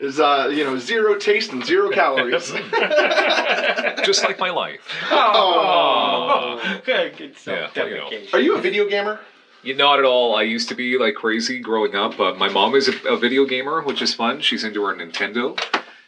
Is 0.00 0.18
uh 0.20 0.50
you 0.52 0.64
know 0.64 0.76
zero 0.78 1.14
taste 1.16 1.52
and 1.52 1.64
zero 1.64 1.90
calories. 1.90 2.50
Just 4.04 4.24
like 4.24 4.38
my 4.38 4.50
life. 4.50 4.80
Oh, 5.10 6.80
good, 6.84 7.16
good 7.16 7.34
Yeah, 7.46 7.52
you 7.54 7.56
know. 7.56 7.66
self-deprecation. 7.74 8.28
Are 8.32 8.40
you 8.40 8.56
a 8.56 8.60
video 8.60 8.88
gamer? 8.88 9.20
You, 9.62 9.74
not 9.74 9.98
at 9.98 10.04
all. 10.04 10.34
I 10.36 10.42
used 10.42 10.68
to 10.68 10.74
be 10.74 10.98
like 10.98 11.14
crazy 11.14 11.58
growing 11.58 11.94
up. 11.94 12.18
Uh, 12.20 12.34
my 12.34 12.48
mom 12.50 12.74
is 12.74 12.88
a, 12.88 13.08
a 13.08 13.16
video 13.16 13.46
gamer, 13.46 13.80
which 13.82 14.02
is 14.02 14.14
fun. 14.14 14.40
She's 14.42 14.62
into 14.64 14.84
her 14.84 14.94
Nintendo. 14.94 15.58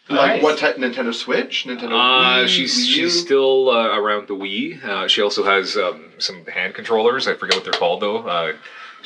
Like 0.08 0.34
Nice. 0.36 0.42
what 0.42 0.58
type? 0.58 0.76
Nintendo 0.76 1.12
Switch? 1.14 1.64
Nintendo. 1.66 1.92
Uh, 1.92 2.44
Wii, 2.44 2.48
she's 2.48 2.74
Wii 2.76 2.86
U? 2.86 2.94
she's 2.94 3.20
still 3.20 3.70
uh, 3.70 3.96
around 3.96 4.28
the 4.28 4.34
Wii. 4.34 4.84
Uh, 4.84 5.08
she 5.08 5.22
also 5.22 5.42
has 5.42 5.76
um, 5.76 6.12
some 6.18 6.44
hand 6.46 6.74
controllers. 6.74 7.26
I 7.26 7.34
forget 7.34 7.56
what 7.56 7.64
they're 7.64 7.72
called 7.72 8.02
though. 8.02 8.18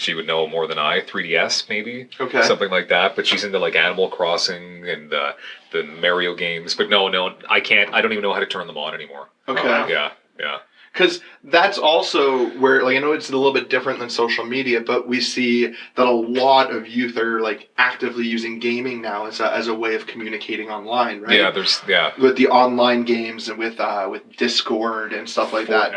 Uh, 0.01 0.03
she 0.03 0.15
would 0.15 0.27
know 0.27 0.47
more 0.47 0.67
than 0.67 0.79
I. 0.79 1.01
3DS 1.01 1.69
maybe, 1.69 2.09
okay. 2.19 2.43
something 2.43 2.71
like 2.71 2.89
that. 2.89 3.17
But 3.17 3.27
she's 3.27 3.45
into 3.45 3.59
like 3.59 3.77
Animal 3.77 4.09
Crossing 4.09 4.89
and 4.89 5.13
uh, 5.13 5.33
the 5.73 5.85
Mario 5.85 6.35
games. 6.35 6.75
But 6.75 6.89
no, 6.89 7.09
no, 7.09 7.35
I 7.49 7.61
can't. 7.61 7.93
I 7.95 8.01
don't 8.01 8.13
even 8.13 8.23
know 8.23 8.33
how 8.33 8.41
to 8.41 8.47
turn 8.47 8.67
them 8.67 8.79
on 8.79 8.95
anymore. 8.95 9.29
Okay. 9.49 9.63
wow. 9.63 9.87
Yeah, 9.87 10.13
yeah. 10.39 10.59
Because 10.93 11.21
that's 11.45 11.79
also 11.79 12.49
where, 12.59 12.83
like, 12.83 12.97
I 12.97 12.99
know 12.99 13.13
it's 13.13 13.31
a 13.31 13.37
little 13.37 13.53
bit 13.53 13.71
different 13.71 14.01
than 14.01 14.11
social 14.11 14.45
media, 14.45 14.81
but 14.81 15.07
we 15.07 15.21
see 15.21 15.67
that 15.67 16.07
a 16.07 16.11
lot 16.11 16.75
of 16.75 16.89
youth 16.89 17.17
are 17.17 17.41
like 17.41 17.71
actively 17.79 18.27
using 18.27 18.59
gaming 18.59 19.01
now 19.01 19.27
as 19.27 19.39
a, 19.39 19.55
as 19.55 19.69
a 19.69 19.75
way 19.75 19.95
of 19.95 20.09
communicating 20.09 20.69
online, 20.69 21.21
right? 21.21 21.39
Yeah, 21.39 21.53
there's 21.53 21.81
yeah. 21.87 22.11
With 22.21 22.37
the 22.37 22.49
online 22.49 23.05
games 23.05 23.49
and 23.49 23.57
with 23.57 23.79
uh, 23.79 24.09
with 24.11 24.37
Discord 24.37 25.13
and 25.13 25.29
stuff 25.29 25.53
like 25.53 25.69
that. 25.69 25.93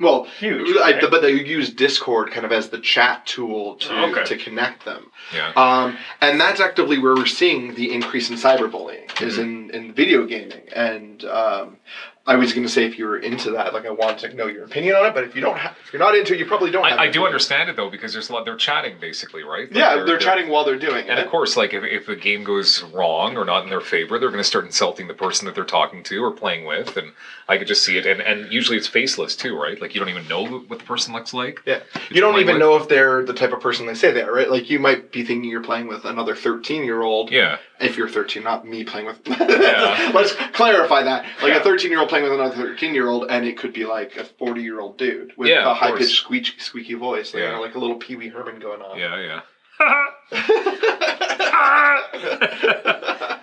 Well, 0.00 0.24
Huge. 0.38 0.76
I, 0.78 0.92
right? 0.92 1.04
but 1.10 1.22
they 1.22 1.32
use 1.32 1.70
Discord 1.70 2.30
kind 2.30 2.44
of 2.44 2.52
as 2.52 2.68
the 2.70 2.78
chat 2.78 3.26
tool 3.26 3.76
to 3.76 3.92
Oh, 3.92 4.10
okay. 4.10 4.24
to 4.24 4.36
connect 4.36 4.84
them. 4.84 5.10
Yeah. 5.34 5.52
Um, 5.54 5.96
and 6.20 6.40
that's 6.40 6.60
actively 6.60 6.98
where 6.98 7.14
we're 7.14 7.26
seeing 7.26 7.74
the 7.74 7.92
increase 7.92 8.30
in 8.30 8.36
cyberbullying 8.36 9.20
is 9.22 9.38
in, 9.38 9.70
in 9.70 9.92
video 9.92 10.26
gaming. 10.26 10.68
And 10.72 11.24
um, 11.24 11.78
I 12.24 12.36
was 12.36 12.52
going 12.52 12.62
to 12.62 12.68
say 12.68 12.86
if 12.86 12.98
you 12.98 13.06
were 13.06 13.18
into 13.18 13.50
that, 13.50 13.74
like 13.74 13.84
I 13.84 13.90
want 13.90 14.20
to 14.20 14.32
know 14.32 14.46
your 14.46 14.64
opinion 14.64 14.94
on 14.94 15.06
it. 15.06 15.14
But 15.14 15.24
if 15.24 15.34
you 15.34 15.40
don't, 15.40 15.56
have, 15.58 15.76
if 15.84 15.92
you're 15.92 15.98
not 15.98 16.14
into 16.14 16.34
it, 16.34 16.38
you 16.38 16.46
probably 16.46 16.70
don't. 16.70 16.84
have 16.84 16.96
I, 16.96 17.04
I 17.04 17.10
do 17.10 17.26
understand 17.26 17.68
it 17.68 17.74
though 17.74 17.90
because 17.90 18.12
there's 18.12 18.30
a 18.30 18.32
lot. 18.32 18.44
They're 18.44 18.54
chatting 18.54 18.98
basically, 19.00 19.42
right? 19.42 19.68
Like, 19.68 19.76
Yeah, 19.76 20.04
they're, 20.04 20.18
chatting 20.18 20.48
while 20.48 20.64
they're 20.64 20.78
doing 20.78 21.00
And 21.00 21.08
it. 21.08 21.10
And 21.10 21.20
of 21.20 21.28
course, 21.28 21.56
like 21.56 21.74
if, 21.74 21.82
if 21.82 22.08
a 22.08 22.14
game 22.14 22.44
goes 22.44 22.80
wrong 22.84 23.36
or 23.36 23.44
not 23.44 23.64
in 23.64 23.70
their 23.70 23.80
favor, 23.80 24.20
they're 24.20 24.30
going 24.30 24.40
to 24.40 24.48
start 24.48 24.64
insulting 24.64 25.08
the 25.08 25.14
person 25.14 25.46
that 25.46 25.56
they're 25.56 25.64
talking 25.64 26.04
to 26.04 26.22
or 26.22 26.30
playing 26.30 26.64
with, 26.64 26.96
and 26.96 27.10
I 27.48 27.58
could 27.58 27.66
just 27.66 27.84
see 27.84 27.98
it. 27.98 28.06
And 28.06 28.20
and 28.20 28.52
usually 28.52 28.78
it's 28.78 28.86
faceless 28.86 29.34
too, 29.34 29.60
right? 29.60 29.80
Like 29.80 29.92
you 29.94 30.00
don't 30.00 30.10
even 30.10 30.28
know 30.28 30.46
what 30.46 30.78
the 30.78 30.84
person 30.84 31.12
looks 31.12 31.34
like. 31.34 31.60
Yeah, 31.66 31.80
you 32.08 32.20
don't 32.20 32.34
even 32.34 32.46
playing 32.46 32.58
know 32.60 32.76
if 32.76 32.88
they're 32.88 33.24
the 33.24 33.34
type 33.34 33.52
of 33.52 33.60
person 33.60 33.86
they 33.86 33.94
say 33.94 34.12
they 34.12 34.22
are, 34.22 34.32
right? 34.32 34.48
Like 34.48 34.70
you 34.70 34.78
might 34.78 35.10
be 35.10 35.24
thinking 35.24 35.50
you're 35.50 35.60
playing 35.60 35.88
with 35.88 36.04
another 36.04 36.36
13 36.36 36.84
year 36.84 37.02
old. 37.02 37.32
Yeah, 37.32 37.58
If 37.82 37.96
you're 37.96 38.08
13, 38.08 38.42
not 38.42 38.66
me 38.66 38.84
playing 38.84 39.06
with. 39.06 39.20
Yeah. 39.28 40.12
Let's 40.14 40.34
clarify 40.52 41.02
that. 41.04 41.24
Like 41.42 41.52
Yeah. 41.52 41.60
a 41.60 41.62
13 41.64 41.90
year 41.90 42.00
old 42.00 42.08
playing 42.08 42.24
with 42.24 42.32
another 42.32 42.54
13 42.54 42.94
year 42.94 43.08
old, 43.08 43.26
and 43.30 43.44
it 43.46 43.58
could 43.58 43.72
be 43.72 43.84
like 43.84 44.16
a 44.16 44.24
40 44.24 44.62
year 44.62 44.80
old 44.80 44.98
dude 44.98 45.32
with 45.36 45.48
Yeah, 45.48 45.70
a 45.70 45.74
high 45.74 45.96
pitched 45.96 46.16
squeak, 46.16 46.46
squeaky 46.58 46.94
voice, 46.94 47.34
like, 47.34 47.42
Yeah. 47.42 47.48
you 47.50 47.54
know, 47.56 47.60
like 47.60 47.74
a 47.74 47.78
little 47.78 47.96
Pee 47.96 48.16
Wee 48.16 48.28
Herman 48.28 48.58
going 48.60 48.80
on. 48.82 48.98
yeah, 48.98 49.18
yeah. 49.20 49.40
He 49.78 49.84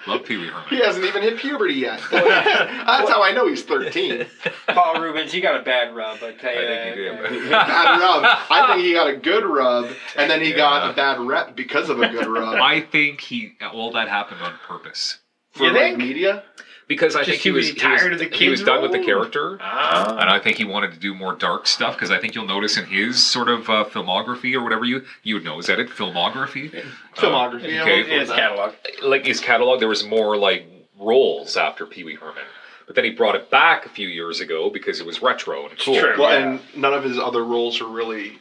Love 0.08 0.26
Pee 0.26 0.38
Wee 0.38 0.48
Herman. 0.48 0.70
He 0.70 0.80
hasn't 0.80 1.06
even 1.06 1.22
hit 1.22 1.38
puberty 1.38 1.76
yet. 1.76 2.02
That's 2.12 3.10
how 3.10 3.22
I 3.24 3.32
know 3.32 3.48
he's 3.48 3.64
13. 3.64 4.26
Paul 4.70 5.00
Reubens, 5.02 5.32
he 5.32 5.40
got 5.42 5.60
a 5.60 5.64
bad 5.64 5.96
rub. 5.96 6.18
I 6.24 6.32
tell 6.34 6.54
you. 6.54 6.60
I 6.60 6.68
think 6.68 6.96
he 6.96 7.02
did. 7.04 7.50
Bad 7.52 8.00
rub. 8.00 8.24
I 8.50 8.68
think 8.68 8.82
he 8.86 8.94
got 8.94 9.08
a 9.10 9.16
good 9.18 9.44
rub, 9.46 9.90
and 10.16 10.30
then 10.32 10.42
he 10.42 10.54
got 10.54 10.90
a 10.90 10.94
bad 10.94 11.20
rep 11.20 11.56
because 11.56 11.90
of 11.90 12.02
a 12.02 12.08
good 12.10 12.26
rub. 12.28 12.56
I 12.56 12.82
think 12.82 13.22
he 13.22 13.54
all 13.72 13.92
that 13.92 14.08
happened 14.08 14.42
on 14.42 14.54
purpose 14.68 15.20
For 15.52 15.66
You 15.66 15.72
like 15.74 15.82
think? 15.82 15.98
media. 16.00 16.44
Because 16.90 17.16
I 17.16 17.20
Just 17.20 17.30
think 17.30 17.42
he 17.44 17.50
he 17.50 17.56
was 17.56 17.68
was 17.74 17.82
tired 17.82 18.12
of 18.12 18.20
the 18.20 18.26
he 18.26 18.50
was 18.50 18.62
done 18.64 18.82
with 18.82 18.92
the 18.92 19.00
character. 19.00 19.58
Ah. 19.62 20.18
And 20.20 20.30
I 20.30 20.40
think 20.40 20.58
he 20.58 20.66
wanted 20.66 20.92
to 20.92 21.00
do 21.00 21.14
more 21.14 21.34
dark 21.36 21.68
stuff 21.68 21.96
because 21.96 22.12
I 22.12 22.20
think 22.20 22.36
you'll 22.36 22.48
notice 22.48 22.76
in 22.78 22.86
his 22.88 23.26
sort 23.26 23.48
of 23.48 23.70
uh, 23.70 23.86
filmography 23.86 24.54
or 24.56 24.62
whatever 24.64 24.84
you 24.84 25.04
you 25.24 25.36
would 25.36 25.46
know 25.46 25.60
is 25.60 25.68
that 25.68 25.80
it 25.80 25.88
filmography 25.90 26.84
Filmography. 27.16 27.72
yeah, 27.72 27.84
okay. 27.84 27.96
we'll 28.02 28.08
go 28.08 28.12
with 28.20 28.28
His 28.28 28.30
catalog. 28.32 28.74
like 29.04 29.26
his 29.26 29.40
catalog, 29.40 29.80
there 29.80 29.88
was 29.88 30.04
more 30.04 30.36
like 30.36 30.66
roles 31.00 31.56
after 31.56 31.86
Pee 31.86 32.04
Wee 32.04 32.16
Herman. 32.16 32.44
But 32.88 32.96
then 32.96 33.06
he 33.06 33.12
brought 33.12 33.36
it 33.36 33.52
back 33.52 33.86
a 33.86 33.90
few 33.90 34.08
years 34.08 34.40
ago 34.40 34.70
because 34.72 35.00
it 35.00 35.06
was 35.06 35.22
retro 35.22 35.68
and 35.70 35.78
cool. 35.78 36.00
true. 36.00 36.16
Well, 36.18 36.32
Yeah. 36.32 36.50
and 36.54 36.60
none 36.76 36.94
of 36.96 37.04
his 37.04 37.20
other 37.20 37.46
roles 37.46 37.80
were 37.80 37.88
really 37.88 38.40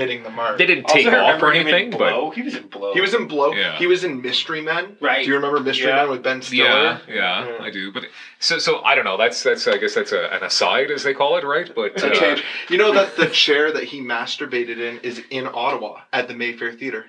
hitting 0.00 0.24
the 0.24 0.30
mark. 0.30 0.58
They 0.58 0.66
didn't 0.66 0.84
Also, 0.86 0.96
take 0.96 1.06
off 1.06 1.12
remember 1.12 1.46
or 1.46 1.52
him 1.52 1.68
in 1.68 1.74
anything, 1.74 1.90
but 1.92 1.98
Blow? 1.98 2.30
he 2.30 2.42
was 2.42 2.56
in 2.56 2.66
Blow. 2.66 2.92
He 2.94 3.00
was 3.00 3.14
in 3.14 3.28
Blow. 3.28 3.52
Yeah. 3.52 3.76
He 3.78 3.86
was 3.86 4.02
in 4.02 4.20
Mystery 4.22 4.60
Men. 4.62 4.96
Right. 5.00 5.22
Do 5.22 5.28
you 5.28 5.36
remember 5.36 5.60
Mystery 5.60 5.88
Yeah. 5.90 5.96
Men 5.96 6.10
with 6.10 6.22
Ben 6.24 6.42
Stiller? 6.42 6.64
yeah, 6.64 6.98
yeah, 7.08 7.46
Yeah. 7.46 7.58
I 7.64 7.70
do. 7.70 7.92
But 7.92 8.04
so 8.40 8.58
so 8.58 8.82
I 8.82 8.94
don't 8.96 9.04
know. 9.04 9.16
That's 9.16 9.40
that's 9.42 9.68
I 9.68 9.76
guess 9.76 9.94
that's 9.94 10.10
a, 10.12 10.28
an 10.34 10.42
aside 10.42 10.90
as 10.90 11.04
they 11.04 11.14
call 11.14 11.36
it, 11.36 11.44
right? 11.44 11.70
But 11.72 12.02
uh, 12.02 12.10
change. 12.10 12.42
You 12.68 12.78
know 12.78 12.92
that 12.94 13.16
the 13.16 13.26
chair 13.28 13.70
that 13.72 13.84
he 13.84 14.00
masturbated 14.00 14.78
in 14.78 14.98
is 15.00 15.22
in 15.30 15.46
Ottawa 15.46 16.00
at 16.12 16.26
the 16.26 16.34
Mayfair 16.34 16.72
Theatre. 16.72 17.06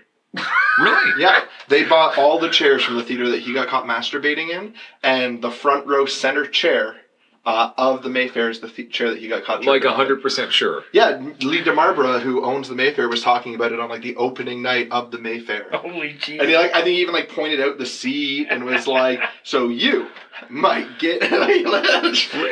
really, 0.79 1.11
Yeah, 1.21 1.43
they 1.67 1.83
bought 1.83 2.17
all 2.17 2.39
the 2.39 2.49
chairs 2.49 2.83
from 2.83 2.95
the 2.95 3.03
theater 3.03 3.29
that 3.31 3.39
he 3.41 3.53
got 3.53 3.67
caught 3.67 3.85
masturbating 3.85 4.49
in, 4.49 4.75
and 5.03 5.41
the 5.41 5.51
front 5.51 5.85
row 5.87 6.05
center 6.05 6.45
chair 6.47 6.95
uh, 7.43 7.71
of 7.77 8.03
the 8.03 8.09
Mayfair 8.09 8.49
is 8.51 8.59
the 8.59 8.69
th- 8.69 8.91
chair 8.91 9.09
that 9.09 9.19
he 9.19 9.27
got 9.27 9.43
caught. 9.43 9.65
like 9.65 9.81
jerking 9.81 9.95
hundred 9.95 10.21
percent 10.21 10.51
sure. 10.53 10.83
Yeah, 10.93 11.17
Lee 11.41 11.63
Demarbre, 11.63 12.21
who 12.21 12.43
owns 12.45 12.69
the 12.69 12.75
Mayfair, 12.75 13.09
was 13.09 13.23
talking 13.23 13.55
about 13.55 13.71
it 13.71 13.79
on 13.79 13.89
like 13.89 14.03
the 14.03 14.15
opening 14.15 14.61
night 14.61 14.89
of 14.91 15.09
the 15.11 15.17
Mayfair. 15.17 15.65
Holy 15.73 16.13
Jesus. 16.13 16.39
And 16.41 16.49
he 16.49 16.55
like, 16.55 16.71
I 16.75 16.83
think 16.83 16.89
he 16.95 17.01
even 17.01 17.13
like 17.15 17.29
pointed 17.29 17.59
out 17.59 17.77
the 17.79 17.85
seat 17.87 18.47
and 18.51 18.63
was 18.63 18.85
like, 18.85 19.19
"So 19.43 19.69
you 19.69 20.07
might 20.49 20.99
get." 20.99 21.23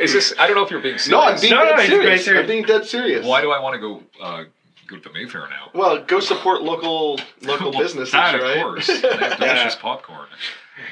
Is 0.00 0.12
this? 0.12 0.34
I 0.38 0.46
don't 0.46 0.56
know 0.56 0.64
if 0.64 0.70
you're 0.70 0.80
being 0.80 0.98
serious. 0.98 1.08
no, 1.08 1.20
I'm 1.22 1.40
being 1.40 1.52
No, 1.52 1.64
no, 1.64 1.76
dead 1.76 1.80
he's 1.80 1.88
being 1.90 2.00
serious. 2.02 2.24
serious. 2.24 2.40
I'm 2.42 2.48
being 2.48 2.64
dead 2.64 2.84
serious. 2.84 3.26
Why 3.26 3.40
do 3.42 3.50
I 3.52 3.60
want 3.60 3.74
to 3.74 3.80
go 3.80 4.02
uh, 4.20 4.44
go 4.88 4.96
to 4.96 5.02
the 5.08 5.12
Mayfair 5.12 5.48
now? 5.48 5.70
Well, 5.72 6.02
go 6.04 6.18
support 6.20 6.62
local 6.62 7.20
local 7.42 7.70
Well, 7.70 7.80
businesses, 7.80 8.12
that, 8.12 8.40
right? 8.40 8.56
of 8.56 8.62
course. 8.62 8.86
They 8.88 9.16
have 9.16 9.36
delicious 9.38 9.76
popcorn. 9.76 10.26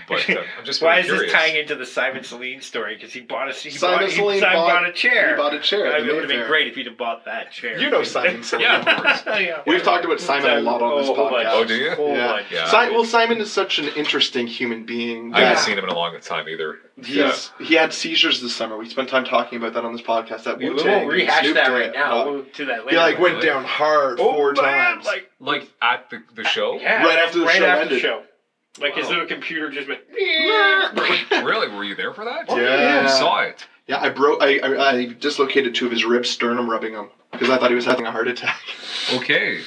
But 0.08 0.28
uh, 0.30 0.40
I'm 0.58 0.64
just 0.64 0.82
Why 0.82 0.98
is 1.00 1.06
curious. 1.06 1.24
this 1.24 1.32
tying 1.32 1.56
into 1.56 1.74
the 1.74 1.86
Simon 1.86 2.24
Celine 2.24 2.60
story? 2.60 2.94
Because 2.94 3.12
he 3.12 3.20
bought 3.20 3.48
a 3.48 3.52
he 3.52 3.70
Simon 3.70 3.98
bought, 4.00 4.08
he, 4.10 4.16
Celine 4.16 4.40
Simon 4.40 4.56
bought- 4.56 4.68
bought 4.82 4.88
a 4.88 4.92
chair. 4.92 5.30
He 5.30 5.36
bought 5.36 5.54
a 5.54 5.60
chair. 5.60 5.86
At 5.86 6.00
it 6.00 6.06
would 6.12 6.18
have 6.22 6.28
been 6.28 6.46
great 6.46 6.68
if 6.68 6.74
he'd 6.74 6.86
have 6.86 6.96
bought 6.98 7.24
that 7.26 7.50
chair. 7.52 7.78
You 7.78 7.90
know 7.90 8.02
Simon 8.02 8.42
Celine. 8.42 8.62
Yeah, 8.62 9.22
yeah. 9.38 9.62
We've 9.66 9.82
talked 9.82 10.04
about 10.04 10.20
Simon 10.20 10.50
a 10.50 10.60
lot 10.60 10.82
on 10.82 11.00
this 11.00 11.08
Oh, 11.10 11.14
whole 11.14 11.30
bunch. 11.30 11.46
podcast. 11.46 11.52
Oh, 11.52 11.64
do 11.64 11.74
you? 11.74 11.90
Whole 11.92 12.14
Yeah. 12.16 12.42
Yeah. 12.50 12.66
Si- 12.70 12.90
well, 12.94 13.04
Simon 13.04 13.40
is 13.40 13.52
such 13.52 13.78
an 13.78 13.88
interesting 13.96 14.46
human 14.46 14.84
being. 14.84 15.34
I 15.34 15.40
haven't 15.40 15.62
seen 15.62 15.78
him 15.78 15.84
in 15.84 15.90
a 15.90 15.94
long 15.94 16.18
time 16.20 16.48
either. 16.48 16.78
He's, 17.02 17.52
He 17.60 17.74
had 17.74 17.92
seizures 17.92 18.40
this 18.42 18.56
summer. 18.56 18.76
We 18.76 18.88
spent 18.88 19.08
time 19.08 19.24
talking 19.24 19.56
about 19.58 19.74
that 19.74 19.84
on 19.84 19.92
this 19.92 20.02
podcast. 20.02 20.44
That 20.44 20.58
We 20.58 20.64
Wu 20.68 20.76
won't 20.76 20.84
Tang. 20.86 21.06
rehash 21.06 21.52
that 21.54 21.68
right 21.68 21.92
now. 21.94 22.22
Uh, 22.22 22.24
We'll 22.24 22.34
move 22.38 22.52
to 22.54 22.64
that 22.66 22.78
later. 22.86 22.90
he 22.90 22.96
like 22.96 23.18
went 23.20 23.34
Really? 23.36 23.46
down 23.46 23.64
hard 23.64 24.18
oh, 24.20 24.32
four 24.32 24.52
man, 24.54 24.62
times. 24.96 25.06
Like 25.06 25.30
Like 25.38 25.70
at 25.80 26.10
the, 26.10 26.22
the 26.34 26.42
show? 26.44 26.74
yeah, 26.80 27.04
Right 27.04 27.18
after 27.20 27.38
the 27.38 27.44
right 27.46 27.56
show 27.58 27.64
after 27.66 27.94
ended. 27.94 28.22
The 28.78 28.84
show. 28.86 28.86
Like 28.86 28.94
his 28.96 29.04
Wow. 29.06 29.10
little 29.12 29.26
computer 29.26 29.70
just 29.70 29.88
went. 29.88 30.00
Really? 31.44 31.68
Were 31.68 31.84
you 31.84 31.94
there 31.94 32.12
for 32.12 32.24
that? 32.24 32.46
Yeah. 32.48 33.02
You 33.02 33.08
saw 33.08 33.40
it. 33.40 33.66
Yeah, 33.88 33.98
I 34.00 34.10
broke. 34.10 34.40
I, 34.42 34.58
I, 34.58 34.90
I 34.90 35.04
dislocated 35.14 35.74
two 35.74 35.86
of 35.86 35.92
his 35.92 36.04
ribs, 36.04 36.30
sternum 36.30 36.70
rubbing 36.70 36.92
him 36.92 37.08
because 37.32 37.50
I 37.50 37.58
thought 37.58 37.70
he 37.70 37.74
was 37.76 37.84
having 37.84 38.06
a 38.06 38.10
heart 38.12 38.28
attack. 38.28 38.60
Okay. 39.14 39.60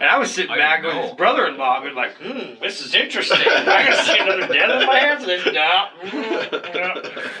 And 0.00 0.08
I 0.08 0.18
was 0.18 0.32
sitting 0.32 0.50
I 0.50 0.56
back 0.56 0.80
didn't 0.82 0.96
with 0.96 1.02
know. 1.04 1.08
his 1.08 1.16
brother-in-law, 1.18 1.82
and 1.84 1.94
like, 1.94 2.14
hmm, 2.16 2.58
this 2.62 2.80
is 2.80 2.94
interesting. 2.94 3.36
I 3.38 3.64
gotta 3.86 4.02
see 4.04 4.18
another 4.18 4.46
death 4.52 4.80
in 4.80 4.86
my 4.86 4.98
hands. 4.98 5.26
This 5.26 5.44
no. 5.44 5.84
mm, 6.02 6.74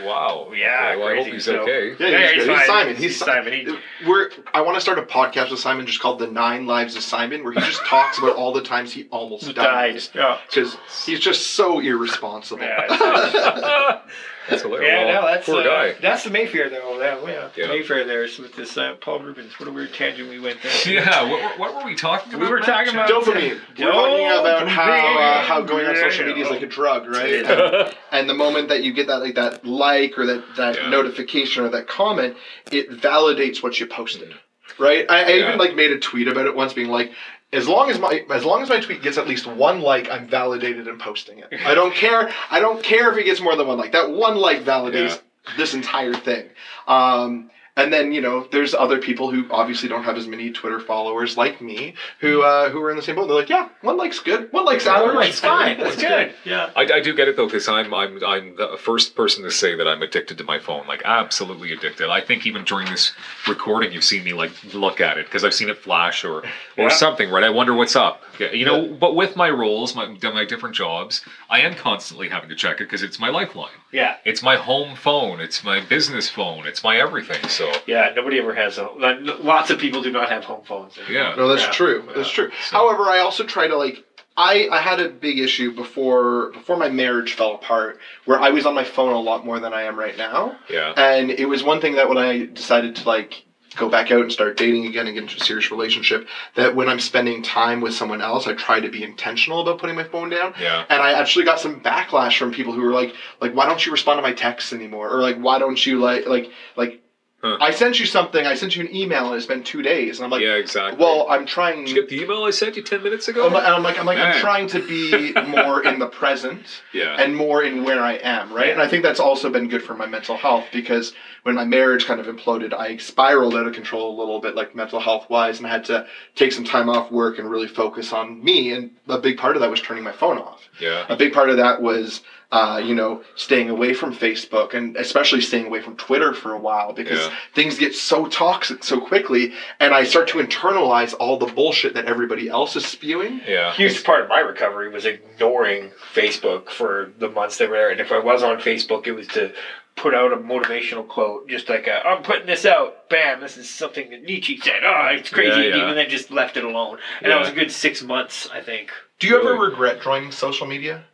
no. 0.02 0.06
Wow. 0.06 0.52
Yeah, 0.54 0.90
Okay, 0.92 1.00
well, 1.00 1.08
I 1.08 1.16
hope 1.16 1.26
he's 1.32 1.44
so- 1.46 1.60
okay. 1.60 1.94
Yeah, 1.98 2.06
Yeah, 2.08 2.18
he's, 2.26 2.34
he's 2.34 2.44
good. 2.44 2.56
fine. 2.58 2.66
Simon. 2.66 2.94
He's 2.96 3.04
He's, 3.04 3.18
Simon. 3.18 3.52
He- 3.52 4.06
We're. 4.06 4.30
I 4.52 4.60
want 4.60 4.76
to 4.76 4.80
start 4.82 4.98
a 4.98 5.02
podcast 5.02 5.50
with 5.50 5.60
Simon 5.60 5.86
just 5.86 6.00
called 6.00 6.18
"The 6.18 6.26
Nine 6.26 6.66
Lives 6.66 6.96
of 6.96 7.02
Simon," 7.02 7.44
where 7.44 7.52
he 7.54 7.60
just 7.60 7.80
talks 7.86 8.18
about 8.18 8.36
all 8.36 8.52
the 8.52 8.62
times 8.62 8.92
he 8.92 9.08
almost 9.10 9.44
Died. 9.54 9.54
died 9.94 10.02
Yeah. 10.14 10.38
because 10.48 10.76
he's 11.06 11.20
just 11.20 11.52
so 11.54 11.80
irresponsible. 11.80 12.62
Yeah, 12.62 14.00
That's 14.50 14.62
hilarious. 14.62 14.88
Yeah, 14.90 15.04
Well, 15.06 15.22
no, 15.22 15.28
that's 15.28 15.46
poor 15.46 15.60
uh, 15.60 15.64
guy. 15.64 15.94
That's 16.00 16.24
the 16.24 16.30
Mayfair 16.30 16.68
though. 16.68 16.98
That, 16.98 17.22
yeah, 17.26 17.48
Yeah. 17.56 17.68
Mayfair 17.68 18.04
there 18.04 18.24
is 18.24 18.38
with 18.38 18.54
this 18.56 18.76
uh, 18.76 18.96
Paul 19.00 19.20
Reubens. 19.20 19.58
What 19.58 19.68
a 19.68 19.72
weird 19.72 19.94
tangent 19.94 20.28
we 20.28 20.40
went 20.40 20.58
there. 20.62 20.72
Yeah, 20.94 21.22
what, 21.30 21.40
were- 21.42 21.58
what 21.60 21.76
were 21.76 21.84
we 21.88 21.94
talking 21.96 22.34
about? 22.34 22.42
We 22.44 22.48
were 22.50 22.60
talking 22.60 22.92
about- 22.92 23.08
Dopamine. 23.08 23.60
We're 23.78 23.90
talking 23.92 24.26
about 24.26 24.68
how 24.68 25.18
uh, 25.18 25.42
how 25.42 25.62
going 25.62 25.86
on 25.86 25.96
social 25.96 26.26
media 26.26 26.44
is 26.44 26.50
like 26.50 26.62
a 26.62 26.66
drug, 26.66 27.06
right? 27.08 27.44
And, 27.44 27.94
and 28.12 28.28
the 28.28 28.34
moment 28.34 28.68
that 28.68 28.82
you 28.82 28.92
get 28.92 29.06
that 29.06 29.18
like 29.20 29.36
that 29.36 29.64
like 29.64 30.18
or 30.18 30.26
that 30.26 30.44
that 30.56 30.76
Yeah. 30.76 30.90
notification 30.90 31.64
or 31.64 31.68
that 31.70 31.86
comment, 31.86 32.36
it 32.72 32.90
validates 32.90 33.62
what 33.62 33.78
you 33.80 33.86
posted, 33.86 34.34
right? 34.78 35.06
I, 35.08 35.22
I 35.24 35.28
Yeah. 35.28 35.46
even 35.48 35.58
like 35.58 35.74
made 35.74 35.92
a 35.92 35.98
tweet 35.98 36.28
about 36.28 36.46
it 36.46 36.54
once, 36.56 36.72
being 36.72 36.88
like. 36.90 37.12
As 37.52 37.66
long 37.66 37.90
as 37.90 37.98
my 37.98 38.24
as 38.30 38.44
long 38.44 38.62
as 38.62 38.68
my 38.68 38.78
tweet 38.80 39.02
gets 39.02 39.18
at 39.18 39.26
least 39.26 39.46
one 39.46 39.80
like, 39.80 40.08
I'm 40.10 40.28
validated 40.28 40.86
in 40.86 40.98
posting 40.98 41.38
it. 41.38 41.48
I 41.64 41.74
don't 41.74 41.94
care. 41.94 42.30
I 42.50 42.60
don't 42.60 42.82
care 42.82 43.10
if 43.10 43.18
it 43.18 43.24
gets 43.24 43.40
more 43.40 43.56
than 43.56 43.66
one 43.66 43.76
like. 43.78 43.92
That 43.92 44.10
one 44.10 44.36
like 44.36 44.64
validates 44.64 45.20
this 45.56 45.74
entire 45.74 46.14
thing. 46.14 46.48
Um, 46.86 47.50
and 47.76 47.92
then 47.92 48.12
you 48.12 48.20
know, 48.20 48.46
there's 48.52 48.74
other 48.74 48.98
people 48.98 49.30
who 49.30 49.46
obviously 49.50 49.88
don't 49.88 50.04
have 50.04 50.16
as 50.16 50.26
many 50.26 50.50
Twitter 50.50 50.80
followers 50.80 51.36
like 51.36 51.60
me, 51.60 51.94
who 52.20 52.42
uh, 52.42 52.70
who 52.70 52.82
are 52.82 52.90
in 52.90 52.96
the 52.96 53.02
same 53.02 53.16
boat. 53.16 53.26
They're 53.28 53.36
like, 53.36 53.48
yeah, 53.48 53.68
one 53.82 53.96
like's 53.96 54.18
good. 54.20 54.52
One 54.52 54.64
like's 54.64 54.86
average. 54.86 55.06
One 55.06 55.16
like's 55.16 55.40
fine. 55.40 55.78
That's 55.80 55.96
good. 55.96 56.34
Yeah. 56.44 56.70
I, 56.76 56.82
I 56.82 57.00
do 57.00 57.14
get 57.14 57.28
it 57.28 57.36
though, 57.36 57.46
because 57.46 57.68
I'm 57.68 57.92
I'm 57.94 58.22
I'm 58.24 58.56
the 58.56 58.76
first 58.80 59.14
person 59.14 59.44
to 59.44 59.50
say 59.50 59.74
that 59.76 59.86
I'm 59.88 60.02
addicted 60.02 60.38
to 60.38 60.44
my 60.44 60.58
phone, 60.58 60.86
like 60.86 61.02
absolutely 61.04 61.72
addicted. 61.72 62.10
I 62.10 62.20
think 62.20 62.46
even 62.46 62.64
during 62.64 62.88
this 62.90 63.12
recording, 63.48 63.92
you've 63.92 64.04
seen 64.04 64.24
me 64.24 64.32
like 64.32 64.52
look 64.74 65.00
at 65.00 65.18
it 65.18 65.26
because 65.26 65.44
I've 65.44 65.54
seen 65.54 65.68
it 65.68 65.78
flash 65.78 66.24
or 66.24 66.38
or 66.40 66.44
Yeah. 66.76 66.88
something, 66.88 67.30
right? 67.30 67.44
I 67.44 67.50
wonder 67.50 67.74
what's 67.74 67.96
up. 67.96 68.22
Yeah, 68.38 68.52
you 68.52 68.64
know, 68.64 68.86
but 68.86 69.14
with 69.14 69.36
my 69.36 69.50
roles, 69.50 69.94
my 69.94 70.06
my 70.22 70.44
different 70.44 70.74
jobs, 70.74 71.22
I 71.50 71.60
am 71.60 71.74
constantly 71.74 72.28
having 72.28 72.48
to 72.48 72.54
check 72.56 72.76
it 72.80 72.84
because 72.84 73.02
it's 73.02 73.18
my 73.20 73.28
lifeline. 73.28 73.70
Yeah. 73.92 74.16
It's 74.24 74.42
my 74.42 74.56
home 74.56 74.96
phone. 74.96 75.40
It's 75.40 75.62
my 75.64 75.80
business 75.80 76.28
phone. 76.28 76.66
It's 76.66 76.82
my 76.84 76.96
everything. 76.98 77.48
So 77.48 77.59
Yeah. 77.86 78.12
Nobody 78.14 78.38
ever 78.38 78.54
has 78.54 78.78
a. 78.78 78.84
Lots 78.88 79.70
of 79.70 79.78
people 79.78 80.02
do 80.02 80.10
not 80.12 80.28
have 80.30 80.44
home 80.44 80.62
phones. 80.64 80.98
yeah, 81.10 81.34
No, 81.36 81.48
that's 81.48 81.64
Yeah. 81.64 81.70
true. 81.72 82.04
Yeah. 82.06 82.12
That's 82.16 82.30
true. 82.30 82.50
So- 82.68 82.76
However, 82.76 83.04
I 83.04 83.18
also 83.20 83.44
try 83.44 83.68
to 83.68 83.76
like 83.76 84.04
I 84.36 84.68
I 84.70 84.78
had 84.78 85.00
a 85.00 85.08
big 85.08 85.38
issue 85.38 85.74
before 85.74 86.50
before 86.52 86.76
my 86.76 86.88
marriage 86.88 87.32
fell 87.34 87.54
apart 87.54 87.98
where 88.24 88.40
I 88.40 88.50
was 88.50 88.64
on 88.66 88.74
my 88.74 88.84
phone 88.84 89.12
a 89.12 89.20
lot 89.20 89.44
more 89.44 89.58
than 89.60 89.72
I 89.74 89.82
am 89.82 89.98
right 89.98 90.16
now. 90.16 90.56
yeah, 90.68 90.92
And 90.96 91.30
it 91.30 91.46
was 91.46 91.62
one 91.62 91.80
thing 91.80 91.96
that 91.96 92.08
when 92.08 92.18
I 92.18 92.46
decided 92.46 92.96
to 92.96 93.08
like 93.08 93.44
go 93.76 93.88
back 93.88 94.10
out 94.10 94.20
and 94.22 94.32
start 94.32 94.56
dating 94.56 94.86
again 94.86 95.06
and 95.06 95.14
get 95.14 95.22
into 95.22 95.36
a 95.36 95.40
serious 95.44 95.70
relationship, 95.70 96.26
that 96.56 96.74
when 96.74 96.88
I'm 96.88 96.98
spending 96.98 97.40
time 97.42 97.80
with 97.80 97.94
someone 97.94 98.20
else, 98.20 98.48
I 98.48 98.52
try 98.54 98.80
to 98.80 98.88
be 98.88 99.04
intentional 99.04 99.60
about 99.60 99.78
putting 99.78 99.94
my 99.94 100.02
phone 100.04 100.28
down. 100.28 100.54
yeah. 100.60 100.84
And 100.88 101.00
I 101.00 101.12
actually 101.12 101.44
got 101.44 101.60
some 101.60 101.80
backlash 101.80 102.36
from 102.36 102.50
people 102.52 102.72
who 102.72 102.80
were 102.82 102.92
like, 102.92 103.14
like, 103.40 103.54
why 103.54 103.66
don't 103.66 103.84
you 103.86 103.92
respond 103.92 104.18
to 104.18 104.22
my 104.22 104.32
texts 104.32 104.72
anymore? 104.72 105.08
Or 105.14 105.20
like, 105.22 105.36
why 105.38 105.60
don't 105.60 105.84
you 105.86 106.00
like, 106.00 106.26
like, 106.26 106.50
like, 106.74 107.00
Huh. 107.42 107.56
I 107.58 107.70
sent 107.70 107.98
you 107.98 108.04
something. 108.04 108.46
I 108.46 108.54
sent 108.54 108.76
you 108.76 108.82
an 108.84 108.94
email, 108.94 109.28
and 109.28 109.36
it's 109.36 109.46
been 109.46 109.62
two 109.62 109.80
days. 109.80 110.18
And 110.18 110.24
I'm 110.24 110.30
like, 110.30 110.42
yeah, 110.42 110.56
exactly. 110.56 111.02
well, 111.02 111.26
I'm 111.30 111.46
trying. 111.46 111.86
did 111.86 111.94
you 111.94 112.02
get 112.02 112.10
the 112.10 112.22
email 112.22 112.44
I 112.44 112.50
sent 112.50 112.76
you 112.76 112.82
ten 112.82 113.02
minutes 113.02 113.28
ago? 113.28 113.46
I'm 113.46 113.52
like, 113.52 113.64
I'm 113.64 113.82
like, 113.82 113.98
I'm, 113.98 114.04
like, 114.04 114.18
I'm 114.18 114.38
trying 114.40 114.66
to 114.68 114.86
be 114.86 115.32
more 115.48 115.82
in 115.82 115.98
the 115.98 116.06
present 116.06 116.82
yeah, 116.92 117.16
and 117.18 117.34
more 117.34 117.62
in 117.62 117.82
where 117.84 118.02
I 118.02 118.14
am, 118.14 118.52
right? 118.52 118.68
And 118.70 118.82
I 118.82 118.88
think 118.88 119.02
that's 119.02 119.20
also 119.20 119.48
been 119.50 119.68
good 119.68 119.82
for 119.82 119.94
my 119.94 120.06
mental 120.06 120.36
health 120.36 120.66
because 120.70 121.14
when 121.44 121.54
my 121.54 121.64
marriage 121.64 122.04
kind 122.04 122.20
of 122.20 122.26
imploded, 122.26 122.74
I 122.74 122.98
spiraled 122.98 123.54
out 123.54 123.66
of 123.66 123.72
control 123.72 124.14
a 124.14 124.16
little 124.18 124.40
bit, 124.40 124.54
like 124.54 124.74
mental 124.74 125.00
health 125.00 125.30
wise, 125.30 125.56
and 125.58 125.66
I 125.66 125.70
had 125.70 125.84
to 125.86 126.06
take 126.34 126.52
some 126.52 126.64
time 126.64 126.90
off 126.90 127.10
work 127.10 127.38
and 127.38 127.50
really 127.50 127.68
focus 127.68 128.12
on 128.12 128.44
me. 128.44 128.72
And 128.72 128.90
a 129.08 129.18
big 129.18 129.38
part 129.38 129.56
of 129.56 129.62
that 129.62 129.70
was 129.70 129.80
turning 129.80 130.04
my 130.04 130.12
phone 130.12 130.36
off. 130.36 130.68
yeah. 130.78 131.06
A 131.08 131.16
big 131.16 131.32
part 131.32 131.48
of 131.48 131.56
that 131.56 131.80
was, 131.80 132.20
uh, 132.52 132.80
you 132.84 132.94
know, 132.94 133.22
staying 133.36 133.70
away 133.70 133.92
from 133.92 134.12
Facebook 134.12 134.74
and 134.74 134.96
especially 134.96 135.40
staying 135.40 135.66
away 135.66 135.80
from 135.80 135.94
Twitter 135.96 136.32
for 136.34 136.52
a 136.52 136.58
while 136.58 136.92
because 136.92 137.20
Yeah. 137.20 137.32
things 137.54 137.78
get 137.78 137.94
so 137.94 138.26
toxic 138.26 138.82
so 138.82 139.00
quickly, 139.00 139.52
and 139.78 139.94
I 139.94 140.02
start 140.04 140.26
to 140.28 140.38
internalize 140.38 141.14
all 141.18 141.36
the 141.36 141.46
bullshit 141.46 141.94
that 141.94 142.06
everybody 142.06 142.48
else 142.48 142.74
is 142.76 142.84
spewing. 142.84 143.40
Yeah. 143.46 143.72
huge 143.72 144.02
part 144.02 144.22
of 144.22 144.28
my 144.28 144.40
recovery 144.40 144.88
was 144.90 145.06
ignoring 145.06 145.92
Facebook 146.12 146.70
for 146.70 147.12
the 147.18 147.28
months 147.28 147.56
they 147.58 147.66
were 147.66 147.76
there. 147.76 147.90
And 147.90 148.00
if 148.00 148.10
I 148.12 148.18
was 148.18 148.42
on 148.42 148.58
Facebook, 148.58 149.06
it 149.06 149.12
was 149.12 149.26
to 149.28 149.52
put 149.96 150.14
out 150.14 150.32
a 150.32 150.36
motivational 150.36 151.06
quote, 151.06 151.48
just 151.48 151.68
like 151.68 151.86
i 151.86 152.00
am 152.16 152.22
putting 152.22 152.46
this 152.46 152.64
out. 152.64 153.08
Bam! 153.10 153.40
This 153.40 153.56
is 153.58 153.68
something 153.68 154.10
that 154.10 154.22
Nietzsche 154.22 154.56
said. 154.58 154.82
Oh, 154.84 155.08
it's 155.12 155.28
crazy, 155.30 155.68
Yeah, 155.68 155.76
yeah. 155.76 155.88
and 155.88 155.98
then 155.98 156.08
just 156.08 156.30
left 156.30 156.56
it 156.56 156.64
alone. 156.64 156.98
And 157.20 157.30
that 157.30 157.38
was 157.38 157.48
a 157.48 157.52
good 157.52 157.70
six 157.70 158.02
months, 158.02 158.48
I 158.52 158.60
think. 158.60 158.90
Do 159.18 159.26
you 159.28 159.38
ever 159.38 159.54
regret 159.54 160.00
joining 160.02 160.32
social 160.32 160.66
media? 160.66 161.04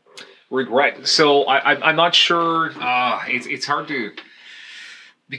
Regret. 0.51 1.07
So 1.07 1.45
I, 1.45 1.73
I 1.73 1.89
I'm 1.89 1.97
not 1.97 2.15
sure. 2.15 2.73
Uh, 2.81 3.23
it's 3.29 3.47
it's 3.47 3.67
hard 3.67 3.89
to 3.89 4.13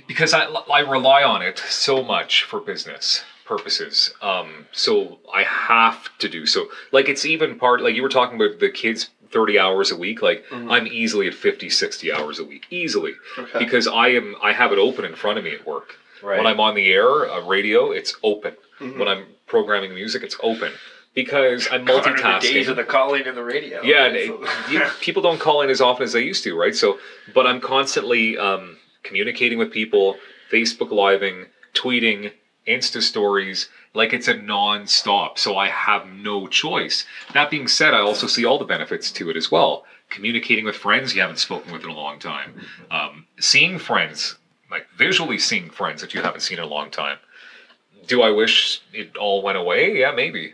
because 0.08 0.34
I 0.34 0.46
I 0.46 0.80
rely 0.80 1.24
on 1.24 1.42
it 1.42 1.58
so 1.60 2.04
much 2.04 2.44
for 2.44 2.60
business 2.60 3.24
purposes. 3.46 4.14
Um, 4.22 4.66
so 4.74 5.20
I 5.34 5.44
have 5.44 6.10
to 6.20 6.28
do 6.28 6.46
so. 6.46 6.68
Like 6.92 7.08
it's 7.08 7.26
even 7.26 7.58
part 7.58 7.82
like 7.82 7.96
you 7.96 8.04
were 8.04 8.10
talking 8.10 8.36
about 8.42 8.60
the 8.60 8.70
kids. 8.70 9.10
30 9.30 9.60
hours 9.60 9.92
a 9.92 9.98
week 9.98 10.22
like 10.22 10.46
Mhm. 10.46 10.72
i'm 10.72 10.88
easily 10.88 11.28
at 11.28 11.34
50 11.34 11.70
60 11.70 12.14
hours 12.14 12.40
a 12.40 12.46
week 12.46 12.66
easily 12.70 13.12
Okay. 13.38 13.60
because 13.60 13.86
i 13.86 14.08
am 14.08 14.38
i 14.42 14.54
have 14.54 14.72
it 14.72 14.80
open 14.80 15.04
in 15.04 15.16
front 15.16 15.38
of 15.38 15.44
me 15.44 15.52
at 15.54 15.68
work 15.68 16.00
Right. 16.24 16.38
when 16.38 16.48
i'm 16.48 16.62
on 16.62 16.76
the 16.76 16.90
air 16.94 17.30
uh, 17.30 17.42
radio 17.42 17.92
it's 17.92 18.16
open 18.24 18.56
Mhm. 18.80 18.98
when 18.98 19.10
i'm 19.10 19.26
programming 19.46 19.94
music 19.94 20.24
it's 20.24 20.38
open 20.42 20.72
because 21.18 21.68
i'm 21.72 21.84
multitasking 21.94 22.42
The 22.42 22.54
days 22.54 22.68
of 22.68 22.76
the 22.76 22.84
calling 22.84 23.24
and 23.26 23.36
the 23.36 23.44
radio. 23.44 23.82
yeah, 23.82 24.06
and 24.06 24.16
So- 24.28 24.72
you, 24.72 24.82
people 25.02 25.22
don't 25.24 25.40
call 25.40 25.62
in 25.64 25.70
as 25.70 25.82
often 25.82 26.04
as 26.04 26.14
they 26.14 26.22
used 26.22 26.44
to, 26.44 26.56
right? 26.56 26.76
So, 26.76 27.00
but 27.34 27.48
I'm 27.48 27.60
constantly 27.60 28.38
um, 28.38 28.78
communicating 29.04 29.58
with 29.58 29.72
people, 29.72 30.16
Facebook 30.52 30.92
living, 30.92 31.48
tweeting, 31.74 32.32
Insta 32.68 33.02
stories, 33.02 33.70
like 33.94 34.12
it's 34.14 34.28
a 34.28 34.34
non-stop. 34.36 35.40
So 35.40 35.58
I 35.58 35.70
have 35.70 36.06
no 36.08 36.48
choice. 36.48 37.06
That 37.34 37.50
being 37.50 37.68
said, 37.68 37.94
I 37.94 38.00
also 38.02 38.28
see 38.28 38.46
all 38.46 38.60
the 38.60 38.66
benefits 38.66 39.10
to 39.14 39.30
it 39.32 39.38
as 39.38 39.50
well. 39.52 39.86
Communicating 40.10 40.66
with 40.66 40.76
friends 40.76 41.16
you 41.16 41.22
haven't 41.22 41.40
spoken 41.40 41.72
with 41.74 41.84
in 41.84 41.90
a 41.90 41.94
long 41.96 42.20
time, 42.20 42.62
um, 42.92 43.26
seeing 43.40 43.80
friends, 43.80 44.36
like 44.70 44.86
visually 44.98 45.40
seeing 45.40 45.70
friends 45.70 46.02
that 46.02 46.14
you 46.14 46.22
haven't 46.22 46.42
seen 46.42 46.58
in 46.60 46.64
a 46.64 46.68
long 46.68 46.92
time. 46.92 47.18
Do 48.06 48.22
I 48.22 48.32
wish 48.32 48.82
it 48.94 49.18
all 49.18 49.42
went 49.42 49.58
away? 49.58 49.98
Yeah, 50.00 50.12
maybe. 50.12 50.54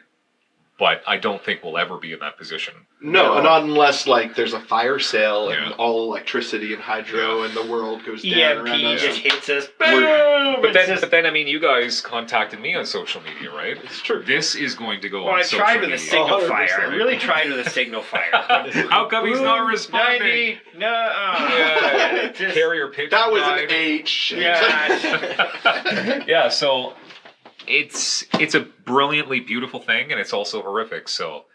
But 0.83 1.01
I 1.07 1.15
don't 1.15 1.41
think 1.41 1.63
we'll 1.63 1.77
ever 1.77 1.97
be 1.97 2.11
in 2.11 2.19
that 2.19 2.37
position. 2.37 2.73
No, 2.99 3.39
not 3.41 3.63
unless 3.63 4.05
like 4.05 4.35
there's 4.35 4.51
a 4.51 4.59
fire 4.59 4.99
sale 4.99 5.47
and 5.49 5.67
Yeah. 5.67 5.75
all 5.77 6.03
electricity 6.11 6.73
and 6.73 6.81
hydro 6.83 7.43
and 7.43 7.53
the 7.53 7.65
world 7.65 8.03
goes 8.05 8.21
down 8.21 8.33
EMP 8.57 8.67
around 8.67 8.85
us. 8.85 9.01
Just 9.01 9.19
hits 9.19 9.47
us. 9.49 9.67
Boom! 9.79 10.61
But 10.61 10.73
then, 10.73 10.87
just- 10.87 10.99
but 11.01 11.09
then, 11.11 11.25
I 11.25 11.31
mean, 11.31 11.47
you 11.47 11.59
guys 11.61 12.01
contacted 12.01 12.59
me 12.59 12.75
on 12.75 12.85
social 12.85 13.21
media, 13.21 13.49
right? 13.55 13.77
It's 13.81 14.01
true. 14.01 14.23
This 14.23 14.55
is 14.55 14.75
going 14.75 14.99
to 15.01 15.09
go 15.09 15.23
well, 15.23 15.35
on 15.35 15.39
I 15.39 15.43
social 15.43 15.59
tried 15.59 15.79
with 15.79 15.89
media. 15.91 15.95
a 15.95 15.99
signal 15.99 16.39
100%. 16.41 16.47
fire. 16.49 16.81
I 16.81 16.85
really 16.95 17.17
tried 17.17 17.47
with 17.49 17.65
a 17.65 17.69
signal 17.69 18.01
fire. 18.01 18.29
How 18.89 19.07
come 19.07 19.25
he's 19.27 19.39
not 19.39 19.65
responding? 19.65 20.19
90, 20.19 20.59
no. 20.79 20.87
uh, 20.87 21.49
Yeah, 21.49 22.31
just- 22.35 22.55
carrier 22.55 22.89
pigeon. 22.89 23.11
That 23.11 23.31
was 23.31 23.41
died. 23.41 23.63
an 23.69 23.71
H. 23.71 24.33
Yeah. 24.35 26.23
yeah, 26.27 26.49
so 26.49 26.93
it's 27.67 28.25
it's 28.39 28.55
a 28.55 28.61
brilliantly 28.61 29.39
beautiful 29.39 29.79
thing, 29.79 30.11
and 30.11 30.19
it's 30.19 30.33
also 30.33 30.61
horrific. 30.61 31.07
So 31.07 31.45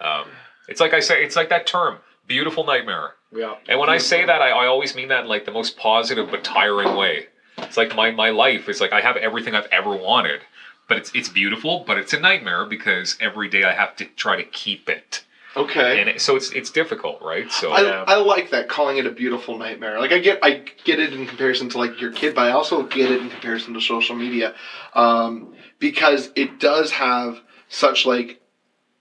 um, 0.00 0.26
it's 0.68 0.80
like 0.80 0.94
I 0.94 1.00
say, 1.00 1.24
it's 1.24 1.36
like 1.36 1.48
that 1.50 1.66
term, 1.66 1.98
beautiful 2.26 2.64
nightmare. 2.64 3.14
yeah. 3.32 3.56
And 3.68 3.78
when 3.78 3.88
I 3.88 3.98
say 3.98 4.24
that, 4.24 4.40
I, 4.42 4.50
I 4.50 4.66
always 4.66 4.94
mean 4.94 5.08
that 5.08 5.24
in 5.24 5.28
like 5.28 5.44
the 5.44 5.52
most 5.52 5.76
positive 5.76 6.30
but 6.30 6.44
tiring 6.44 6.96
way. 6.96 7.26
It's 7.58 7.76
like 7.76 7.94
my, 7.96 8.10
my 8.12 8.30
life 8.30 8.68
is 8.68 8.80
like 8.80 8.92
I 8.92 9.00
have 9.00 9.16
everything 9.16 9.54
I've 9.54 9.66
ever 9.72 9.94
wanted, 9.94 10.40
but 10.88 10.96
it's 10.96 11.10
it's 11.14 11.28
beautiful, 11.28 11.84
but 11.86 11.98
it's 11.98 12.12
a 12.12 12.20
nightmare 12.20 12.64
because 12.64 13.16
every 13.20 13.48
day 13.48 13.64
I 13.64 13.72
have 13.72 13.96
to 13.96 14.04
try 14.04 14.36
to 14.36 14.44
keep 14.44 14.88
it, 14.88 15.24
okay. 15.56 16.00
and 16.00 16.08
it, 16.10 16.20
so 16.20 16.36
it's 16.36 16.50
it's 16.50 16.70
difficult, 16.70 17.20
right? 17.22 17.50
So 17.50 17.72
I, 17.72 17.82
Yeah. 17.82 18.04
I 18.06 18.16
like 18.16 18.50
that 18.50 18.68
calling 18.68 18.98
it 18.98 19.06
a 19.06 19.10
beautiful 19.10 19.58
nightmare. 19.58 19.98
Like 19.98 20.12
I 20.12 20.18
get 20.18 20.38
I 20.42 20.62
get 20.84 20.98
it 20.98 21.12
in 21.12 21.26
comparison 21.26 21.68
to 21.70 21.78
like 21.78 22.00
your 22.00 22.12
kid, 22.12 22.34
but 22.34 22.46
I 22.46 22.52
also 22.52 22.82
get 22.82 23.10
it 23.10 23.20
in 23.20 23.30
comparison 23.30 23.74
to 23.74 23.80
social 23.80 24.16
media, 24.16 24.54
um, 24.94 25.54
because 25.78 26.30
it 26.34 26.60
does 26.60 26.90
have 26.92 27.40
such 27.68 28.06
like 28.06 28.40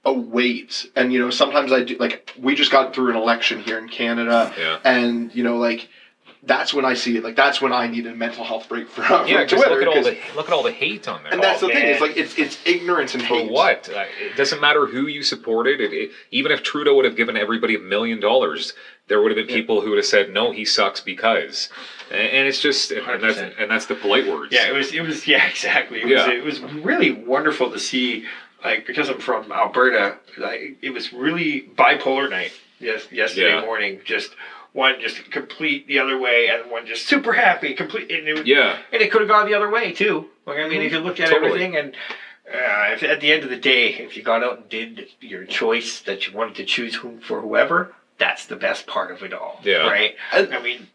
a 0.05 0.13
weight. 0.13 0.89
And 0.95 1.11
you 1.11 1.19
know, 1.19 1.29
sometimes 1.29 1.71
I 1.71 1.83
do 1.83 1.97
like 1.97 2.33
we 2.39 2.55
just 2.55 2.71
got 2.71 2.95
through 2.95 3.11
an 3.11 3.17
election 3.17 3.61
here 3.61 3.77
in 3.77 3.89
Canada, 3.89 4.53
yeah, 4.57 4.79
and 4.83 5.33
you 5.35 5.43
know, 5.43 5.57
like 5.57 5.89
that's 6.43 6.73
when 6.73 6.85
I 6.85 6.93
see 6.93 7.17
it. 7.17 7.23
Like 7.23 7.35
that's 7.35 7.61
when 7.61 7.73
I 7.73 7.87
need 7.87 8.05
a 8.07 8.15
mental 8.15 8.43
health 8.43 8.69
break 8.69 8.87
from, 8.89 9.03
from 9.07 9.27
yeah. 9.27 9.43
Just 9.45 9.63
Twitter. 9.63 9.79
look 9.79 9.81
at 9.81 9.87
all 9.87 9.93
'cause- 9.95 10.05
the 10.05 10.17
look 10.35 10.47
at 10.47 10.53
all 10.53 10.63
the 10.63 10.71
hate 10.71 11.07
on 11.07 11.23
there. 11.23 11.33
and 11.33 11.43
that's 11.43 11.61
Oh, 11.63 11.67
the 11.67 11.73
thing. 11.73 11.85
It's 11.87 12.01
like 12.01 12.15
it's 12.17 12.37
it's 12.37 12.57
ignorance 12.65 13.13
and 13.13 13.23
For 13.23 13.35
hate. 13.35 13.51
what? 13.51 13.89
Uh, 13.93 14.05
It 14.21 14.35
doesn't 14.35 14.61
matter 14.61 14.85
who 14.85 15.07
you 15.07 15.23
supported. 15.23 15.81
It, 15.81 15.93
it, 15.93 16.11
even 16.31 16.51
if 16.51 16.63
Trudeau 16.63 16.95
would 16.95 17.05
have 17.05 17.15
given 17.15 17.35
everybody 17.37 17.75
a 17.75 17.79
million 17.79 18.19
dollars, 18.19 18.73
there 19.07 19.21
would 19.21 19.31
have 19.31 19.37
been 19.37 19.49
Yeah. 19.49 19.61
people 19.61 19.81
who 19.81 19.89
would 19.91 19.97
have 19.97 20.05
said, 20.05 20.31
"No, 20.31 20.51
he 20.51 20.65
sucks 20.65 20.99
because," 21.01 21.69
and, 22.11 22.19
and 22.21 22.47
it's 22.47 22.61
just, 22.61 22.91
and 22.91 23.21
that's 23.23 23.37
and 23.37 23.69
that's 23.71 23.85
the 23.87 23.95
polite 23.95 24.27
words. 24.27 24.53
Yeah, 24.53 24.67
it 24.67 24.73
was. 24.73 24.91
It 24.93 25.01
was. 25.01 25.27
Yeah, 25.33 25.45
exactly. 25.47 26.01
It 26.01 26.07
Yeah. 26.07 26.27
was. 26.27 26.35
It 26.35 26.43
was 26.43 26.61
really 26.83 27.11
wonderful 27.11 27.71
to 27.71 27.79
see. 27.79 28.25
Like 28.63 28.87
because 28.87 29.07
I'm 29.09 29.19
from 29.19 29.51
Alberta, 29.51 30.15
like, 30.37 30.77
it 30.81 30.89
was 30.89 31.13
really 31.13 31.69
bipolar 31.77 32.27
night. 32.29 32.51
Yes, 32.79 33.07
yesterday 33.11 33.49
Yeah. 33.53 33.61
morning. 33.61 34.01
Just 34.03 34.31
one 34.77 34.99
just 35.01 35.31
complete 35.31 35.87
the 35.87 35.97
other 35.97 36.17
way, 36.19 36.49
and 36.49 36.69
one 36.69 36.85
just 36.85 37.07
super 37.07 37.33
happy, 37.33 37.73
complete. 37.73 38.11
And 38.11 38.27
it, 38.27 38.45
Yeah. 38.45 38.77
and 38.91 39.01
it 39.01 39.11
could 39.11 39.21
have 39.21 39.27
gone 39.29 39.47
the 39.47 39.55
other 39.55 39.69
way 39.71 39.91
too. 39.91 40.29
Like 40.45 40.59
I 40.59 40.67
mean, 40.67 40.81
if 40.83 40.91
you 40.91 40.99
looked 40.99 41.19
at 41.19 41.29
Totally. 41.29 41.47
everything, 41.47 41.75
and 41.75 41.95
uh, 42.53 42.93
if 42.93 43.01
at 43.03 43.19
the 43.19 43.31
end 43.33 43.43
of 43.43 43.49
the 43.49 43.57
day, 43.57 43.87
if 43.95 44.15
you 44.15 44.21
got 44.23 44.43
out 44.43 44.57
and 44.59 44.69
did 44.69 45.07
your 45.19 45.45
choice 45.45 46.01
that 46.01 46.27
you 46.27 46.33
wanted 46.37 46.55
to 46.55 46.65
choose 46.65 46.93
whom 46.95 47.19
for 47.19 47.41
whoever, 47.41 47.93
that's 48.19 48.45
the 48.45 48.55
best 48.55 48.85
part 48.85 49.09
of 49.11 49.23
it 49.23 49.33
all. 49.33 49.59
Yeah. 49.63 49.87
Right. 49.87 50.15
And- 50.31 50.53
I 50.53 50.61
mean, 50.61 50.87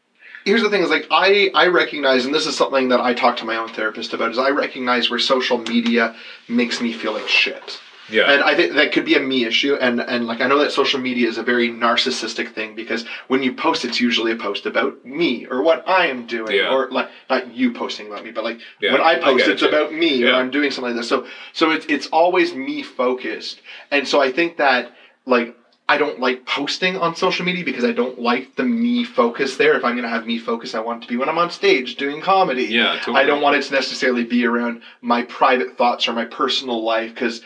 here's 0.44 0.62
the 0.62 0.70
thing 0.70 0.82
is 0.82 0.90
like 0.90 1.06
i 1.12 1.50
i 1.54 1.66
recognize 1.68 2.24
and 2.24 2.34
this 2.34 2.46
is 2.48 2.56
something 2.56 2.88
that 2.88 2.98
i 3.00 3.14
talk 3.14 3.36
to 3.36 3.44
my 3.44 3.56
own 3.56 3.68
therapist 3.68 4.12
about 4.12 4.28
is 4.32 4.38
i 4.38 4.50
recognize 4.50 5.08
where 5.08 5.20
social 5.20 5.58
media 5.58 6.16
makes 6.48 6.80
me 6.80 6.92
feel 6.92 7.12
like 7.12 7.28
shit 7.28 7.78
Yeah. 8.10 8.30
and 8.32 8.42
i 8.42 8.54
think 8.54 8.74
that 8.74 8.92
could 8.92 9.04
be 9.04 9.14
a 9.14 9.20
me 9.20 9.44
issue 9.44 9.74
and 9.74 10.00
and 10.00 10.26
like 10.26 10.40
i 10.40 10.46
know 10.46 10.58
that 10.58 10.72
social 10.72 11.00
media 11.00 11.28
is 11.28 11.38
a 11.38 11.42
very 11.42 11.68
narcissistic 11.68 12.52
thing 12.52 12.74
because 12.74 13.04
when 13.28 13.42
you 13.42 13.52
post 13.52 13.84
it's 13.84 14.00
usually 14.00 14.32
a 14.32 14.36
post 14.36 14.66
about 14.66 15.04
me 15.04 15.46
or 15.46 15.62
what 15.62 15.86
i 15.88 16.06
am 16.06 16.26
doing 16.26 16.54
Yeah. 16.54 16.72
or 16.74 16.90
like 16.90 17.08
not 17.30 17.54
you 17.54 17.72
posting 17.72 18.06
about 18.08 18.24
me 18.24 18.30
but 18.32 18.44
like 18.44 18.58
Yeah, 18.80 18.92
when 18.92 19.00
i 19.00 19.12
I 19.12 19.18
post 19.20 19.38
get 19.46 19.48
it's 19.50 19.62
about 19.62 19.92
me 19.92 20.24
or 20.24 20.34
i'm 20.34 20.50
doing 20.50 20.70
something 20.70 20.92
like 20.94 21.00
this 21.00 21.08
so 21.08 21.26
so 21.52 21.70
it's 21.70 21.86
it's 21.86 22.06
always 22.08 22.54
me 22.54 22.82
focused 22.82 23.60
and 23.90 24.06
so 24.06 24.20
i 24.20 24.30
think 24.32 24.56
that 24.56 24.92
like 25.26 25.56
I 25.88 25.98
don't 25.98 26.20
like 26.20 26.46
posting 26.46 26.96
on 26.96 27.16
social 27.16 27.44
media 27.44 27.64
because 27.64 27.84
I 27.84 27.90
don't 27.92 28.18
like 28.18 28.54
the 28.56 28.62
me 28.64 29.04
focus 29.04 29.56
there. 29.56 29.74
If 29.76 29.84
I'm 29.84 29.92
going 29.92 30.04
to 30.04 30.08
have 30.08 30.24
me 30.24 30.38
focus, 30.38 30.74
I 30.74 30.78
want 30.80 31.02
it 31.02 31.06
to 31.06 31.12
be 31.12 31.16
when 31.18 31.28
I'm 31.28 31.36
on 31.38 31.50
stage 31.50 31.96
doing 31.96 32.22
comedy. 32.22 32.64
yeah. 32.66 32.98
Totally. 33.00 33.16
I 33.20 33.24
don't 33.24 33.42
want 33.42 33.56
it 33.56 33.62
to 33.64 33.74
necessarily 33.74 34.24
be 34.24 34.46
around 34.46 34.80
my 35.02 35.24
private 35.24 35.76
thoughts 35.76 36.06
or 36.08 36.12
my 36.14 36.24
personal 36.24 36.82
life 36.82 37.12
because 37.12 37.42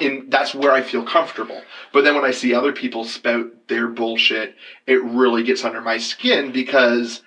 in 0.00 0.26
that's 0.28 0.54
where 0.54 0.72
I 0.72 0.82
feel 0.82 1.04
comfortable. 1.04 1.62
But 1.92 2.04
then 2.04 2.14
when 2.14 2.24
I 2.24 2.32
see 2.32 2.54
other 2.54 2.72
people 2.72 3.04
spout 3.04 3.68
their 3.68 3.88
bullshit, 3.88 4.56
it 4.86 5.02
really 5.02 5.42
gets 5.42 5.64
under 5.64 5.80
my 5.80 5.98
skin 5.98 6.52
because 6.52 7.22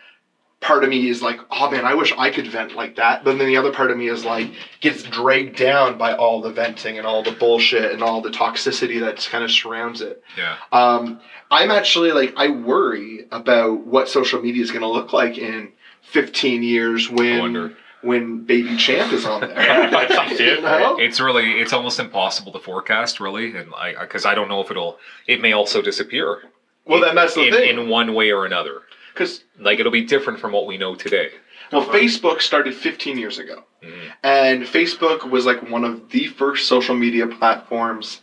part 0.60 0.84
of 0.84 0.90
me 0.90 1.08
is 1.08 1.22
like, 1.22 1.40
oh 1.52 1.70
man, 1.70 1.86
I 1.86 1.94
wish 1.94 2.12
I 2.18 2.30
could 2.30 2.48
vent 2.48 2.76
like 2.76 2.96
that. 2.96 3.24
But 3.24 3.38
then 3.38 3.48
the 3.48 3.58
other 3.58 3.72
part 3.72 3.92
of 3.92 3.98
me 3.98 4.10
is 4.10 4.26
like 4.26 4.52
gets 4.82 5.04
dragged 5.04 5.56
down 5.56 5.98
by 5.98 6.16
all 6.16 6.42
the 6.42 6.52
venting 6.52 6.98
and 6.98 7.06
all 7.06 7.24
the 7.24 7.32
bullshit 7.32 7.92
and 7.92 8.04
all 8.04 8.22
the 8.22 8.32
toxicity 8.32 9.00
that 9.02 9.26
kind 9.30 9.44
of 9.44 9.52
surrounds 9.52 10.02
it. 10.02 10.22
Yeah. 10.38 10.58
Um, 10.72 11.20
I'm 11.50 11.72
actually 11.72 12.12
like 12.12 12.34
I 12.36 12.50
worry 12.50 13.28
about 13.32 13.86
what 13.86 14.10
social 14.10 14.42
media 14.42 14.64
is 14.64 14.72
going 14.72 14.82
to 14.82 14.88
look 14.88 15.14
like 15.14 15.38
in 15.38 15.72
15 16.02 16.64
years 16.64 17.10
I 17.10 17.14
when 17.14 17.40
wonder. 17.40 17.78
When 18.02 18.44
Baby 18.46 18.76
Champ 18.78 19.12
is 19.14 19.26
on 19.26 19.42
there. 19.42 19.50
Yeah, 19.58 20.30
You 20.32 20.62
know? 20.62 20.98
It's 21.00 21.20
really, 21.20 21.54
it's 21.60 21.74
almost 21.74 22.00
impossible 22.00 22.52
to 22.54 22.60
forecast, 22.60 23.20
really, 23.20 23.56
and 23.56 23.74
I 23.76 23.96
because 24.02 24.26
I 24.26 24.36
don't 24.36 24.48
know 24.50 24.62
if 24.62 24.70
it'll. 24.72 24.98
It 25.28 25.42
may 25.42 25.52
also 25.54 25.82
disappear. 25.82 26.44
Well, 26.86 27.02
then 27.02 27.16
that's 27.16 27.34
the 27.36 27.48
in, 27.48 27.54
thing. 27.54 27.70
in 27.80 27.90
one 27.90 28.14
way 28.14 28.32
or 28.32 28.46
another. 28.46 28.82
Because 29.14 29.44
Like 29.60 29.80
it'll 29.80 29.92
be 29.92 30.04
different 30.06 30.40
from 30.40 30.52
what 30.52 30.68
we 30.68 30.78
know 30.78 30.96
today. 30.96 31.30
well, 31.72 31.86
Facebook 31.86 32.40
started 32.42 32.76
15 32.76 33.18
years 33.18 33.40
ago, 33.40 33.64
Mhm. 33.84 34.12
and 34.24 34.64
Facebook 34.64 35.30
was 35.30 35.46
like 35.46 35.70
one 35.70 35.84
of 35.84 36.10
the 36.12 36.28
first 36.28 36.68
social 36.68 36.96
media 36.96 37.28
platforms. 37.28 38.22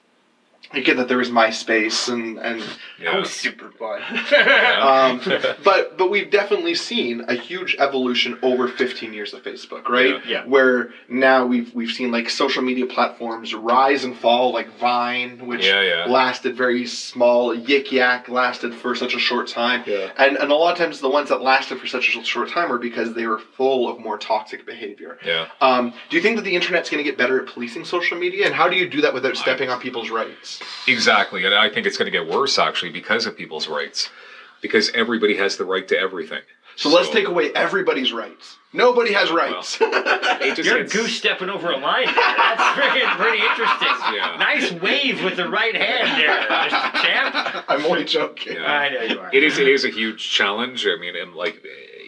I 0.74 0.80
get 0.80 0.96
that 0.96 1.08
there 1.08 1.18
was 1.18 1.30
MySpace 1.30 2.12
and 2.12 2.38
and 2.38 2.60
that 2.60 2.68
Yeah. 2.98 3.18
was 3.20 3.30
super 3.30 3.70
fun. 3.70 4.02
um, 4.80 5.20
but 5.64 5.96
but 5.96 6.10
we've 6.10 6.30
definitely 6.30 6.74
seen 6.74 7.24
a 7.28 7.34
huge 7.34 7.76
evolution 7.78 8.38
over 8.42 8.68
15 8.68 9.12
years 9.12 9.32
of 9.34 9.42
Facebook, 9.42 9.88
right? 9.88 10.14
Yeah. 10.26 10.34
Yeah. 10.34 10.44
Where 10.46 10.90
now 11.08 11.46
we've 11.46 11.72
we've 11.74 11.90
seen 11.90 12.10
like 12.10 12.28
social 12.30 12.62
media 12.62 12.86
platforms 12.86 13.54
rise 13.54 14.04
and 14.04 14.16
fall, 14.16 14.52
like 14.52 14.68
Vine, 14.78 15.46
which 15.46 15.64
yeah. 15.66 16.06
lasted 16.08 16.56
very 16.56 16.86
small. 16.86 17.54
Yik 17.56 17.92
Yak 17.92 18.28
lasted 18.28 18.74
for 18.74 18.94
such 18.94 19.14
a 19.14 19.18
short 19.18 19.46
time, 19.48 19.84
Yeah. 19.86 20.10
and 20.18 20.36
and 20.36 20.50
a 20.50 20.54
lot 20.54 20.72
of 20.72 20.78
times 20.78 21.00
the 21.00 21.08
ones 21.10 21.28
that 21.28 21.40
lasted 21.42 21.78
for 21.78 21.86
such 21.86 22.08
a 22.16 22.24
short 22.24 22.48
time 22.50 22.72
are 22.72 22.78
because 22.78 23.14
they 23.14 23.26
were 23.26 23.38
full 23.38 23.88
of 23.88 24.00
more 24.00 24.18
toxic 24.18 24.66
behavior. 24.66 25.18
Yeah. 25.24 25.46
Um, 25.60 25.92
do 26.10 26.16
you 26.16 26.22
think 26.22 26.36
that 26.36 26.42
the 26.42 26.54
internet's 26.54 26.90
going 26.90 27.02
to 27.02 27.08
get 27.08 27.16
better 27.18 27.40
at 27.40 27.46
policing 27.52 27.84
social 27.84 28.18
media, 28.18 28.46
and 28.46 28.54
how 28.54 28.68
do 28.68 28.76
you 28.76 28.88
do 28.88 29.00
that 29.02 29.14
without 29.14 29.36
stepping 29.36 29.70
on 29.70 29.80
people's 29.80 30.10
rights? 30.10 30.60
Exactly, 30.88 31.44
and 31.44 31.54
I 31.54 31.68
think 31.70 31.86
it's 31.86 31.96
going 31.96 32.10
to 32.10 32.16
get 32.18 32.28
worse 32.28 32.58
actually 32.58 32.90
because 32.90 33.26
of 33.26 33.36
people's 33.36 33.68
rights, 33.68 34.10
because 34.60 34.90
everybody 34.94 35.36
has 35.36 35.56
the 35.56 35.64
right 35.64 35.86
to 35.88 35.98
everything. 35.98 36.42
So, 36.76 36.88
let's 36.88 37.08
take 37.08 37.28
away 37.28 37.52
everybody's 37.54 38.12
rights. 38.12 38.56
Nobody 38.72 39.12
has 39.12 39.30
rights. 39.30 39.78
It 39.80 40.56
just 40.56 40.68
You're 40.68 40.78
it's- 40.78 40.92
goose 40.92 41.14
stepping 41.16 41.48
over 41.48 41.70
a 41.70 41.76
line. 41.76 42.06
There. 42.06 42.14
That's 42.16 42.60
freaking 42.76 43.16
pretty 43.16 43.38
interesting. 43.42 43.88
Yeah. 44.14 44.36
Nice 44.38 44.70
wave 44.82 45.22
with 45.24 45.36
the 45.36 45.48
right 45.48 45.74
hand 45.74 46.20
there, 46.20 46.36
Mr. 46.48 46.92
Champ. 47.02 47.64
I'm 47.68 47.84
only 47.86 48.04
joking. 48.04 48.54
Yeah. 48.56 48.66
I 48.66 48.88
know 48.90 49.00
you 49.02 49.18
are. 49.20 49.30
It 49.32 49.42
is. 49.44 49.58
It 49.58 49.66
is 49.68 49.84
a 49.84 49.88
huge 49.88 50.28
challenge. 50.30 50.86
I 50.86 50.96
mean, 51.00 51.16
and 51.16 51.34
like 51.34 51.64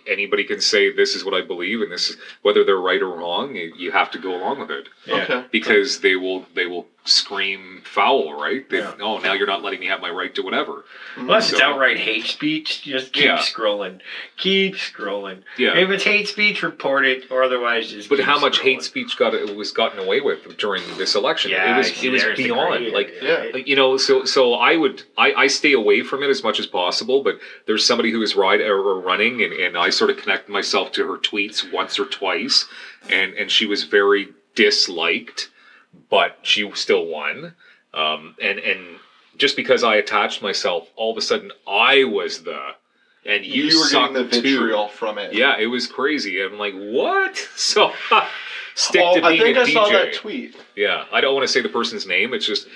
anybody 0.08 0.44
can 0.44 0.60
say 0.60 0.92
this 0.92 1.14
is 1.16 1.24
what 1.24 1.32
I 1.34 1.42
believe, 1.42 1.80
and 1.80 1.90
this 1.90 2.10
is 2.10 2.16
whether 2.42 2.64
they're 2.64 2.76
right 2.78 3.00
or 3.00 3.08
wrong. 3.10 3.54
You 3.56 3.72
you 3.76 3.92
have 3.92 4.10
to 4.12 4.18
go 4.18 4.36
along 4.36 4.58
with 4.60 4.70
it 4.70 4.88
Yeah. 5.06 5.14
Okay. 5.22 5.44
because 5.50 6.00
they 6.00 6.16
will. 6.16 6.44
They 6.54 6.66
will 6.66 6.86
scream 7.08 7.82
foul, 7.84 8.34
right? 8.34 8.68
They, 8.68 8.78
Yeah. 8.78 8.94
Oh, 9.00 9.18
now 9.18 9.32
you're 9.32 9.46
not 9.46 9.62
letting 9.62 9.80
me 9.80 9.86
have 9.86 10.00
my 10.00 10.10
right 10.10 10.34
to 10.34 10.42
whatever. 10.42 10.84
Unless 11.16 11.52
it's 11.52 11.60
outright 11.60 11.98
hate 11.98 12.24
speech, 12.26 12.82
just 12.82 13.12
keep 13.12 13.24
Yeah. 13.24 13.38
scrolling. 13.38 14.00
Keep 14.36 14.74
scrolling. 14.76 15.42
Yeah. 15.56 15.76
If 15.76 15.90
it's 15.90 16.04
hate 16.04 16.28
speech, 16.28 16.62
report 16.62 17.06
it, 17.06 17.30
or 17.30 17.42
otherwise 17.42 17.90
just 17.90 18.08
But 18.08 18.16
keep 18.16 18.26
how 18.26 18.38
much 18.38 18.60
hate 18.60 18.82
speech 18.82 19.16
got 19.16 19.34
it 19.34 19.54
was 19.56 19.70
gotten 19.72 19.98
away 19.98 20.20
with 20.20 20.56
during 20.58 20.82
this 20.98 21.14
election? 21.14 21.50
Yeah, 21.52 21.74
it 21.74 21.78
was 21.78 22.02
it 22.04 22.10
was 22.10 22.24
beyond 22.36 22.84
gray 22.84 22.92
like 22.92 23.14
Yeah. 23.22 23.56
you 23.56 23.76
know 23.76 23.96
so 23.96 24.24
so 24.24 24.54
i 24.54 24.76
would 24.76 25.02
I, 25.16 25.32
I 25.32 25.46
stay 25.46 25.72
away 25.72 26.02
from 26.02 26.22
it 26.22 26.28
as 26.30 26.42
much 26.42 26.58
as 26.58 26.66
possible 26.66 27.22
but 27.22 27.38
there's 27.66 27.84
somebody 27.84 28.10
who 28.10 28.20
is 28.22 28.34
ride 28.36 28.60
or, 28.60 28.78
or 28.78 29.00
running 29.00 29.42
and, 29.42 29.52
and 29.52 29.76
i 29.76 29.90
sort 29.90 30.10
of 30.10 30.16
connect 30.16 30.48
myself 30.48 30.92
to 30.92 31.06
her 31.06 31.16
tweets 31.18 31.70
once 31.72 31.98
or 31.98 32.04
twice 32.06 32.66
and 33.08 33.34
and 33.34 33.50
she 33.50 33.66
was 33.66 33.84
very 33.84 34.28
disliked 34.54 35.48
but 36.10 36.38
she 36.42 36.70
still 36.74 37.06
won 37.06 37.54
um 37.94 38.34
and 38.42 38.58
and 38.58 38.98
just 39.36 39.56
because 39.56 39.82
i 39.84 39.96
attached 39.96 40.42
myself 40.42 40.88
all 40.96 41.10
of 41.12 41.16
a 41.16 41.20
sudden 41.22 41.50
i 41.66 42.04
was 42.04 42.42
the 42.44 42.58
and 43.24 43.44
you, 43.44 43.64
You, 43.64 43.80
were 43.80 43.90
getting 43.90 44.12
the 44.14 44.28
too. 44.28 44.40
vitriol 44.42 44.88
from 44.88 45.18
it. 45.18 45.32
yeah 45.34 45.56
it 45.58 45.66
was 45.66 45.86
crazy 45.86 46.40
i'm 46.42 46.58
like 46.58 46.74
what 46.74 47.36
so 47.56 47.92
stick 48.74 49.02
Oh, 49.04 49.14
to 49.16 49.20
being 49.28 49.32
I 49.32 49.38
think 49.38 49.56
a 49.56 49.60
I 49.60 49.64
dj 49.64 49.72
saw 49.72 49.88
that 49.88 50.14
tweet. 50.14 50.56
yeah, 50.76 51.04
I 51.12 51.20
don't 51.20 51.34
want 51.34 51.46
to 51.46 51.52
say 51.52 51.60
the 51.62 51.68
person's 51.70 52.06
name. 52.06 52.34
It's 52.34 52.46
just, 52.46 52.68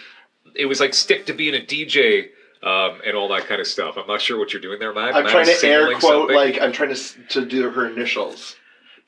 it 0.57 0.65
was 0.67 0.81
like 0.81 0.95
stick 0.95 1.27
to 1.27 1.35
being 1.35 1.55
a 1.55 1.59
DJ 1.65 2.31
um, 2.63 3.01
and 3.07 3.15
all 3.17 3.29
that 3.29 3.47
kind 3.47 3.61
of 3.61 3.67
stuff. 3.67 3.97
I'm 3.99 4.07
not 4.07 4.21
sure 4.23 4.39
what 4.39 4.53
you're 4.55 4.63
doing 4.63 4.79
there, 4.79 4.93
Matt. 4.95 5.15
I'm 5.15 5.27
trying 5.27 5.45
to 5.47 5.67
air 5.67 5.89
quote 5.99 6.03
something. 6.03 6.35
like 6.37 6.61
I'm 6.61 6.73
trying 6.73 6.95
to 6.95 7.01
to 7.29 7.45
do 7.45 7.69
her 7.71 7.87
initials. 7.91 8.57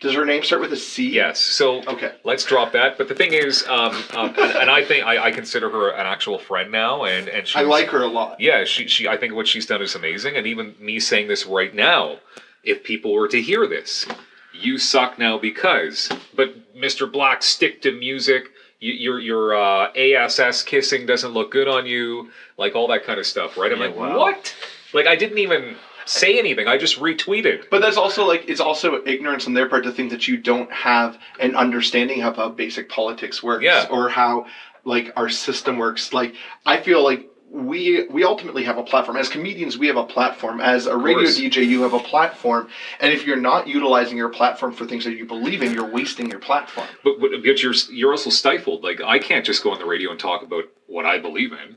Does 0.02 0.14
her 0.14 0.24
name 0.26 0.42
start 0.42 0.60
with 0.60 0.72
a 0.72 0.76
C? 0.76 1.08
Yes. 1.10 1.40
So 1.40 1.82
Okay. 1.84 2.12
let's 2.24 2.44
drop 2.44 2.72
that. 2.72 2.98
But 2.98 3.06
the 3.08 3.14
thing 3.14 3.32
is, 3.32 3.64
um, 3.68 3.94
um, 4.14 4.28
and, 4.36 4.38
and 4.38 4.70
I 4.70 4.84
think 4.84 5.06
I, 5.06 5.26
I 5.26 5.30
consider 5.30 5.70
her 5.70 5.90
an 5.90 6.06
actual 6.06 6.38
friend 6.38 6.70
now, 6.72 7.04
and 7.04 7.28
and 7.28 7.46
she's, 7.46 7.56
I 7.56 7.62
like 7.62 7.88
her 7.90 8.02
a 8.02 8.08
lot. 8.08 8.40
Yeah, 8.40 8.64
she 8.64 8.88
she. 8.88 9.06
I 9.08 9.16
think 9.16 9.34
what 9.34 9.46
she's 9.46 9.64
done 9.64 9.80
is 9.80 9.94
amazing, 9.94 10.36
and 10.36 10.46
even 10.46 10.74
me 10.80 10.98
saying 11.00 11.28
this 11.28 11.46
right 11.46 11.72
now, 11.74 12.18
if 12.64 12.82
people 12.82 13.12
were 13.12 13.28
to 13.28 13.40
hear 13.40 13.66
this, 13.68 14.04
you 14.52 14.76
suck 14.76 15.18
now 15.18 15.38
because. 15.38 16.10
But 16.34 16.74
Mr. 16.76 17.10
Black, 17.10 17.42
stick 17.42 17.80
to 17.82 17.92
music. 17.92 18.50
You, 18.80 18.92
your 18.94 19.20
your 19.20 19.54
uh, 19.54 19.92
ASS 19.94 20.62
kissing 20.64 21.06
doesn't 21.06 21.30
look 21.30 21.52
good 21.52 21.68
on 21.68 21.86
you, 21.86 22.30
like 22.58 22.74
all 22.74 22.88
that 22.88 23.04
kind 23.04 23.20
of 23.20 23.26
stuff, 23.26 23.56
right? 23.56 23.70
I'm 23.70 23.78
Yeah, 23.80 23.86
like, 23.86 23.96
wow. 23.96 24.18
what? 24.18 24.52
Like 24.92 25.06
I 25.06 25.14
didn't 25.14 25.38
even 25.38 25.76
say 26.04 26.38
anything. 26.38 26.68
I 26.68 26.76
just 26.78 26.98
retweeted. 26.98 27.64
But 27.70 27.80
that's 27.80 27.96
also 27.96 28.26
like 28.26 28.44
it's 28.48 28.60
also 28.60 29.02
ignorance 29.06 29.46
on 29.46 29.54
their 29.54 29.68
part 29.68 29.84
to 29.84 29.92
think 29.92 30.10
that 30.10 30.28
you 30.28 30.36
don't 30.36 30.70
have 30.72 31.18
an 31.40 31.54
understanding 31.56 32.22
of 32.22 32.36
how 32.36 32.48
basic 32.48 32.88
politics 32.88 33.42
works 33.42 33.64
Yeah. 33.64 33.86
or 33.90 34.08
how 34.08 34.46
like 34.84 35.12
our 35.16 35.28
system 35.28 35.78
works. 35.78 36.12
Like 36.12 36.34
I 36.66 36.78
feel 36.80 37.02
like 37.04 37.28
we 37.50 38.04
we 38.08 38.24
ultimately 38.24 38.64
have 38.64 38.78
a 38.78 38.82
platform 38.82 39.14
as 39.18 39.28
comedians 39.28 39.76
we 39.76 39.86
have 39.86 39.98
a 39.98 40.04
platform 40.04 40.58
as 40.58 40.86
a 40.86 40.96
radio 40.96 41.28
dj 41.28 41.68
you 41.68 41.82
have 41.82 41.92
a 41.92 41.98
platform 41.98 42.66
and 42.98 43.12
if 43.12 43.26
you're 43.26 43.36
not 43.36 43.68
utilizing 43.68 44.16
your 44.16 44.30
platform 44.30 44.72
for 44.72 44.86
things 44.86 45.04
that 45.04 45.12
you 45.18 45.26
believe 45.26 45.60
in 45.62 45.74
you're 45.74 45.84
wasting 45.86 46.30
your 46.30 46.38
platform 46.38 46.86
But, 47.04 47.20
but 47.20 47.30
but 47.44 47.62
you're 47.62 47.74
you're 47.90 48.12
also 48.12 48.30
stifled. 48.30 48.82
Like 48.82 49.02
I 49.02 49.18
can't 49.18 49.44
just 49.44 49.62
go 49.62 49.70
on 49.72 49.78
the 49.78 49.84
radio 49.84 50.10
and 50.10 50.18
talk 50.18 50.42
about 50.42 50.64
what 50.86 51.04
I 51.04 51.18
believe 51.18 51.52
in. 51.52 51.76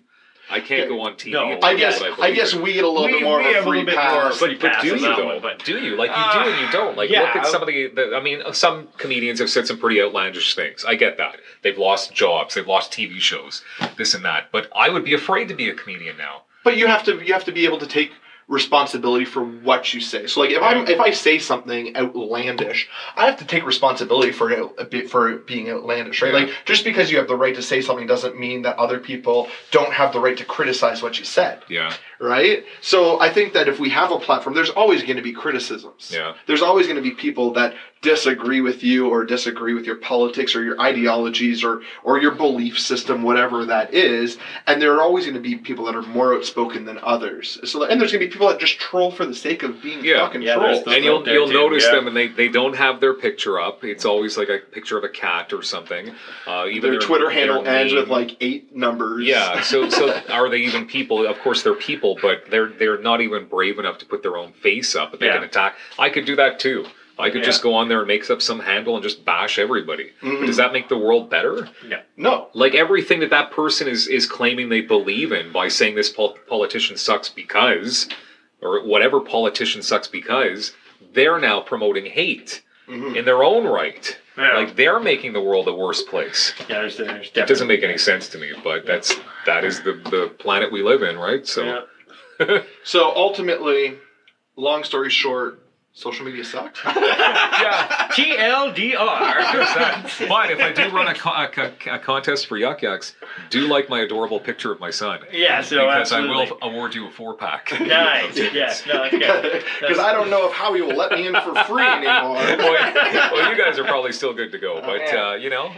I 0.49 0.59
can't 0.59 0.87
go 0.89 1.01
on 1.01 1.13
TV. 1.15 1.31
no, 1.31 1.51
and 1.51 1.61
talk 1.61 1.69
i 1.69 1.71
about 1.71 1.79
guess 1.79 1.99
what 1.99 2.11
I, 2.11 2.15
believe 2.15 2.35
guess 2.35 2.53
in. 2.53 2.61
we 2.61 2.73
get 2.73 2.83
a 2.83 2.87
little 2.89 3.05
We- 3.05 3.13
bit 3.13 3.23
more 3.23 3.37
we 3.39 3.45
of 3.45 3.51
a 3.51 3.53
have 3.55 3.63
free 3.63 3.79
little 3.79 3.85
bit 3.85 3.95
pass 3.95 4.39
more 4.41 4.49
But, 4.49 4.59
but 4.61 4.71
pass 4.73 4.83
do 4.83 4.91
on 4.93 4.95
you 4.99 5.01
that 5.07 5.17
though? 5.17 5.25
one, 5.25 5.41
but- 5.41 5.65
do 5.65 5.77
you 5.79 5.95
like 5.95 6.09
you 6.09 6.15
Uh, 6.17 6.43
do 6.43 6.49
and 6.51 6.61
you 6.61 6.71
don't? 6.71 6.97
Like 6.97 7.09
yeah. 7.09 7.21
look 7.21 7.35
at 7.35 7.47
some 7.47 7.61
of 7.61 7.67
the, 7.67 7.87
the. 7.87 8.15
I 8.15 8.21
mean, 8.21 8.41
some 8.53 8.87
comedians 8.97 9.39
have 9.39 9.49
said 9.49 9.65
some 9.67 9.77
pretty 9.79 10.01
outlandish 10.01 10.55
things. 10.55 10.85
I 10.85 10.95
get 10.95 11.17
that 11.17 11.37
they've 11.63 11.77
lost 11.77 12.13
jobs, 12.13 12.53
they've 12.55 12.67
lost 12.67 12.91
TV 12.91 13.19
shows, 13.19 13.63
this 13.97 14.13
and 14.13 14.23
that. 14.25 14.51
But 14.51 14.69
I 14.75 14.89
would 14.89 15.03
be 15.03 15.13
afraid 15.13 15.47
to 15.47 15.55
be 15.55 15.69
a 15.69 15.73
comedian 15.73 16.17
now. 16.17 16.43
But 16.63 16.77
you 16.77 16.87
have 16.87 17.03
to 17.05 17.21
you 17.23 17.33
have 17.33 17.45
to 17.45 17.51
be 17.51 17.65
able 17.65 17.77
to 17.79 17.87
take 17.87 18.11
responsibility 18.47 19.25
for 19.25 19.43
what 19.43 19.93
you 19.93 19.99
say. 19.99 20.27
So 20.27 20.41
like 20.41 20.51
if 20.51 20.61
I'm 20.61 20.87
if 20.87 20.99
I 20.99 21.09
say 21.11 21.39
something 21.39 21.95
outlandish, 21.95 22.87
I 23.15 23.25
have 23.25 23.37
to 23.39 23.45
take 23.45 23.65
responsibility 23.65 24.31
for 24.31 24.51
it 24.51 24.59
a 24.77 24.85
bit 24.85 25.09
for 25.09 25.29
it 25.31 25.47
being 25.47 25.69
outlandish, 25.69 26.21
right? 26.21 26.33
Like 26.33 26.49
just 26.65 26.83
because 26.83 27.11
you 27.11 27.17
have 27.17 27.27
the 27.27 27.35
right 27.35 27.55
to 27.55 27.61
say 27.63 27.81
something 27.81 28.05
doesn't 28.05 28.39
mean 28.39 28.61
that 28.61 28.77
other 28.77 28.99
people 28.99 29.47
don't 29.71 29.91
have 29.91 30.13
the 30.13 30.19
right 30.19 30.37
to 30.37 30.45
criticize 30.45 31.01
what 31.01 31.17
you 31.17 31.25
said, 31.25 31.63
Yeah. 31.69 31.91
right? 32.19 32.63
So 32.81 33.19
I 33.19 33.29
think 33.31 33.53
that 33.53 33.67
if 33.67 33.79
we 33.79 33.89
have 33.89 34.11
a 34.11 34.19
platform, 34.19 34.53
there's 34.55 34.69
always 34.69 35.01
going 35.01 35.17
to 35.17 35.23
be 35.23 35.33
criticisms. 35.33 36.11
Yeah. 36.13 36.35
There's 36.45 36.61
always 36.61 36.85
going 36.85 36.97
to 36.97 37.01
be 37.03 37.11
people 37.11 37.53
that 37.53 37.73
disagree 38.05 38.61
with 38.61 38.83
you 38.83 39.07
or 39.09 39.25
disagree 39.25 39.73
with 39.73 39.85
your 39.85 39.95
politics 39.97 40.55
or 40.55 40.63
your 40.63 40.79
ideologies 40.79 41.63
or 41.63 41.81
or 42.03 42.19
your 42.19 42.31
belief 42.31 42.79
system, 42.79 43.23
whatever 43.23 43.65
that 43.65 43.93
is. 43.93 44.37
And 44.67 44.81
there 44.81 44.93
are 44.93 45.01
always 45.01 45.25
going 45.25 45.33
to 45.33 45.41
be 45.41 45.55
people 45.55 45.85
that 45.85 45.95
are 45.95 46.03
more 46.03 46.33
outspoken 46.35 46.85
than 46.85 46.99
others. 47.01 47.59
So 47.65 47.83
and 47.83 47.99
there's 47.99 48.11
going 48.11 48.21
to 48.21 48.27
be 48.27 48.31
people 48.31 48.47
that 48.47 48.59
just 48.59 48.79
troll 48.79 49.11
for 49.11 49.25
the 49.25 49.33
sake 49.33 49.63
of 49.63 49.81
being 49.81 50.05
Yeah. 50.05 50.19
fucking 50.25 50.43
Yeah, 50.43 50.59
there's 50.59 50.83
trolls. 50.83 50.95
and 50.95 51.03
you'll 51.03 51.27
you'll 51.27 51.47
too, 51.47 51.53
notice 51.53 51.83
yeah. 51.85 51.95
them, 51.95 52.07
and 52.07 52.15
they, 52.15 52.27
they 52.27 52.47
don't 52.47 52.75
have 52.75 52.99
their 53.01 53.13
picture 53.15 53.59
up. 53.59 53.83
It's 53.83 54.05
always 54.05 54.37
like 54.37 54.49
a 54.49 54.59
picture 54.59 54.97
of 54.97 55.03
a 55.03 55.09
cat 55.09 55.51
or 55.51 55.63
something. 55.63 56.13
Uh, 56.47 56.67
even 56.69 56.91
Their 56.91 56.99
Twitter 56.99 57.29
handle 57.31 57.63
their 57.63 57.75
ends 57.75 57.93
with 57.93 58.07
like 58.07 58.37
eight 58.39 58.75
numbers. 58.75 59.25
Yeah. 59.25 59.61
So 59.61 59.89
so 59.89 60.13
are 60.29 60.47
they 60.49 60.59
even 60.59 60.85
people? 60.85 61.25
Of 61.25 61.39
course 61.39 61.63
they're 61.63 61.73
people, 61.73 62.17
but 62.21 62.43
they're 62.51 62.69
they're 62.69 63.01
not 63.01 63.21
even 63.21 63.45
brave 63.47 63.79
enough 63.79 63.97
to 63.99 64.05
put 64.05 64.21
their 64.21 64.37
own 64.37 64.53
face 64.53 64.95
up. 64.95 65.09
But 65.11 65.19
they 65.19 65.25
Yeah. 65.27 65.35
can 65.35 65.43
attack. 65.43 65.75
I 65.97 66.09
could 66.09 66.25
do 66.25 66.35
that 66.35 66.59
too. 66.59 66.85
I 67.17 67.29
could 67.29 67.43
just 67.43 67.63
go 67.63 67.73
on 67.73 67.87
there 67.87 67.99
and 67.99 68.07
make 68.07 68.29
up 68.29 68.41
some 68.41 68.59
handle 68.59 68.95
and 68.95 69.03
just 69.03 69.23
bash 69.23 69.57
everybody. 69.57 70.11
Mhm. 70.21 70.39
But 70.41 70.45
does 70.47 70.57
that 70.57 70.73
make 70.73 70.89
the 70.89 70.97
world 70.97 71.29
better? 71.29 71.69
No. 72.17 72.49
Like 72.53 72.75
everything 72.75 73.19
that 73.21 73.29
that 73.29 73.51
person 73.51 73.87
is 73.87 74.07
is 74.07 74.25
claiming 74.25 74.69
they 74.69 74.81
believe 74.81 75.31
in 75.31 75.51
by 75.51 75.67
saying 75.69 75.95
this 75.95 76.09
pol- 76.09 76.37
politician 76.47 76.97
sucks 76.97 77.29
because, 77.29 78.09
or 78.61 78.81
whatever 78.83 79.19
politician 79.21 79.81
sucks 79.81 80.07
because, 80.07 80.73
they're 81.13 81.39
now 81.39 81.61
promoting 81.61 82.05
hate 82.07 82.61
Mhm. 82.89 83.15
in 83.15 83.25
their 83.25 83.43
own 83.43 83.65
right. 83.65 84.17
Yeah. 84.37 84.55
Like 84.57 84.75
they're 84.75 84.99
making 84.99 85.31
the 85.31 85.39
world 85.41 85.67
a 85.69 85.73
worse 85.73 86.01
place. 86.01 86.53
yeah, 86.69 86.81
there's, 86.81 86.97
there's 86.97 87.31
It 87.33 87.47
doesn't 87.47 87.67
make 87.69 87.83
any 87.83 87.97
sense 87.97 88.27
to 88.29 88.37
me, 88.37 88.51
but 88.63 88.85
that's 88.85 89.15
that 89.45 89.63
is 89.63 89.81
the 89.83 89.93
the 89.93 90.27
planet 90.37 90.71
we 90.71 90.83
live 90.83 91.01
in, 91.03 91.17
right? 91.17 91.47
So 91.47 91.63
Yeah. 92.39 92.61
So 92.83 93.13
ultimately, 93.15 93.97
long 94.57 94.83
story 94.83 95.09
short, 95.09 95.61
social 95.97 96.25
media 96.25 96.43
sucks. 96.43 96.81
yeah. 96.85 98.09
TLDR. 98.11 100.27
But 100.27 100.51
if 100.51 100.59
I 100.59 100.71
do 100.73 100.89
run 100.95 101.07
a, 101.07 101.13
co- 101.15 101.31
a, 101.31 101.47
co- 101.47 101.71
a 101.91 101.99
contest 101.99 102.47
for 102.47 102.57
Yuk 102.57 102.81
Yuk's, 102.81 103.15
do 103.49 103.61
like 103.67 103.87
my 103.89 104.01
adorable 104.01 104.39
picture 104.41 104.71
of 104.73 104.79
my 104.79 104.89
son. 104.91 105.21
Yeah, 105.31 105.61
so 105.61 105.77
because 105.77 106.11
absolutely. 106.11 106.47
I 106.47 106.51
will 106.51 106.57
award 106.61 106.95
you 106.95 107.07
a 107.07 107.11
four 107.11 107.33
pack. 107.33 107.71
Nice. 107.79 108.37
Yeah. 108.37 108.73
No, 108.87 109.03
that's 109.09 109.17
good. 109.17 109.63
Because 109.79 109.99
I 109.99 110.11
don't 110.11 110.29
know 110.29 110.47
if 110.47 110.53
Howie 110.53 110.81
will 110.81 110.95
let 110.95 111.11
me 111.11 111.27
in 111.27 111.33
for 111.33 111.55
free 111.63 111.85
anymore. 111.87 112.33
well, 112.35 113.31
well, 113.33 113.49
you 113.51 113.57
guys 113.57 113.79
are 113.79 113.83
probably 113.85 114.11
still 114.11 114.33
good 114.33 114.51
to 114.51 114.57
go, 114.59 114.81
but 114.81 115.01
uh, 115.15 115.35
you 115.35 115.49
know, 115.49 115.71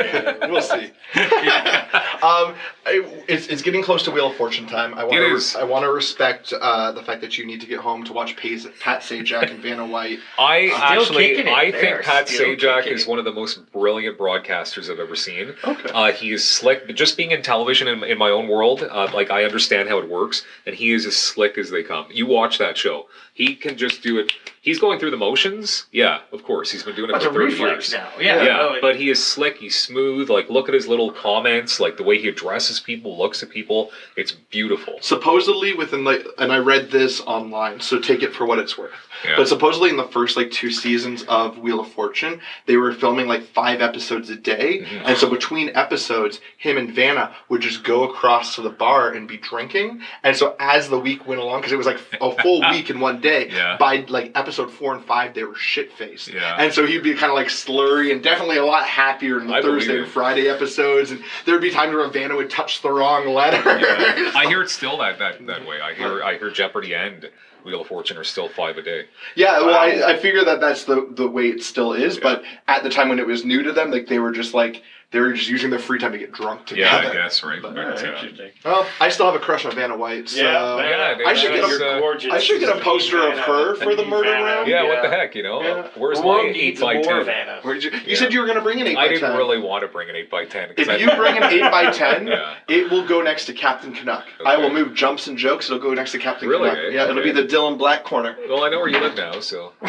we'll 0.50 0.62
see. 0.62 0.90
um, 1.14 2.54
I- 2.86 3.04
it's, 3.28 3.46
it's 3.48 3.62
getting 3.62 3.82
close 3.82 4.02
to 4.04 4.10
Wheel 4.10 4.28
of 4.28 4.36
Fortune 4.36 4.66
time. 4.66 4.94
I 4.94 5.04
want 5.04 5.16
to 5.16 5.34
is. 5.34 5.54
I 5.56 5.64
want 5.64 5.84
to 5.84 5.90
respect 5.92 6.52
uh, 6.52 6.92
the 6.92 7.02
fact 7.02 7.20
that 7.20 7.38
you 7.38 7.46
need 7.46 7.60
to 7.60 7.66
get 7.66 7.80
home 7.80 8.04
to 8.04 8.12
watch 8.12 8.36
Pays, 8.36 8.66
Pat 8.80 9.02
Sajak 9.02 9.50
and 9.50 9.60
Vanna 9.60 9.86
White. 9.86 10.18
I 10.38 10.68
Still 10.68 10.78
actually 10.82 11.26
kicking 11.28 11.46
it 11.48 11.52
I 11.52 11.70
there, 11.70 11.80
think 11.80 12.02
Pat 12.02 12.28
still 12.28 12.56
Sajak 12.56 12.86
is 12.86 13.06
one 13.06 13.18
of 13.18 13.24
the 13.24 13.32
most 13.32 13.70
brilliant 13.72 14.18
broadcasters 14.18 14.90
I've 14.90 14.98
ever 14.98 15.16
seen. 15.16 15.54
Okay. 15.64 15.90
Uh, 15.92 16.12
he 16.12 16.32
is 16.32 16.46
slick. 16.46 16.94
Just 16.94 17.16
being 17.16 17.30
in 17.30 17.42
television 17.42 17.88
in, 17.88 18.02
in 18.04 18.18
my 18.18 18.30
own 18.30 18.48
world, 18.48 18.82
uh, 18.82 19.08
like 19.14 19.30
I 19.30 19.44
understand 19.44 19.88
how 19.88 19.98
it 19.98 20.08
works, 20.08 20.44
and 20.66 20.74
he 20.74 20.92
is 20.92 21.06
as 21.06 21.16
slick 21.16 21.58
as 21.58 21.70
they 21.70 21.82
come. 21.82 22.06
You 22.10 22.26
watch 22.26 22.58
that 22.58 22.76
show; 22.76 23.06
he 23.34 23.54
can 23.54 23.76
just 23.76 24.02
do 24.02 24.18
it. 24.18 24.32
He's 24.62 24.78
going 24.78 24.98
through 24.98 25.12
the 25.12 25.16
motions. 25.16 25.86
Yeah, 25.90 26.20
of 26.32 26.42
course, 26.44 26.70
he's 26.70 26.82
been 26.82 26.94
doing 26.94 27.08
it 27.08 27.14
That's 27.14 27.24
for 27.24 27.30
a 27.30 27.34
thirty 27.50 27.56
years. 27.56 27.92
now. 27.92 28.08
Yeah. 28.20 28.42
Yeah, 28.42 28.56
no, 28.56 28.72
it- 28.74 28.82
but 28.82 28.96
he 28.96 29.08
is 29.08 29.24
slick. 29.24 29.56
He's 29.56 29.78
smooth. 29.78 30.28
Like, 30.28 30.50
look 30.50 30.68
at 30.68 30.74
his 30.74 30.86
little 30.86 31.10
comments. 31.10 31.80
Like 31.80 31.96
the 31.96 32.02
way 32.02 32.18
he 32.20 32.28
addresses 32.28 32.78
people, 32.78 33.16
looks 33.16 33.42
at 33.42 33.48
people. 33.48 33.90
It's 34.16 34.32
beautiful. 34.32 34.96
Supposedly 35.00 35.72
within 35.72 36.04
like, 36.04 36.26
and 36.38 36.52
I 36.52 36.58
read 36.58 36.90
this 36.90 37.22
online, 37.22 37.80
so 37.80 37.98
take 37.98 38.22
it 38.22 38.34
for 38.34 38.44
what 38.44 38.58
it's 38.58 38.76
worth. 38.76 38.92
Yeah. 39.24 39.36
But 39.36 39.48
supposedly 39.48 39.88
in 39.90 39.96
the 39.96 40.04
first 40.08 40.36
like 40.36 40.50
two 40.50 40.70
seasons 40.70 41.22
of 41.24 41.58
Wheel 41.58 41.80
of 41.80 41.90
Fortune, 41.92 42.40
they 42.66 42.76
were 42.76 42.92
filming 42.92 43.28
like 43.28 43.42
five 43.44 43.80
episodes 43.80 44.28
a 44.30 44.36
day, 44.36 44.80
Mhm. 44.80 45.02
and 45.06 45.16
so 45.16 45.28
between 45.30 45.70
episodes, 45.74 46.40
him 46.58 46.76
and 46.76 46.90
Vanna 46.94 47.34
would 47.48 47.60
just 47.62 47.82
go 47.82 48.04
across 48.04 48.54
to 48.56 48.60
the 48.62 48.70
bar 48.70 49.10
and 49.10 49.26
be 49.26 49.36
drinking. 49.38 50.02
And 50.22 50.36
so 50.36 50.54
as 50.60 50.88
the 50.90 50.98
week 50.98 51.26
went 51.26 51.40
along, 51.40 51.60
because 51.60 51.72
it 51.72 51.76
was 51.76 51.86
like 51.86 52.00
a 52.20 52.30
full 52.42 52.60
week 52.70 52.90
in 52.90 53.00
one 53.00 53.20
day, 53.20 53.48
Yeah. 53.50 53.76
by 53.78 54.04
like 54.08 54.32
episode 54.34 54.49
four 54.56 54.94
and 54.94 55.04
five, 55.04 55.34
they 55.34 55.44
were 55.44 55.54
shit 55.54 55.92
faced. 55.92 56.28
Yeah. 56.28 56.56
And 56.58 56.72
so 56.72 56.86
he'd 56.86 57.02
be 57.02 57.14
kind 57.14 57.30
of 57.30 57.36
like 57.36 57.48
slurry 57.48 58.12
and 58.12 58.22
definitely 58.22 58.56
a 58.56 58.64
lot 58.64 58.84
happier 58.84 59.40
in 59.40 59.46
the 59.46 59.54
I 59.54 59.62
Thursday 59.62 59.98
and 59.98 60.08
Friday 60.08 60.48
episodes. 60.48 61.10
And 61.10 61.22
there'd 61.46 61.60
be 61.60 61.70
times 61.70 61.94
where 61.94 62.08
Vanna 62.08 62.36
would 62.36 62.50
touch 62.50 62.82
the 62.82 62.90
wrong 62.90 63.28
letter. 63.28 63.56
Yeah. 63.78 64.32
I 64.36 64.46
hear 64.46 64.62
it's 64.62 64.72
still 64.72 64.98
that, 64.98 65.18
that 65.18 65.46
that 65.46 65.66
way. 65.66 65.80
I 65.80 65.94
hear 65.94 66.22
I 66.22 66.38
hear 66.38 66.50
Jeopardy 66.50 66.94
and 66.94 67.30
Wheel 67.64 67.82
of 67.82 67.86
Fortune 67.86 68.16
are 68.16 68.24
still 68.24 68.48
five 68.48 68.78
a 68.78 68.82
day. 68.82 69.06
Yeah, 69.34 69.60
well, 69.60 69.76
I, 69.76 70.12
I 70.12 70.18
figure 70.18 70.44
that 70.44 70.60
that's 70.60 70.84
the 70.84 71.06
the 71.10 71.28
way 71.28 71.48
it 71.48 71.62
still 71.62 71.92
is. 71.92 72.16
Yeah. 72.16 72.22
But 72.22 72.42
at 72.68 72.82
the 72.82 72.90
time 72.90 73.08
when 73.08 73.18
it 73.18 73.26
was 73.26 73.44
new 73.44 73.62
to 73.62 73.72
them, 73.72 73.90
like 73.90 74.06
they 74.06 74.18
were 74.18 74.32
just 74.32 74.54
like 74.54 74.82
they 75.12 75.18
were 75.18 75.32
just 75.32 75.48
using 75.48 75.70
their 75.70 75.80
free 75.80 75.98
time 75.98 76.12
to 76.12 76.18
get 76.18 76.30
drunk 76.32 76.70
Yeah, 76.70 76.96
together. 76.98 77.18
I 77.18 77.22
guess 77.24 77.42
right. 77.42 77.60
But, 77.60 77.74
But, 77.74 77.84
uh, 77.84 77.90
interesting. 78.06 78.50
Well, 78.64 78.86
I 79.00 79.08
still 79.08 79.26
have 79.26 79.34
a 79.34 79.40
crush 79.40 79.64
on 79.64 79.74
Vanna 79.74 79.96
White. 79.96 80.28
So 80.28 80.40
Yeah, 80.40 80.76
yeah, 80.76 81.16
man, 81.16 81.26
I 81.26 81.34
should 81.34 81.50
get 81.52 81.64
a- 81.64 81.86
uh, 81.96 81.98
gorgeous. 81.98 82.32
I 82.32 82.38
should 82.38 82.60
get 82.60 82.76
a 82.76 82.80
poster 82.80 83.18
of 83.26 83.36
her 83.38 83.74
for 83.74 83.96
the 83.96 84.04
murder 84.04 84.30
Vanna. 84.30 84.44
round. 84.44 84.68
yeah, 84.68 84.84
what 84.84 85.02
the 85.02 85.08
heck, 85.08 85.34
you 85.34 85.42
know? 85.42 85.62
Yeah. 85.62 85.88
Where's 85.96 86.18
The 86.18 86.24
my 86.24 86.28
world 86.30 86.46
eight 86.46 86.52
needs 86.56 86.80
by 86.80 86.94
more 86.94 87.02
ten? 87.02 87.24
Vanna. 87.24 87.58
Where 87.62 87.74
did 87.74 87.84
you, 87.84 87.90
you 87.90 88.00
Yeah. 88.06 88.16
said 88.18 88.32
you 88.32 88.38
were 88.40 88.46
going 88.46 88.58
to 88.58 88.62
bring 88.62 88.80
an 88.80 88.86
eight 88.86 88.96
I 88.96 89.08
didn't 89.08 89.22
ten. 89.28 89.36
really 89.36 89.58
want 89.58 89.82
to 89.82 89.88
bring 89.88 90.08
an 90.10 90.14
eight 90.16 90.30
by 90.30 90.44
ten. 90.44 90.74
If 90.76 90.88
I, 90.88 90.94
you 90.96 91.10
bring 91.16 91.36
an 91.36 91.42
eight 91.44 91.68
by 91.72 91.90
ten, 91.90 92.26
Yeah. 92.30 92.54
it 92.68 92.88
will 92.90 93.04
go 93.06 93.20
next 93.20 93.46
to 93.46 93.52
Captain 93.52 93.92
Canuck. 93.92 94.26
I 94.46 94.56
will 94.58 94.70
move 94.70 94.94
jumps 94.94 95.26
and 95.26 95.36
jokes. 95.36 95.66
It'll 95.66 95.80
go 95.82 95.92
next 95.92 96.12
to 96.12 96.18
Captain 96.18 96.48
Really, 96.48 96.70
Canuck. 96.70 96.92
Yeah, 96.92 97.10
it'll 97.10 97.22
be 97.24 97.32
the 97.32 97.42
Dylan 97.42 97.78
Black 97.78 98.04
corner. 98.04 98.36
well, 98.48 98.62
I 98.62 98.68
know 98.70 98.78
where 98.78 98.88
you 98.88 99.00
live 99.00 99.16
now, 99.16 99.40
so 99.40 99.72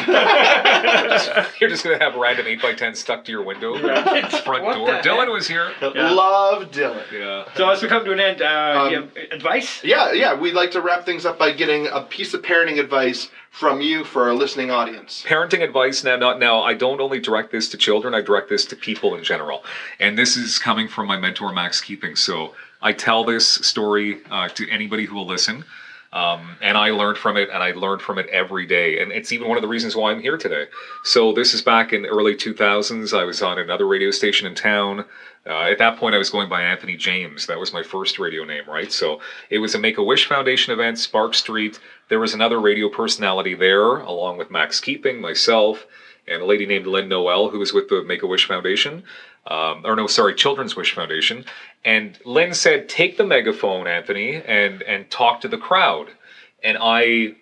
you're 1.59 1.69
just 1.69 1.83
gonna 1.83 1.99
have 1.99 2.15
random 2.15 2.47
eight 2.47 2.61
by 2.61 2.73
ten 2.73 2.95
stuck 2.95 3.23
to 3.25 3.31
your 3.31 3.43
window, 3.43 3.77
front 3.77 4.65
door. 4.75 5.01
The 5.15 5.21
Dylan 5.21 5.31
was 5.33 5.47
here. 5.47 5.71
Yeah. 5.81 6.11
Love 6.11 6.71
Dylan. 6.71 7.03
Yeah. 7.11 7.45
So 7.55 7.69
as 7.69 7.81
we 7.81 7.87
come 7.87 8.03
to 8.05 8.11
an 8.11 8.19
end, 8.19 8.41
uh, 8.41 8.81
Um, 8.85 8.91
you 8.91 9.01
have 9.01 9.11
advice? 9.31 9.83
Yeah, 9.83 10.11
yeah. 10.13 10.33
We'd 10.39 10.53
like 10.53 10.71
to 10.71 10.81
wrap 10.81 11.05
things 11.05 11.25
up 11.25 11.37
by 11.37 11.51
getting 11.51 11.87
a 11.87 12.01
piece 12.01 12.33
of 12.33 12.41
parenting 12.41 12.79
advice 12.79 13.29
from 13.51 13.81
you 13.81 14.03
for 14.05 14.23
our 14.23 14.33
listening 14.33 14.71
audience. 14.71 15.23
parenting 15.27 15.61
advice 15.61 16.05
now 16.05 16.15
not 16.15 16.39
now 16.39 16.61
i 16.63 16.73
don't 16.73 17.01
only 17.01 17.19
direct 17.19 17.51
this 17.51 17.67
to 17.67 17.75
children 17.77 18.13
i 18.13 18.21
direct 18.21 18.47
this 18.47 18.63
to 18.63 18.77
people 18.77 19.13
in 19.13 19.21
general 19.25 19.61
and 19.99 20.17
this 20.17 20.37
is 20.37 20.57
coming 20.57 20.87
from 20.87 21.05
my 21.05 21.17
mentor 21.17 21.51
max 21.51 21.81
keeping 21.81 22.15
so 22.15 22.55
i 22.81 22.93
tell 22.93 23.25
this 23.25 23.45
story 23.45 24.21
uh, 24.31 24.47
to 24.47 24.69
anybody 24.69 25.03
who 25.03 25.15
will 25.15 25.25
listen 25.27 25.65
um, 26.13 26.57
and 26.61 26.77
i 26.77 26.89
learned 26.89 27.17
from 27.17 27.37
it 27.37 27.49
and 27.49 27.63
i 27.63 27.71
learned 27.71 28.01
from 28.01 28.17
it 28.17 28.27
every 28.27 28.65
day 28.65 28.99
and 29.01 29.11
it's 29.11 29.31
even 29.31 29.47
one 29.47 29.57
of 29.57 29.61
the 29.61 29.67
reasons 29.67 29.95
why 29.95 30.11
i'm 30.11 30.21
here 30.21 30.37
today 30.37 30.65
so 31.03 31.33
this 31.33 31.53
is 31.53 31.61
back 31.61 31.93
in 31.93 32.05
early 32.05 32.35
2000s 32.35 33.17
i 33.17 33.23
was 33.23 33.41
on 33.41 33.59
another 33.59 33.87
radio 33.87 34.11
station 34.11 34.47
in 34.47 34.55
town 34.55 35.05
uh, 35.45 35.63
at 35.63 35.79
that 35.79 35.97
point, 35.97 36.13
I 36.13 36.19
was 36.19 36.29
going 36.29 36.49
by 36.49 36.61
Anthony 36.61 36.95
James. 36.95 37.47
That 37.47 37.59
was 37.59 37.73
my 37.73 37.81
first 37.81 38.19
radio 38.19 38.43
name, 38.43 38.63
right? 38.67 38.91
So 38.91 39.19
it 39.49 39.57
was 39.57 39.73
a 39.73 39.79
Make 39.79 39.97
a 39.97 40.03
Wish 40.03 40.27
Foundation 40.27 40.71
event, 40.71 40.99
Sparks 40.99 41.39
Street. 41.39 41.79
There 42.09 42.19
was 42.19 42.35
another 42.35 42.61
radio 42.61 42.89
personality 42.89 43.55
there, 43.55 43.97
along 43.97 44.37
with 44.37 44.51
Max 44.51 44.79
Keeping, 44.79 45.19
myself, 45.19 45.87
and 46.27 46.43
a 46.43 46.45
lady 46.45 46.67
named 46.67 46.85
Lynn 46.85 47.09
Noel, 47.09 47.49
who 47.49 47.57
was 47.57 47.73
with 47.73 47.89
the 47.89 48.03
Make 48.03 48.21
a 48.21 48.27
Wish 48.27 48.47
Foundation. 48.47 49.03
Um, 49.47 49.85
or 49.85 49.95
no, 49.95 50.07
sorry, 50.07 50.35
Children's 50.35 50.75
Wish 50.75 50.93
Foundation. 50.93 51.45
And 51.83 52.17
Lynn 52.25 52.53
said, 52.53 52.87
"Take 52.87 53.17
the 53.17 53.25
megaphone, 53.25 53.87
Anthony, 53.87 54.35
and 54.35 54.81
and 54.83 55.09
talk 55.09 55.41
to 55.41 55.47
the 55.47 55.57
crowd." 55.57 56.09
And 56.63 56.77
I 56.79 57.35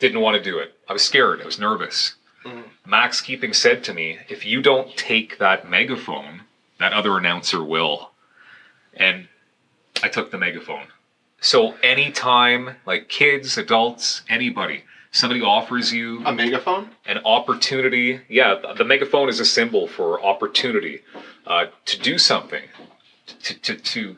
didn't 0.00 0.20
want 0.20 0.36
to 0.36 0.42
do 0.42 0.58
it. 0.58 0.74
I 0.88 0.92
was 0.92 1.04
scared. 1.04 1.40
I 1.40 1.44
was 1.44 1.58
nervous. 1.58 2.16
Mhm. 2.44 2.64
Max 2.84 3.20
Keeping 3.20 3.52
said 3.52 3.84
to 3.84 3.94
me, 3.94 4.18
"If 4.28 4.44
you 4.44 4.60
don't 4.60 4.96
take 4.96 5.38
that 5.38 5.68
megaphone, 5.68 6.42
that 6.78 6.92
other 6.92 7.16
announcer 7.16 7.62
will." 7.62 8.10
And 8.94 9.28
I 10.02 10.08
took 10.08 10.30
the 10.30 10.38
megaphone. 10.38 10.88
So 11.40 11.74
anytime, 11.82 12.76
like 12.86 13.08
kids, 13.08 13.56
adults, 13.56 14.22
anybody, 14.28 14.84
somebody 15.12 15.40
offers 15.42 15.92
you 15.92 16.24
A 16.24 16.32
megaphone? 16.32 16.90
an 17.06 17.18
opportunity. 17.24 18.20
Yeah, 18.28 18.56
th- 18.56 18.76
the 18.76 18.84
megaphone 18.84 19.28
is 19.28 19.40
a 19.40 19.44
symbol 19.44 19.86
for 19.86 20.22
opportunity 20.22 21.00
uh, 21.46 21.66
to 21.86 21.98
do 22.00 22.18
something, 22.18 22.62
to, 23.42 23.60
to, 23.60 23.76
to 23.76 24.16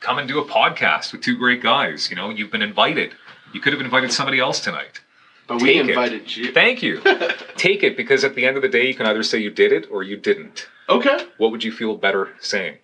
come 0.00 0.18
and 0.18 0.28
do 0.28 0.38
a 0.38 0.44
podcast 0.44 1.12
with 1.12 1.22
two 1.22 1.36
great 1.36 1.62
guys. 1.62 2.10
You 2.10 2.16
know, 2.16 2.30
you've 2.30 2.50
been 2.50 2.62
invited. 2.62 3.12
You 3.52 3.60
could 3.60 3.72
have 3.72 3.80
invited 3.82 4.12
somebody 4.12 4.38
else 4.40 4.60
tonight. 4.60 5.00
But 5.46 5.60
we 5.60 5.74
Take 5.74 5.76
it. 5.84 5.88
invited 5.90 6.36
you. 6.36 6.52
Thank 6.52 6.82
you. 6.82 7.00
Take 7.56 7.82
it 7.82 7.96
because 7.96 8.24
at 8.24 8.34
the 8.34 8.46
end 8.46 8.56
of 8.56 8.62
the 8.62 8.68
day, 8.68 8.86
you 8.88 8.94
can 8.94 9.06
either 9.06 9.22
say 9.22 9.38
you 9.38 9.50
did 9.50 9.72
it 9.72 9.86
or 9.90 10.02
you 10.02 10.16
didn't. 10.16 10.68
Okay. 10.88 11.26
What 11.38 11.50
would 11.50 11.62
you 11.62 11.70
feel 11.72 11.94
better 11.96 12.30
saying? 12.40 12.78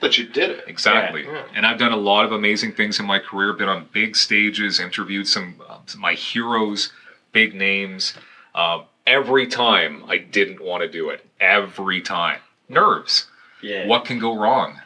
That 0.00 0.16
you 0.18 0.26
did 0.26 0.50
it. 0.50 0.64
Exactly. 0.66 1.24
Yeah. 1.24 1.44
And 1.54 1.66
I've 1.66 1.78
done 1.78 1.92
a 1.92 1.96
lot 1.96 2.24
of 2.24 2.32
amazing 2.32 2.72
things 2.72 2.98
in 2.98 3.06
my 3.06 3.18
career, 3.18 3.52
been 3.52 3.68
on 3.68 3.86
big 3.92 4.16
stages, 4.16 4.80
interviewed 4.80 5.26
some, 5.28 5.60
uh, 5.68 5.78
some 5.86 5.98
of 5.98 6.02
my 6.02 6.14
heroes, 6.14 6.90
big 7.32 7.54
names. 7.54 8.14
Uh, 8.54 8.82
every 9.06 9.46
time 9.46 10.04
I 10.08 10.18
didn't 10.18 10.60
want 10.62 10.82
to 10.82 10.88
do 10.88 11.10
it. 11.10 11.24
Every 11.40 12.00
time. 12.00 12.40
Nerves. 12.68 13.26
Yeah. 13.62 13.86
What 13.86 14.04
can 14.04 14.18
go 14.18 14.36
wrong? 14.38 14.78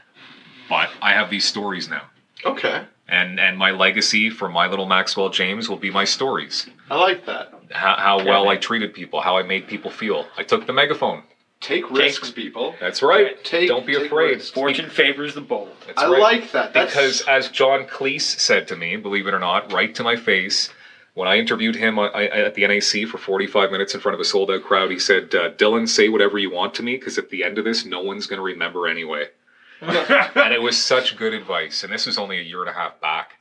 But 0.69 0.91
I 1.03 1.13
have 1.13 1.31
these 1.31 1.45
stories 1.45 1.89
now. 1.89 2.03
Okay. 2.45 2.85
And, 3.09 3.39
and 3.39 3.59
my 3.59 3.71
legacy 3.71 4.31
for 4.31 4.49
my 4.49 4.67
little 4.67 4.87
Maxwell 4.87 5.29
James 5.29 5.69
will 5.69 5.77
be 5.77 5.91
my 5.91 6.05
stories. 6.05 6.67
I 6.91 6.97
like 6.97 7.27
that. 7.27 7.53
How, 7.71 7.97
how 7.97 8.25
well 8.25 8.49
I 8.49 8.57
treated 8.57 8.95
people, 8.95 9.21
how 9.21 9.37
I 9.37 9.43
made 9.43 9.67
people 9.67 9.91
feel. 9.91 10.27
I 10.39 10.43
took 10.43 10.67
the 10.67 10.73
megaphone. 10.73 11.23
Take 11.61 11.91
risks, 11.91 12.31
people. 12.31 12.75
That's 12.81 13.03
right. 13.03 13.43
Take- 13.45 13.69
Don't 13.69 13.87
be 13.87 13.95
take 13.95 14.07
afraid. 14.07 14.35
risks. 14.37 14.51
Fortune 14.51 14.91
favors 14.91 15.35
the 15.35 15.41
bold. 15.41 15.71
That's 15.87 16.01
I 16.03 16.11
right. 16.11 16.21
like 16.21 16.53
that. 16.53 16.73
That's, 16.75 16.93
because 16.93 17.21
as 17.23 17.49
John 17.49 17.85
Cleese 17.87 18.39
said 18.39 18.69
to 18.69 18.77
me, 18.77 18.97
believe 18.97 19.27
it 19.27 19.35
or 19.35 19.39
not, 19.39 19.73
right 19.73 19.95
to 19.95 20.03
my 20.03 20.17
face, 20.17 20.69
when 21.15 21.29
I 21.29 21.39
interviewed 21.39 21.77
him 21.77 21.99
at 21.99 22.55
the 22.55 22.67
NAC 22.67 23.09
for 23.09 23.19
45 23.19 23.71
minutes 23.71 23.95
in 23.95 24.01
front 24.01 24.15
of 24.15 24.21
a 24.21 24.25
sold 24.25 24.51
out 24.51 24.65
crowd, 24.65 24.91
he 24.91 24.99
said, 24.99 25.35
uh, 25.35 25.51
Dylan, 25.51 25.89
say 25.89 26.09
whatever 26.09 26.39
you 26.39 26.51
want 26.51 26.75
to 26.75 26.83
me 26.83 26.97
because 26.97 27.19
at 27.19 27.31
the 27.31 27.45
end 27.45 27.57
of 27.57 27.65
this, 27.65 27.85
no 27.85 28.03
one's 28.03 28.27
going 28.27 28.39
to 28.39 28.45
remember 28.45 28.89
anyway. 28.89 29.29
and 29.81 30.53
it 30.53 30.61
was 30.61 30.83
such 30.83 31.17
good 31.17 31.33
advice. 31.33 31.85
And 31.85 31.93
this 31.93 32.07
was 32.07 32.19
only 32.19 32.39
a 32.39 32.43
year 32.43 32.61
and 32.61 32.71
a 32.71 32.75
half 32.75 33.01
back. 33.01 33.39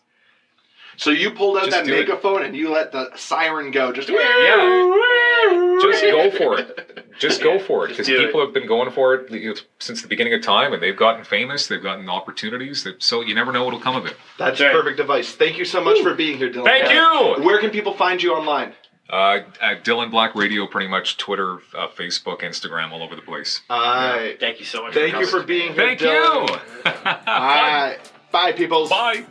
So 0.97 1.09
you 1.09 1.31
pulled 1.31 1.57
out 1.57 1.65
Just 1.65 1.77
that 1.77 1.85
do 1.85 1.93
it. 1.93 1.99
megaphone 2.07 2.43
and 2.43 2.55
you 2.55 2.69
let 2.71 2.91
the 2.91 3.09
siren 3.15 3.71
go. 3.71 3.91
Just 3.91 4.09
Yeah. 4.09 5.79
Just 5.81 6.03
go 6.03 6.31
for 6.31 6.59
it. 6.59 7.07
Just 7.19 7.43
go 7.43 7.59
for 7.59 7.85
it 7.85 7.89
because 7.89 8.07
do 8.07 8.19
it. 8.21 8.25
people 8.25 8.41
have 8.41 8.53
been 8.53 8.67
going 8.67 8.89
for 8.91 9.13
it 9.15 9.31
you 9.31 9.49
know, 9.53 9.55
since 9.79 10.01
the 10.01 10.07
beginning 10.07 10.33
of 10.33 10.41
time 10.41 10.73
and 10.73 10.81
they've 10.81 10.97
gotten 10.97 11.23
famous, 11.23 11.67
they've 11.67 11.81
gotten 11.83 12.09
opportunities. 12.09 12.83
That, 12.83 13.03
so 13.03 13.21
you 13.21 13.35
never 13.35 13.51
know 13.51 13.63
what'll 13.65 13.79
come 13.79 13.95
of 13.95 14.05
it. 14.05 14.15
That's 14.37 14.59
right. 14.61 14.71
perfect 14.71 14.99
advice. 14.99 15.31
Thank 15.31 15.57
you 15.57 15.65
so 15.65 15.83
much 15.83 15.99
for 16.01 16.13
being 16.13 16.37
here, 16.37 16.49
Dylan. 16.49 16.65
Thank 16.65 16.91
you. 16.91 17.43
Where 17.45 17.59
can 17.59 17.69
people 17.69 17.93
find 17.93 18.21
you 18.21 18.33
online? 18.33 18.73
Uh, 19.09 19.41
at 19.61 19.83
Dylan 19.83 20.09
Black 20.09 20.33
Radio, 20.33 20.65
pretty 20.65 20.87
much 20.87 21.17
Twitter, 21.17 21.59
uh, 21.77 21.87
Facebook, 21.89 22.39
Instagram, 22.39 22.91
all 22.91 23.03
over 23.03 23.15
the 23.15 23.21
place. 23.21 23.61
All 23.69 23.79
right. 23.79 24.39
Thank 24.39 24.59
you 24.59 24.65
so 24.65 24.81
much. 24.83 24.93
Thank 24.93 25.13
for 25.13 25.19
you 25.19 25.25
coming. 25.27 25.41
for 25.41 25.45
being 25.47 25.73
here, 25.73 25.85
Thank 25.87 26.01
you. 26.01 26.07
Dylan. 26.07 26.61
All 27.05 27.23
right. 27.25 27.97
Bye, 28.31 28.53
people. 28.53 28.87
Bye. 28.87 29.25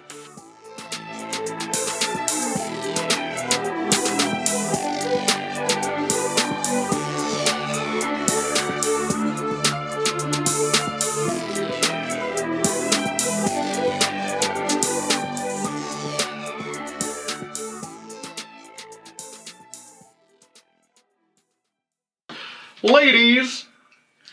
Ladies 22.84 23.66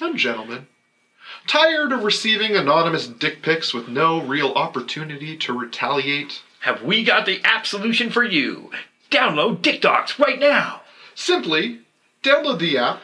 and 0.01 0.17
gentlemen, 0.17 0.65
tired 1.45 1.91
of 1.91 2.03
receiving 2.03 2.55
anonymous 2.55 3.07
dick 3.07 3.43
pics 3.43 3.76
with 3.76 3.88
no 3.88 4.23
real 4.23 4.53
opportunity 4.53 5.38
to 5.38 5.53
retaliate? 5.53 6.41
Have 6.61 6.81
we 6.81 7.03
got 7.03 7.27
the 7.27 7.43
app 7.43 7.67
solution 7.67 8.09
for 8.09 8.23
you? 8.23 8.71
Download 9.11 9.61
Dick 9.61 9.81
Docs 9.81 10.17
right 10.17 10.39
now. 10.39 10.81
Simply 11.13 11.81
download 12.23 12.57
the 12.57 12.80
app, 12.80 13.01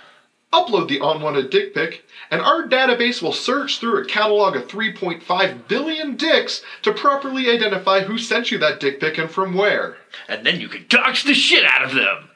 upload 0.51 0.88
the 0.88 0.97
unwanted 0.97 1.51
dick 1.51 1.76
pic, 1.76 2.05
and 2.31 2.41
our 2.41 2.67
database 2.67 3.22
will 3.22 3.31
search 3.31 3.77
through 3.77 4.01
a 4.01 4.05
catalog 4.05 4.55
of 4.55 4.67
3.5 4.67 5.67
billion 5.67 6.15
dicks 6.15 6.63
to 6.81 6.91
properly 6.91 7.51
identify 7.51 7.99
who 7.99 8.17
sent 8.17 8.49
you 8.49 8.57
that 8.57 8.80
dick 8.80 8.99
pic 8.99 9.19
and 9.19 9.30
from 9.30 9.53
where. 9.53 9.97
And 10.27 10.43
then 10.43 10.59
you 10.59 10.69
can 10.69 10.88
dox 10.89 11.23
the 11.23 11.35
shit 11.35 11.65
out 11.65 11.84
of 11.84 11.93
them. 11.93 12.30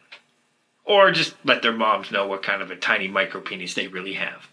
Or 0.90 1.12
just 1.12 1.36
let 1.46 1.62
their 1.62 1.72
moms 1.72 2.10
know 2.10 2.26
what 2.26 2.42
kind 2.42 2.64
of 2.64 2.72
a 2.72 2.76
tiny 2.76 3.08
micro 3.08 3.42
penis 3.42 3.76
they 3.76 3.86
really 3.86 4.14
have. 4.14 4.48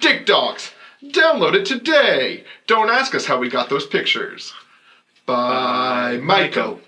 Dick 0.00 0.24
Docs, 0.24 0.72
download 1.02 1.52
it 1.52 1.66
today. 1.66 2.44
Don't 2.66 2.88
ask 2.88 3.14
us 3.14 3.26
how 3.26 3.38
we 3.38 3.50
got 3.50 3.68
those 3.68 3.86
pictures. 3.86 4.54
By 5.26 6.18
Maiko. 6.22 6.80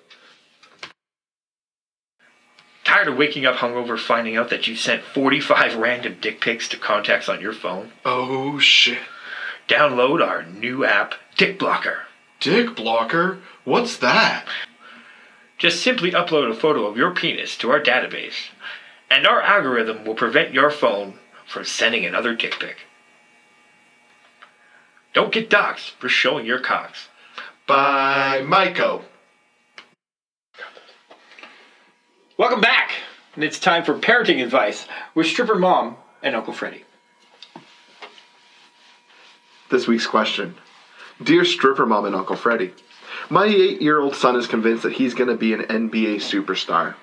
Tired 2.85 3.09
of 3.09 3.19
waking 3.19 3.45
up 3.45 3.57
hungover 3.57 3.99
finding 3.99 4.39
out 4.39 4.49
that 4.49 4.67
you 4.67 4.75
sent 4.75 5.03
45 5.03 5.77
random 5.77 6.17
dick 6.19 6.41
pics 6.41 6.67
to 6.69 6.79
contacts 6.79 7.29
on 7.29 7.43
your 7.43 7.53
phone? 7.53 7.93
Oh 8.07 8.59
shit. 8.59 9.03
Download 9.69 10.27
our 10.27 10.43
new 10.45 10.87
app, 10.87 11.15
Dick 11.37 11.59
Blocker. 11.59 12.05
Dick 12.41 12.75
Blocker? 12.75 13.41
What's 13.65 13.99
that? 13.99 14.47
Just 15.59 15.83
simply 15.83 16.13
upload 16.13 16.51
a 16.51 16.55
photo 16.55 16.87
of 16.87 16.97
your 16.97 17.15
penis 17.15 17.57
to 17.59 17.71
our 17.71 17.81
database, 17.81 18.51
and 19.11 19.27
our 19.27 19.41
algorithm 19.41 20.05
will 20.05 20.15
prevent 20.15 20.53
your 20.53 20.71
phone 20.71 21.19
from 21.47 21.65
sending 21.65 22.05
another 22.05 22.35
dick 22.35 22.59
pic. 22.59 22.77
Don't 25.15 25.33
get 25.33 25.49
doxxed 25.49 25.91
for 25.99 26.09
showing 26.09 26.45
your 26.45 26.59
cocks. 26.59 27.09
By 27.67 28.43
Maiko. 28.45 29.03
Welcome 32.39 32.61
back, 32.61 32.91
and 33.35 33.43
it's 33.43 33.59
time 33.59 33.83
for 33.83 33.95
parenting 33.95 34.43
advice 34.43 34.87
with 35.15 35.27
stripper 35.27 35.55
mom 35.55 35.97
and 36.23 36.37
Uncle 36.37 36.53
Freddy. 36.53 36.85
This 39.71 39.89
week's 39.89 40.07
question 40.07 40.55
Dear 41.23 41.45
stripper 41.45 41.87
mom 41.87 42.05
and 42.05 42.15
Uncle 42.15 42.37
Freddy, 42.37 42.75
my 43.31 43.47
eight 43.47 43.81
year 43.81 44.01
old 44.01 44.15
son 44.15 44.37
is 44.37 44.47
convinced 44.47 44.83
that 44.83 44.93
he's 44.93 45.15
going 45.15 45.31
to 45.31 45.37
be 45.37 45.55
an 45.55 45.63
NBA 45.63 46.17
superstar. 46.17 46.95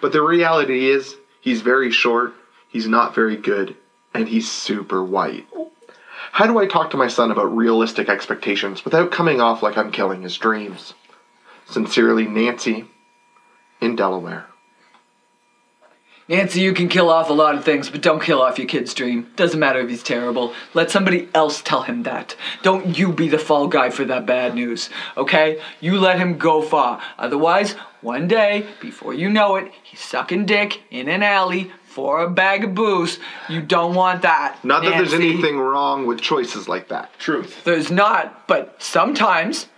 But 0.00 0.12
the 0.12 0.22
reality 0.22 0.88
is, 0.88 1.16
he's 1.46 1.60
very 1.62 1.92
short, 1.92 2.34
he's 2.66 2.88
not 2.88 3.14
very 3.14 3.36
good, 3.36 3.76
and 4.12 4.28
he's 4.28 4.50
super 4.50 5.00
white. 5.00 5.46
How 6.32 6.44
do 6.48 6.58
I 6.58 6.66
talk 6.66 6.90
to 6.90 6.96
my 6.96 7.06
son 7.06 7.30
about 7.30 7.56
realistic 7.56 8.08
expectations 8.08 8.84
without 8.84 9.12
coming 9.12 9.40
off 9.40 9.62
like 9.62 9.78
I'm 9.78 9.92
killing 9.92 10.22
his 10.22 10.36
dreams? 10.36 10.94
Sincerely, 11.66 12.26
Nancy, 12.26 12.86
in 13.80 13.94
Delaware. 13.94 14.46
Nancy, 16.28 16.60
you 16.60 16.72
can 16.72 16.88
kill 16.88 17.08
off 17.08 17.30
a 17.30 17.32
lot 17.32 17.54
of 17.54 17.64
things, 17.64 17.88
but 17.88 18.02
don't 18.02 18.20
kill 18.20 18.42
off 18.42 18.58
your 18.58 18.66
kid's 18.66 18.92
dream. 18.94 19.30
Doesn't 19.36 19.60
matter 19.60 19.78
if 19.78 19.88
he's 19.88 20.02
terrible. 20.02 20.54
Let 20.74 20.90
somebody 20.90 21.28
else 21.32 21.62
tell 21.62 21.82
him 21.82 22.02
that. 22.02 22.34
Don't 22.62 22.98
you 22.98 23.12
be 23.12 23.28
the 23.28 23.38
fall 23.38 23.68
guy 23.68 23.90
for 23.90 24.04
that 24.06 24.26
bad 24.26 24.56
news, 24.56 24.90
okay? 25.16 25.62
You 25.80 26.00
let 26.00 26.18
him 26.18 26.36
go 26.36 26.62
far. 26.62 27.00
Otherwise, 27.16 27.74
one 28.00 28.26
day, 28.26 28.66
before 28.80 29.14
you 29.14 29.30
know 29.30 29.54
it, 29.54 29.70
he's 29.84 30.00
sucking 30.00 30.46
dick 30.46 30.82
in 30.90 31.08
an 31.08 31.22
alley 31.22 31.70
for 31.84 32.24
a 32.24 32.28
bag 32.28 32.64
of 32.64 32.74
booze. 32.74 33.20
You 33.48 33.62
don't 33.62 33.94
want 33.94 34.22
that. 34.22 34.64
Not 34.64 34.82
that 34.82 34.96
there's 34.96 35.12
Nancy. 35.12 35.30
anything 35.30 35.60
wrong 35.60 36.06
with 36.06 36.20
choices 36.20 36.66
like 36.68 36.88
that. 36.88 37.16
Truth. 37.20 37.62
There's 37.62 37.92
not, 37.92 38.48
but 38.48 38.82
sometimes 38.82 39.68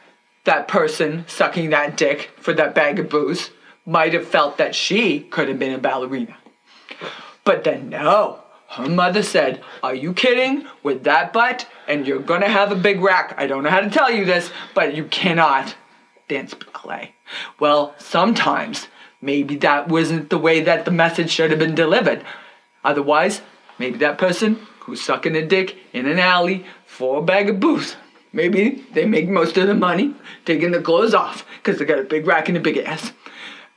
that 0.44 0.66
person 0.66 1.26
sucking 1.28 1.68
that 1.70 1.98
dick 1.98 2.30
for 2.38 2.54
that 2.54 2.74
bag 2.74 2.98
of 2.98 3.10
booze 3.10 3.50
might 3.88 4.12
have 4.12 4.26
felt 4.26 4.58
that 4.58 4.74
she 4.74 5.20
could 5.20 5.48
have 5.48 5.58
been 5.58 5.72
a 5.72 5.78
ballerina. 5.78 6.36
But 7.48 7.64
then 7.64 7.88
no. 7.88 8.40
Her 8.68 8.90
mother 8.90 9.22
said, 9.22 9.62
Are 9.82 9.94
you 9.94 10.12
kidding? 10.12 10.66
With 10.82 11.04
that 11.04 11.32
butt? 11.32 11.66
And 11.86 12.06
you're 12.06 12.18
gonna 12.18 12.46
have 12.46 12.70
a 12.70 12.76
big 12.76 13.00
rack. 13.00 13.32
I 13.38 13.46
don't 13.46 13.62
know 13.62 13.70
how 13.70 13.80
to 13.80 13.88
tell 13.88 14.10
you 14.10 14.26
this, 14.26 14.50
but 14.74 14.94
you 14.94 15.06
cannot 15.06 15.74
dance 16.28 16.52
ballet. 16.52 17.14
Well, 17.58 17.94
sometimes 17.96 18.88
maybe 19.22 19.56
that 19.56 19.88
wasn't 19.88 20.28
the 20.28 20.36
way 20.36 20.60
that 20.60 20.84
the 20.84 20.90
message 20.90 21.30
should 21.30 21.48
have 21.48 21.58
been 21.58 21.74
delivered. 21.74 22.22
Otherwise, 22.84 23.40
maybe 23.78 23.96
that 23.96 24.18
person 24.18 24.56
who's 24.80 25.00
sucking 25.00 25.34
a 25.34 25.46
dick 25.46 25.78
in 25.94 26.04
an 26.04 26.18
alley 26.18 26.66
for 26.84 27.20
a 27.20 27.22
bag 27.22 27.48
of 27.48 27.60
booze. 27.60 27.96
Maybe 28.30 28.84
they 28.92 29.06
make 29.06 29.26
most 29.26 29.56
of 29.56 29.68
the 29.68 29.74
money 29.74 30.14
taking 30.44 30.72
their 30.72 30.82
clothes 30.82 31.14
off 31.14 31.46
because 31.56 31.78
they 31.78 31.86
got 31.86 31.98
a 31.98 32.04
big 32.04 32.26
rack 32.26 32.50
and 32.50 32.58
a 32.58 32.60
big 32.60 32.76
ass. 32.76 33.12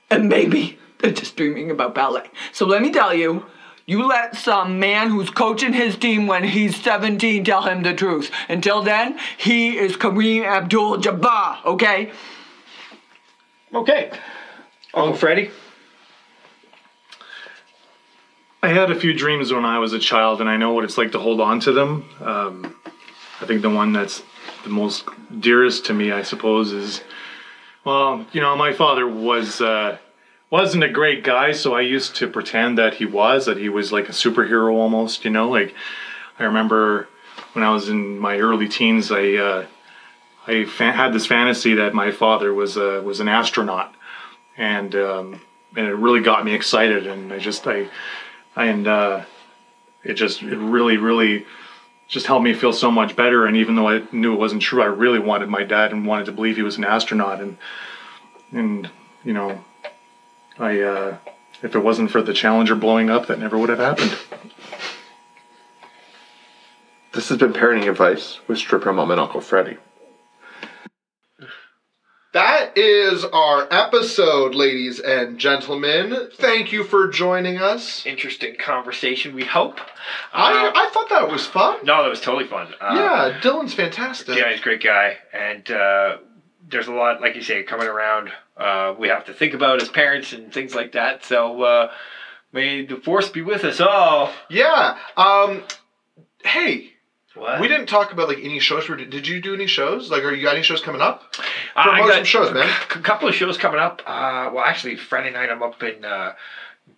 And 0.10 0.28
maybe 0.28 0.78
they're 1.02 1.12
just 1.12 1.36
dreaming 1.36 1.72
about 1.72 1.96
ballet. 1.96 2.30
So 2.52 2.66
let 2.66 2.82
me 2.82 2.92
tell 2.92 3.14
you, 3.14 3.46
you 3.86 4.08
let 4.08 4.36
some 4.36 4.80
man 4.80 5.10
who's 5.10 5.30
coaching 5.30 5.74
his 5.74 5.98
team 5.98 6.28
when 6.28 6.44
he's 6.44 6.76
17 6.82 7.44
tell 7.44 7.64
him 7.64 7.84
the 7.84 7.94
truth. 7.94 8.32
Until 8.48 8.82
then, 8.82 9.20
he 9.38 9.78
is 9.78 9.96
Kareem 9.96 10.46
Abdul 10.46 10.98
Jabbar, 10.98 11.66
okay? 11.66 12.12
Okay. 13.74 14.12
Uncle 14.94 15.16
Freddy. 15.16 15.52
I 18.64 18.68
had 18.68 18.92
a 18.92 18.96
few 18.96 19.14
dreams 19.14 19.52
when 19.52 19.66
I 19.66 19.80
was 19.80 19.94
a 19.94 20.00
child, 20.00 20.40
and 20.40 20.50
I 20.50 20.58
know 20.58 20.74
what 20.74 20.84
it's 20.84 20.98
like 20.98 21.14
to 21.14 21.20
hold 21.20 21.42
on 21.42 21.60
to 21.62 21.72
them. 21.72 22.06
Um, 22.20 22.76
I 23.42 23.46
think 23.46 23.64
the 23.64 23.72
one 23.72 23.92
that's 23.92 24.22
the 24.64 24.70
most 24.70 25.06
dearest 25.40 25.88
to 25.88 25.94
me, 25.94 26.12
I 26.12 26.22
suppose, 26.22 26.72
is 26.72 27.02
well, 27.84 28.26
you 28.32 28.42
know, 28.42 28.56
my 28.56 28.74
father 28.74 29.08
was 29.08 29.60
uh, 29.60 29.98
wasn't 30.52 30.84
a 30.84 30.90
great 30.90 31.24
guy, 31.24 31.54
so 31.54 31.74
I 31.74 31.82
used 31.82 32.16
to 32.18 32.28
pretend 32.28 32.78
that 32.78 32.96
he 32.96 33.06
was, 33.06 33.46
that 33.46 33.58
he 33.58 33.70
was 33.70 33.92
like 33.92 34.10
a 34.10 34.12
superhero 34.12 34.74
almost. 34.74 35.26
You 35.26 35.32
know, 35.32 35.50
like 35.50 35.74
I 36.38 36.44
remember 36.44 37.08
when 37.54 37.64
I 37.64 37.72
was 37.72 37.90
in 37.90 38.20
my 38.20 38.38
early 38.38 38.68
teens, 38.68 39.12
I 39.12 39.34
uh, 39.34 39.66
I 40.46 40.66
fa- 40.66 40.92
had 40.92 41.14
this 41.14 41.26
fantasy 41.26 41.74
that 41.76 41.94
my 41.94 42.12
father 42.12 42.54
was 42.54 42.78
a 42.78 43.02
was 43.02 43.22
an 43.22 43.30
astronaut, 43.30 43.96
and 44.58 44.94
um, 44.96 45.42
and 45.76 45.88
it 45.88 45.96
really 45.96 46.22
got 46.22 46.44
me 46.44 46.54
excited, 46.54 47.08
and 47.08 47.32
I 47.32 47.40
just 47.40 47.66
I 47.66 47.88
and 48.58 48.88
uh, 48.88 49.24
it 50.04 50.14
just 50.16 50.44
it 50.44 50.58
really 50.58 50.98
really 50.98 51.46
just 52.10 52.26
helped 52.26 52.44
me 52.44 52.54
feel 52.54 52.74
so 52.74 52.92
much 52.92 53.16
better. 53.16 53.46
And 53.46 53.56
even 53.56 53.78
though 53.78 53.88
I 53.88 54.04
knew 54.12 54.34
it 54.34 54.40
wasn't 54.40 54.62
true, 54.62 54.82
I 54.82 54.88
really 54.88 55.20
wanted 55.20 55.48
my 55.48 55.64
dad 55.64 55.94
and 55.94 56.06
wanted 56.06 56.26
to 56.26 56.34
believe 56.34 56.58
he 56.58 56.62
was 56.62 56.78
an 56.78 56.84
astronaut, 56.84 57.40
and 57.40 57.58
and 58.52 58.90
you 59.24 59.32
know, 59.32 59.64
I 60.62 60.80
uh, 60.82 61.18
if 61.64 61.76
it 61.76 61.80
wasn't 61.80 62.12
for 62.12 62.22
the 62.22 62.34
Challenger 62.34 62.76
blowing 62.76 63.10
up, 63.10 63.28
that 63.28 63.40
never 63.40 63.58
would 63.58 63.70
have 63.70 63.80
happened. 63.80 64.16
This 67.14 67.28
has 67.30 67.38
been 67.38 67.52
parenting 67.54 67.90
advice 67.90 68.40
with 68.48 68.58
stripper 68.58 68.94
mom 68.94 69.12
and 69.12 69.20
Uncle 69.20 69.42
Freddie. 69.42 69.78
That 72.34 72.78
is 72.78 73.26
our 73.26 73.68
episode, 73.70 74.56
ladies 74.56 75.02
and 75.02 75.38
gentlemen. 75.38 76.30
Thank 76.36 76.72
you 76.72 76.86
for 76.86 77.10
joining 77.10 77.58
us. 77.58 78.06
Interesting 78.06 78.56
conversation. 78.58 79.36
We 79.36 79.44
hope. 79.44 79.82
I, 80.32 80.68
Uh, 80.68 80.72
I 80.74 80.90
thought 80.94 81.10
that 81.10 81.30
was 81.30 81.46
fun. 81.46 81.80
no, 81.84 82.02
that 82.04 82.10
was 82.10 82.22
totally 82.22 82.48
fun. 82.48 82.68
Uh, 82.80 82.94
yeah, 82.96 83.40
Dylan's 83.42 83.74
fantastic. 83.74 84.38
Yeah, 84.38 84.50
he's 84.50 84.62
a 84.62 84.64
great 84.64 84.82
guy, 84.82 85.18
and 85.34 85.70
uh, 85.70 86.18
there's 86.70 86.88
a 86.88 86.94
lot, 86.94 87.20
like 87.20 87.36
you 87.36 87.42
say, 87.42 87.64
coming 87.64 87.88
around. 87.88 88.30
Uh, 88.62 88.96
we 89.00 89.08
have 89.08 89.26
to 89.26 89.34
think 89.34 89.54
about 89.54 89.82
as 89.82 89.90
parents 89.90 90.34
and 90.34 90.54
things 90.54 90.76
like 90.76 90.92
that. 90.94 91.26
So 91.26 91.64
uh, 91.64 91.92
may 92.54 92.86
the 92.86 92.98
force 92.98 93.30
be 93.30 93.42
with 93.42 93.64
us 93.64 93.80
all. 93.80 94.32
Yeah. 94.50 94.98
Um, 95.18 95.64
hey, 96.44 96.92
What? 97.36 97.60
we 97.60 97.68
didn't 97.68 97.88
talk 97.88 98.12
about 98.14 98.28
like 98.30 98.40
any 98.40 98.60
shows. 98.60 98.88
Were- 98.88 98.98
Did 98.98 99.28
you 99.28 99.42
do 99.42 99.54
any 99.54 99.68
shows? 99.68 100.12
Like, 100.12 100.24
are 100.24 100.34
you 100.34 100.44
got 100.44 100.56
any 100.56 100.64
shows 100.64 100.82
coming 100.82 101.02
up? 101.02 101.34
Uh, 101.76 101.90
I 101.92 102.00
got 102.02 102.16
some 102.16 102.24
shows, 102.26 102.54
man. 102.54 102.68
A 102.70 103.00
couple 103.02 103.28
of 103.28 103.36
shows 103.36 103.58
coming 103.58 103.80
up. 103.80 104.02
Uh, 104.06 104.52
well, 104.54 104.64
actually, 104.64 104.96
Friday 104.98 105.32
night 105.32 105.50
I'm 105.50 105.64
up 105.64 105.82
in 105.82 106.04
uh, 106.06 106.34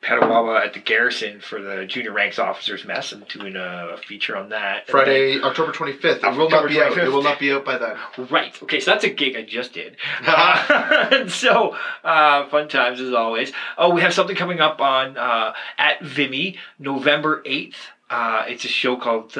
Petawawa 0.01 0.65
at 0.65 0.73
the 0.73 0.79
Garrison 0.79 1.39
for 1.39 1.61
the 1.61 1.85
Junior 1.85 2.11
Ranks 2.11 2.39
Officers 2.39 2.85
Mess. 2.85 3.11
I'm 3.11 3.23
doing 3.29 3.55
a, 3.55 3.95
feature 4.07 4.35
on 4.35 4.49
that. 4.49 4.89
Friday, 4.89 5.41
October 5.41 5.71
twenty 5.71 5.93
fifth. 5.93 6.23
It 6.23 6.35
will 6.35 6.45
October 6.47 6.63
not 6.63 6.69
be 6.69 6.81
out. 6.81 6.97
It 6.97 7.11
will 7.11 7.23
not 7.23 7.39
be 7.39 7.51
out 7.53 7.63
by 7.65 7.77
then. 7.77 7.97
then- 8.17 8.27
Right. 8.29 8.63
Okay, 8.63 8.79
so 8.79 8.91
that's 8.91 9.03
a 9.03 9.09
gig 9.09 9.35
I 9.35 9.43
just 9.43 9.73
did. 9.73 9.95
Uh, 10.25 11.07
and 11.11 11.31
so, 11.31 11.75
uh, 12.03 12.47
fun 12.49 12.67
times 12.67 12.99
as 12.99 13.13
always. 13.13 13.51
Oh, 13.77 13.93
we 13.93 14.01
have 14.01 14.13
something 14.13 14.35
coming 14.35 14.59
up 14.59 14.81
on 14.81 15.17
uh, 15.17 15.53
at 15.77 16.01
Vimy, 16.03 16.57
November 16.79 17.41
8th. 17.45 17.75
Uh, 18.09 18.43
it's 18.47 18.65
a 18.65 18.67
show 18.67 18.95
called 18.97 19.37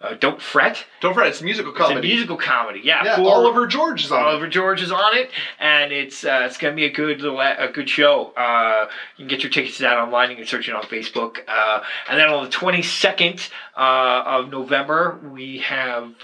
uh, 0.00 0.04
uh, 0.04 0.14
Don't 0.14 0.40
Fret. 0.40 0.84
Don't 1.00 1.14
Fret, 1.14 1.28
it's 1.28 1.40
a 1.40 1.44
musical 1.44 1.72
comedy. 1.72 1.98
It's 1.98 2.04
a 2.04 2.08
musical 2.08 2.36
comedy. 2.36 2.80
Yeah. 2.82 3.04
yeah, 3.04 3.22
Oliver 3.22 3.66
George 3.66 4.04
is 4.04 4.12
on. 4.12 4.20
it. 4.20 4.26
Oliver 4.26 4.48
George 4.48 4.82
is 4.82 4.92
on 4.92 5.16
it, 5.16 5.30
and 5.58 5.92
it's 5.92 6.24
uh, 6.24 6.42
it's 6.44 6.58
gonna 6.58 6.74
be 6.74 6.84
a 6.84 6.92
good 6.92 7.20
little 7.20 7.40
a 7.40 7.68
good 7.72 7.88
show. 7.88 8.32
Uh, 8.36 8.88
you 9.16 9.24
can 9.24 9.28
get 9.28 9.42
your 9.42 9.50
tickets 9.50 9.76
to 9.78 9.82
that 9.82 9.96
online. 9.98 10.30
You 10.30 10.36
can 10.36 10.46
search 10.46 10.68
it 10.68 10.74
on 10.74 10.82
Facebook. 10.84 11.38
Uh, 11.46 11.82
and 12.08 12.18
then 12.18 12.28
on 12.28 12.44
the 12.44 12.50
twenty 12.50 12.82
second 12.82 13.48
uh, 13.76 14.22
of 14.26 14.50
November, 14.50 15.18
we 15.32 15.58
have. 15.58 16.14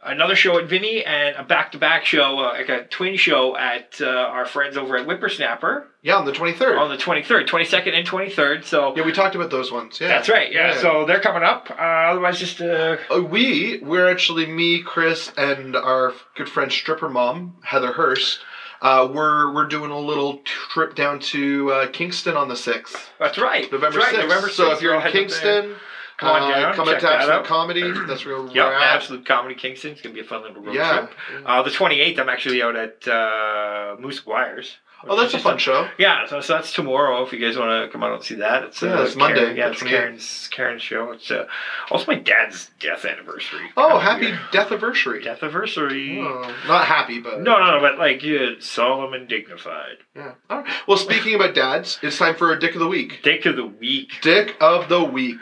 Another 0.00 0.36
show 0.36 0.56
at 0.58 0.66
Vimy 0.68 1.04
and 1.04 1.34
a 1.34 1.42
back-to-back 1.42 2.04
show, 2.04 2.38
uh, 2.38 2.52
like 2.52 2.68
a 2.68 2.84
twin 2.84 3.16
show 3.16 3.56
at 3.56 4.00
uh, 4.00 4.06
our 4.06 4.46
friends 4.46 4.76
over 4.76 4.96
at 4.96 5.06
Whippersnapper 5.06 5.88
Yeah, 6.02 6.14
on 6.14 6.24
the 6.24 6.30
twenty 6.32 6.52
third. 6.52 6.78
on 6.78 6.88
the 6.88 6.96
23rd, 6.96 7.48
22nd, 7.48 7.92
and 7.94 8.06
23rd. 8.06 8.64
So 8.64 8.96
yeah, 8.96 9.04
we 9.04 9.10
talked 9.12 9.34
about 9.34 9.50
those 9.50 9.72
ones. 9.72 10.00
Yeah, 10.00 10.06
that's 10.08 10.28
right. 10.28 10.52
Yeah. 10.52 10.76
So 10.80 11.04
they're 11.04 11.18
coming 11.20 11.42
up. 11.42 11.68
Uh, 11.70 11.74
otherwise, 11.74 12.38
just 12.38 12.60
uh, 12.60 12.96
Uh, 13.12 13.22
we 13.22 13.80
we're 13.82 14.08
actually 14.08 14.46
me, 14.46 14.82
Chris, 14.82 15.32
and 15.36 15.74
our 15.74 16.14
good 16.36 16.48
friend 16.48 16.70
stripper 16.70 17.08
mom 17.08 17.56
Heather 17.64 17.90
Hurst. 17.92 18.38
Uh, 18.80 19.08
we're 19.12 19.52
we're 19.52 19.66
doing 19.66 19.90
a 19.90 19.98
little 19.98 20.38
trip 20.44 20.94
down 20.94 21.18
to 21.18 21.72
uh, 21.72 21.86
Kingston 21.88 22.36
on 22.36 22.48
the 22.48 22.54
sixth, 22.54 23.10
that's 23.18 23.36
right. 23.36 23.64
November 23.72 23.98
That's 23.98 24.14
right, 24.14 24.30
sixth. 24.30 24.54
So 24.54 24.70
if 24.70 24.80
you're 24.80 24.94
in. 24.94 25.10
Kingston, 25.10 25.74
Come 26.18 26.28
on 26.30 26.42
uh, 26.52 26.54
down, 26.60 26.74
come 26.74 26.86
check 26.86 26.94
into 26.96 27.06
that 27.06 27.14
Absolute 27.20 27.34
out. 27.34 27.44
Comedy. 27.44 27.92
That's 28.06 28.24
where 28.26 28.42
we're 28.42 28.50
Yep, 28.50 28.66
at. 28.66 28.82
Absolute 28.96 29.24
Comedy 29.26 29.54
Kingston. 29.54 29.92
It's 29.92 30.02
gonna 30.02 30.14
be 30.14 30.20
a 30.20 30.24
fun 30.24 30.42
little 30.42 30.62
road 30.62 30.74
Yeah. 30.74 30.98
trip. 31.06 31.14
Uh, 31.46 31.62
the 31.62 31.70
28th, 31.70 32.18
I'm 32.18 32.28
actually 32.28 32.62
out 32.62 32.76
at 32.76 33.06
uh, 33.08 33.96
Moose 34.00 34.20
McGuire's. 34.22 34.76
Oh, 35.08 35.14
that's 35.16 35.32
a 35.32 35.38
fun 35.38 35.58
show. 35.58 35.88
Yeah, 35.96 36.26
so, 36.26 36.40
so 36.40 36.54
that's 36.54 36.72
tomorrow. 36.72 37.24
If 37.24 37.32
you 37.32 37.38
guys 37.38 37.56
want 37.56 37.70
to 37.86 37.88
come 37.92 38.02
out 38.02 38.14
and 38.14 38.24
see 38.24 38.34
that, 38.34 38.64
it's 38.64 38.82
Yeah, 38.82 38.98
uh, 38.98 39.02
it's 39.04 39.14
Monday, 39.14 39.54
yeah, 39.56 39.68
it's 39.70 39.80
28th. 39.80 39.88
Karen's 39.90 40.48
Karen's 40.50 40.82
show. 40.82 41.12
It's 41.12 41.30
uh, 41.30 41.46
also 41.92 42.06
my 42.08 42.16
dad's 42.18 42.68
death 42.80 43.04
anniversary. 43.04 43.70
Oh, 43.76 44.00
happy 44.00 44.32
death 44.50 44.72
anniversary. 44.72 45.22
death 45.22 45.40
anniversary. 45.44 46.18
Oh, 46.20 46.52
not 46.66 46.86
happy, 46.86 47.20
but 47.20 47.42
No, 47.42 47.60
no, 47.60 47.76
no, 47.76 47.80
but 47.80 47.96
like 48.00 48.24
yeah, 48.24 48.54
solemn 48.58 49.12
and 49.12 49.28
dignified. 49.28 49.98
Yeah. 50.16 50.32
All 50.50 50.62
right. 50.62 50.72
Well, 50.88 50.98
speaking 50.98 51.36
about 51.36 51.54
dads, 51.54 52.00
it's 52.02 52.18
time 52.18 52.34
for 52.34 52.52
a 52.52 52.58
dick 52.58 52.74
of 52.74 52.80
the 52.80 52.88
week. 52.88 53.20
Dick 53.22 53.46
of 53.46 53.54
the 53.54 53.66
week. 53.66 54.10
Dick 54.20 54.56
of 54.60 54.88
the 54.88 55.04
week. 55.04 55.38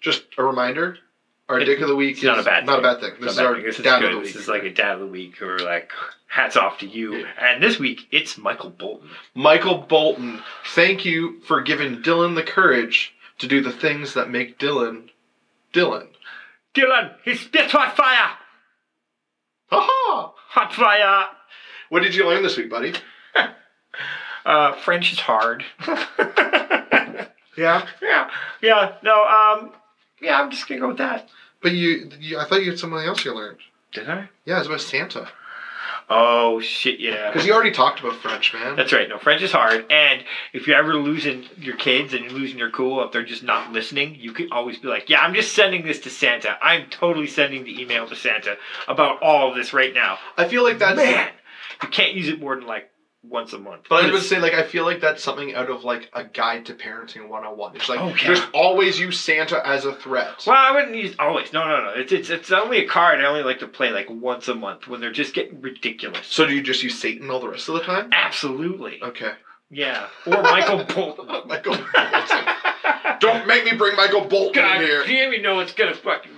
Just 0.00 0.24
a 0.38 0.42
reminder. 0.44 0.98
Our 1.48 1.60
It- 1.60 1.64
dick 1.64 1.80
of 1.80 1.88
the 1.88 1.96
week 1.96 2.16
It's 2.16 2.24
not 2.24 2.38
is 2.38 2.46
a 2.46 2.48
bad 2.48 2.66
not 2.66 2.76
thing. 2.76 2.84
a 2.84 2.88
bad 2.94 3.00
thing. 3.00 3.20
This 3.20 3.32
is 3.32 3.38
our 3.38 3.54
thing. 3.54 3.64
This 3.64 3.78
is 3.78 3.84
dad 3.84 4.00
good. 4.00 4.10
of 4.10 4.12
the 4.12 4.18
week. 4.18 4.26
This 4.34 4.42
is 4.42 4.48
like 4.48 4.64
a 4.64 4.70
dad 4.70 4.94
of 4.94 5.00
the 5.00 5.06
week, 5.06 5.40
or 5.40 5.58
like 5.58 5.92
hats 6.26 6.56
off 6.56 6.78
to 6.80 6.86
you. 6.86 7.24
And 7.40 7.62
this 7.62 7.78
week 7.78 8.06
it's 8.10 8.36
Michael 8.36 8.70
Bolton. 8.70 9.08
Michael 9.34 9.78
Bolton, 9.78 10.42
thank 10.74 11.04
you 11.06 11.40
for 11.40 11.62
giving 11.62 12.02
Dylan 12.02 12.34
the 12.34 12.42
courage 12.42 13.14
to 13.38 13.46
do 13.46 13.62
the 13.62 13.72
things 13.72 14.12
that 14.14 14.28
make 14.30 14.58
Dylan 14.58 15.08
Dylan. 15.72 16.08
Dylan, 16.74 17.14
he 17.24 17.34
spit 17.34 17.70
hot 17.70 17.96
fire. 17.96 18.36
Ha 19.70 20.32
Hot 20.50 20.72
fire. 20.74 21.28
What 21.88 22.02
did 22.02 22.14
you 22.14 22.26
learn 22.26 22.42
this 22.42 22.56
week, 22.56 22.70
buddy? 22.70 22.92
Uh, 24.46 24.72
French 24.72 25.12
is 25.12 25.20
hard. 25.20 25.62
Yeah. 27.56 27.84
yeah, 28.00 28.30
yeah. 28.62 28.92
No, 29.02 29.24
um, 29.24 29.72
yeah. 30.20 30.40
I'm 30.40 30.50
just 30.50 30.68
gonna 30.68 30.80
go 30.80 30.88
with 30.88 30.98
that. 30.98 31.28
But 31.60 31.72
you, 31.72 32.10
you 32.20 32.38
I 32.38 32.44
thought 32.44 32.62
you 32.62 32.70
had 32.70 32.78
something 32.78 32.98
else 32.98 33.24
you 33.24 33.34
learned. 33.34 33.58
Did 33.92 34.08
I? 34.08 34.28
Yeah, 34.44 34.58
it's 34.58 34.66
about 34.66 34.80
Santa. 34.80 35.28
Oh 36.10 36.58
shit! 36.60 37.00
Yeah. 37.00 37.30
Because 37.30 37.46
you 37.46 37.52
already 37.52 37.70
talked 37.70 38.00
about 38.00 38.16
French, 38.16 38.54
man. 38.54 38.76
That's 38.76 38.94
right. 38.94 39.08
No, 39.08 39.18
French 39.18 39.42
is 39.42 39.52
hard. 39.52 39.84
And 39.92 40.24
if 40.54 40.66
you're 40.66 40.78
ever 40.78 40.94
losing 40.94 41.44
your 41.58 41.76
kids 41.76 42.14
and 42.14 42.24
you're 42.24 42.32
losing 42.32 42.56
your 42.58 42.70
cool, 42.70 43.04
if 43.04 43.12
they're 43.12 43.24
just 43.24 43.42
not 43.42 43.72
listening, 43.72 44.16
you 44.18 44.32
can 44.32 44.50
always 44.50 44.78
be 44.78 44.88
like, 44.88 45.10
"Yeah, 45.10 45.20
I'm 45.20 45.34
just 45.34 45.54
sending 45.54 45.84
this 45.84 46.00
to 46.00 46.10
Santa. 46.10 46.56
I'm 46.62 46.88
totally 46.88 47.26
sending 47.26 47.64
the 47.64 47.78
email 47.80 48.06
to 48.08 48.16
Santa 48.16 48.56
about 48.86 49.22
all 49.22 49.50
of 49.50 49.56
this 49.56 49.74
right 49.74 49.92
now." 49.92 50.18
I 50.38 50.48
feel 50.48 50.62
like 50.62 50.78
that's 50.78 50.96
Man, 50.96 51.28
you 51.82 51.88
can't 51.88 52.14
use 52.14 52.28
it 52.28 52.40
more 52.40 52.56
than 52.56 52.66
like 52.66 52.90
once 53.22 53.52
a 53.52 53.58
month. 53.58 53.82
But 53.90 54.04
I 54.04 54.12
would 54.12 54.22
say, 54.22 54.38
like, 54.38 54.54
I 54.54 54.62
feel 54.62 54.84
like 54.84 55.00
that's 55.00 55.22
something 55.22 55.54
out 55.54 55.68
of 55.70 55.82
like 55.84 56.08
a 56.12 56.24
guide 56.24 56.66
to 56.66 56.74
parenting 56.74 57.28
101. 57.28 57.76
It's 57.76 57.88
like 57.88 58.00
Oh, 58.00 58.08
yeah. 58.08 58.14
just 58.16 58.46
always 58.54 58.98
use 59.00 59.18
Santa 59.20 59.60
as 59.66 59.84
a 59.84 59.92
threat. 59.94 60.44
Well, 60.46 60.56
I 60.56 60.70
wouldn't 60.72 60.94
use 60.94 61.14
always. 61.18 61.52
No, 61.52 61.66
no, 61.66 61.84
no. 61.84 61.92
It's, 61.96 62.12
it's 62.12 62.30
it's 62.30 62.52
only 62.52 62.78
a 62.84 62.88
card 62.88 63.20
I 63.20 63.26
only 63.26 63.42
like 63.42 63.58
to 63.58 63.68
play 63.68 63.90
like 63.90 64.06
once 64.08 64.46
a 64.48 64.54
month 64.54 64.86
when 64.86 65.00
they're 65.00 65.12
just 65.12 65.34
getting 65.34 65.60
ridiculous. 65.60 66.26
So 66.28 66.46
do 66.46 66.54
you 66.54 66.62
just 66.62 66.82
use 66.82 66.98
Satan 66.98 67.28
all 67.30 67.40
the 67.40 67.48
rest 67.48 67.68
of 67.68 67.74
the 67.74 67.80
time? 67.82 68.10
Absolutely. 68.12 69.00
Okay. 69.02 69.32
Yeah. 69.70 70.06
Or 70.26 70.40
Michael 70.42 70.84
Bolton. 70.84 71.26
Michael 71.48 71.76
Bolton. 71.76 72.54
Don't 73.20 73.46
make 73.46 73.64
me 73.64 73.72
bring 73.76 73.96
Michael 73.96 74.24
Bolton 74.26 74.62
God 74.62 74.76
in 74.80 74.86
here. 74.86 75.04
damn, 75.04 75.32
you 75.32 75.42
know 75.42 75.58
it's 75.58 75.72
gonna 75.72 75.94
fucking 75.94 76.30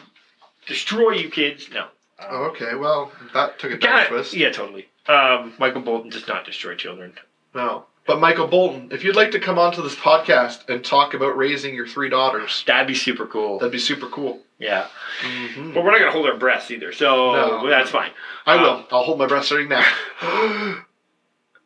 destroy 0.66 1.10
you 1.12 1.28
kids. 1.30 1.68
No. 1.72 1.88
Oh, 2.22 2.44
okay. 2.46 2.74
Well, 2.74 3.12
that 3.34 3.58
took 3.58 3.72
a 3.72 3.76
dark 3.78 4.08
God, 4.08 4.08
twist. 4.08 4.34
yeah, 4.34 4.50
totally. 4.50 4.86
Um, 5.08 5.54
Michael 5.58 5.82
Bolton 5.82 6.10
does 6.10 6.26
not 6.28 6.44
destroy 6.44 6.74
children. 6.76 7.14
No. 7.54 7.86
But 8.06 8.18
Michael 8.20 8.46
Bolton, 8.48 8.88
if 8.92 9.04
you'd 9.04 9.16
like 9.16 9.30
to 9.32 9.40
come 9.40 9.58
onto 9.58 9.82
this 9.82 9.94
podcast 9.94 10.68
and 10.68 10.84
talk 10.84 11.14
about 11.14 11.36
raising 11.36 11.74
your 11.74 11.86
three 11.86 12.08
daughters, 12.08 12.64
That'd 12.66 12.86
be 12.86 12.94
super 12.94 13.26
cool. 13.26 13.58
that'd 13.58 13.72
be 13.72 13.78
super 13.78 14.06
cool. 14.08 14.40
Yeah. 14.58 14.88
hmm 15.22 15.72
But 15.72 15.84
we're 15.84 15.90
not 15.92 15.98
gonna 16.00 16.10
hold 16.12 16.26
our 16.26 16.36
breaths 16.36 16.70
either, 16.70 16.92
so 16.92 17.32
No. 17.32 17.68
that's 17.68 17.90
fine. 17.90 18.10
I 18.46 18.54
Um, 18.56 18.62
will. 18.62 18.86
I'll 18.90 19.04
hold 19.04 19.18
my 19.18 19.26
breath 19.26 19.44
starting 19.44 19.68
now. 19.68 19.84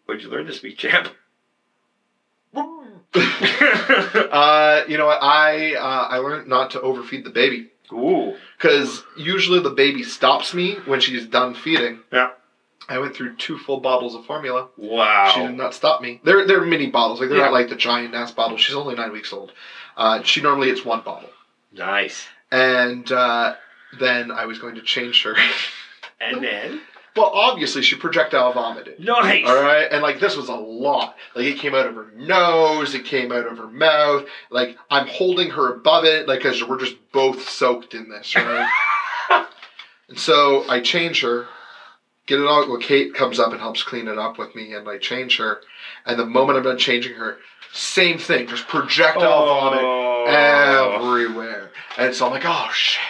What'd 0.06 0.23
you 0.23 0.28
learn 0.28 0.47
this 0.47 0.62
week, 0.62 0.77
champ? 0.78 1.09
uh, 3.15 4.82
you 4.89 4.97
know 4.98 5.06
what? 5.06 5.23
I 5.23 5.74
uh, 5.74 6.09
I 6.11 6.19
learned 6.19 6.48
not 6.48 6.73
to 6.73 6.81
overfeed 6.81 7.24
the 7.24 7.31
baby. 7.31 7.70
Ooh. 7.93 8.35
Because 8.56 9.05
usually 9.16 9.61
the 9.61 9.70
baby 9.70 10.02
stops 10.02 10.52
me 10.55 10.77
when 10.86 11.01
she's 11.01 11.27
done 11.27 11.55
feeding. 11.55 12.01
Yeah. 12.12 12.31
I 12.89 12.98
went 12.98 13.15
through 13.16 13.36
two 13.36 13.59
full 13.59 13.81
bottles 13.81 14.15
of 14.15 14.24
formula. 14.27 14.69
Wow. 14.77 15.31
She 15.35 15.40
did 15.40 15.56
not 15.56 15.74
stop 15.74 16.01
me. 16.02 16.20
They're 16.24 16.47
they're 16.47 16.61
mini 16.65 16.89
bottles, 16.90 17.20
like 17.20 17.28
they're 17.28 17.39
Yeah. 17.39 17.44
not 17.44 17.52
like 17.52 17.69
the 17.69 17.77
giant 17.77 18.15
ass 18.15 18.31
bottles. 18.32 18.61
She's 18.61 18.74
only 18.77 18.94
nine 18.94 19.12
weeks 19.12 19.32
old. 19.32 19.52
Uh, 19.97 20.23
she 20.23 20.40
normally 20.43 20.70
it's 20.70 20.85
one 20.85 21.01
bottle, 21.02 21.31
Nice. 21.73 22.27
and 22.51 23.11
uh, 23.12 23.55
then 24.01 24.31
I 24.32 24.47
was 24.47 24.59
going 24.59 24.74
to 24.74 24.82
change 24.82 25.23
her. 25.23 25.35
And 26.20 26.43
then 26.44 26.81
well, 27.16 27.31
obviously 27.32 27.82
she 27.82 27.94
projectile 27.94 28.52
vomited. 28.52 28.98
nice. 28.98 29.47
All 29.47 29.55
right, 29.62 29.86
and 29.90 30.02
like 30.02 30.19
this 30.19 30.36
was 30.36 30.48
a 30.48 30.55
lot. 30.55 31.16
Like 31.36 31.47
it 31.47 31.59
came 31.59 31.74
out 31.74 31.86
of 31.86 31.94
her 31.94 32.11
nose, 32.16 32.94
it 32.94 33.05
came 33.05 33.31
out 33.31 33.47
of 33.47 33.56
her 33.59 33.69
mouth. 33.69 34.27
Like 34.51 34.77
I'm 34.90 35.06
holding 35.06 35.51
her 35.51 35.73
above 35.74 36.05
it, 36.05 36.27
like 36.27 36.40
because 36.40 36.62
we're 36.65 36.81
just 36.81 36.97
both 37.12 37.48
soaked 37.48 37.94
in 37.94 38.09
this, 38.09 38.35
right? 38.35 38.69
And 40.09 40.19
so 40.19 40.69
I 40.69 40.81
change 40.81 41.23
her, 41.23 41.47
get 42.26 42.40
it 42.40 42.46
all. 42.46 42.68
Well, 42.68 42.78
Kate 42.78 43.14
comes 43.14 43.38
up 43.38 43.52
and 43.52 43.60
helps 43.60 43.82
clean 43.82 44.09
it 44.09 44.18
up 44.18 44.38
with 44.38 44.55
me, 44.55 44.72
and 44.74 44.88
I 44.88 44.98
change 44.98 45.36
her. 45.38 45.60
And 46.06 46.18
the 46.18 46.26
moment 46.26 46.59
I'm 46.59 46.64
done 46.64 46.78
changing 46.78 47.14
her, 47.14 47.38
same 47.72 48.18
thing, 48.18 48.46
just 48.46 48.68
projectile 48.68 49.22
oh. 49.22 49.46
vomit 49.46 50.05
Oh. 50.26 50.96
everywhere. 51.10 51.70
And 51.98 52.14
so 52.14 52.26
I'm 52.26 52.32
like, 52.32 52.44
oh 52.44 52.70
shit. 52.72 53.02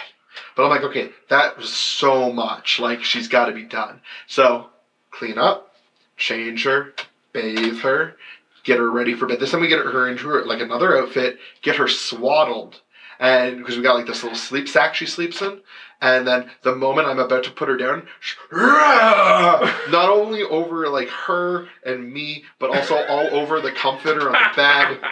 But 0.55 0.63
I'm 0.63 0.69
like, 0.69 0.83
okay, 0.83 1.11
that 1.29 1.57
was 1.57 1.73
so 1.73 2.31
much. 2.31 2.79
Like, 2.79 3.03
she's 3.03 3.27
got 3.27 3.45
to 3.45 3.51
be 3.51 3.63
done. 3.63 3.99
So, 4.27 4.67
clean 5.11 5.37
up, 5.37 5.75
change 6.17 6.63
her, 6.63 6.93
bathe 7.33 7.79
her, 7.79 8.15
get 8.63 8.77
her 8.77 8.89
ready 8.89 9.13
for 9.13 9.25
bed. 9.27 9.39
This 9.39 9.51
time 9.51 9.61
we 9.61 9.67
get 9.67 9.79
her 9.79 10.07
into 10.07 10.27
her, 10.29 10.45
like 10.45 10.61
another 10.61 10.97
outfit, 10.97 11.39
get 11.61 11.75
her 11.75 11.87
swaddled. 11.87 12.79
And 13.19 13.57
because 13.57 13.77
we 13.77 13.83
got 13.83 13.95
like 13.95 14.07
this 14.07 14.23
little 14.23 14.37
sleep 14.37 14.67
sack 14.67 14.95
she 14.95 15.05
sleeps 15.05 15.41
in. 15.41 15.61
And 16.01 16.27
then 16.27 16.51
the 16.61 16.75
moment 16.75 17.07
I'm 17.07 17.19
about 17.19 17.43
to 17.43 17.51
put 17.51 17.67
her 17.69 17.77
down, 17.77 18.07
sh- 18.19 18.35
not 18.51 20.09
only 20.09 20.43
over 20.43 20.87
like 20.89 21.09
her 21.09 21.67
and 21.83 22.11
me, 22.11 22.45
but 22.59 22.69
also 22.69 22.95
all 23.05 23.27
over 23.35 23.59
the 23.59 23.71
comforter 23.71 24.27
on 24.27 24.33
the 24.33 24.55
bed. 24.55 24.99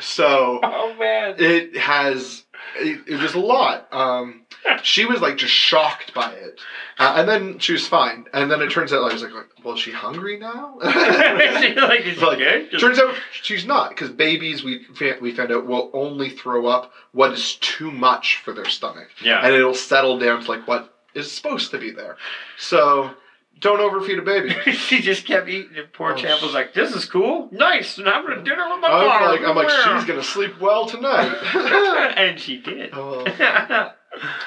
So 0.00 0.60
Oh 0.62 0.94
man. 0.96 1.34
it 1.38 1.76
has 1.76 2.44
it, 2.76 3.00
it 3.06 3.20
was 3.20 3.34
a 3.34 3.38
lot. 3.40 3.86
Um 3.92 4.42
she 4.82 5.04
was 5.04 5.20
like 5.20 5.36
just 5.36 5.52
shocked 5.52 6.12
by 6.14 6.30
it. 6.32 6.60
Uh, 6.98 7.14
and 7.16 7.28
then 7.28 7.58
she 7.58 7.72
was 7.72 7.86
fine. 7.86 8.26
And 8.32 8.50
then 8.50 8.60
it 8.60 8.70
turns 8.70 8.92
out 8.92 9.08
i 9.08 9.12
was 9.12 9.22
like 9.22 9.32
well 9.64 9.74
is 9.74 9.80
she 9.80 9.92
hungry 9.92 10.36
now? 10.38 10.78
Like, 10.82 12.00
is 12.06 12.20
Like? 12.20 12.38
Just- 12.70 12.80
turns 12.80 12.98
out 12.98 13.14
she's 13.42 13.64
not 13.64 13.90
because 13.90 14.10
babies 14.10 14.62
we 14.62 14.86
we 15.20 15.32
found 15.32 15.52
out 15.52 15.66
will 15.66 15.90
only 15.92 16.30
throw 16.30 16.66
up 16.66 16.92
what 17.12 17.32
is 17.32 17.56
too 17.56 17.90
much 17.90 18.36
for 18.44 18.52
their 18.52 18.68
stomach. 18.68 19.08
Yeah. 19.22 19.44
and 19.44 19.54
it'll 19.54 19.74
settle 19.74 20.18
down 20.18 20.42
to 20.44 20.50
like 20.50 20.66
what 20.68 20.94
is 21.14 21.30
supposed 21.32 21.70
to 21.72 21.78
be 21.78 21.90
there. 21.90 22.16
So 22.58 23.10
don't 23.60 23.80
overfeed 23.80 24.18
a 24.18 24.22
baby 24.22 24.50
she 24.72 25.00
just 25.00 25.26
kept 25.26 25.48
eating, 25.48 25.76
and 25.76 25.92
poor 25.92 26.12
Oh, 26.12 26.16
Champ 26.16 26.42
was 26.42 26.54
like, 26.54 26.74
"This 26.74 26.94
is 26.94 27.04
cool, 27.04 27.48
nice, 27.50 27.98
and 27.98 28.08
I'm 28.08 28.26
gonna 28.26 28.42
dinner 28.42 28.68
with 28.70 28.80
my 28.80 28.88
I'm 28.88 29.06
mom." 29.06 29.22
like, 29.30 29.40
I'm 29.42 29.56
like 29.56 29.70
she's 29.70 30.04
gonna 30.06 30.22
sleep 30.22 30.60
well 30.60 30.86
tonight 30.86 31.34
and 32.16 32.38
she 32.38 32.58
did. 32.58 32.90
Oh. 32.92 33.18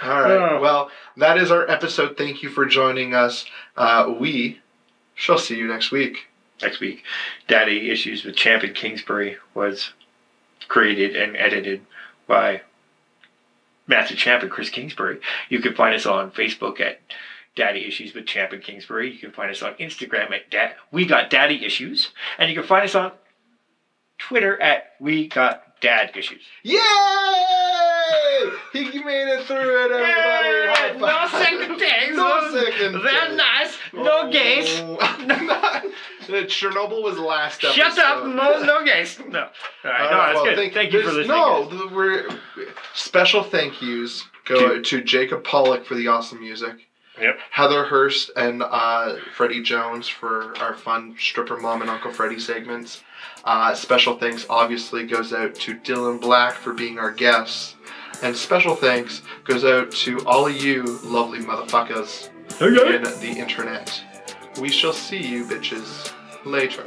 All 0.04 0.22
right. 0.22 0.60
Well, 0.60 0.90
that 1.18 1.38
is 1.38 1.52
our 1.52 1.70
episode. 1.70 2.18
Thank 2.18 2.42
you 2.44 2.50
for 2.50 2.66
joining 2.66 3.14
us. 3.14 3.46
Uh, 3.78 4.14
we 4.20 4.60
shall 5.16 5.38
see 5.38 5.56
you 5.58 5.68
next 5.68 5.92
week. 5.92 6.28
Next 6.62 6.80
week, 6.80 7.04
Daddy 7.48 7.90
Issues 7.90 8.24
with 8.24 8.36
Champ 8.36 8.64
in 8.64 8.74
Kingsbury 8.74 9.38
was 9.54 9.94
created 10.68 11.16
and 11.16 11.36
edited 11.36 11.82
by 12.28 12.62
Matthew 13.88 14.16
Champ 14.16 14.44
and 14.44 14.52
Chris 14.52 14.70
Kingsbury. 14.70 15.20
You 15.50 15.60
can 15.60 15.74
find 15.74 15.96
us 15.96 16.06
on 16.06 16.32
Facebook 16.32 16.80
at 16.80 17.00
Daddy 17.56 17.86
Issues 17.86 18.14
with 18.14 18.26
Champ 18.26 18.54
and 18.54 18.64
Kingsbury. 18.64 19.12
You 19.12 19.20
can 19.20 19.32
find 19.32 19.52
us 19.52 19.62
on 19.62 19.74
Instagram 19.74 20.32
at 20.32 20.50
da- 20.50 20.74
We 20.92 21.06
Got 21.06 21.30
Daddy 21.30 21.66
Issues, 21.66 22.10
and 22.38 22.50
you 22.50 22.56
can 22.56 22.66
find 22.66 22.84
us 22.86 22.96
on 22.96 23.12
Twitter 24.18 24.62
at 24.62 24.94
We 25.00 25.28
Got 25.28 25.82
Dad 25.82 26.12
Issues. 26.16 26.44
Yay! 26.64 26.80
He 28.74 29.04
made 29.04 29.28
it 29.28 29.46
through 29.46 29.86
it, 29.86 29.92
everybody. 29.92 30.68
High 30.68 30.96
no 30.98 31.28
second 31.40 31.78
takes. 31.78 32.16
No 32.16 32.52
second 32.54 33.02
They're 33.04 33.28
takes. 33.28 33.36
nice. 33.36 33.78
No 33.94 34.22
oh. 34.22 34.32
gays. 34.32 34.82
The 36.28 36.44
Chernobyl 36.44 37.04
was 37.04 37.18
last 37.18 37.64
episode. 37.64 37.74
Shut 37.74 38.00
up. 38.00 38.26
No, 38.26 38.64
no 38.64 38.86
gays. 38.86 39.20
No. 39.28 39.40
All 39.42 39.50
right. 39.84 40.02
All 40.02 40.12
no, 40.12 40.18
right, 40.18 40.26
that's 40.28 40.36
well, 40.36 40.46
good. 40.46 40.56
Thank, 40.56 40.74
Thank, 40.74 40.94
you 40.94 41.02
for 41.02 41.08
listening. 41.08 41.28
No, 41.28 41.66
guys. 41.66 41.92
we're 41.92 42.30
special 42.94 43.44
thank 43.44 43.82
yous 43.82 44.24
go 44.46 44.80
to 44.80 45.04
Jacob 45.04 45.44
Pollock 45.44 45.86
for 45.86 45.96
the 45.96 46.08
awesome 46.08 46.40
music. 46.40 46.88
Yep. 47.22 47.38
Heather 47.52 47.84
Hurst 47.86 48.32
and 48.36 48.64
uh, 48.64 49.16
Freddie 49.36 49.62
Jones 49.62 50.08
for 50.08 50.58
our 50.58 50.74
fun 50.74 51.16
stripper 51.20 51.58
mom 51.58 51.82
and 51.82 51.90
Uncle 51.90 52.12
Freddie 52.12 52.40
segments. 52.40 53.04
Uh, 53.46 53.76
special 53.76 54.18
thanks 54.18 54.46
obviously 54.50 55.06
goes 55.06 55.32
out 55.32 55.54
to 55.56 55.76
Dylan 55.76 56.20
Black 56.20 56.54
for 56.54 56.74
being 56.74 56.98
our 56.98 57.12
guest. 57.12 57.76
And 58.24 58.36
special 58.36 58.76
thanks 58.76 59.22
goes 59.44 59.64
out 59.64 59.92
to 59.92 60.20
all 60.26 60.48
of 60.48 60.56
you 60.56 60.84
lovely 61.04 61.40
motherfuckers 61.40 62.30
in 62.60 63.04
the 63.04 63.40
internet. 63.40 64.04
We 64.60 64.70
shall 64.70 64.94
see 64.94 65.26
you 65.26 65.46
bitches 65.46 66.12
later. 66.46 66.84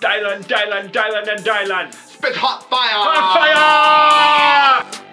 Dylan, 0.00 0.42
Dylan, 0.42 0.92
Dylan, 0.92 1.28
and 1.28 1.44
Dylan. 1.44 1.94
Spit 1.94 2.36
hot 2.36 2.68
fire! 2.68 2.96
On 4.82 4.90
fire! 4.92 5.03